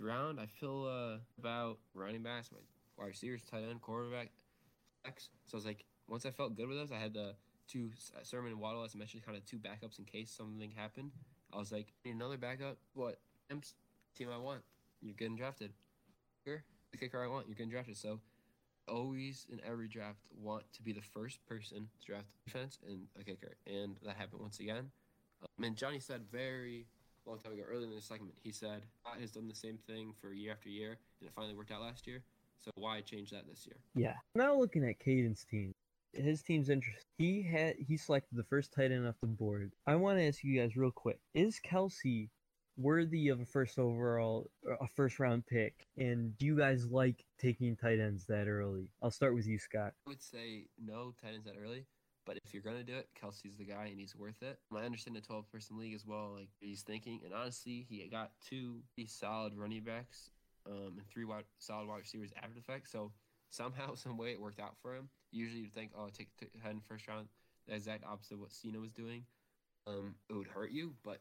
round, 0.00 0.40
I 0.40 0.46
feel 0.46 0.86
uh, 0.86 1.18
about 1.38 1.78
running 1.94 2.22
backs, 2.22 2.50
my 2.52 2.58
wide 2.98 3.08
receivers, 3.08 3.42
tight 3.42 3.62
end, 3.68 3.80
quarterback, 3.80 4.30
X. 5.06 5.28
So 5.46 5.56
I 5.56 5.58
was 5.58 5.66
like, 5.66 5.84
once 6.08 6.26
I 6.26 6.30
felt 6.30 6.56
good 6.56 6.68
with 6.68 6.78
those, 6.78 6.92
I 6.92 6.98
had 6.98 7.14
the 7.14 7.34
two 7.68 7.90
uh, 8.16 8.20
Sermon 8.22 8.52
and 8.52 8.60
Waddle, 8.60 8.84
as 8.84 8.94
I 8.94 8.98
mentioned, 8.98 9.24
kind 9.24 9.36
of 9.36 9.44
two 9.44 9.58
backups 9.58 9.98
in 9.98 10.04
case 10.04 10.30
something 10.30 10.70
happened. 10.70 11.10
I 11.52 11.58
was 11.58 11.72
like, 11.72 11.92
need 12.04 12.14
another 12.14 12.36
backup. 12.36 12.78
What? 12.94 13.18
Team 14.16 14.28
I 14.32 14.38
want. 14.38 14.62
You're 15.02 15.14
getting 15.14 15.36
drafted. 15.36 15.72
Kicker, 16.44 16.62
the 16.92 16.98
kicker 16.98 17.22
I 17.22 17.26
want. 17.26 17.46
You're 17.46 17.56
getting 17.56 17.70
drafted. 17.70 17.96
So 17.96 18.20
always 18.88 19.46
in 19.50 19.60
every 19.66 19.88
draft 19.88 20.18
want 20.36 20.64
to 20.72 20.82
be 20.82 20.92
the 20.92 21.00
first 21.00 21.44
person 21.46 21.88
to 22.00 22.06
draft 22.06 22.26
defense 22.44 22.78
and 22.86 23.06
a 23.18 23.24
kicker, 23.24 23.56
and 23.66 23.96
that 24.04 24.16
happened 24.16 24.40
once 24.40 24.60
again. 24.60 24.90
Um, 25.42 25.64
and 25.64 25.76
Johnny 25.76 26.00
said 26.00 26.22
very 26.30 26.86
long 27.26 27.38
time 27.38 27.52
ago, 27.52 27.62
early 27.70 27.84
in 27.84 27.94
the 27.94 28.00
segment, 28.00 28.34
he 28.42 28.52
said 28.52 28.82
God 29.04 29.20
has 29.20 29.30
done 29.30 29.48
the 29.48 29.54
same 29.54 29.78
thing 29.86 30.12
for 30.20 30.32
year 30.32 30.52
after 30.52 30.68
year, 30.68 30.98
and 31.20 31.28
it 31.28 31.32
finally 31.34 31.54
worked 31.54 31.70
out 31.70 31.82
last 31.82 32.06
year. 32.06 32.22
So 32.58 32.70
why 32.74 33.00
change 33.00 33.30
that 33.30 33.46
this 33.48 33.66
year? 33.66 33.76
Yeah. 33.94 34.16
Now 34.34 34.54
looking 34.54 34.84
at 34.84 34.98
Caden's 34.98 35.44
team, 35.50 35.72
his 36.12 36.42
team's 36.42 36.68
interesting. 36.68 37.04
He 37.18 37.42
had 37.42 37.76
he 37.76 37.96
selected 37.96 38.36
the 38.36 38.44
first 38.44 38.72
tight 38.72 38.92
end 38.92 39.06
off 39.06 39.14
the 39.20 39.28
board. 39.28 39.72
I 39.86 39.96
want 39.96 40.18
to 40.18 40.26
ask 40.26 40.42
you 40.44 40.60
guys 40.60 40.76
real 40.76 40.90
quick: 40.90 41.18
Is 41.34 41.60
Kelce 41.64 42.28
worthy 42.76 43.28
of 43.28 43.40
a 43.40 43.44
first 43.44 43.78
overall, 43.78 44.50
a 44.80 44.86
first 44.88 45.18
round 45.18 45.46
pick? 45.46 45.86
And 45.96 46.36
do 46.38 46.46
you 46.46 46.56
guys 46.56 46.86
like 46.86 47.24
taking 47.38 47.76
tight 47.76 48.00
ends 48.00 48.26
that 48.26 48.48
early? 48.48 48.88
I'll 49.02 49.10
start 49.10 49.34
with 49.34 49.46
you, 49.46 49.58
Scott. 49.58 49.92
I 50.06 50.10
would 50.10 50.22
say 50.22 50.66
no 50.82 51.14
tight 51.22 51.34
ends 51.34 51.46
that 51.46 51.56
early. 51.62 51.86
But 52.30 52.38
if 52.44 52.54
you're 52.54 52.62
gonna 52.62 52.84
do 52.84 52.94
it, 52.94 53.08
Kelce's 53.20 53.56
the 53.58 53.64
guy, 53.64 53.86
and 53.90 53.98
he's 53.98 54.14
worth 54.14 54.40
it. 54.40 54.56
I 54.72 54.84
understand 54.84 55.16
the 55.16 55.20
12 55.20 55.50
person 55.50 55.76
league 55.76 55.94
as 55.94 56.06
well. 56.06 56.36
Like 56.38 56.50
he's 56.60 56.82
thinking, 56.82 57.22
and 57.24 57.34
honestly, 57.34 57.84
he 57.88 58.06
got 58.08 58.30
two 58.48 58.82
solid 59.08 59.52
running 59.56 59.82
backs, 59.82 60.30
um, 60.64 60.92
and 60.96 61.08
three 61.12 61.24
wide, 61.24 61.42
solid 61.58 61.88
wide 61.88 61.98
receivers 61.98 62.30
after 62.36 62.54
the 62.54 62.62
fact. 62.62 62.88
So 62.88 63.10
somehow, 63.50 63.94
some 63.96 64.16
way, 64.16 64.30
it 64.30 64.40
worked 64.40 64.60
out 64.60 64.76
for 64.80 64.94
him. 64.94 65.08
Usually, 65.32 65.62
you'd 65.62 65.74
think, 65.74 65.90
oh, 65.98 66.06
take, 66.16 66.28
take 66.38 66.50
head 66.62 66.70
in 66.70 66.80
first 66.88 67.08
round. 67.08 67.26
The 67.66 67.74
exact 67.74 68.04
opposite 68.04 68.34
of 68.34 68.40
what 68.42 68.52
Cena 68.52 68.78
was 68.78 68.92
doing. 68.92 69.24
Um, 69.88 70.14
it 70.28 70.34
would 70.34 70.46
hurt 70.46 70.70
you, 70.70 70.94
but 71.02 71.18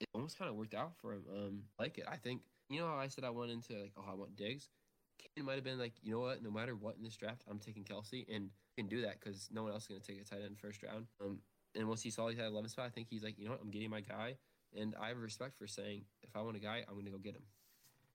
it 0.00 0.08
almost 0.12 0.40
kind 0.40 0.50
of 0.50 0.56
worked 0.56 0.74
out 0.74 0.94
for 1.00 1.12
him. 1.12 1.22
Um, 1.32 1.62
like 1.78 1.98
it. 1.98 2.04
I 2.10 2.16
think 2.16 2.40
you 2.68 2.80
know 2.80 2.88
how 2.88 2.96
I 2.96 3.06
said 3.06 3.22
I 3.22 3.30
went 3.30 3.52
into 3.52 3.74
like, 3.74 3.92
oh, 3.96 4.10
I 4.10 4.14
want 4.14 4.34
Diggs. 4.34 4.70
Kane 5.20 5.44
might 5.44 5.54
have 5.54 5.62
been 5.62 5.78
like, 5.78 5.94
you 6.02 6.10
know 6.10 6.20
what? 6.20 6.42
No 6.42 6.50
matter 6.50 6.74
what 6.74 6.96
in 6.96 7.04
this 7.04 7.16
draft, 7.16 7.44
I'm 7.48 7.60
taking 7.60 7.84
Kelce, 7.84 8.26
and 8.34 8.50
can 8.78 8.88
do 8.88 9.02
that 9.02 9.20
because 9.20 9.48
no 9.52 9.64
one 9.64 9.72
else 9.72 9.82
is 9.82 9.88
going 9.88 10.00
to 10.00 10.06
take 10.06 10.20
a 10.20 10.24
tight 10.24 10.44
end 10.44 10.56
first 10.58 10.82
round. 10.82 11.06
Um, 11.20 11.38
and 11.74 11.88
once 11.88 12.02
he 12.02 12.10
saw 12.10 12.28
he 12.28 12.36
had 12.36 12.46
11 12.46 12.70
spot, 12.70 12.86
I 12.86 12.90
think 12.90 13.08
he's 13.10 13.24
like, 13.24 13.38
you 13.38 13.44
know 13.44 13.52
what? 13.52 13.60
I'm 13.60 13.70
getting 13.70 13.90
my 13.90 14.00
guy, 14.00 14.36
and 14.76 14.94
I 15.00 15.08
have 15.08 15.18
respect 15.18 15.58
for 15.58 15.66
saying 15.66 16.02
if 16.22 16.30
I 16.34 16.42
want 16.42 16.56
a 16.56 16.60
guy, 16.60 16.84
I'm 16.88 16.94
going 16.94 17.06
to 17.06 17.10
go 17.10 17.18
get 17.18 17.34
him. 17.34 17.42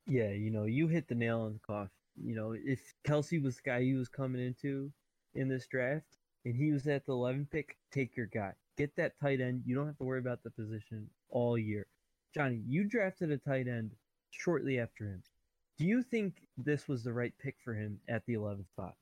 Yeah, 0.07 0.30
you 0.30 0.51
know, 0.51 0.66
you 0.66 0.88
hit 0.88 1.07
the 1.07 1.16
nail 1.16 1.41
on 1.41 1.53
the 1.53 1.59
coffin. 1.59 1.91
You 2.16 2.36
know, 2.36 2.53
if 2.53 2.93
Kelce 3.05 3.41
was 3.41 3.57
the 3.57 3.61
guy 3.66 3.82
he 3.82 3.93
was 3.93 4.09
coming 4.09 4.45
into 4.45 4.91
in 5.34 5.49
this 5.49 5.68
draft, 5.68 6.18
and 6.45 6.55
he 6.55 6.72
was 6.72 6.88
at 6.88 7.05
the 7.05 7.14
11 7.14 7.47
pick, 7.51 7.78
take 7.91 8.16
your 8.16 8.28
guy. 8.28 8.53
Get 8.78 8.95
that 8.97 9.20
tight 9.20 9.39
end. 9.39 9.64
You 9.66 9.76
don't 9.76 9.88
have 9.88 9.97
to 9.97 10.03
worry 10.03 10.20
about 10.20 10.43
the 10.43 10.49
position 10.49 11.07
all 11.30 11.57
year. 11.57 11.88
Johnny, 12.34 12.61
you 12.68 12.86
drafted 12.86 13.32
a 13.32 13.38
tight 13.38 13.68
end 13.68 13.91
shortly 14.32 14.80
after 14.80 15.05
him. 15.05 15.24
Do 15.78 15.86
you 15.86 16.03
think 16.03 16.36
this 16.57 16.88
was 16.88 17.03
the 17.03 17.14
right 17.14 17.34
pick 17.39 17.55
for 17.64 17.74
him 17.74 17.99
at 18.07 18.26
the 18.26 18.34
11th 18.34 18.68
spot? 18.68 18.95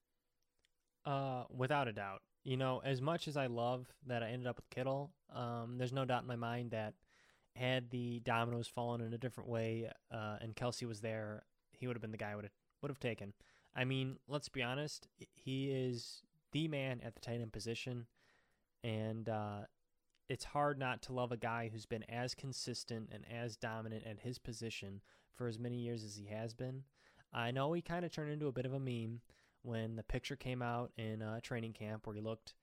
Uh, 1.05 1.45
without 1.49 1.87
a 1.87 1.93
doubt. 1.93 2.21
You 2.43 2.57
know, 2.57 2.81
as 2.83 3.01
much 3.01 3.27
as 3.27 3.37
I 3.37 3.47
love 3.47 3.87
that 4.07 4.23
I 4.23 4.29
ended 4.29 4.47
up 4.47 4.57
with 4.57 4.69
Kittle, 4.69 5.11
um, 5.35 5.75
there's 5.77 5.93
no 5.93 6.05
doubt 6.05 6.21
in 6.21 6.27
my 6.27 6.35
mind 6.35 6.71
that 6.71 6.93
had 7.55 7.89
the 7.89 8.19
dominoes 8.19 8.67
fallen 8.67 9.01
in 9.01 9.13
a 9.13 9.17
different 9.17 9.49
way, 9.49 9.89
uh, 10.11 10.37
and 10.41 10.55
Kelce 10.55 10.87
was 10.87 11.01
there, 11.01 11.43
he 11.71 11.87
would 11.87 11.95
have 11.95 12.01
been 12.01 12.11
the 12.11 12.17
guy 12.17 12.35
would 12.35 12.45
have 12.45 12.53
would 12.81 12.89
have 12.89 12.99
taken. 12.99 13.33
I 13.75 13.83
mean, 13.85 14.17
let's 14.27 14.49
be 14.49 14.61
honest, 14.61 15.07
he 15.33 15.71
is 15.71 16.21
the 16.51 16.67
man 16.67 17.01
at 17.03 17.15
the 17.15 17.21
tight 17.21 17.41
end 17.41 17.53
position, 17.53 18.07
and 18.83 19.29
uh, 19.29 19.61
it's 20.29 20.45
hard 20.45 20.79
not 20.79 21.01
to 21.03 21.13
love 21.13 21.31
a 21.31 21.37
guy 21.37 21.69
who's 21.71 21.85
been 21.85 22.03
as 22.09 22.35
consistent 22.35 23.09
and 23.11 23.25
as 23.31 23.55
dominant 23.55 24.03
at 24.05 24.19
his 24.19 24.39
position 24.39 25.01
for 25.33 25.47
as 25.47 25.59
many 25.59 25.77
years 25.77 26.03
as 26.03 26.15
he 26.15 26.27
has 26.27 26.53
been. 26.53 26.83
I 27.33 27.51
know 27.51 27.73
he 27.73 27.81
kind 27.81 28.05
of 28.05 28.11
turned 28.11 28.31
into 28.31 28.47
a 28.47 28.51
bit 28.51 28.65
of 28.65 28.73
a 28.73 28.79
meme 28.79 29.21
when 29.63 29.95
the 29.95 30.03
picture 30.03 30.35
came 30.35 30.61
out 30.61 30.91
in 30.97 31.21
uh, 31.21 31.39
training 31.41 31.73
camp 31.73 32.07
where 32.07 32.15
he 32.15 32.21
looked 32.21 32.53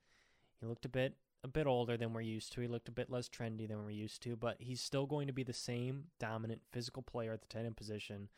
he 0.61 0.67
looked 0.67 0.85
a 0.85 0.89
bit 0.89 1.15
a 1.45 1.49
bit 1.49 1.67
older 1.67 1.97
than 1.97 2.13
we're 2.13 2.21
used 2.21 2.53
to. 2.53 2.61
He 2.61 2.67
looked 2.67 2.89
a 2.89 2.93
bit 2.93 3.11
less 3.11 3.29
trendy 3.29 3.69
than 3.69 3.79
we're 3.79 3.91
used 3.91 4.23
to, 4.25 4.35
but 4.35 4.57
he's 4.59 4.81
still 4.81 5.07
going 5.07 5.29
to 5.29 5.33
be 5.33 5.45
the 5.45 5.53
same 5.53 6.05
dominant 6.19 6.63
physical 6.73 7.03
player 7.03 7.33
at 7.33 7.41
the 7.41 7.47
tight 7.47 7.65
end 7.65 7.77
position. 7.77 8.29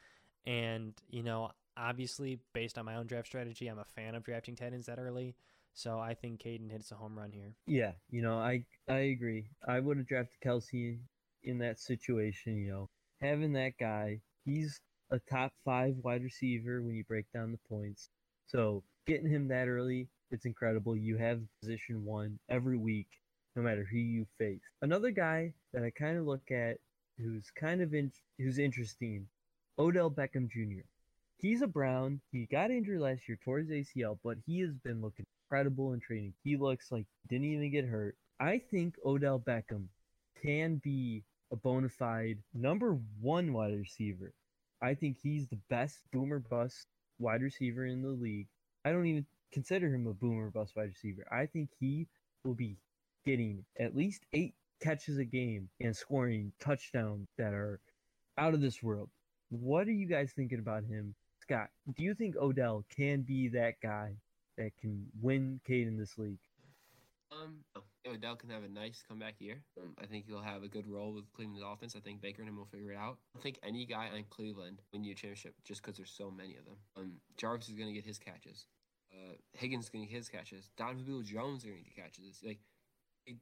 And 0.46 0.94
you 1.08 1.22
know, 1.22 1.52
obviously, 1.76 2.40
based 2.52 2.78
on 2.78 2.84
my 2.84 2.96
own 2.96 3.06
draft 3.06 3.28
strategy, 3.28 3.68
I'm 3.68 3.78
a 3.78 3.84
fan 3.84 4.14
of 4.14 4.24
drafting 4.24 4.56
tight 4.56 4.72
ends 4.72 4.86
that 4.86 4.98
early. 4.98 5.36
So 5.72 5.98
I 5.98 6.14
think 6.14 6.42
Caden 6.42 6.70
hits 6.70 6.90
a 6.90 6.96
home 6.96 7.16
run 7.16 7.32
here. 7.32 7.54
Yeah, 7.66 7.92
you 8.10 8.22
know, 8.22 8.38
I 8.38 8.64
I 8.88 8.98
agree. 9.14 9.50
I 9.66 9.80
would 9.80 9.96
have 9.96 10.06
drafted 10.06 10.40
Kelce 10.44 10.98
in 11.42 11.58
that 11.58 11.78
situation. 11.78 12.56
You 12.56 12.70
know, 12.70 12.90
having 13.20 13.52
that 13.54 13.78
guy, 13.78 14.20
he's 14.44 14.80
a 15.10 15.18
top 15.18 15.52
five 15.64 15.94
wide 16.02 16.22
receiver 16.22 16.82
when 16.82 16.94
you 16.94 17.04
break 17.04 17.26
down 17.32 17.52
the 17.52 17.58
points. 17.68 18.10
So 18.50 18.82
getting 19.06 19.30
him 19.30 19.46
that 19.48 19.68
early, 19.68 20.08
it's 20.32 20.44
incredible. 20.44 20.96
You 20.96 21.16
have 21.18 21.40
position 21.60 22.04
one 22.04 22.38
every 22.48 22.76
week, 22.76 23.06
no 23.54 23.62
matter 23.62 23.86
who 23.88 23.98
you 23.98 24.26
face. 24.38 24.62
Another 24.82 25.12
guy 25.12 25.52
that 25.72 25.84
I 25.84 25.90
kind 25.90 26.18
of 26.18 26.26
look 26.26 26.50
at 26.50 26.78
who's 27.16 27.50
kind 27.54 27.80
of 27.80 27.94
in, 27.94 28.10
who's 28.38 28.58
interesting, 28.58 29.26
Odell 29.78 30.10
Beckham 30.10 30.50
Jr. 30.50 30.82
He's 31.38 31.62
a 31.62 31.66
Brown. 31.68 32.20
He 32.32 32.46
got 32.46 32.70
injured 32.70 33.00
last 33.00 33.28
year 33.28 33.38
towards 33.44 33.70
ACL, 33.70 34.18
but 34.24 34.36
he 34.46 34.60
has 34.60 34.74
been 34.84 35.00
looking 35.00 35.26
incredible 35.46 35.92
in 35.92 36.00
training. 36.00 36.34
He 36.42 36.56
looks 36.56 36.90
like 36.90 37.06
he 37.22 37.28
didn't 37.28 37.52
even 37.52 37.70
get 37.70 37.84
hurt. 37.84 38.16
I 38.40 38.58
think 38.58 38.96
Odell 39.04 39.38
Beckham 39.38 39.86
can 40.42 40.80
be 40.82 41.22
a 41.52 41.56
bona 41.56 41.88
fide 41.88 42.38
number 42.52 42.98
one 43.20 43.52
wide 43.52 43.78
receiver. 43.78 44.32
I 44.82 44.94
think 44.94 45.18
he's 45.22 45.46
the 45.46 45.58
best 45.68 45.98
boomer 46.12 46.40
bust 46.40 46.86
wide 47.20 47.42
receiver 47.42 47.86
in 47.86 48.02
the 48.02 48.08
league. 48.08 48.48
I 48.84 48.92
don't 48.92 49.06
even 49.06 49.26
consider 49.52 49.92
him 49.92 50.06
a 50.06 50.14
boomer 50.14 50.50
bust 50.50 50.74
wide 50.76 50.88
receiver. 50.88 51.26
I 51.30 51.46
think 51.46 51.70
he 51.78 52.06
will 52.44 52.54
be 52.54 52.76
getting 53.24 53.64
at 53.78 53.94
least 53.94 54.22
eight 54.32 54.54
catches 54.80 55.18
a 55.18 55.24
game 55.24 55.68
and 55.80 55.94
scoring 55.94 56.52
touchdowns 56.58 57.28
that 57.36 57.52
are 57.52 57.80
out 58.38 58.54
of 58.54 58.60
this 58.60 58.82
world. 58.82 59.10
What 59.50 59.86
are 59.88 59.92
you 59.92 60.06
guys 60.06 60.32
thinking 60.34 60.58
about 60.58 60.84
him? 60.84 61.14
Scott, 61.42 61.68
do 61.96 62.02
you 62.02 62.14
think 62.14 62.36
Odell 62.36 62.84
can 62.96 63.22
be 63.22 63.48
that 63.48 63.74
guy 63.82 64.14
that 64.56 64.70
can 64.80 65.06
win 65.20 65.60
Cade 65.66 65.88
in 65.88 65.98
this 65.98 66.16
league? 66.16 66.38
Um, 67.32 67.56
Odell 68.10 68.36
can 68.36 68.50
have 68.50 68.64
a 68.64 68.68
nice 68.68 69.02
comeback 69.06 69.40
year. 69.40 69.62
Um, 69.80 69.94
I 70.00 70.06
think 70.06 70.26
he'll 70.26 70.42
have 70.42 70.62
a 70.62 70.68
good 70.68 70.86
role 70.86 71.12
with 71.12 71.32
Cleveland's 71.32 71.62
offense. 71.64 71.94
I 71.96 72.00
think 72.00 72.20
Baker 72.20 72.42
and 72.42 72.48
him 72.48 72.56
will 72.56 72.66
figure 72.66 72.92
it 72.92 72.96
out. 72.96 73.18
I 73.36 73.40
think 73.40 73.58
any 73.62 73.86
guy 73.86 74.08
on 74.14 74.24
Cleveland 74.30 74.80
win 74.92 75.04
you 75.04 75.12
a 75.12 75.14
championship 75.14 75.54
just 75.64 75.82
because 75.82 75.96
there's 75.96 76.10
so 76.10 76.30
many 76.30 76.56
of 76.56 76.64
them. 76.64 76.76
Um, 76.96 77.12
Jarvis 77.36 77.68
is 77.68 77.74
going 77.74 77.88
to 77.88 77.94
get 77.94 78.04
his 78.04 78.18
catches. 78.18 78.66
Uh, 79.12 79.34
Higgins 79.52 79.84
is 79.84 79.90
going 79.90 80.04
to 80.04 80.10
get 80.10 80.18
his 80.18 80.28
catches. 80.28 80.70
Donovan 80.76 81.04
Peoples 81.04 81.26
Jones 81.26 81.64
are 81.64 81.68
going 81.68 81.82
to 81.82 81.90
get 81.90 81.96
catches. 81.96 82.40
Like, 82.44 82.58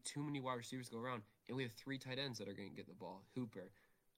too 0.05 0.23
many 0.23 0.41
wide 0.41 0.57
receivers 0.57 0.89
go 0.89 0.99
around, 0.99 1.23
and 1.49 1.57
we 1.57 1.63
have 1.63 1.73
three 1.73 1.99
tight 1.99 2.19
ends 2.19 2.39
that 2.39 2.49
are 2.49 2.55
going 2.55 2.71
to 2.71 2.77
get 2.77 2.87
the 2.87 2.95
ball: 2.95 3.25
Hooper, 3.35 3.71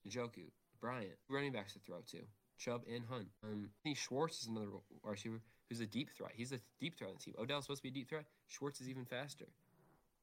Njoku, 0.08 0.50
Bryant, 0.80 1.16
running 1.28 1.52
backs 1.52 1.74
to 1.74 1.78
throw 1.80 2.00
to, 2.10 2.18
Chubb 2.58 2.82
and 2.92 3.04
Hunt. 3.08 3.28
Um, 3.44 3.68
I 3.68 3.82
think 3.82 3.96
Schwartz 3.96 4.42
is 4.42 4.48
another 4.48 4.70
wide 5.02 5.10
receiver 5.12 5.40
who's 5.68 5.80
a 5.80 5.86
deep 5.86 6.10
threat. 6.16 6.32
He's 6.34 6.52
a 6.52 6.60
deep 6.80 6.96
threat 6.96 7.10
on 7.10 7.16
the 7.18 7.22
team. 7.22 7.34
Odell's 7.38 7.64
supposed 7.64 7.82
to 7.82 7.82
be 7.84 7.88
a 7.88 7.92
deep 7.92 8.08
threat. 8.08 8.24
Schwartz 8.48 8.80
is 8.80 8.88
even 8.88 9.04
faster. 9.04 9.46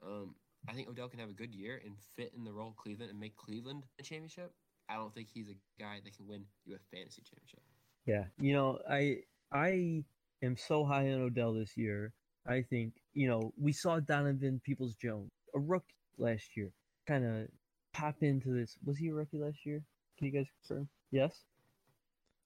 Um, 0.05 0.35
I 0.69 0.73
think 0.73 0.89
Odell 0.89 1.09
can 1.09 1.19
have 1.19 1.29
a 1.29 1.33
good 1.33 1.53
year 1.53 1.81
and 1.85 1.95
fit 2.15 2.33
in 2.35 2.43
the 2.43 2.51
role 2.51 2.69
of 2.69 2.75
Cleveland 2.75 3.11
and 3.11 3.19
make 3.19 3.35
Cleveland 3.35 3.83
a 3.99 4.03
championship. 4.03 4.53
I 4.89 4.95
don't 4.95 5.13
think 5.13 5.27
he's 5.33 5.49
a 5.49 5.81
guy 5.81 5.99
that 6.03 6.15
can 6.15 6.27
win 6.27 6.45
you 6.65 6.75
a 6.75 6.95
fantasy 6.95 7.21
championship. 7.21 7.61
Yeah, 8.05 8.25
you 8.39 8.53
know, 8.53 8.79
I 8.89 9.19
I 9.51 10.03
am 10.41 10.55
so 10.55 10.85
high 10.85 11.11
on 11.11 11.21
Odell 11.21 11.53
this 11.53 11.75
year. 11.75 12.13
I 12.47 12.61
think 12.61 12.93
you 13.13 13.27
know 13.27 13.53
we 13.59 13.73
saw 13.73 13.99
Donovan 13.99 14.61
Peoples 14.63 14.95
Jones, 14.95 15.31
a 15.55 15.59
rookie 15.59 15.95
last 16.17 16.55
year, 16.55 16.71
kind 17.05 17.25
of 17.25 17.47
pop 17.93 18.15
into 18.21 18.53
this. 18.53 18.77
Was 18.85 18.97
he 18.97 19.09
a 19.09 19.13
rookie 19.13 19.39
last 19.39 19.65
year? 19.65 19.83
Can 20.17 20.27
you 20.27 20.33
guys 20.33 20.47
confirm? 20.61 20.87
Yes. 21.11 21.43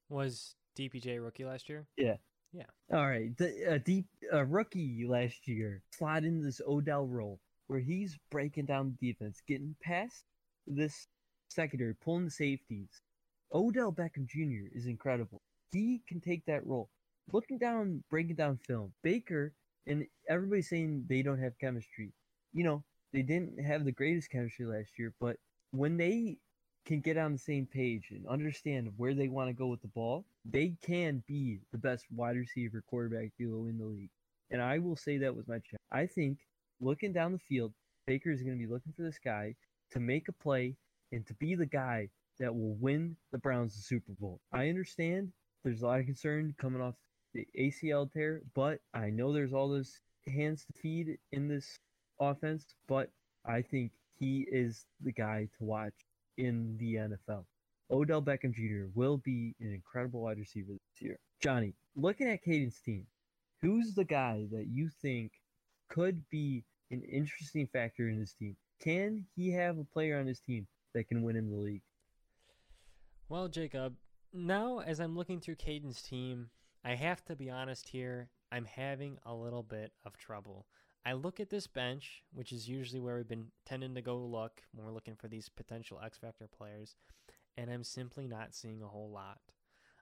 Was 0.09 0.55
DPJ 0.77 1.23
rookie 1.23 1.45
last 1.45 1.69
year? 1.69 1.85
Yeah. 1.97 2.15
Yeah. 2.53 2.63
All 2.93 3.07
right. 3.07 3.35
The 3.37 3.75
uh, 3.75 3.77
deep 3.77 4.05
uh, 4.33 4.43
rookie 4.43 5.05
last 5.07 5.47
year 5.47 5.81
slide 5.91 6.23
into 6.25 6.43
this 6.43 6.61
Odell 6.67 7.05
role 7.05 7.39
where 7.67 7.79
he's 7.79 8.17
breaking 8.29 8.65
down 8.65 8.97
defense, 8.99 9.41
getting 9.47 9.75
past 9.81 10.25
this 10.67 11.07
secondary, 11.49 11.95
pulling 11.95 12.25
the 12.25 12.31
safeties. 12.31 13.01
Odell 13.53 13.91
Beckham 13.91 14.27
Jr. 14.27 14.67
is 14.73 14.87
incredible. 14.87 15.41
He 15.71 16.01
can 16.07 16.19
take 16.19 16.45
that 16.45 16.65
role. 16.65 16.89
Looking 17.31 17.57
down, 17.57 18.03
breaking 18.09 18.35
down 18.35 18.59
film, 18.67 18.93
Baker 19.03 19.53
and 19.87 20.05
everybody 20.29 20.61
saying 20.61 21.05
they 21.07 21.21
don't 21.21 21.39
have 21.39 21.57
chemistry. 21.59 22.11
You 22.53 22.63
know, 22.63 22.83
they 23.13 23.21
didn't 23.21 23.63
have 23.63 23.85
the 23.85 23.91
greatest 23.91 24.29
chemistry 24.29 24.65
last 24.65 24.91
year, 24.97 25.13
but 25.19 25.37
when 25.71 25.97
they 25.97 26.37
can 26.85 26.99
get 26.99 27.17
on 27.17 27.33
the 27.33 27.39
same 27.39 27.65
page 27.65 28.07
and 28.11 28.27
understand 28.27 28.91
where 28.97 29.13
they 29.13 29.27
want 29.27 29.49
to 29.49 29.53
go 29.53 29.67
with 29.67 29.81
the 29.81 29.87
ball, 29.87 30.25
they 30.45 30.75
can 30.81 31.23
be 31.27 31.59
the 31.71 31.77
best 31.77 32.05
wide 32.11 32.35
receiver 32.35 32.83
quarterback 32.89 33.31
duo 33.37 33.67
in 33.67 33.77
the 33.77 33.85
league. 33.85 34.09
And 34.49 34.61
I 34.61 34.79
will 34.79 34.95
say 34.95 35.17
that 35.17 35.35
was 35.35 35.47
my 35.47 35.59
check. 35.59 35.79
I 35.91 36.05
think 36.05 36.39
looking 36.79 37.13
down 37.13 37.31
the 37.31 37.39
field, 37.39 37.73
Baker 38.07 38.31
is 38.31 38.41
going 38.41 38.57
to 38.57 38.65
be 38.65 38.71
looking 38.71 38.93
for 38.95 39.03
this 39.03 39.19
guy 39.23 39.55
to 39.91 39.99
make 39.99 40.27
a 40.27 40.33
play 40.33 40.75
and 41.11 41.25
to 41.27 41.33
be 41.35 41.55
the 41.55 41.65
guy 41.65 42.09
that 42.39 42.53
will 42.53 42.75
win 42.75 43.15
the 43.31 43.37
Browns 43.37 43.75
the 43.75 43.81
Super 43.81 44.13
Bowl. 44.19 44.39
I 44.51 44.69
understand 44.69 45.31
there's 45.63 45.81
a 45.81 45.85
lot 45.85 45.99
of 45.99 46.05
concern 46.05 46.55
coming 46.59 46.81
off 46.81 46.95
the 47.33 47.47
ACL 47.57 48.11
tear, 48.11 48.41
but 48.55 48.79
I 48.93 49.09
know 49.09 49.31
there's 49.31 49.53
all 49.53 49.69
those 49.69 49.99
hands 50.27 50.65
to 50.65 50.73
feed 50.73 51.17
in 51.31 51.47
this 51.47 51.79
offense, 52.19 52.75
but 52.87 53.09
I 53.45 53.61
think 53.61 53.91
he 54.19 54.47
is 54.51 54.85
the 55.01 55.11
guy 55.11 55.47
to 55.57 55.63
watch 55.63 55.93
in 56.37 56.77
the 56.79 56.95
NFL. 56.95 57.45
Odell 57.91 58.21
Beckham 58.21 58.53
Jr. 58.53 58.89
will 58.95 59.17
be 59.17 59.53
an 59.59 59.73
incredible 59.73 60.21
wide 60.21 60.37
receiver 60.37 60.71
this 60.71 61.01
year. 61.01 61.19
Johnny, 61.41 61.73
looking 61.95 62.29
at 62.29 62.43
Caden's 62.43 62.79
team, 62.79 63.05
who's 63.61 63.93
the 63.93 64.05
guy 64.05 64.45
that 64.51 64.67
you 64.67 64.89
think 65.01 65.33
could 65.89 66.23
be 66.29 66.63
an 66.89 67.01
interesting 67.01 67.67
factor 67.67 68.07
in 68.07 68.17
his 68.17 68.33
team? 68.33 68.55
Can 68.81 69.25
he 69.35 69.51
have 69.51 69.77
a 69.77 69.83
player 69.83 70.19
on 70.19 70.27
his 70.27 70.39
team 70.39 70.67
that 70.93 71.07
can 71.07 71.21
win 71.21 71.35
in 71.35 71.49
the 71.49 71.57
league? 71.57 71.83
Well, 73.27 73.47
Jacob, 73.47 73.95
now 74.33 74.79
as 74.79 74.99
I'm 74.99 75.15
looking 75.17 75.39
through 75.39 75.55
Caden's 75.55 76.01
team, 76.01 76.49
I 76.83 76.95
have 76.95 77.23
to 77.25 77.35
be 77.35 77.49
honest 77.49 77.89
here. 77.89 78.29
I'm 78.51 78.65
having 78.65 79.17
a 79.25 79.33
little 79.33 79.63
bit 79.63 79.91
of 80.05 80.17
trouble. 80.17 80.65
I 81.05 81.13
look 81.13 81.39
at 81.39 81.49
this 81.49 81.67
bench, 81.67 82.23
which 82.33 82.51
is 82.51 82.69
usually 82.69 82.99
where 82.99 83.15
we've 83.15 83.27
been 83.27 83.47
tending 83.65 83.95
to 83.95 84.01
go 84.01 84.17
look 84.17 84.61
when 84.73 84.85
we're 84.85 84.93
looking 84.93 85.15
for 85.15 85.27
these 85.27 85.49
potential 85.49 85.99
X 86.03 86.17
Factor 86.17 86.47
players, 86.47 86.95
and 87.57 87.69
I'm 87.69 87.83
simply 87.83 88.27
not 88.27 88.53
seeing 88.53 88.81
a 88.81 88.87
whole 88.87 89.11
lot. 89.11 89.39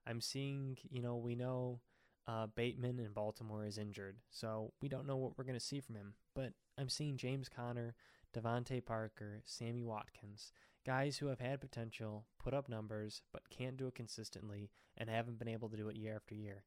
I'm 0.06 0.22
seeing, 0.22 0.78
you 0.90 1.02
know, 1.02 1.16
we 1.16 1.36
know 1.36 1.82
uh, 2.28 2.48
Bateman 2.48 3.00
in 3.00 3.12
Baltimore 3.12 3.66
is 3.66 3.78
injured, 3.78 4.18
so 4.30 4.74
we 4.82 4.90
don't 4.90 5.08
know 5.08 5.18
what 5.18 5.38
we're 5.38 5.44
going 5.44 5.60
to 5.60 5.66
see 5.66 5.80
from 5.80 5.96
him. 5.96 6.14
But 6.36 6.54
I'm 6.78 6.90
seeing 6.90 7.18
James 7.18 7.50
Conner, 7.50 7.96
DeVante 8.36 8.86
Parker, 8.86 9.42
Sammy 9.46 9.84
Watkins, 9.84 10.52
guys 10.86 11.18
who 11.18 11.28
have 11.28 11.40
had 11.40 11.62
potential, 11.62 12.26
put 12.38 12.54
up 12.54 12.70
numbers, 12.70 13.22
but 13.34 13.50
can't 13.50 13.78
do 13.78 13.88
it 13.88 13.96
consistently 13.96 14.70
and 14.98 15.10
haven't 15.10 15.40
been 15.40 15.48
able 15.48 15.70
to 15.70 15.78
do 15.78 15.90
it 15.90 15.96
year 15.96 16.16
after 16.16 16.36
year. 16.36 16.64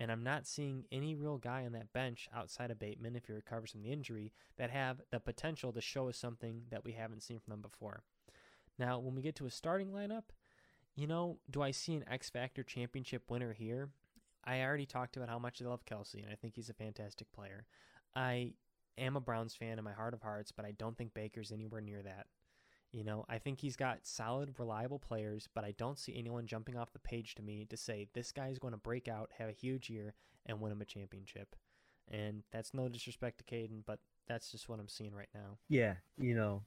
And 0.00 0.10
I'm 0.10 0.24
not 0.24 0.46
seeing 0.46 0.84
any 0.90 1.14
real 1.14 1.38
guy 1.38 1.64
on 1.64 1.72
that 1.72 1.92
bench 1.92 2.28
outside 2.34 2.70
of 2.70 2.78
Bateman, 2.78 3.14
if 3.14 3.26
he 3.26 3.32
recovers 3.32 3.70
from 3.70 3.82
the 3.82 3.92
injury, 3.92 4.32
that 4.56 4.70
have 4.70 5.00
the 5.10 5.20
potential 5.20 5.72
to 5.72 5.80
show 5.80 6.08
us 6.08 6.16
something 6.16 6.62
that 6.70 6.84
we 6.84 6.92
haven't 6.92 7.22
seen 7.22 7.38
from 7.38 7.52
them 7.52 7.60
before. 7.60 8.02
Now, 8.78 8.98
when 8.98 9.14
we 9.14 9.22
get 9.22 9.36
to 9.36 9.46
a 9.46 9.50
starting 9.50 9.88
lineup, 9.88 10.24
you 10.96 11.06
know, 11.06 11.38
do 11.50 11.62
I 11.62 11.70
see 11.70 11.94
an 11.94 12.04
X 12.10 12.30
Factor 12.30 12.62
championship 12.62 13.30
winner 13.30 13.52
here? 13.52 13.90
I 14.44 14.62
already 14.62 14.86
talked 14.86 15.16
about 15.16 15.28
how 15.28 15.38
much 15.38 15.62
I 15.62 15.66
love 15.66 15.86
Kelce, 15.86 16.22
and 16.22 16.32
I 16.32 16.34
think 16.34 16.54
he's 16.54 16.68
a 16.68 16.74
fantastic 16.74 17.30
player. 17.32 17.66
I 18.14 18.54
am 18.98 19.16
a 19.16 19.20
Browns 19.20 19.54
fan 19.54 19.78
in 19.78 19.84
my 19.84 19.92
heart 19.92 20.14
of 20.14 20.22
hearts, 20.22 20.52
but 20.52 20.64
I 20.64 20.72
don't 20.72 20.96
think 20.96 21.14
Baker's 21.14 21.52
anywhere 21.52 21.80
near 21.80 22.02
that. 22.02 22.26
You 22.90 23.04
know, 23.04 23.24
I 23.28 23.38
think 23.38 23.60
he's 23.60 23.76
got 23.76 24.00
solid, 24.06 24.54
reliable 24.58 24.98
players, 24.98 25.48
but 25.54 25.64
I 25.64 25.72
don't 25.78 25.98
see 25.98 26.14
anyone 26.14 26.46
jumping 26.46 26.76
off 26.76 26.92
the 26.92 26.98
page 26.98 27.34
to 27.36 27.42
me 27.42 27.66
to 27.70 27.76
say 27.76 28.08
this 28.12 28.32
guy 28.32 28.48
is 28.48 28.58
going 28.58 28.72
to 28.72 28.78
break 28.78 29.08
out, 29.08 29.30
have 29.38 29.48
a 29.48 29.52
huge 29.52 29.88
year, 29.88 30.14
and 30.44 30.60
win 30.60 30.72
him 30.72 30.82
a 30.82 30.84
championship. 30.84 31.56
And 32.10 32.42
that's 32.52 32.74
no 32.74 32.88
disrespect 32.88 33.38
to 33.38 33.44
Caden, 33.44 33.84
but 33.86 34.00
that's 34.28 34.50
just 34.50 34.68
what 34.68 34.78
I'm 34.78 34.88
seeing 34.88 35.14
right 35.14 35.30
now. 35.34 35.56
Yeah, 35.68 35.94
you 36.18 36.34
know, 36.34 36.64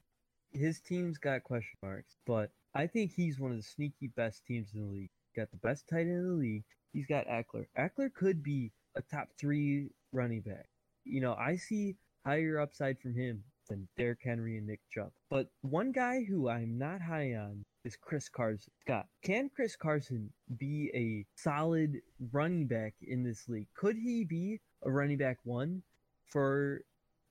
his 0.56 0.80
team's 0.80 1.18
got 1.18 1.44
question 1.44 1.78
marks, 1.84 2.16
but 2.26 2.52
I 2.74 2.88
think 2.88 3.12
he's 3.12 3.40
one 3.40 3.52
of 3.52 3.58
the 3.58 3.64
sneaky 3.64 4.08
best 4.16 4.46
teams 4.46 4.70
in 4.74 4.82
the 4.82 4.92
league. 4.92 5.10
Got 5.36 5.52
the 5.52 5.58
best 5.58 5.88
tight 5.90 6.02
end 6.02 6.12
in 6.12 6.28
the 6.28 6.34
league. 6.34 6.64
He's 6.94 7.06
got 7.06 7.28
Ekeler. 7.28 7.66
Ekeler 7.78 8.14
could 8.14 8.42
be 8.42 8.72
a 8.96 9.02
top 9.02 9.30
three 9.38 9.90
running 10.14 10.42
back. 10.42 10.68
You 11.04 11.22
know, 11.22 11.36
I 11.36 11.58
see 11.58 11.96
higher 12.26 12.60
upside 12.60 13.00
from 13.00 13.14
him 13.16 13.44
than 13.70 13.88
Derrick 13.98 14.20
Henry 14.24 14.58
and 14.58 14.68
Nick 14.68 14.80
Chubb. 14.94 15.12
But 15.30 15.50
one 15.62 15.92
guy 15.92 16.24
who 16.24 16.50
I'm 16.50 16.78
not 16.78 17.02
high 17.02 17.34
on 17.36 17.64
is 17.84 17.98
Chris 18.00 18.30
Carson. 18.30 18.72
Scott, 18.82 19.08
can 19.24 19.50
Chris 19.54 19.76
Carson 19.76 20.32
be 20.58 20.90
a 20.94 21.26
solid 21.40 22.02
running 22.32 22.68
back 22.68 22.94
in 23.02 23.24
this 23.24 23.48
league? 23.50 23.68
Could 23.76 23.98
he 23.98 24.24
be 24.24 24.62
a 24.84 24.92
running 24.92 25.18
back 25.18 25.38
one 25.44 25.82
for 26.28 26.82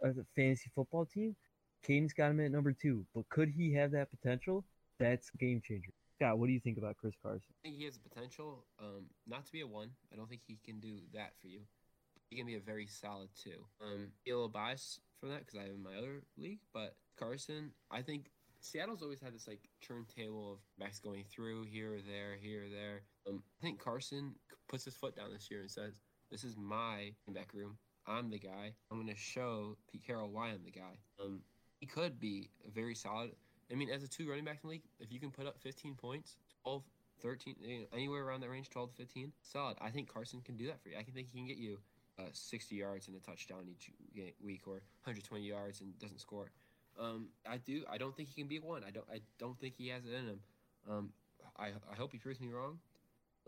a 0.02 0.12
fantasy 0.36 0.70
football 0.74 1.06
team? 1.06 1.34
Caden's 1.84 2.14
got 2.14 2.30
him 2.30 2.40
at 2.40 2.50
number 2.50 2.72
two, 2.72 3.04
but 3.14 3.28
could 3.28 3.50
he 3.50 3.72
have 3.74 3.90
that 3.92 4.10
potential? 4.10 4.64
That's 4.98 5.30
game 5.30 5.60
changer. 5.60 5.90
Scott, 6.16 6.38
what 6.38 6.46
do 6.46 6.52
you 6.52 6.60
think 6.60 6.78
about 6.78 6.96
Chris 6.96 7.14
Carson? 7.22 7.42
I 7.62 7.68
think 7.68 7.76
he 7.78 7.84
has 7.84 7.98
potential, 7.98 8.64
um, 8.80 9.04
not 9.26 9.44
to 9.46 9.52
be 9.52 9.60
a 9.60 9.66
one. 9.66 9.90
I 10.12 10.16
don't 10.16 10.28
think 10.28 10.42
he 10.46 10.58
can 10.64 10.80
do 10.80 10.98
that 11.12 11.32
for 11.40 11.48
you. 11.48 11.60
He 12.30 12.36
can 12.36 12.46
be 12.46 12.54
a 12.54 12.60
very 12.60 12.86
solid 12.86 13.28
two. 13.40 13.66
Um, 13.82 14.08
a 14.26 14.30
little 14.30 14.48
biased 14.48 15.00
from 15.20 15.28
that 15.30 15.40
because 15.40 15.56
I 15.56 15.64
have 15.64 15.74
in 15.74 15.82
my 15.82 15.96
other 15.96 16.22
league, 16.38 16.60
but 16.72 16.96
Carson, 17.18 17.72
I 17.90 18.00
think 18.00 18.30
Seattle's 18.60 19.02
always 19.02 19.20
had 19.20 19.34
this 19.34 19.46
like 19.46 19.68
turntable 19.82 20.54
of 20.54 20.58
backs 20.78 20.98
going 20.98 21.24
through 21.30 21.64
here 21.64 21.94
or 21.94 22.00
there, 22.00 22.36
here 22.40 22.64
or 22.64 22.68
there. 22.70 23.02
Um, 23.28 23.42
I 23.60 23.62
think 23.62 23.78
Carson 23.78 24.34
puts 24.68 24.84
his 24.84 24.94
foot 24.94 25.16
down 25.16 25.32
this 25.32 25.50
year 25.50 25.60
and 25.60 25.70
says, 25.70 26.00
"This 26.30 26.44
is 26.44 26.56
my 26.56 27.12
back 27.28 27.52
room. 27.52 27.76
I'm 28.06 28.30
the 28.30 28.38
guy. 28.38 28.72
I'm 28.90 28.96
going 28.96 29.12
to 29.12 29.20
show 29.20 29.76
Pete 29.90 30.04
Carroll 30.06 30.30
why 30.30 30.48
I'm 30.48 30.64
the 30.64 30.70
guy." 30.70 30.98
Um, 31.22 31.42
he 31.80 31.86
could 31.86 32.20
be 32.20 32.50
very 32.74 32.94
solid. 32.94 33.32
I 33.70 33.74
mean, 33.74 33.90
as 33.90 34.02
a 34.02 34.08
two 34.08 34.28
running 34.28 34.44
back 34.44 34.58
in 34.62 34.68
the 34.68 34.72
league, 34.74 34.82
if 35.00 35.12
you 35.12 35.18
can 35.18 35.30
put 35.30 35.46
up 35.46 35.58
15 35.60 35.94
points, 35.94 36.36
12, 36.62 36.82
13, 37.22 37.86
anywhere 37.92 38.24
around 38.24 38.40
that 38.40 38.50
range, 38.50 38.70
12 38.70 38.90
to 38.90 38.96
15, 38.96 39.32
solid. 39.42 39.76
I 39.80 39.90
think 39.90 40.12
Carson 40.12 40.40
can 40.42 40.56
do 40.56 40.66
that 40.66 40.80
for 40.82 40.90
you. 40.90 40.96
I 40.98 41.02
can 41.02 41.14
think 41.14 41.28
he 41.32 41.38
can 41.38 41.46
get 41.46 41.56
you 41.56 41.78
uh, 42.18 42.24
60 42.32 42.74
yards 42.74 43.08
and 43.08 43.16
a 43.16 43.20
touchdown 43.20 43.66
each 43.70 43.90
week, 44.42 44.62
or 44.66 44.82
120 45.04 45.44
yards 45.44 45.80
and 45.80 45.98
doesn't 45.98 46.20
score. 46.20 46.50
Um, 46.98 47.28
I 47.48 47.56
do. 47.56 47.84
I 47.90 47.98
don't 47.98 48.16
think 48.16 48.28
he 48.28 48.40
can 48.40 48.48
be 48.48 48.60
one. 48.60 48.84
I 48.86 48.90
don't. 48.90 49.06
I 49.12 49.20
don't 49.38 49.58
think 49.58 49.74
he 49.76 49.88
has 49.88 50.04
it 50.04 50.12
in 50.12 50.26
him. 50.26 50.40
Um, 50.88 51.12
I 51.58 51.68
I 51.90 51.96
hope 51.96 52.12
he 52.12 52.18
proves 52.18 52.40
me 52.40 52.48
wrong, 52.48 52.78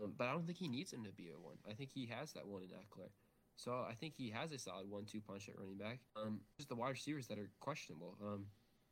um, 0.03 0.13
but 0.17 0.27
I 0.27 0.33
don't 0.33 0.45
think 0.45 0.57
he 0.57 0.67
needs 0.67 0.91
him 0.91 1.05
to 1.05 1.11
be 1.11 1.29
a 1.29 1.39
one. 1.39 1.55
I 1.69 1.73
think 1.73 1.91
he 1.93 2.07
has 2.07 2.33
that 2.33 2.45
one 2.45 2.61
in 2.63 2.69
Ekeler. 2.69 3.09
So 3.57 3.71
I 3.89 3.93
think 3.93 4.13
he 4.15 4.29
has 4.29 4.51
a 4.51 4.59
solid 4.59 4.89
one-two 4.89 5.21
punch 5.21 5.49
at 5.49 5.57
running 5.57 5.77
back. 5.77 5.99
Um, 6.15 6.39
just 6.57 6.69
the 6.69 6.75
wide 6.75 6.91
receivers 6.91 7.27
that 7.27 7.39
are 7.39 7.49
questionable. 7.59 8.15
Um, 8.23 8.45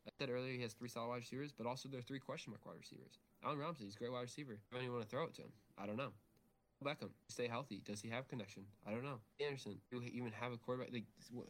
I 0.06 0.10
said 0.18 0.28
earlier 0.28 0.52
he 0.52 0.62
has 0.62 0.72
three 0.72 0.88
solid 0.88 1.08
wide 1.08 1.16
receivers, 1.16 1.52
but 1.56 1.66
also 1.66 1.88
there 1.88 2.00
are 2.00 2.02
three 2.02 2.18
question 2.18 2.52
mark 2.52 2.66
wide 2.66 2.78
receivers. 2.78 3.18
Allen 3.44 3.58
Robinson, 3.58 3.86
he's 3.86 3.94
a 3.94 3.98
great 3.98 4.12
wide 4.12 4.22
receiver. 4.22 4.58
If 4.70 4.76
anyone 4.76 4.98
want 4.98 5.08
to 5.08 5.10
throw 5.10 5.24
it 5.24 5.34
to 5.34 5.42
him, 5.42 5.52
I 5.78 5.86
don't 5.86 5.96
know. 5.96 6.10
Beckham, 6.84 7.10
stay 7.28 7.48
healthy. 7.48 7.80
Does 7.84 8.00
he 8.00 8.08
have 8.10 8.28
connection? 8.28 8.64
I 8.86 8.90
don't 8.90 9.02
know. 9.02 9.20
Anderson, 9.40 9.78
do 9.90 9.98
he 10.00 10.10
even 10.10 10.30
have 10.32 10.52
a 10.52 10.58
quarterback? 10.58 10.92
Like, 10.92 11.04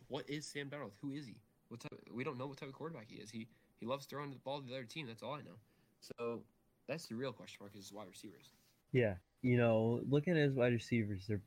what 0.08 0.28
is 0.28 0.46
Sam 0.46 0.68
Darnold? 0.68 0.92
Who 1.00 1.10
is 1.10 1.26
he? 1.26 1.36
What 1.68 1.80
type, 1.80 1.98
we 2.12 2.22
don't 2.22 2.38
know 2.38 2.46
what 2.46 2.58
type 2.58 2.68
of 2.68 2.74
quarterback 2.74 3.06
he 3.08 3.16
is. 3.16 3.30
He 3.30 3.48
he 3.80 3.86
loves 3.86 4.06
throwing 4.06 4.30
the 4.30 4.36
ball 4.36 4.60
to 4.60 4.66
the 4.66 4.74
other 4.74 4.84
team. 4.84 5.06
That's 5.06 5.22
all 5.22 5.34
I 5.34 5.38
know. 5.38 5.58
So 6.00 6.42
that's 6.86 7.06
the 7.06 7.14
real 7.16 7.32
question 7.32 7.58
mark 7.60 7.72
is 7.76 7.92
wide 7.92 8.08
receivers. 8.08 8.52
Yeah, 8.92 9.14
you 9.42 9.56
know, 9.56 10.00
looking 10.08 10.34
at 10.34 10.42
his 10.44 10.54
wide 10.54 10.72
receivers, 10.72 11.24
they're 11.26 11.42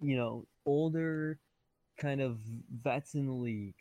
you 0.00 0.16
know 0.16 0.46
older, 0.66 1.38
kind 1.98 2.20
of 2.20 2.38
vets 2.82 3.14
in 3.14 3.26
the 3.26 3.32
league. 3.32 3.74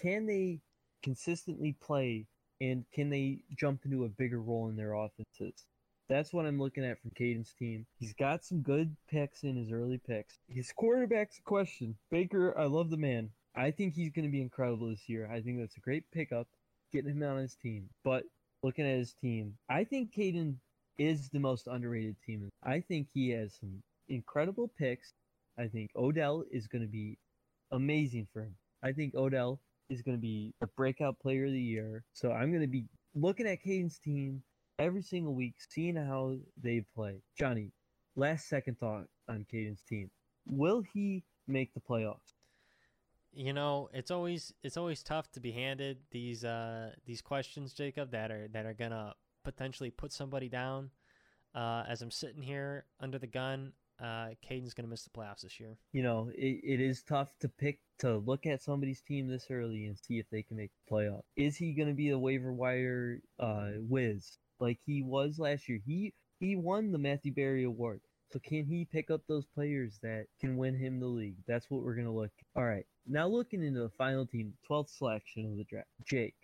Can 0.00 0.26
they 0.26 0.60
consistently 1.02 1.76
play 1.80 2.26
and 2.60 2.84
can 2.92 3.08
they 3.10 3.42
jump 3.56 3.84
into 3.84 4.04
a 4.04 4.08
bigger 4.08 4.40
role 4.40 4.68
in 4.68 4.76
their 4.76 4.94
offenses? 4.94 5.64
That's 6.08 6.32
what 6.32 6.44
I'm 6.44 6.58
looking 6.60 6.84
at 6.84 7.00
from 7.00 7.12
Caden's 7.12 7.54
team. 7.56 7.86
He's 7.98 8.12
got 8.14 8.44
some 8.44 8.62
good 8.62 8.96
picks 9.08 9.44
in 9.44 9.56
his 9.56 9.70
early 9.70 9.98
picks. 9.98 10.40
His 10.48 10.72
quarterback's 10.72 11.38
a 11.38 11.42
question. 11.42 11.96
Baker, 12.10 12.58
I 12.58 12.64
love 12.64 12.90
the 12.90 12.96
man. 12.96 13.30
I 13.54 13.70
think 13.70 13.94
he's 13.94 14.10
going 14.10 14.24
to 14.24 14.30
be 14.30 14.42
incredible 14.42 14.88
this 14.88 15.08
year. 15.08 15.30
I 15.32 15.40
think 15.40 15.60
that's 15.60 15.76
a 15.76 15.80
great 15.80 16.04
pickup, 16.12 16.48
getting 16.92 17.12
him 17.12 17.22
on 17.22 17.38
his 17.38 17.54
team. 17.54 17.88
But 18.04 18.24
looking 18.62 18.86
at 18.86 18.98
his 18.98 19.14
team, 19.14 19.54
I 19.68 19.84
think 19.84 20.12
Caden 20.12 20.56
is 20.98 21.28
the 21.28 21.38
most 21.38 21.68
underrated 21.68 22.16
team. 22.26 22.50
I 22.62 22.80
think 22.80 23.06
he 23.14 23.30
has 23.30 23.54
some 23.60 23.82
incredible 24.08 24.70
picks. 24.76 25.12
I 25.58 25.66
think 25.66 25.90
Odell 25.96 26.44
is 26.50 26.66
going 26.66 26.82
to 26.82 26.88
be 26.88 27.18
amazing 27.72 28.26
for 28.32 28.42
him. 28.42 28.54
I 28.82 28.92
think 28.92 29.14
Odell 29.14 29.60
is 29.88 30.02
going 30.02 30.16
to 30.16 30.20
be 30.20 30.54
the 30.60 30.68
breakout 30.76 31.18
player 31.20 31.46
of 31.46 31.52
the 31.52 31.60
year. 31.60 32.04
So 32.12 32.32
I'm 32.32 32.50
going 32.50 32.62
to 32.62 32.68
be 32.68 32.86
looking 33.14 33.46
at 33.46 33.62
Caden's 33.62 33.98
team 33.98 34.42
every 34.78 35.02
single 35.02 35.34
week, 35.34 35.54
seeing 35.68 35.96
how 35.96 36.36
they 36.62 36.84
play. 36.94 37.20
Johnny, 37.38 37.72
last 38.16 38.48
second 38.48 38.78
thought 38.78 39.04
on 39.28 39.44
Caden's 39.50 39.82
team. 39.82 40.10
Will 40.46 40.82
he 40.94 41.24
make 41.46 41.74
the 41.74 41.80
playoffs? 41.80 42.34
You 43.32 43.52
know, 43.52 43.90
it's 43.92 44.10
always 44.10 44.52
it's 44.64 44.76
always 44.76 45.02
tough 45.04 45.30
to 45.32 45.40
be 45.40 45.52
handed 45.52 45.98
these 46.10 46.44
uh 46.44 46.90
these 47.06 47.22
questions, 47.22 47.72
Jacob, 47.72 48.10
that 48.10 48.32
are 48.32 48.48
that 48.48 48.66
are 48.66 48.74
gonna 48.74 49.14
potentially 49.44 49.90
put 49.90 50.12
somebody 50.12 50.48
down. 50.48 50.90
Uh, 51.54 51.84
as 51.88 52.00
I'm 52.00 52.12
sitting 52.12 52.42
here 52.42 52.84
under 53.00 53.18
the 53.18 53.26
gun, 53.26 53.72
uh, 54.02 54.28
Caden's 54.42 54.74
gonna 54.74 54.88
miss 54.88 55.04
the 55.04 55.10
playoffs 55.10 55.42
this 55.42 55.60
year. 55.60 55.76
You 55.92 56.02
know, 56.02 56.30
it, 56.34 56.60
it 56.62 56.80
is 56.80 57.02
tough 57.02 57.32
to 57.40 57.48
pick 57.48 57.80
to 57.98 58.18
look 58.18 58.46
at 58.46 58.62
somebody's 58.62 59.02
team 59.02 59.28
this 59.28 59.46
early 59.50 59.86
and 59.86 59.98
see 59.98 60.18
if 60.18 60.26
they 60.30 60.42
can 60.42 60.56
make 60.56 60.70
the 60.72 60.94
playoff. 60.94 61.22
Is 61.36 61.56
he 61.56 61.72
gonna 61.72 61.94
be 61.94 62.10
a 62.10 62.18
waiver 62.18 62.52
wire 62.52 63.20
uh 63.38 63.70
whiz? 63.78 64.38
like 64.60 64.78
he 64.84 65.02
was 65.02 65.38
last 65.38 65.68
year. 65.68 65.80
He 65.84 66.12
he 66.38 66.54
won 66.54 66.92
the 66.92 66.98
Matthew 66.98 67.32
Berry 67.32 67.64
Award. 67.64 68.00
So 68.32 68.38
can 68.38 68.64
he 68.64 68.84
pick 68.84 69.10
up 69.10 69.22
those 69.26 69.44
players 69.46 69.98
that 70.02 70.26
can 70.40 70.56
win 70.56 70.78
him 70.78 71.00
the 71.00 71.06
league? 71.06 71.38
That's 71.48 71.68
what 71.68 71.82
we're 71.82 71.96
gonna 71.96 72.14
look. 72.14 72.30
All 72.54 72.64
right, 72.64 72.86
now 73.06 73.26
looking 73.26 73.64
into 73.64 73.80
the 73.80 73.90
final 73.90 74.26
team, 74.26 74.54
12th 74.68 74.96
selection 74.96 75.46
of 75.46 75.56
the 75.56 75.64
draft, 75.64 75.88
Jake. 76.04 76.36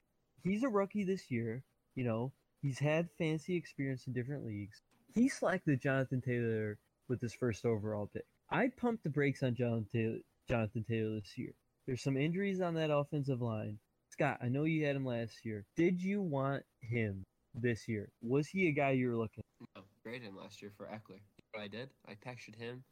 He's 0.42 0.64
a 0.64 0.68
rookie 0.68 1.04
this 1.04 1.30
year. 1.30 1.62
You 1.94 2.04
know, 2.04 2.32
he's 2.60 2.78
had 2.78 3.08
fancy 3.18 3.54
experience 3.54 4.06
in 4.06 4.12
different 4.12 4.44
leagues. 4.44 4.82
He 5.14 5.28
selected 5.28 5.80
Jonathan 5.80 6.20
Taylor 6.20 6.78
with 7.08 7.20
his 7.20 7.34
first 7.34 7.64
overall 7.64 8.10
pick. 8.12 8.24
I 8.50 8.70
pumped 8.76 9.04
the 9.04 9.10
brakes 9.10 9.42
on 9.42 9.54
Jonathan 9.54 9.86
Taylor, 9.92 10.18
Jonathan 10.48 10.84
Taylor 10.88 11.16
this 11.16 11.36
year. 11.36 11.52
There's 11.86 12.02
some 12.02 12.16
injuries 12.16 12.60
on 12.60 12.74
that 12.74 12.90
offensive 12.90 13.40
line. 13.40 13.78
Scott, 14.10 14.38
I 14.42 14.48
know 14.48 14.64
you 14.64 14.84
had 14.86 14.96
him 14.96 15.04
last 15.04 15.44
year. 15.44 15.64
Did 15.76 16.00
you 16.00 16.22
want 16.22 16.62
him 16.80 17.24
this 17.54 17.88
year? 17.88 18.08
Was 18.22 18.48
he 18.48 18.68
a 18.68 18.72
guy 18.72 18.90
you 18.92 19.10
were 19.10 19.16
looking? 19.16 19.44
No, 19.74 19.82
graded 20.02 20.22
him 20.22 20.36
last 20.36 20.62
year 20.62 20.72
for 20.76 20.86
Ekeler. 20.86 21.20
What 21.52 21.62
I 21.62 21.68
did, 21.68 21.90
I 22.08 22.14
pictured 22.14 22.56
him, 22.56 22.82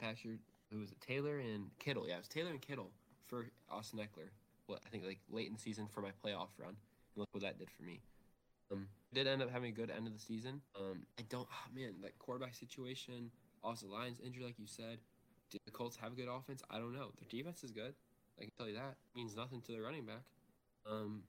pictured 0.00 0.38
who 0.70 0.80
was 0.80 0.90
it, 0.90 1.00
Taylor 1.00 1.38
and 1.38 1.70
Kittle. 1.78 2.06
Yeah, 2.08 2.14
it 2.14 2.18
was 2.18 2.28
Taylor 2.28 2.50
and 2.50 2.60
Kittle 2.60 2.90
for 3.26 3.46
Austin 3.70 3.98
Ekeler. 3.98 4.28
What 4.66 4.80
I 4.86 4.88
think 4.88 5.04
like 5.04 5.20
late 5.30 5.48
in 5.48 5.54
the 5.54 5.60
season 5.60 5.86
for 5.88 6.00
my 6.00 6.10
playoff 6.24 6.48
run. 6.58 6.70
And 6.70 6.76
look 7.16 7.28
what 7.32 7.42
that 7.42 7.58
did 7.58 7.70
for 7.70 7.82
me. 7.82 8.00
Um, 8.72 8.88
did 9.12 9.26
end 9.26 9.42
up 9.42 9.50
having 9.50 9.70
a 9.70 9.74
good 9.74 9.90
end 9.90 10.06
of 10.06 10.14
the 10.14 10.20
season. 10.20 10.60
Um, 10.78 11.06
I 11.18 11.22
don't, 11.28 11.46
oh 11.50 11.74
man, 11.74 11.94
that 12.02 12.18
quarterback 12.18 12.54
situation. 12.54 13.30
Also, 13.64 13.86
Lions 13.88 14.20
injured, 14.24 14.44
like 14.44 14.58
you 14.58 14.66
said. 14.66 14.98
Did 15.50 15.60
the 15.64 15.70
Colts 15.70 15.96
have 15.96 16.12
a 16.12 16.14
good 16.14 16.28
offense? 16.28 16.62
I 16.70 16.78
don't 16.78 16.92
know. 16.92 17.12
Their 17.18 17.28
defense 17.30 17.64
is 17.64 17.70
good. 17.70 17.94
I 18.38 18.42
can 18.42 18.50
tell 18.58 18.68
you 18.68 18.74
that. 18.74 18.96
It 19.14 19.16
means 19.16 19.34
nothing 19.34 19.62
to 19.62 19.72
their 19.72 19.82
running 19.82 20.04
back. 20.04 20.22
Um, 20.90 21.22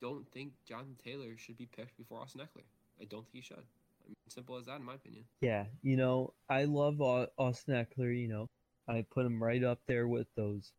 don't 0.00 0.26
think 0.30 0.52
Jonathan 0.66 0.96
Taylor 1.02 1.36
should 1.36 1.56
be 1.56 1.66
picked 1.66 1.96
before 1.96 2.20
Austin 2.20 2.40
Ekeler. 2.40 2.64
I 3.00 3.04
don't 3.04 3.24
think 3.24 3.34
he 3.34 3.40
should. 3.40 3.56
I 3.56 4.08
mean, 4.08 4.16
simple 4.28 4.56
as 4.58 4.66
that, 4.66 4.76
in 4.76 4.84
my 4.84 4.94
opinion. 4.94 5.24
Yeah, 5.40 5.64
you 5.82 5.96
know, 5.96 6.34
I 6.48 6.64
love 6.64 7.00
Au- 7.00 7.28
Austin 7.38 7.74
Ekeler. 7.74 8.16
You 8.16 8.28
know, 8.28 8.48
I 8.88 9.04
put 9.10 9.26
him 9.26 9.42
right 9.42 9.64
up 9.64 9.80
there 9.86 10.06
with 10.06 10.26
those 10.36 10.72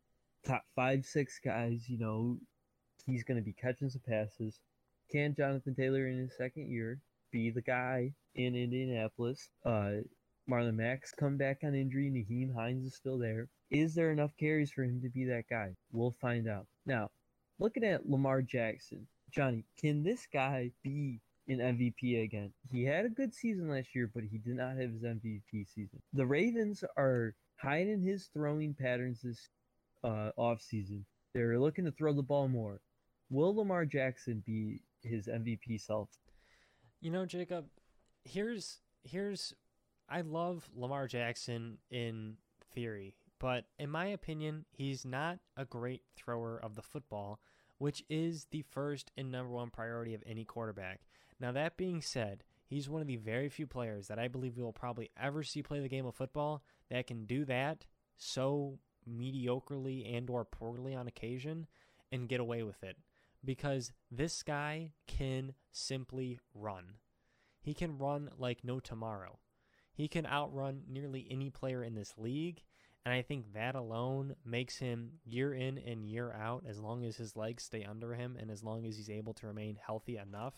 top 0.46 0.64
five, 0.74 1.04
six 1.04 1.38
guys. 1.42 1.88
You 1.88 1.98
know, 1.98 2.38
he's 3.06 3.24
going 3.24 3.38
to 3.38 3.44
be 3.44 3.52
catching 3.52 3.90
some 3.90 4.02
passes. 4.06 4.60
Can 5.10 5.34
Jonathan 5.34 5.74
Taylor 5.74 6.06
in 6.06 6.18
his 6.18 6.36
second 6.36 6.70
year 6.70 6.98
be 7.30 7.50
the 7.50 7.62
guy 7.62 8.12
in 8.34 8.54
Indianapolis? 8.54 9.50
Uh, 9.64 10.02
Marlon 10.48 10.74
Mack's 10.74 11.12
come 11.12 11.36
back 11.36 11.58
on 11.62 11.74
injury. 11.74 12.10
Nyheim 12.10 12.54
Hines 12.54 12.84
is 12.84 12.94
still 12.94 13.18
there. 13.18 13.48
Is 13.70 13.94
there 13.94 14.12
enough 14.12 14.36
carries 14.38 14.70
for 14.70 14.84
him 14.84 15.00
to 15.02 15.08
be 15.08 15.24
that 15.24 15.44
guy? 15.48 15.74
We'll 15.92 16.10
find 16.10 16.48
out. 16.48 16.66
Now, 16.86 17.10
looking 17.58 17.84
at 17.84 18.08
Lamar 18.08 18.42
Jackson, 18.42 19.06
Johnny, 19.30 19.64
can 19.80 20.02
this 20.02 20.26
guy 20.32 20.70
be 20.82 21.20
an 21.48 21.58
MVP 21.58 22.24
again? 22.24 22.52
He 22.70 22.84
had 22.84 23.06
a 23.06 23.10
good 23.10 23.34
season 23.34 23.68
last 23.68 23.94
year, 23.94 24.10
but 24.12 24.24
he 24.24 24.38
did 24.38 24.56
not 24.56 24.76
have 24.76 24.92
his 24.92 25.02
MVP 25.02 25.66
season. 25.74 26.00
The 26.12 26.26
Ravens 26.26 26.84
are 26.96 27.34
hiding 27.56 28.02
his 28.02 28.28
throwing 28.32 28.74
patterns 28.74 29.22
this 29.22 29.48
uh, 30.04 30.30
offseason. 30.38 31.04
They're 31.32 31.58
looking 31.58 31.84
to 31.86 31.90
throw 31.90 32.12
the 32.12 32.22
ball 32.22 32.48
more. 32.48 32.80
Will 33.30 33.56
Lamar 33.56 33.86
Jackson 33.86 34.42
be 34.46 34.82
his 35.02 35.26
MVP 35.26 35.80
self? 35.80 36.10
You 37.00 37.10
know, 37.10 37.26
Jacob, 37.26 37.66
here's 38.24 38.80
here's 39.02 39.54
I 40.14 40.20
love 40.20 40.70
Lamar 40.76 41.08
Jackson 41.08 41.78
in 41.90 42.36
theory, 42.72 43.16
but 43.40 43.64
in 43.80 43.90
my 43.90 44.06
opinion, 44.06 44.64
he's 44.70 45.04
not 45.04 45.40
a 45.56 45.64
great 45.64 46.02
thrower 46.14 46.56
of 46.62 46.76
the 46.76 46.82
football, 46.82 47.40
which 47.78 48.04
is 48.08 48.46
the 48.52 48.62
first 48.62 49.10
and 49.16 49.32
number 49.32 49.52
one 49.52 49.70
priority 49.70 50.14
of 50.14 50.22
any 50.24 50.44
quarterback. 50.44 51.00
Now, 51.40 51.50
that 51.50 51.76
being 51.76 52.00
said, 52.00 52.44
he's 52.64 52.88
one 52.88 53.00
of 53.00 53.08
the 53.08 53.16
very 53.16 53.48
few 53.48 53.66
players 53.66 54.06
that 54.06 54.20
I 54.20 54.28
believe 54.28 54.56
we 54.56 54.62
will 54.62 54.72
probably 54.72 55.10
ever 55.20 55.42
see 55.42 55.64
play 55.64 55.80
the 55.80 55.88
game 55.88 56.06
of 56.06 56.14
football 56.14 56.62
that 56.90 57.08
can 57.08 57.24
do 57.24 57.44
that 57.46 57.84
so 58.16 58.78
mediocrely 59.10 60.16
and 60.16 60.30
or 60.30 60.44
poorly 60.44 60.94
on 60.94 61.08
occasion 61.08 61.66
and 62.12 62.28
get 62.28 62.38
away 62.38 62.62
with 62.62 62.84
it 62.84 62.98
because 63.44 63.90
this 64.12 64.44
guy 64.44 64.92
can 65.08 65.54
simply 65.72 66.38
run. 66.54 66.98
He 67.60 67.74
can 67.74 67.98
run 67.98 68.30
like 68.38 68.62
no 68.62 68.78
tomorrow. 68.78 69.40
He 69.94 70.08
can 70.08 70.26
outrun 70.26 70.82
nearly 70.88 71.26
any 71.30 71.50
player 71.50 71.82
in 71.82 71.94
this 71.94 72.14
league, 72.18 72.62
and 73.04 73.14
I 73.14 73.22
think 73.22 73.52
that 73.54 73.76
alone 73.76 74.34
makes 74.44 74.78
him 74.78 75.12
year 75.24 75.54
in 75.54 75.78
and 75.78 76.04
year 76.04 76.32
out, 76.32 76.64
as 76.68 76.80
long 76.80 77.04
as 77.04 77.16
his 77.16 77.36
legs 77.36 77.62
stay 77.62 77.84
under 77.84 78.14
him 78.14 78.36
and 78.38 78.50
as 78.50 78.64
long 78.64 78.84
as 78.86 78.96
he's 78.96 79.10
able 79.10 79.34
to 79.34 79.46
remain 79.46 79.76
healthy 79.76 80.16
enough, 80.16 80.54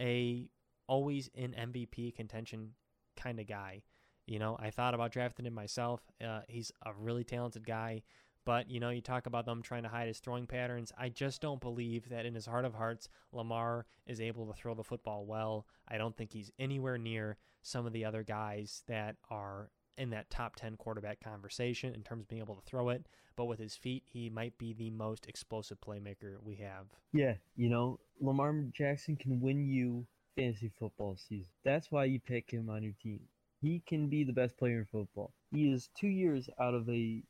a 0.00 0.48
always 0.86 1.28
in 1.34 1.52
MVP 1.52 2.14
contention 2.14 2.70
kind 3.16 3.38
of 3.38 3.46
guy. 3.46 3.82
You 4.26 4.38
know, 4.38 4.56
I 4.58 4.70
thought 4.70 4.94
about 4.94 5.12
drafting 5.12 5.44
him 5.46 5.52
myself. 5.52 6.00
Uh, 6.24 6.40
he's 6.48 6.72
a 6.86 6.94
really 6.94 7.24
talented 7.24 7.66
guy. 7.66 8.02
But, 8.44 8.70
you 8.70 8.80
know, 8.80 8.90
you 8.90 9.00
talk 9.00 9.26
about 9.26 9.46
them 9.46 9.62
trying 9.62 9.84
to 9.84 9.88
hide 9.88 10.08
his 10.08 10.18
throwing 10.18 10.46
patterns. 10.46 10.92
I 10.98 11.08
just 11.08 11.40
don't 11.40 11.60
believe 11.60 12.08
that 12.10 12.26
in 12.26 12.34
his 12.34 12.46
heart 12.46 12.64
of 12.64 12.74
hearts, 12.74 13.08
Lamar 13.32 13.86
is 14.06 14.20
able 14.20 14.46
to 14.46 14.52
throw 14.52 14.74
the 14.74 14.84
football 14.84 15.24
well. 15.24 15.66
I 15.88 15.96
don't 15.96 16.16
think 16.16 16.32
he's 16.32 16.50
anywhere 16.58 16.98
near 16.98 17.38
some 17.62 17.86
of 17.86 17.92
the 17.92 18.04
other 18.04 18.22
guys 18.22 18.82
that 18.86 19.16
are 19.30 19.70
in 19.96 20.10
that 20.10 20.28
top 20.30 20.56
10 20.56 20.76
quarterback 20.76 21.20
conversation 21.20 21.94
in 21.94 22.02
terms 22.02 22.22
of 22.22 22.28
being 22.28 22.42
able 22.42 22.56
to 22.56 22.62
throw 22.62 22.90
it. 22.90 23.06
But 23.36 23.46
with 23.46 23.58
his 23.58 23.76
feet, 23.76 24.04
he 24.06 24.28
might 24.28 24.56
be 24.58 24.72
the 24.72 24.90
most 24.90 25.26
explosive 25.26 25.80
playmaker 25.80 26.36
we 26.42 26.56
have. 26.56 26.86
Yeah, 27.12 27.34
you 27.56 27.68
know, 27.68 27.98
Lamar 28.20 28.54
Jackson 28.72 29.16
can 29.16 29.40
win 29.40 29.66
you 29.66 30.06
fantasy 30.36 30.70
football 30.78 31.16
season. 31.16 31.50
That's 31.64 31.90
why 31.90 32.04
you 32.04 32.20
pick 32.20 32.50
him 32.50 32.68
on 32.68 32.82
your 32.82 32.94
team. 33.02 33.20
He 33.60 33.82
can 33.86 34.08
be 34.08 34.24
the 34.24 34.32
best 34.32 34.56
player 34.58 34.80
in 34.80 34.86
football. 34.86 35.32
He 35.50 35.72
is 35.72 35.88
two 35.98 36.08
years 36.08 36.48
out 36.60 36.74
of 36.74 36.88
a 36.88 37.22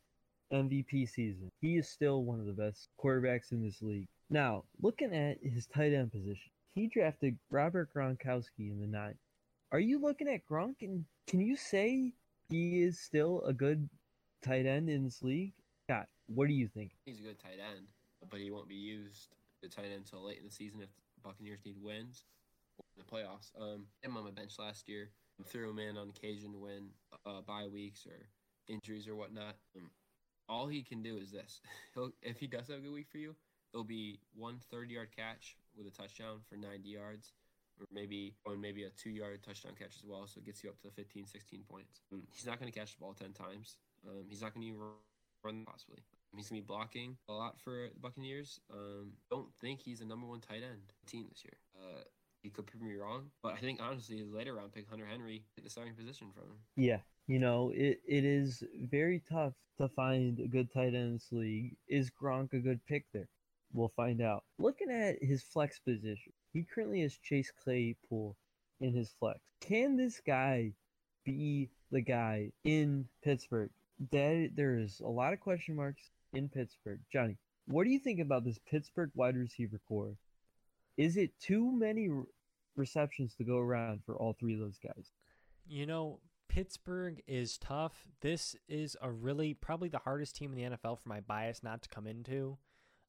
MVP 0.54 1.08
season. 1.08 1.50
He 1.60 1.76
is 1.76 1.88
still 1.88 2.22
one 2.22 2.40
of 2.40 2.46
the 2.46 2.52
best 2.52 2.88
quarterbacks 3.02 3.52
in 3.52 3.62
this 3.62 3.82
league. 3.82 4.06
Now, 4.30 4.64
looking 4.80 5.14
at 5.14 5.38
his 5.42 5.66
tight 5.66 5.92
end 5.92 6.12
position, 6.12 6.50
he 6.74 6.86
drafted 6.86 7.36
Robert 7.50 7.90
Gronkowski 7.94 8.70
in 8.70 8.80
the 8.80 8.86
ninth. 8.86 9.16
Are 9.72 9.80
you 9.80 10.00
looking 10.00 10.28
at 10.28 10.46
Gronk 10.48 10.76
and 10.82 11.04
can 11.26 11.40
you 11.40 11.56
say 11.56 12.12
he 12.48 12.82
is 12.82 12.98
still 12.98 13.42
a 13.42 13.52
good 13.52 13.88
tight 14.42 14.66
end 14.66 14.88
in 14.88 15.04
this 15.04 15.22
league? 15.22 15.52
Scott, 15.86 16.06
what 16.26 16.48
do 16.48 16.54
you 16.54 16.68
think? 16.68 16.92
He's 17.04 17.20
a 17.20 17.22
good 17.22 17.38
tight 17.38 17.58
end, 17.58 17.86
but 18.30 18.40
he 18.40 18.50
won't 18.50 18.68
be 18.68 18.74
used 18.74 19.28
the 19.62 19.68
tight 19.68 19.86
end 19.86 20.04
until 20.04 20.24
late 20.24 20.38
in 20.38 20.44
the 20.44 20.50
season 20.50 20.80
if 20.80 20.88
the 21.16 21.28
Buccaneers 21.28 21.60
need 21.64 21.76
wins 21.82 22.24
or 22.78 22.84
the 22.96 23.04
playoffs. 23.04 23.50
Um, 23.60 23.86
him 24.02 24.16
on 24.16 24.24
my 24.24 24.30
bench 24.30 24.58
last 24.58 24.88
year. 24.88 25.10
Threw 25.46 25.70
him 25.70 25.78
in 25.80 25.96
on 25.96 26.10
occasion 26.10 26.60
when 26.60 26.90
uh, 27.26 27.40
bye 27.40 27.66
weeks 27.66 28.06
or 28.06 28.28
injuries 28.68 29.08
or 29.08 29.16
whatnot. 29.16 29.56
Um, 29.76 29.90
all 30.48 30.66
he 30.66 30.82
can 30.82 31.02
do 31.02 31.16
is 31.16 31.30
this. 31.30 31.60
He'll 31.94 32.10
if 32.22 32.38
he 32.38 32.46
does 32.46 32.68
have 32.68 32.78
a 32.78 32.80
good 32.80 32.92
week 32.92 33.08
for 33.10 33.18
you, 33.18 33.34
it'll 33.72 33.84
be 33.84 34.20
one 34.34 34.58
30 34.70 34.94
yard 34.94 35.08
catch 35.14 35.56
with 35.76 35.86
a 35.86 35.90
touchdown 35.90 36.38
for 36.48 36.56
90 36.56 36.88
yards, 36.88 37.32
or 37.80 37.86
maybe 37.92 38.34
or 38.44 38.56
maybe 38.56 38.84
a 38.84 38.90
two 38.90 39.10
yard 39.10 39.42
touchdown 39.42 39.72
catch 39.78 39.96
as 39.96 40.04
well. 40.06 40.26
So 40.26 40.38
it 40.38 40.46
gets 40.46 40.62
you 40.62 40.70
up 40.70 40.80
to 40.82 40.90
15, 40.90 41.26
16 41.26 41.60
points. 41.68 42.00
Um, 42.12 42.22
he's 42.30 42.46
not 42.46 42.60
going 42.60 42.70
to 42.70 42.78
catch 42.78 42.94
the 42.94 43.00
ball 43.00 43.14
10 43.14 43.32
times. 43.32 43.76
Um, 44.06 44.24
he's 44.28 44.42
not 44.42 44.54
going 44.54 44.62
to 44.62 44.68
even 44.68 44.80
run 45.44 45.64
possibly. 45.66 46.02
He's 46.36 46.48
going 46.48 46.62
to 46.62 46.66
be 46.66 46.66
blocking 46.66 47.16
a 47.28 47.32
lot 47.32 47.60
for 47.60 47.88
the 47.94 48.00
Buccaneers. 48.00 48.58
Um, 48.72 49.12
don't 49.30 49.54
think 49.60 49.80
he's 49.80 50.00
the 50.00 50.04
number 50.04 50.26
one 50.26 50.40
tight 50.40 50.62
end 50.64 50.92
team 51.06 51.26
this 51.28 51.44
year. 51.44 51.54
Uh, 51.78 52.02
he 52.42 52.50
could 52.50 52.66
prove 52.66 52.82
me 52.82 52.94
wrong, 52.96 53.30
but 53.42 53.54
I 53.54 53.56
think 53.56 53.80
honestly 53.80 54.18
his 54.18 54.30
later 54.30 54.54
round 54.54 54.72
pick, 54.72 54.88
Hunter 54.88 55.06
Henry, 55.06 55.44
the 55.62 55.70
starting 55.70 55.94
position 55.94 56.28
from 56.34 56.44
him. 56.44 56.56
Yeah, 56.76 56.98
you 57.26 57.38
know, 57.38 57.72
it, 57.74 58.00
it 58.06 58.24
is 58.24 58.62
very 58.90 59.22
tough 59.30 59.54
to 59.78 59.88
find 59.88 60.38
a 60.38 60.46
good 60.46 60.72
tight 60.72 60.88
end 60.88 60.96
in 60.96 61.12
this 61.14 61.32
league. 61.32 61.76
Is 61.88 62.10
Gronk 62.10 62.52
a 62.52 62.58
good 62.58 62.80
pick 62.86 63.06
there? 63.12 63.28
We'll 63.72 63.92
find 63.96 64.20
out. 64.20 64.44
Looking 64.58 64.90
at 64.90 65.22
his 65.22 65.42
flex 65.42 65.78
position, 65.78 66.32
he 66.52 66.62
currently 66.62 67.00
has 67.00 67.16
Chase 67.16 67.52
Claypool 67.62 68.36
in 68.80 68.92
his 68.92 69.12
flex. 69.18 69.40
Can 69.60 69.96
this 69.96 70.20
guy 70.24 70.72
be 71.24 71.70
the 71.90 72.00
guy 72.00 72.52
in 72.64 73.06
Pittsburgh? 73.22 73.70
That 74.10 74.50
there 74.54 74.76
is 74.76 75.00
a 75.00 75.08
lot 75.08 75.32
of 75.32 75.40
question 75.40 75.74
marks 75.74 76.10
in 76.34 76.48
Pittsburgh. 76.48 77.00
Johnny, 77.12 77.36
what 77.66 77.84
do 77.84 77.90
you 77.90 77.98
think 77.98 78.20
about 78.20 78.44
this 78.44 78.58
Pittsburgh 78.70 79.10
wide 79.14 79.36
receiver 79.36 79.80
core? 79.88 80.14
Is 80.96 81.16
it 81.16 81.30
too 81.40 81.72
many 81.72 82.08
receptions 82.76 83.34
to 83.36 83.44
go 83.44 83.58
around 83.58 84.02
for 84.04 84.16
all 84.16 84.36
three 84.38 84.54
of 84.54 84.60
those 84.60 84.78
guys? 84.78 85.10
You 85.66 85.86
know, 85.86 86.20
Pittsburgh 86.54 87.20
is 87.26 87.58
tough. 87.58 88.06
This 88.20 88.54
is 88.68 88.96
a 89.02 89.10
really 89.10 89.54
probably 89.54 89.88
the 89.88 89.98
hardest 89.98 90.36
team 90.36 90.52
in 90.52 90.70
the 90.70 90.76
NFL 90.76 91.00
for 91.00 91.08
my 91.08 91.18
bias 91.18 91.64
not 91.64 91.82
to 91.82 91.88
come 91.88 92.06
into. 92.06 92.58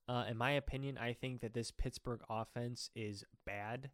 Uh, 0.09 0.25
in 0.27 0.35
my 0.35 0.49
opinion, 0.53 0.97
I 0.97 1.13
think 1.13 1.41
that 1.41 1.53
this 1.53 1.69
Pittsburgh 1.69 2.21
offense 2.27 2.89
is 2.95 3.23
bad. 3.45 3.91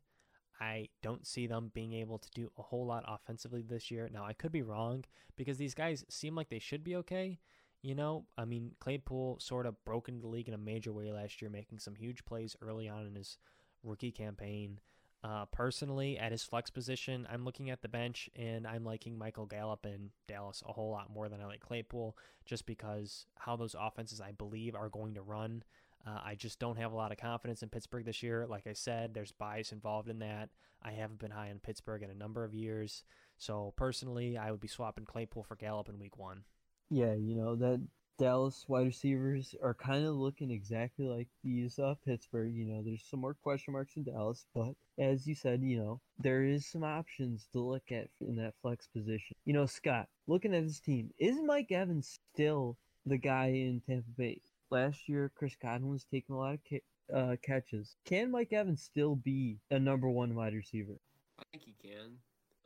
I 0.61 0.87
don't 1.03 1.27
see 1.27 1.47
them 1.47 1.69
being 1.73 1.91
able 1.91 2.17
to 2.17 2.29
do 2.33 2.49
a 2.57 2.61
whole 2.61 2.85
lot 2.85 3.03
offensively 3.05 3.61
this 3.61 3.91
year. 3.91 4.09
Now, 4.09 4.23
I 4.23 4.31
could 4.31 4.53
be 4.53 4.61
wrong 4.61 5.03
because 5.35 5.57
these 5.57 5.75
guys 5.75 6.05
seem 6.09 6.33
like 6.33 6.47
they 6.47 6.59
should 6.59 6.85
be 6.85 6.95
okay. 6.97 7.37
You 7.81 7.95
know, 7.95 8.27
I 8.37 8.45
mean, 8.45 8.71
Claypool 8.79 9.39
sort 9.41 9.65
of 9.65 9.83
broke 9.83 10.07
into 10.07 10.21
the 10.21 10.27
league 10.29 10.47
in 10.47 10.53
a 10.53 10.57
major 10.57 10.93
way 10.93 11.11
last 11.11 11.41
year, 11.41 11.51
making 11.51 11.79
some 11.79 11.95
huge 11.95 12.23
plays 12.23 12.55
early 12.61 12.87
on 12.87 13.05
in 13.05 13.15
his 13.15 13.37
rookie 13.83 14.13
campaign. 14.13 14.79
Uh, 15.23 15.45
personally, 15.45 16.17
at 16.17 16.31
his 16.31 16.43
flex 16.43 16.71
position, 16.71 17.27
I'm 17.31 17.45
looking 17.45 17.69
at 17.69 17.83
the 17.83 17.87
bench 17.87 18.29
and 18.35 18.65
I'm 18.65 18.83
liking 18.83 19.17
Michael 19.17 19.45
Gallup 19.45 19.85
in 19.85 20.09
Dallas 20.27 20.63
a 20.67 20.73
whole 20.73 20.89
lot 20.89 21.11
more 21.13 21.29
than 21.29 21.39
I 21.41 21.45
like 21.45 21.59
Claypool, 21.59 22.17
just 22.43 22.65
because 22.65 23.27
how 23.35 23.55
those 23.55 23.75
offenses 23.79 24.19
I 24.19 24.31
believe 24.31 24.73
are 24.73 24.89
going 24.89 25.13
to 25.15 25.21
run. 25.21 25.63
Uh, 26.07 26.19
I 26.23 26.33
just 26.33 26.59
don't 26.59 26.79
have 26.79 26.91
a 26.91 26.95
lot 26.95 27.11
of 27.11 27.19
confidence 27.19 27.61
in 27.61 27.69
Pittsburgh 27.69 28.05
this 28.05 28.23
year. 28.23 28.47
Like 28.47 28.65
I 28.65 28.73
said, 28.73 29.13
there's 29.13 29.31
bias 29.31 29.71
involved 29.71 30.09
in 30.09 30.19
that. 30.19 30.49
I 30.81 30.91
haven't 30.93 31.19
been 31.19 31.29
high 31.29 31.51
on 31.51 31.59
Pittsburgh 31.59 32.01
in 32.01 32.09
a 32.09 32.15
number 32.15 32.43
of 32.43 32.55
years. 32.55 33.03
So 33.37 33.73
personally, 33.75 34.37
I 34.37 34.49
would 34.49 34.59
be 34.59 34.67
swapping 34.67 35.05
Claypool 35.05 35.43
for 35.43 35.55
Gallup 35.55 35.89
in 35.89 35.99
week 35.99 36.17
one. 36.17 36.45
Yeah, 36.89 37.13
you 37.13 37.35
know, 37.35 37.55
that 37.55 37.81
Dallas 38.17 38.65
wide 38.67 38.85
receivers 38.85 39.55
are 39.63 39.73
kind 39.73 40.05
of 40.05 40.15
looking 40.15 40.51
exactly 40.51 41.05
like 41.07 41.27
these 41.43 41.79
uh, 41.79 41.95
Pittsburgh. 42.05 42.53
You 42.53 42.65
know, 42.65 42.81
there's 42.83 43.03
some 43.09 43.21
more 43.21 43.33
question 43.33 43.73
marks 43.73 43.95
in 43.95 44.03
Dallas, 44.03 44.45
but 44.53 44.73
as 44.99 45.25
you 45.25 45.35
said, 45.35 45.61
you 45.61 45.79
know, 45.79 45.99
there 46.19 46.43
is 46.43 46.65
some 46.65 46.83
options 46.83 47.47
to 47.51 47.59
look 47.59 47.91
at 47.91 48.09
in 48.19 48.35
that 48.35 48.53
flex 48.61 48.87
position. 48.87 49.35
You 49.45 49.53
know, 49.53 49.65
Scott, 49.65 50.07
looking 50.27 50.53
at 50.53 50.63
his 50.63 50.79
team, 50.79 51.11
is 51.17 51.37
Mike 51.43 51.71
Evans 51.71 52.19
still 52.33 52.77
the 53.05 53.17
guy 53.17 53.47
in 53.47 53.81
Tampa 53.87 54.09
Bay? 54.17 54.41
Last 54.69 55.09
year, 55.09 55.31
Chris 55.35 55.55
Godwin 55.61 55.91
was 55.91 56.05
taking 56.05 56.35
a 56.35 56.37
lot 56.37 56.53
of 56.53 56.59
ca- 56.69 57.15
uh, 57.15 57.35
catches. 57.41 57.95
Can 58.05 58.31
Mike 58.31 58.53
Evans 58.53 58.81
still 58.81 59.15
be 59.15 59.57
a 59.71 59.79
number 59.79 60.09
one 60.09 60.35
wide 60.35 60.53
receiver? 60.53 60.97
I 61.39 61.43
think 61.51 61.63
he 61.63 61.75
can, 61.81 62.11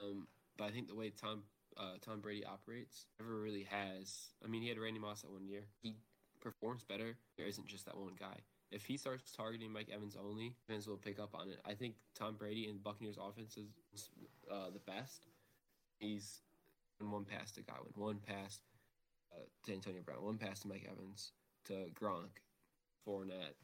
um, 0.03 0.27
but 0.57 0.65
I 0.65 0.71
think 0.71 0.87
the 0.87 0.95
way 0.95 1.09
Tom 1.09 1.43
uh, 1.77 1.97
Tom 2.01 2.21
Brady 2.21 2.45
operates 2.45 3.05
never 3.19 3.39
really 3.39 3.63
has. 3.63 4.29
I 4.43 4.47
mean, 4.47 4.61
he 4.61 4.69
had 4.69 4.79
Randy 4.79 4.99
Moss 4.99 5.21
that 5.21 5.31
one 5.31 5.45
year. 5.45 5.65
He 5.81 5.95
performs 6.41 6.83
better. 6.83 7.17
There 7.37 7.47
isn't 7.47 7.67
just 7.67 7.85
that 7.85 7.97
one 7.97 8.15
guy. 8.19 8.37
If 8.71 8.85
he 8.85 8.97
starts 8.97 9.31
targeting 9.31 9.71
Mike 9.71 9.89
Evans 9.93 10.17
only, 10.19 10.55
Evans 10.69 10.87
will 10.87 10.97
pick 10.97 11.19
up 11.19 11.35
on 11.35 11.49
it. 11.49 11.59
I 11.65 11.73
think 11.73 11.95
Tom 12.17 12.35
Brady 12.35 12.67
and 12.67 12.83
Buccaneers 12.83 13.17
offense 13.17 13.57
is 13.57 14.09
uh, 14.51 14.69
the 14.73 14.79
best. 14.79 15.27
He's 15.99 16.41
one 16.99 17.25
pass 17.25 17.51
to 17.53 17.61
Godwin, 17.61 17.93
one 17.95 18.19
pass 18.25 18.59
uh, 19.33 19.45
to 19.65 19.73
Antonio 19.73 20.01
Brown, 20.01 20.23
one 20.23 20.37
pass 20.37 20.61
to 20.61 20.67
Mike 20.67 20.87
Evans, 20.89 21.31
to 21.65 21.87
Gronk, 21.93 22.41
Fournette. 23.07 23.55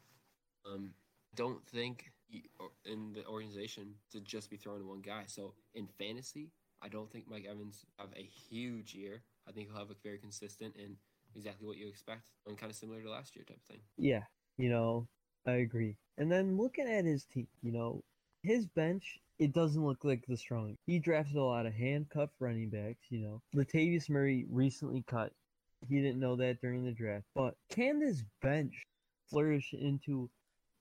Um, 0.66 0.90
don't 1.34 1.66
think 1.66 2.12
he, 2.28 2.44
in 2.84 3.12
the 3.12 3.26
organization 3.26 3.94
to 4.12 4.20
just 4.20 4.50
be 4.50 4.56
throwing 4.56 4.80
to 4.80 4.86
one 4.86 5.00
guy. 5.00 5.24
So 5.26 5.54
in 5.74 5.88
fantasy, 5.98 6.50
I 6.82 6.88
don't 6.88 7.10
think 7.10 7.28
Mike 7.28 7.46
Evans 7.48 7.84
have 7.98 8.08
a 8.16 8.22
huge 8.22 8.94
year. 8.94 9.22
I 9.48 9.52
think 9.52 9.68
he'll 9.68 9.78
have 9.78 9.90
a 9.90 9.96
very 10.02 10.18
consistent 10.18 10.74
and 10.76 10.96
exactly 11.34 11.66
what 11.66 11.78
you 11.78 11.88
expect, 11.88 12.22
and 12.46 12.58
kind 12.58 12.70
of 12.70 12.76
similar 12.76 13.00
to 13.02 13.10
last 13.10 13.36
year 13.36 13.44
type 13.46 13.58
of 13.58 13.62
thing. 13.64 13.80
Yeah, 13.96 14.22
you 14.58 14.68
know, 14.68 15.06
I 15.46 15.52
agree. 15.52 15.96
And 16.18 16.30
then 16.30 16.58
looking 16.58 16.88
at 16.88 17.04
his 17.04 17.24
team, 17.24 17.46
you 17.62 17.72
know, 17.72 18.02
his 18.42 18.66
bench, 18.66 19.18
it 19.38 19.52
doesn't 19.52 19.84
look 19.84 20.04
like 20.04 20.24
the 20.26 20.36
strong. 20.36 20.76
He 20.86 20.98
drafted 20.98 21.36
a 21.36 21.44
lot 21.44 21.66
of 21.66 21.72
handcuffed 21.72 22.34
running 22.40 22.68
backs, 22.68 23.06
you 23.08 23.20
know. 23.20 23.40
Latavius 23.54 24.10
Murray 24.10 24.46
recently 24.50 25.04
cut. 25.06 25.32
He 25.88 26.00
didn't 26.00 26.20
know 26.20 26.36
that 26.36 26.60
during 26.60 26.84
the 26.84 26.92
draft. 26.92 27.24
But 27.34 27.54
can 27.70 27.98
this 27.98 28.22
bench 28.40 28.86
flourish 29.30 29.72
into 29.72 30.28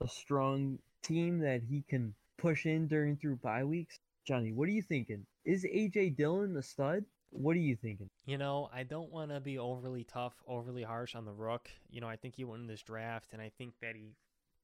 a 0.02 0.08
strong 0.08 0.80
team 1.04 1.40
that 1.40 1.62
he 1.64 1.84
can 1.88 2.14
push 2.38 2.66
in 2.66 2.88
during 2.88 3.18
through 3.18 3.38
bye 3.38 3.64
weeks? 3.64 4.00
Johnny, 4.28 4.52
what 4.52 4.68
are 4.68 4.72
you 4.72 4.84
thinking? 4.84 5.26
Is 5.46 5.66
AJ 5.66 6.16
Dillon 6.16 6.54
the 6.54 6.64
stud? 6.64 7.06
What 7.32 7.56
are 7.56 7.60
you 7.60 7.76
thinking? 7.76 8.10
You 8.26 8.38
know, 8.38 8.70
I 8.74 8.84
don't 8.84 9.12
want 9.12 9.32
to 9.32 9.40
be 9.40 9.58
overly 9.58 10.04
tough, 10.04 10.36
overly 10.46 10.84
harsh 10.84 11.16
on 11.16 11.26
the 11.26 11.34
rook. 11.34 11.70
You 11.90 12.02
know, 12.02 12.08
I 12.08 12.18
think 12.18 12.36
he 12.36 12.44
won 12.44 12.68
this 12.68 12.82
draft, 12.82 13.34
and 13.34 13.42
I 13.42 13.52
think 13.58 13.74
that 13.82 13.96
he 13.96 14.16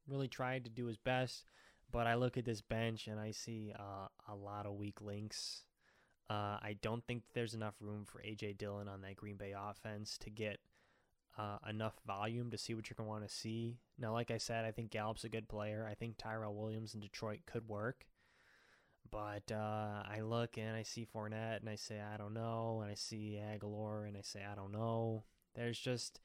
really 0.07 0.27
tried 0.27 0.65
to 0.65 0.69
do 0.69 0.85
his 0.85 0.97
best. 0.97 1.45
But 1.91 2.07
I 2.07 2.15
look 2.15 2.37
at 2.37 2.45
this 2.45 2.61
bench 2.61 3.07
and 3.07 3.19
I 3.19 3.31
see 3.31 3.73
uh, 3.77 4.07
a 4.27 4.35
lot 4.35 4.65
of 4.65 4.73
weak 4.73 5.01
links. 5.01 5.63
Uh, 6.29 6.59
I 6.61 6.75
don't 6.81 7.05
think 7.05 7.23
there's 7.33 7.53
enough 7.53 7.75
room 7.79 8.03
for 8.05 8.21
AJ 8.21 8.57
Dillon 8.57 8.89
on 8.89 9.01
that 9.01 9.15
Green 9.15 9.37
Bay 9.37 9.53
offense 9.57 10.17
to 10.19 10.29
get 10.29 10.59
uh, 11.37 11.57
enough 11.69 11.93
volume 12.05 12.51
to 12.51 12.57
see 12.57 12.73
what 12.73 12.89
you're 12.89 12.95
going 12.95 13.07
to 13.07 13.11
want 13.11 13.27
to 13.27 13.33
see. 13.33 13.79
Now, 13.97 14.11
like 14.11 14.31
I 14.31 14.37
said, 14.37 14.65
I 14.65 14.71
think 14.71 14.91
Gallup's 14.91 15.23
a 15.23 15.29
good 15.29 15.47
player. 15.47 15.87
I 15.89 15.93
think 15.93 16.17
Tyrell 16.17 16.55
Williams 16.55 16.93
in 16.93 16.99
Detroit 16.99 17.39
could 17.45 17.67
work. 17.69 18.05
But 19.11 19.51
uh, 19.51 20.03
I 20.09 20.21
look 20.21 20.57
and 20.57 20.75
I 20.75 20.83
see 20.83 21.05
Fournette 21.05 21.59
and 21.61 21.69
I 21.69 21.75
say, 21.75 22.01
I 22.01 22.17
don't 22.17 22.33
know. 22.33 22.79
And 22.81 22.91
I 22.91 22.95
see 22.95 23.39
Agholor 23.41 24.07
and 24.07 24.17
I 24.17 24.21
say, 24.21 24.41
I 24.49 24.55
don't 24.55 24.71
know. 24.71 25.23
There's 25.55 25.79
just, 25.79 26.19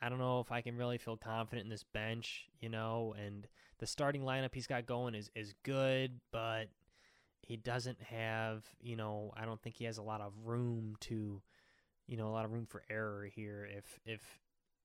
I 0.00 0.08
don't 0.08 0.18
know 0.18 0.40
if 0.40 0.52
I 0.52 0.60
can 0.60 0.76
really 0.76 0.98
feel 0.98 1.16
confident 1.16 1.64
in 1.64 1.70
this 1.70 1.84
bench, 1.84 2.48
you 2.60 2.68
know. 2.68 3.14
And 3.18 3.46
the 3.78 3.86
starting 3.86 4.22
lineup 4.22 4.54
he's 4.54 4.66
got 4.66 4.86
going 4.86 5.14
is, 5.14 5.30
is 5.34 5.54
good, 5.62 6.20
but 6.32 6.68
he 7.42 7.56
doesn't 7.56 8.02
have, 8.02 8.64
you 8.80 8.96
know, 8.96 9.32
I 9.36 9.44
don't 9.44 9.60
think 9.62 9.76
he 9.76 9.84
has 9.84 9.98
a 9.98 10.02
lot 10.02 10.20
of 10.20 10.32
room 10.44 10.96
to, 11.00 11.42
you 12.06 12.16
know, 12.16 12.28
a 12.28 12.32
lot 12.32 12.44
of 12.44 12.52
room 12.52 12.66
for 12.66 12.82
error 12.90 13.28
here 13.32 13.68
if, 13.70 14.00
if 14.04 14.20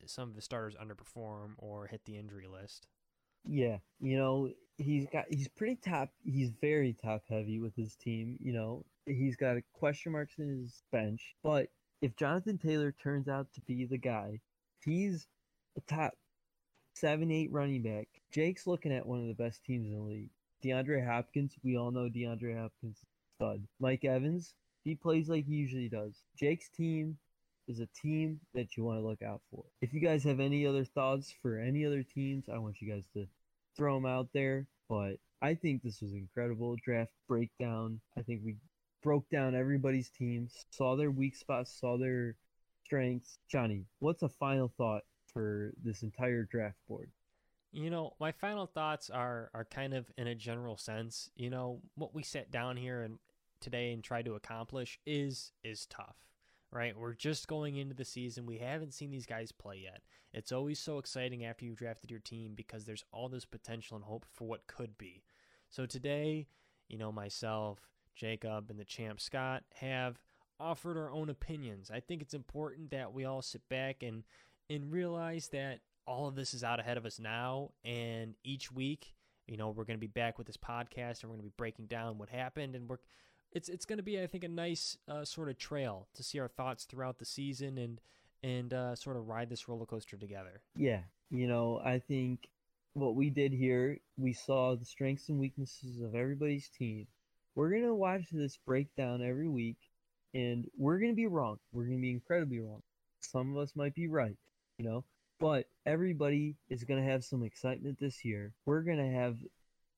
some 0.05 0.29
of 0.29 0.35
the 0.35 0.41
starters 0.41 0.75
underperform 0.75 1.51
or 1.57 1.87
hit 1.87 2.05
the 2.05 2.17
injury 2.17 2.47
list. 2.47 2.87
Yeah, 3.45 3.77
you 3.99 4.17
know, 4.17 4.51
he's 4.77 5.07
got 5.11 5.25
he's 5.29 5.47
pretty 5.47 5.75
top 5.75 6.09
he's 6.23 6.51
very 6.61 6.93
top 6.93 7.23
heavy 7.29 7.59
with 7.59 7.75
his 7.75 7.95
team, 7.95 8.37
you 8.41 8.53
know. 8.53 8.85
He's 9.05 9.35
got 9.35 9.57
question 9.73 10.11
marks 10.11 10.37
in 10.37 10.49
his 10.49 10.83
bench, 10.91 11.35
but 11.43 11.67
if 12.01 12.15
Jonathan 12.15 12.57
Taylor 12.57 12.91
turns 12.91 13.27
out 13.27 13.47
to 13.53 13.61
be 13.61 13.85
the 13.85 13.97
guy, 13.97 14.39
he's 14.83 15.27
a 15.77 15.81
top 15.81 16.13
seven, 16.93 17.31
eight 17.31 17.51
running 17.51 17.81
back. 17.81 18.07
Jake's 18.31 18.67
looking 18.67 18.93
at 18.93 19.05
one 19.05 19.19
of 19.19 19.27
the 19.27 19.33
best 19.33 19.63
teams 19.63 19.87
in 19.87 19.95
the 19.95 20.01
league. 20.01 20.29
DeAndre 20.63 21.05
Hopkins, 21.05 21.55
we 21.63 21.77
all 21.77 21.91
know 21.91 22.09
DeAndre 22.09 22.59
Hopkins 22.59 22.99
stud. 23.37 23.65
Mike 23.79 24.05
Evans, 24.05 24.53
he 24.83 24.95
plays 24.95 25.29
like 25.29 25.45
he 25.45 25.55
usually 25.55 25.89
does. 25.89 26.13
Jake's 26.37 26.69
team 26.69 27.17
is 27.69 27.79
a 27.79 27.87
team 27.87 28.39
that 28.55 28.75
you 28.75 28.83
want 28.83 28.99
to 28.99 29.07
look 29.07 29.21
out 29.21 29.41
for. 29.51 29.63
If 29.81 29.93
you 29.93 30.01
guys 30.01 30.23
have 30.23 30.39
any 30.39 30.65
other 30.65 30.83
thoughts 30.83 31.33
for 31.41 31.59
any 31.59 31.85
other 31.85 32.03
teams, 32.03 32.49
I 32.51 32.57
want 32.57 32.81
you 32.81 32.91
guys 32.91 33.05
to 33.13 33.27
throw 33.77 33.93
them 33.95 34.07
out 34.07 34.27
there. 34.33 34.65
But 34.89 35.17
I 35.41 35.53
think 35.53 35.83
this 35.83 36.01
was 36.01 36.13
incredible 36.13 36.75
draft 36.83 37.11
breakdown. 37.27 38.01
I 38.17 38.23
think 38.23 38.41
we 38.43 38.55
broke 39.03 39.29
down 39.29 39.55
everybody's 39.55 40.09
teams, 40.09 40.65
saw 40.71 40.95
their 40.95 41.11
weak 41.11 41.35
spots, 41.35 41.71
saw 41.79 41.97
their 41.97 42.35
strengths. 42.83 43.37
Johnny, 43.47 43.85
what's 43.99 44.23
a 44.23 44.29
final 44.29 44.73
thought 44.75 45.03
for 45.31 45.71
this 45.83 46.01
entire 46.01 46.43
draft 46.43 46.77
board? 46.87 47.11
You 47.71 47.91
know, 47.91 48.13
my 48.19 48.31
final 48.31 48.65
thoughts 48.65 49.11
are 49.11 49.51
are 49.53 49.65
kind 49.65 49.93
of 49.93 50.11
in 50.17 50.25
a 50.25 50.33
general 50.33 50.75
sense. 50.75 51.29
You 51.35 51.51
know, 51.51 51.81
what 51.93 52.15
we 52.15 52.23
sat 52.23 52.49
down 52.49 52.77
here 52.77 53.03
and 53.03 53.19
today 53.61 53.93
and 53.93 54.03
tried 54.03 54.25
to 54.25 54.33
accomplish 54.33 54.99
is 55.05 55.51
is 55.63 55.85
tough 55.85 56.15
right? 56.71 56.97
We're 56.97 57.13
just 57.13 57.47
going 57.47 57.77
into 57.77 57.95
the 57.95 58.05
season. 58.05 58.45
We 58.45 58.57
haven't 58.57 58.93
seen 58.93 59.11
these 59.11 59.25
guys 59.25 59.51
play 59.51 59.81
yet. 59.83 60.01
It's 60.33 60.51
always 60.51 60.79
so 60.79 60.99
exciting 60.99 61.45
after 61.45 61.65
you've 61.65 61.77
drafted 61.77 62.11
your 62.11 62.19
team 62.19 62.53
because 62.55 62.85
there's 62.85 63.05
all 63.11 63.29
this 63.29 63.45
potential 63.45 63.95
and 63.95 64.05
hope 64.05 64.25
for 64.31 64.47
what 64.47 64.67
could 64.67 64.97
be. 64.97 65.23
So 65.69 65.85
today, 65.85 66.47
you 66.87 66.97
know, 66.97 67.11
myself, 67.11 67.79
Jacob, 68.15 68.69
and 68.69 68.79
the 68.79 68.85
champ 68.85 69.19
Scott 69.19 69.63
have 69.75 70.19
offered 70.59 70.97
our 70.97 71.11
own 71.11 71.29
opinions. 71.29 71.89
I 71.91 71.99
think 71.99 72.21
it's 72.21 72.33
important 72.33 72.91
that 72.91 73.13
we 73.13 73.25
all 73.25 73.41
sit 73.41 73.67
back 73.69 74.03
and 74.03 74.23
and 74.69 74.91
realize 74.91 75.47
that 75.47 75.79
all 76.05 76.27
of 76.27 76.35
this 76.35 76.53
is 76.53 76.63
out 76.63 76.79
ahead 76.79 76.97
of 76.97 77.05
us 77.05 77.19
now 77.19 77.71
and 77.83 78.35
each 78.43 78.71
week, 78.71 79.13
you 79.47 79.57
know, 79.57 79.69
we're 79.69 79.83
going 79.83 79.97
to 79.97 80.01
be 80.01 80.07
back 80.07 80.37
with 80.37 80.45
this 80.45 80.57
podcast 80.57 81.21
and 81.21 81.29
we're 81.29 81.37
going 81.37 81.39
to 81.39 81.43
be 81.49 81.53
breaking 81.57 81.85
down 81.87 82.19
what 82.19 82.29
happened 82.29 82.75
and 82.75 82.87
we're 82.87 82.97
it's 83.51 83.69
it's 83.69 83.85
going 83.85 83.97
to 83.97 84.03
be 84.03 84.21
I 84.21 84.27
think 84.27 84.43
a 84.43 84.49
nice 84.49 84.97
uh, 85.07 85.25
sort 85.25 85.49
of 85.49 85.57
trail 85.57 86.07
to 86.15 86.23
see 86.23 86.39
our 86.39 86.47
thoughts 86.47 86.85
throughout 86.85 87.19
the 87.19 87.25
season 87.25 87.77
and 87.77 88.01
and 88.41 88.73
uh, 88.73 88.95
sort 88.95 89.17
of 89.17 89.27
ride 89.27 89.49
this 89.49 89.67
roller 89.67 89.85
coaster 89.85 90.17
together. 90.17 90.61
Yeah, 90.75 91.01
you 91.29 91.47
know 91.47 91.81
I 91.83 91.99
think 91.99 92.49
what 92.93 93.15
we 93.15 93.29
did 93.29 93.51
here 93.51 93.99
we 94.17 94.33
saw 94.33 94.75
the 94.75 94.85
strengths 94.85 95.29
and 95.29 95.39
weaknesses 95.39 96.01
of 96.01 96.15
everybody's 96.15 96.69
team. 96.69 97.07
We're 97.55 97.71
gonna 97.71 97.95
watch 97.95 98.25
this 98.31 98.57
breakdown 98.65 99.21
every 99.21 99.49
week, 99.49 99.77
and 100.33 100.69
we're 100.77 100.99
gonna 100.99 101.13
be 101.13 101.27
wrong. 101.27 101.57
We're 101.71 101.85
gonna 101.85 101.97
be 101.97 102.11
incredibly 102.11 102.59
wrong. 102.59 102.81
Some 103.21 103.55
of 103.55 103.61
us 103.61 103.75
might 103.75 103.95
be 103.95 104.07
right, 104.07 104.37
you 104.77 104.85
know. 104.85 105.03
But 105.39 105.67
everybody 105.85 106.55
is 106.69 106.83
going 106.83 107.01
to 107.01 107.09
have 107.09 107.23
some 107.23 107.43
excitement 107.43 107.97
this 107.97 108.25
year. 108.25 108.51
We're 108.65 108.81
going 108.81 108.97
to 108.97 109.17
have 109.17 109.37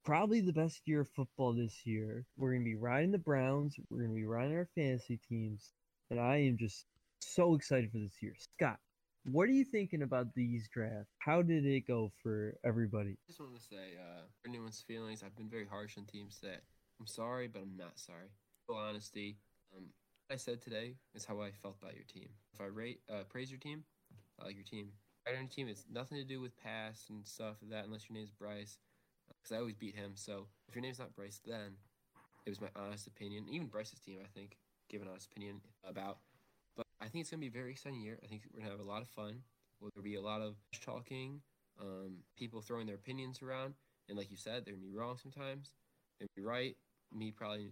probably 0.03 0.41
the 0.41 0.53
best 0.53 0.81
year 0.85 1.01
of 1.01 1.09
football 1.09 1.53
this 1.53 1.85
year. 1.85 2.25
We're 2.37 2.51
going 2.51 2.61
to 2.61 2.69
be 2.69 2.75
riding 2.75 3.11
the 3.11 3.17
Browns. 3.17 3.75
We're 3.89 3.99
going 3.99 4.11
to 4.11 4.15
be 4.15 4.25
riding 4.25 4.55
our 4.55 4.67
fantasy 4.75 5.19
teams. 5.29 5.71
And 6.09 6.19
I 6.19 6.37
am 6.37 6.57
just 6.57 6.85
so 7.19 7.55
excited 7.55 7.91
for 7.91 7.99
this 7.99 8.21
year. 8.21 8.33
Scott, 8.37 8.77
what 9.25 9.47
are 9.47 9.53
you 9.53 9.63
thinking 9.63 10.01
about 10.01 10.33
these 10.35 10.67
drafts? 10.73 11.11
How 11.19 11.41
did 11.41 11.65
it 11.65 11.87
go 11.87 12.11
for 12.23 12.55
everybody? 12.65 13.11
I 13.11 13.27
just 13.27 13.39
want 13.39 13.55
to 13.55 13.61
say, 13.61 13.97
uh, 13.99 14.23
for 14.41 14.49
anyone's 14.49 14.83
feelings, 14.87 15.23
I've 15.23 15.35
been 15.35 15.49
very 15.49 15.65
harsh 15.65 15.97
on 15.97 16.05
teams 16.05 16.39
that 16.41 16.61
I'm 16.99 17.07
sorry, 17.07 17.47
but 17.47 17.61
I'm 17.61 17.77
not 17.77 17.99
sorry. 17.99 18.29
Full 18.67 18.77
honesty, 18.77 19.37
um, 19.75 19.85
what 20.27 20.35
I 20.35 20.37
said 20.37 20.61
today 20.61 20.95
is 21.13 21.25
how 21.25 21.41
I 21.41 21.51
felt 21.51 21.77
about 21.81 21.95
your 21.95 22.05
team. 22.05 22.29
If 22.53 22.61
I 22.61 22.65
rate, 22.65 23.01
uh, 23.11 23.23
praise 23.29 23.51
your 23.51 23.59
team, 23.59 23.83
I 24.39 24.45
like 24.45 24.55
your 24.55 24.65
team. 24.65 24.89
On 25.27 25.35
your 25.35 25.43
team, 25.47 25.67
it's 25.67 25.85
nothing 25.91 26.17
to 26.17 26.23
do 26.23 26.41
with 26.41 26.57
past 26.57 27.11
and 27.11 27.25
stuff 27.25 27.57
like 27.61 27.71
that, 27.71 27.85
unless 27.85 28.09
your 28.09 28.15
name 28.15 28.23
is 28.23 28.31
Bryce. 28.31 28.79
Because 29.41 29.55
I 29.55 29.59
always 29.59 29.75
beat 29.75 29.95
him. 29.95 30.11
So 30.15 30.47
if 30.67 30.75
your 30.75 30.81
name's 30.81 30.99
not 30.99 31.15
Bryce, 31.15 31.41
then 31.45 31.77
it 32.45 32.49
was 32.49 32.61
my 32.61 32.69
honest 32.75 33.07
opinion. 33.07 33.45
Even 33.49 33.67
Bryce's 33.67 33.99
team, 33.99 34.19
I 34.23 34.27
think, 34.27 34.57
gave 34.89 35.01
an 35.01 35.07
honest 35.09 35.27
opinion 35.31 35.61
about. 35.87 36.19
But 36.75 36.85
I 37.01 37.07
think 37.07 37.21
it's 37.21 37.31
gonna 37.31 37.41
be 37.41 37.47
a 37.47 37.51
very 37.51 37.71
exciting 37.71 38.01
year. 38.01 38.19
I 38.23 38.27
think 38.27 38.43
we're 38.51 38.59
gonna 38.59 38.71
have 38.71 38.79
a 38.79 38.89
lot 38.89 39.01
of 39.01 39.09
fun. 39.09 39.41
Will 39.79 39.89
There'll 39.95 40.03
be 40.03 40.15
a 40.15 40.21
lot 40.21 40.41
of 40.41 40.55
talking, 40.81 41.41
um, 41.79 42.17
people 42.37 42.61
throwing 42.61 42.85
their 42.85 42.95
opinions 42.95 43.41
around, 43.41 43.73
and 44.09 44.17
like 44.17 44.31
you 44.31 44.37
said, 44.37 44.65
they're 44.65 44.73
gonna 44.73 44.85
be 44.85 44.93
wrong 44.93 45.17
sometimes. 45.17 45.73
They're 46.19 46.27
gonna 46.35 46.45
be 46.45 46.49
right. 46.49 46.77
Me 47.13 47.31
probably 47.31 47.71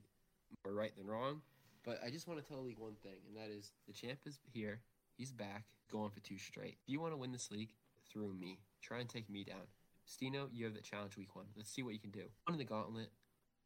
more 0.66 0.74
right 0.74 0.96
than 0.98 1.08
wrong. 1.08 1.42
But 1.86 2.00
I 2.04 2.10
just 2.10 2.28
want 2.28 2.42
to 2.42 2.46
tell 2.46 2.58
the 2.58 2.64
league 2.64 2.80
one 2.80 2.96
thing, 3.02 3.20
and 3.28 3.38
that 3.38 3.50
is 3.50 3.72
the 3.88 3.94
champ 3.94 4.20
is 4.26 4.40
here. 4.52 4.82
He's 5.16 5.32
back, 5.32 5.64
going 5.92 6.10
for 6.10 6.20
two 6.20 6.38
straight. 6.38 6.78
If 6.82 6.90
you 6.90 7.00
want 7.00 7.14
to 7.14 7.18
win 7.18 7.32
this 7.32 7.52
league, 7.52 7.74
through 8.12 8.34
me. 8.34 8.60
Try 8.82 9.00
and 9.00 9.10
take 9.10 9.30
me 9.30 9.44
down. 9.44 9.68
Stino, 10.10 10.48
you 10.52 10.66
have 10.66 10.74
the 10.74 10.82
challenge 10.82 11.18
week 11.18 11.36
one. 11.36 11.46
Let's 11.56 11.70
see 11.70 11.84
what 11.84 11.94
you 11.94 12.00
can 12.00 12.10
do. 12.10 12.24
On 12.48 12.58
the 12.58 12.64
gauntlet, 12.64 13.12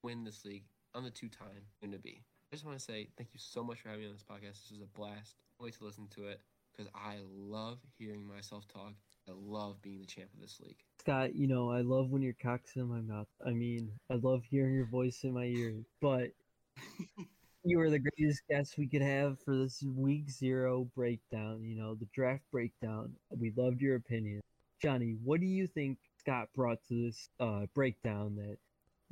win 0.03 0.25
this 0.25 0.43
league. 0.43 0.65
I'm 0.93 1.05
the 1.05 1.09
two 1.09 1.29
time 1.29 1.67
going 1.81 1.93
to 1.93 1.99
be. 1.99 2.21
I 2.51 2.55
just 2.55 2.65
want 2.65 2.77
to 2.77 2.83
say 2.83 3.07
thank 3.17 3.29
you 3.33 3.39
so 3.39 3.63
much 3.63 3.79
for 3.79 3.89
having 3.89 4.03
me 4.03 4.09
on 4.09 4.13
this 4.13 4.23
podcast. 4.23 4.61
This 4.61 4.71
was 4.71 4.81
a 4.81 4.97
blast. 4.97 5.37
Wait 5.59 5.73
to 5.77 5.85
listen 5.85 6.07
to 6.15 6.27
it 6.27 6.41
because 6.71 6.91
I 6.93 7.19
love 7.33 7.79
hearing 7.97 8.27
myself 8.27 8.67
talk. 8.67 8.93
I 9.27 9.31
love 9.33 9.81
being 9.81 10.01
the 10.01 10.05
champ 10.05 10.29
of 10.33 10.41
this 10.41 10.59
league. 10.59 10.75
Scott, 10.99 11.33
you 11.33 11.47
know, 11.47 11.71
I 11.71 11.79
love 11.79 12.11
when 12.11 12.21
your 12.21 12.35
cock's 12.41 12.75
in 12.75 12.89
my 12.89 12.99
mouth. 12.99 13.27
I 13.45 13.51
mean, 13.51 13.89
I 14.11 14.15
love 14.15 14.43
hearing 14.43 14.75
your 14.75 14.85
voice 14.85 15.21
in 15.23 15.33
my 15.33 15.45
ear, 15.45 15.75
but 16.01 16.31
you 17.63 17.79
are 17.79 17.89
the 17.89 17.99
greatest 17.99 18.41
guest 18.49 18.77
we 18.77 18.87
could 18.87 19.01
have 19.01 19.39
for 19.39 19.55
this 19.55 19.81
week 19.95 20.29
zero 20.29 20.89
breakdown, 20.93 21.63
you 21.63 21.77
know, 21.77 21.95
the 21.95 22.07
draft 22.13 22.43
breakdown. 22.51 23.13
We 23.29 23.53
loved 23.55 23.79
your 23.79 23.95
opinion. 23.95 24.41
Johnny, 24.81 25.15
what 25.23 25.39
do 25.39 25.45
you 25.45 25.67
think 25.67 25.97
Scott 26.23 26.49
brought 26.55 26.79
to 26.87 27.05
this 27.05 27.29
uh, 27.39 27.65
breakdown 27.73 28.35
that 28.35 28.57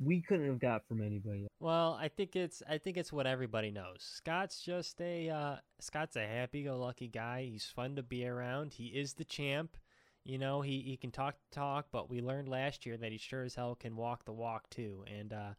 we 0.00 0.22
couldn't 0.22 0.46
have 0.46 0.60
got 0.60 0.86
from 0.88 1.02
anybody? 1.02 1.46
Well, 1.60 1.98
I 2.00 2.08
think 2.08 2.34
it's 2.34 2.62
I 2.68 2.78
think 2.78 2.96
it's 2.96 3.12
what 3.12 3.26
everybody 3.26 3.70
knows. 3.70 3.98
Scott's 4.00 4.60
just 4.60 5.00
a 5.00 5.28
uh, 5.28 5.56
Scott's 5.78 6.16
a 6.16 6.26
happy-go-lucky 6.26 7.08
guy. 7.08 7.48
He's 7.50 7.66
fun 7.66 7.96
to 7.96 8.02
be 8.02 8.26
around. 8.26 8.74
He 8.74 8.86
is 8.86 9.14
the 9.14 9.24
champ. 9.24 9.76
You 10.24 10.38
know, 10.38 10.60
he, 10.60 10.80
he 10.80 10.96
can 10.96 11.10
talk 11.10 11.34
talk, 11.50 11.86
but 11.92 12.08
we 12.08 12.20
learned 12.20 12.48
last 12.48 12.86
year 12.86 12.96
that 12.96 13.12
he 13.12 13.18
sure 13.18 13.42
as 13.42 13.56
hell 13.56 13.74
can 13.74 13.96
walk 13.96 14.24
the 14.24 14.32
walk 14.32 14.70
too. 14.70 15.04
And 15.18 15.32
uh, 15.32 15.54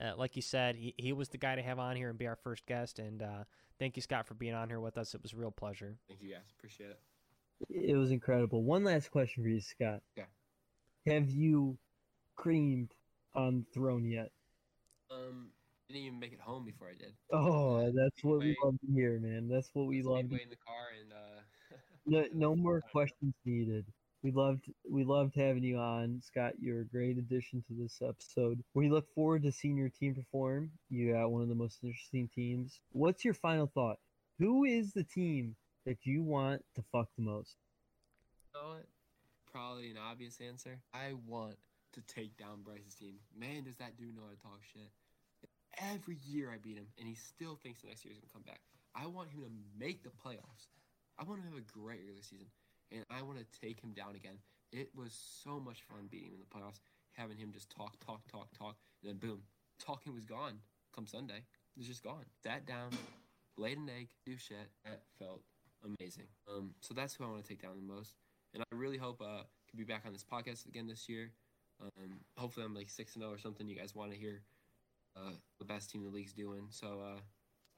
uh, 0.00 0.12
like 0.16 0.36
you 0.36 0.42
said, 0.42 0.76
he, 0.76 0.94
he 0.98 1.12
was 1.12 1.30
the 1.30 1.38
guy 1.38 1.56
to 1.56 1.62
have 1.62 1.78
on 1.78 1.96
here 1.96 2.10
and 2.10 2.18
be 2.18 2.26
our 2.26 2.36
first 2.36 2.66
guest. 2.66 2.98
And 2.98 3.22
uh, 3.22 3.44
thank 3.78 3.96
you, 3.96 4.02
Scott, 4.02 4.26
for 4.26 4.34
being 4.34 4.54
on 4.54 4.68
here 4.68 4.80
with 4.80 4.98
us. 4.98 5.14
It 5.14 5.22
was 5.22 5.32
a 5.32 5.36
real 5.36 5.50
pleasure. 5.50 5.96
Thank 6.08 6.22
you, 6.22 6.30
guys. 6.30 6.52
Appreciate 6.58 6.90
it. 6.90 7.00
It 7.70 7.96
was 7.96 8.10
incredible. 8.10 8.62
One 8.62 8.84
last 8.84 9.10
question 9.10 9.42
for 9.42 9.48
you, 9.48 9.60
Scott. 9.60 10.02
Yeah. 10.16 10.24
Have 11.06 11.30
you 11.30 11.78
creamed 12.36 12.94
on 13.34 13.60
the 13.60 13.64
throne 13.72 14.04
yet? 14.04 14.30
Um, 15.10 15.48
didn't 15.88 16.04
even 16.04 16.20
make 16.20 16.32
it 16.32 16.40
home 16.40 16.64
before 16.64 16.88
I 16.88 16.94
did. 16.94 17.12
Oh, 17.32 17.90
that's 17.94 18.22
what 18.22 18.38
we 18.38 18.56
love 18.64 18.74
to 18.80 18.92
hear, 18.92 19.18
man. 19.18 19.48
That's 19.48 19.70
what 19.74 19.86
we 19.86 20.02
love. 20.02 20.20
to 20.20 20.26
Speedway 20.26 20.44
in 20.44 20.50
the 20.50 20.56
car 20.56 20.88
and 21.00 21.12
uh. 21.12 21.76
No, 22.06 22.26
no 22.34 22.56
more 22.56 22.80
questions 22.80 23.34
needed. 23.44 23.84
We 24.22 24.30
loved 24.30 24.70
we 24.88 25.04
loved 25.04 25.34
having 25.34 25.64
you 25.64 25.78
on, 25.78 26.20
Scott. 26.22 26.54
You're 26.60 26.80
a 26.80 26.84
great 26.84 27.18
addition 27.18 27.62
to 27.68 27.74
this 27.74 28.00
episode. 28.00 28.62
We 28.74 28.88
look 28.88 29.12
forward 29.14 29.42
to 29.42 29.52
seeing 29.52 29.76
your 29.76 29.88
team 29.88 30.14
perform. 30.14 30.70
You 30.90 31.12
got 31.12 31.30
one 31.30 31.42
of 31.42 31.48
the 31.48 31.54
most 31.54 31.80
interesting 31.82 32.28
teams. 32.34 32.80
What's 32.92 33.24
your 33.24 33.34
final 33.34 33.66
thought? 33.66 33.98
Who 34.38 34.64
is 34.64 34.92
the 34.92 35.04
team 35.04 35.56
that 35.86 35.98
you 36.04 36.22
want 36.22 36.64
to 36.76 36.84
fuck 36.92 37.08
the 37.16 37.24
most? 37.24 37.56
You 38.54 38.60
know 38.60 38.68
what? 38.74 38.86
Probably 39.52 39.90
an 39.90 39.98
obvious 39.98 40.38
answer. 40.40 40.80
I 40.94 41.12
want 41.26 41.56
to 41.92 42.00
take 42.02 42.36
down 42.36 42.62
Bryce's 42.64 42.94
team. 42.94 43.16
Man, 43.36 43.64
does 43.64 43.76
that 43.76 43.96
dude 43.96 44.16
know 44.16 44.22
how 44.24 44.34
to 44.34 44.40
talk 44.40 44.60
shit. 44.72 44.90
Every 45.78 46.18
year 46.24 46.50
I 46.52 46.56
beat 46.56 46.76
him, 46.76 46.88
and 46.98 47.06
he 47.06 47.14
still 47.14 47.58
thinks 47.62 47.80
the 47.80 47.88
next 47.88 48.04
year 48.04 48.12
he's 48.12 48.20
going 48.20 48.28
to 48.28 48.34
come 48.34 48.42
back. 48.42 48.60
I 48.94 49.06
want 49.06 49.30
him 49.30 49.42
to 49.42 49.50
make 49.78 50.02
the 50.02 50.10
playoffs. 50.10 50.68
I 51.18 51.24
want 51.24 51.40
him 51.40 51.48
to 51.48 51.56
have 51.56 51.64
a 51.64 51.78
great 51.78 52.00
regular 52.00 52.22
season, 52.22 52.48
and 52.90 53.04
I 53.10 53.22
want 53.22 53.38
to 53.38 53.60
take 53.60 53.80
him 53.80 53.92
down 53.92 54.16
again. 54.16 54.36
It 54.72 54.88
was 54.94 55.12
so 55.44 55.60
much 55.60 55.80
fun 55.88 56.08
beating 56.10 56.32
him 56.32 56.40
in 56.40 56.44
the 56.44 56.52
playoffs, 56.52 56.80
having 57.12 57.36
him 57.36 57.52
just 57.52 57.70
talk, 57.70 57.96
talk, 58.04 58.20
talk, 58.30 58.48
talk, 58.56 58.76
and 59.02 59.12
then 59.12 59.16
boom, 59.16 59.42
talking 59.78 60.14
was 60.14 60.24
gone 60.24 60.60
come 60.94 61.06
Sunday. 61.06 61.38
It 61.38 61.78
was 61.78 61.86
just 61.86 62.02
gone. 62.02 62.24
Sat 62.42 62.66
down, 62.66 62.90
laid 63.56 63.78
an 63.78 63.88
egg, 63.88 64.08
do 64.24 64.36
shit. 64.36 64.68
That 64.84 65.02
felt 65.18 65.42
amazing. 65.84 66.28
Um, 66.48 66.74
so 66.80 66.94
that's 66.94 67.14
who 67.14 67.24
I 67.24 67.28
want 67.28 67.42
to 67.42 67.48
take 67.48 67.62
down 67.62 67.72
the 67.76 67.92
most 67.92 68.14
and 68.54 68.62
I 68.62 68.74
really 68.74 68.98
hope 68.98 69.20
uh 69.20 69.42
can 69.68 69.78
be 69.78 69.84
back 69.84 70.02
on 70.06 70.12
this 70.12 70.24
podcast 70.24 70.66
again 70.66 70.86
this 70.86 71.08
year. 71.08 71.32
Um, 71.80 72.20
hopefully 72.36 72.66
I'm 72.66 72.74
like 72.74 72.90
six 72.90 73.14
and 73.14 73.22
zero 73.22 73.34
or 73.34 73.38
something. 73.38 73.68
You 73.68 73.76
guys 73.76 73.94
want 73.94 74.12
to 74.12 74.18
hear 74.18 74.42
uh 75.16 75.32
the 75.58 75.64
best 75.64 75.90
team 75.90 76.02
in 76.02 76.10
the 76.10 76.14
league's 76.14 76.32
doing. 76.32 76.66
So 76.70 77.02
uh, 77.04 77.20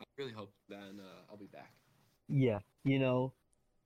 I 0.00 0.04
really 0.18 0.32
hope 0.32 0.52
that 0.68 0.76
uh, 0.76 1.30
I'll 1.30 1.36
be 1.36 1.46
back. 1.46 1.72
Yeah, 2.28 2.58
you 2.84 2.98
know, 2.98 3.32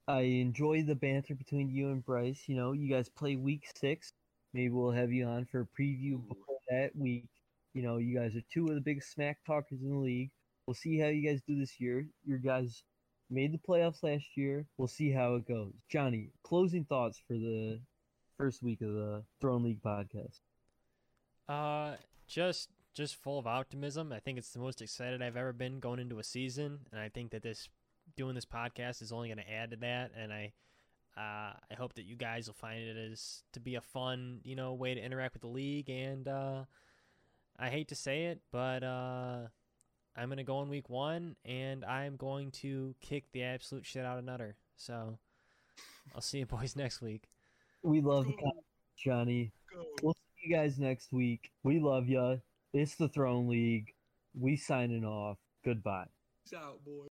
I 0.06 0.20
enjoy 0.20 0.82
the 0.82 0.94
banter 0.94 1.35
between 1.35 1.69
you 1.69 1.89
and 1.89 2.05
Bryce. 2.05 2.44
You 2.47 2.56
know, 2.56 2.73
you 2.73 2.89
guys 2.89 3.09
play 3.09 3.36
week 3.36 3.69
six. 3.77 4.12
Maybe 4.55 4.70
we'll 4.70 4.93
have 4.93 5.12
you 5.12 5.27
on 5.27 5.44
for 5.44 5.60
a 5.60 5.81
preview 5.81 6.15
Ooh. 6.15 6.24
before 6.28 6.59
that 6.70 6.97
week. 6.97 7.28
You 7.74 7.82
know, 7.82 7.98
you 7.98 8.19
guys 8.19 8.35
are 8.35 8.43
two 8.52 8.69
of 8.69 8.74
the 8.74 8.81
biggest 8.81 9.12
smack 9.12 9.39
talkers 9.47 9.82
in 9.82 9.90
the 9.90 9.97
league. 9.97 10.31
We'll 10.66 10.74
see 10.74 10.98
how 10.98 11.09
you 11.09 11.28
guys 11.28 11.43
do 11.47 11.59
this 11.59 11.78
year. 11.78 12.06
Your 12.24 12.39
guys 12.39 12.82
made 13.31 13.53
the 13.53 13.59
playoffs 13.59 14.03
last 14.03 14.25
year. 14.37 14.67
We'll 14.77 14.89
see 14.89 15.11
how 15.11 15.35
it 15.35 15.47
goes. 15.47 15.73
Johnny, 15.89 16.31
closing 16.43 16.85
thoughts 16.85 17.21
for 17.27 17.35
the 17.35 17.81
first 18.37 18.63
week 18.63 18.81
of 18.81 18.93
the 18.93 19.23
Throne 19.41 19.65
League 19.65 19.83
podcast. 19.83 20.41
Uh, 21.49 21.97
just 22.27 22.71
just 22.95 23.17
full 23.17 23.39
of 23.39 23.47
optimism. 23.47 24.13
I 24.13 24.19
think 24.19 24.39
it's 24.39 24.53
the 24.53 24.59
most 24.59 24.83
excited 24.83 25.23
I've 25.23 25.37
ever 25.37 25.53
been 25.53 25.79
going 25.79 26.01
into 26.01 26.19
a 26.19 26.25
season, 26.25 26.81
and 26.91 27.01
I 27.01 27.09
think 27.09 27.31
that 27.31 27.43
this 27.43 27.69
doing 28.17 28.35
this 28.35 28.45
podcast 28.45 29.03
is 29.03 29.13
only 29.13 29.29
going 29.29 29.39
to 29.39 29.51
add 29.51 29.71
to 29.71 29.77
that. 29.77 30.11
And 30.17 30.33
I, 30.33 30.53
uh, 31.17 31.53
I 31.71 31.75
hope 31.77 31.95
that 31.95 32.05
you 32.05 32.17
guys 32.17 32.47
will 32.47 32.55
find 32.55 32.81
it 32.81 32.97
as 32.97 33.43
to 33.53 33.61
be 33.61 33.77
a 33.77 33.81
fun, 33.81 34.41
you 34.45 34.57
know, 34.57 34.75
way 34.75 34.95
to 34.95 35.01
interact 35.01 35.35
with 35.35 35.43
the 35.43 35.49
league. 35.49 35.89
And 35.89 36.27
uh, 36.27 36.65
I 37.59 37.69
hate 37.69 37.89
to 37.89 37.95
say 37.95 38.27
it, 38.27 38.41
but 38.51 38.83
uh, 38.83 39.39
I'm 40.19 40.28
going 40.28 40.39
to 40.39 40.45
go 40.45 40.61
in 40.62 40.69
week 40.69 40.90
one, 40.90 41.36
and 41.45 41.85
I'm 41.85 42.16
going 42.16 42.51
to 42.62 42.95
kick 43.01 43.31
the 43.32 43.45
absolute 43.45 43.86
shit 43.86 44.05
out 44.05 44.19
of 44.19 44.24
Nutter. 44.24 44.57
So 44.77 45.16
I'll 46.12 46.20
see 46.20 46.39
you 46.39 46.47
boys 46.47 46.74
next 46.74 47.01
week. 47.01 47.28
We 47.82 48.01
love 48.01 48.27
the 48.27 48.32
comments, 48.32 48.66
Johnny. 48.97 49.53
We'll 50.03 50.15
see 50.15 50.49
you 50.49 50.57
guys 50.57 50.77
next 50.77 51.12
week. 51.12 51.53
We 51.62 51.78
love 51.78 52.09
ya. 52.09 52.36
It's 52.73 52.97
the 52.97 53.09
Throne 53.09 53.49
League. 53.49 53.95
We 54.35 54.57
signing 54.57 55.05
off. 55.05 55.39
Goodbye. 55.65 56.07
Peace 56.45 56.59
out, 56.59 56.85
boy. 56.85 57.05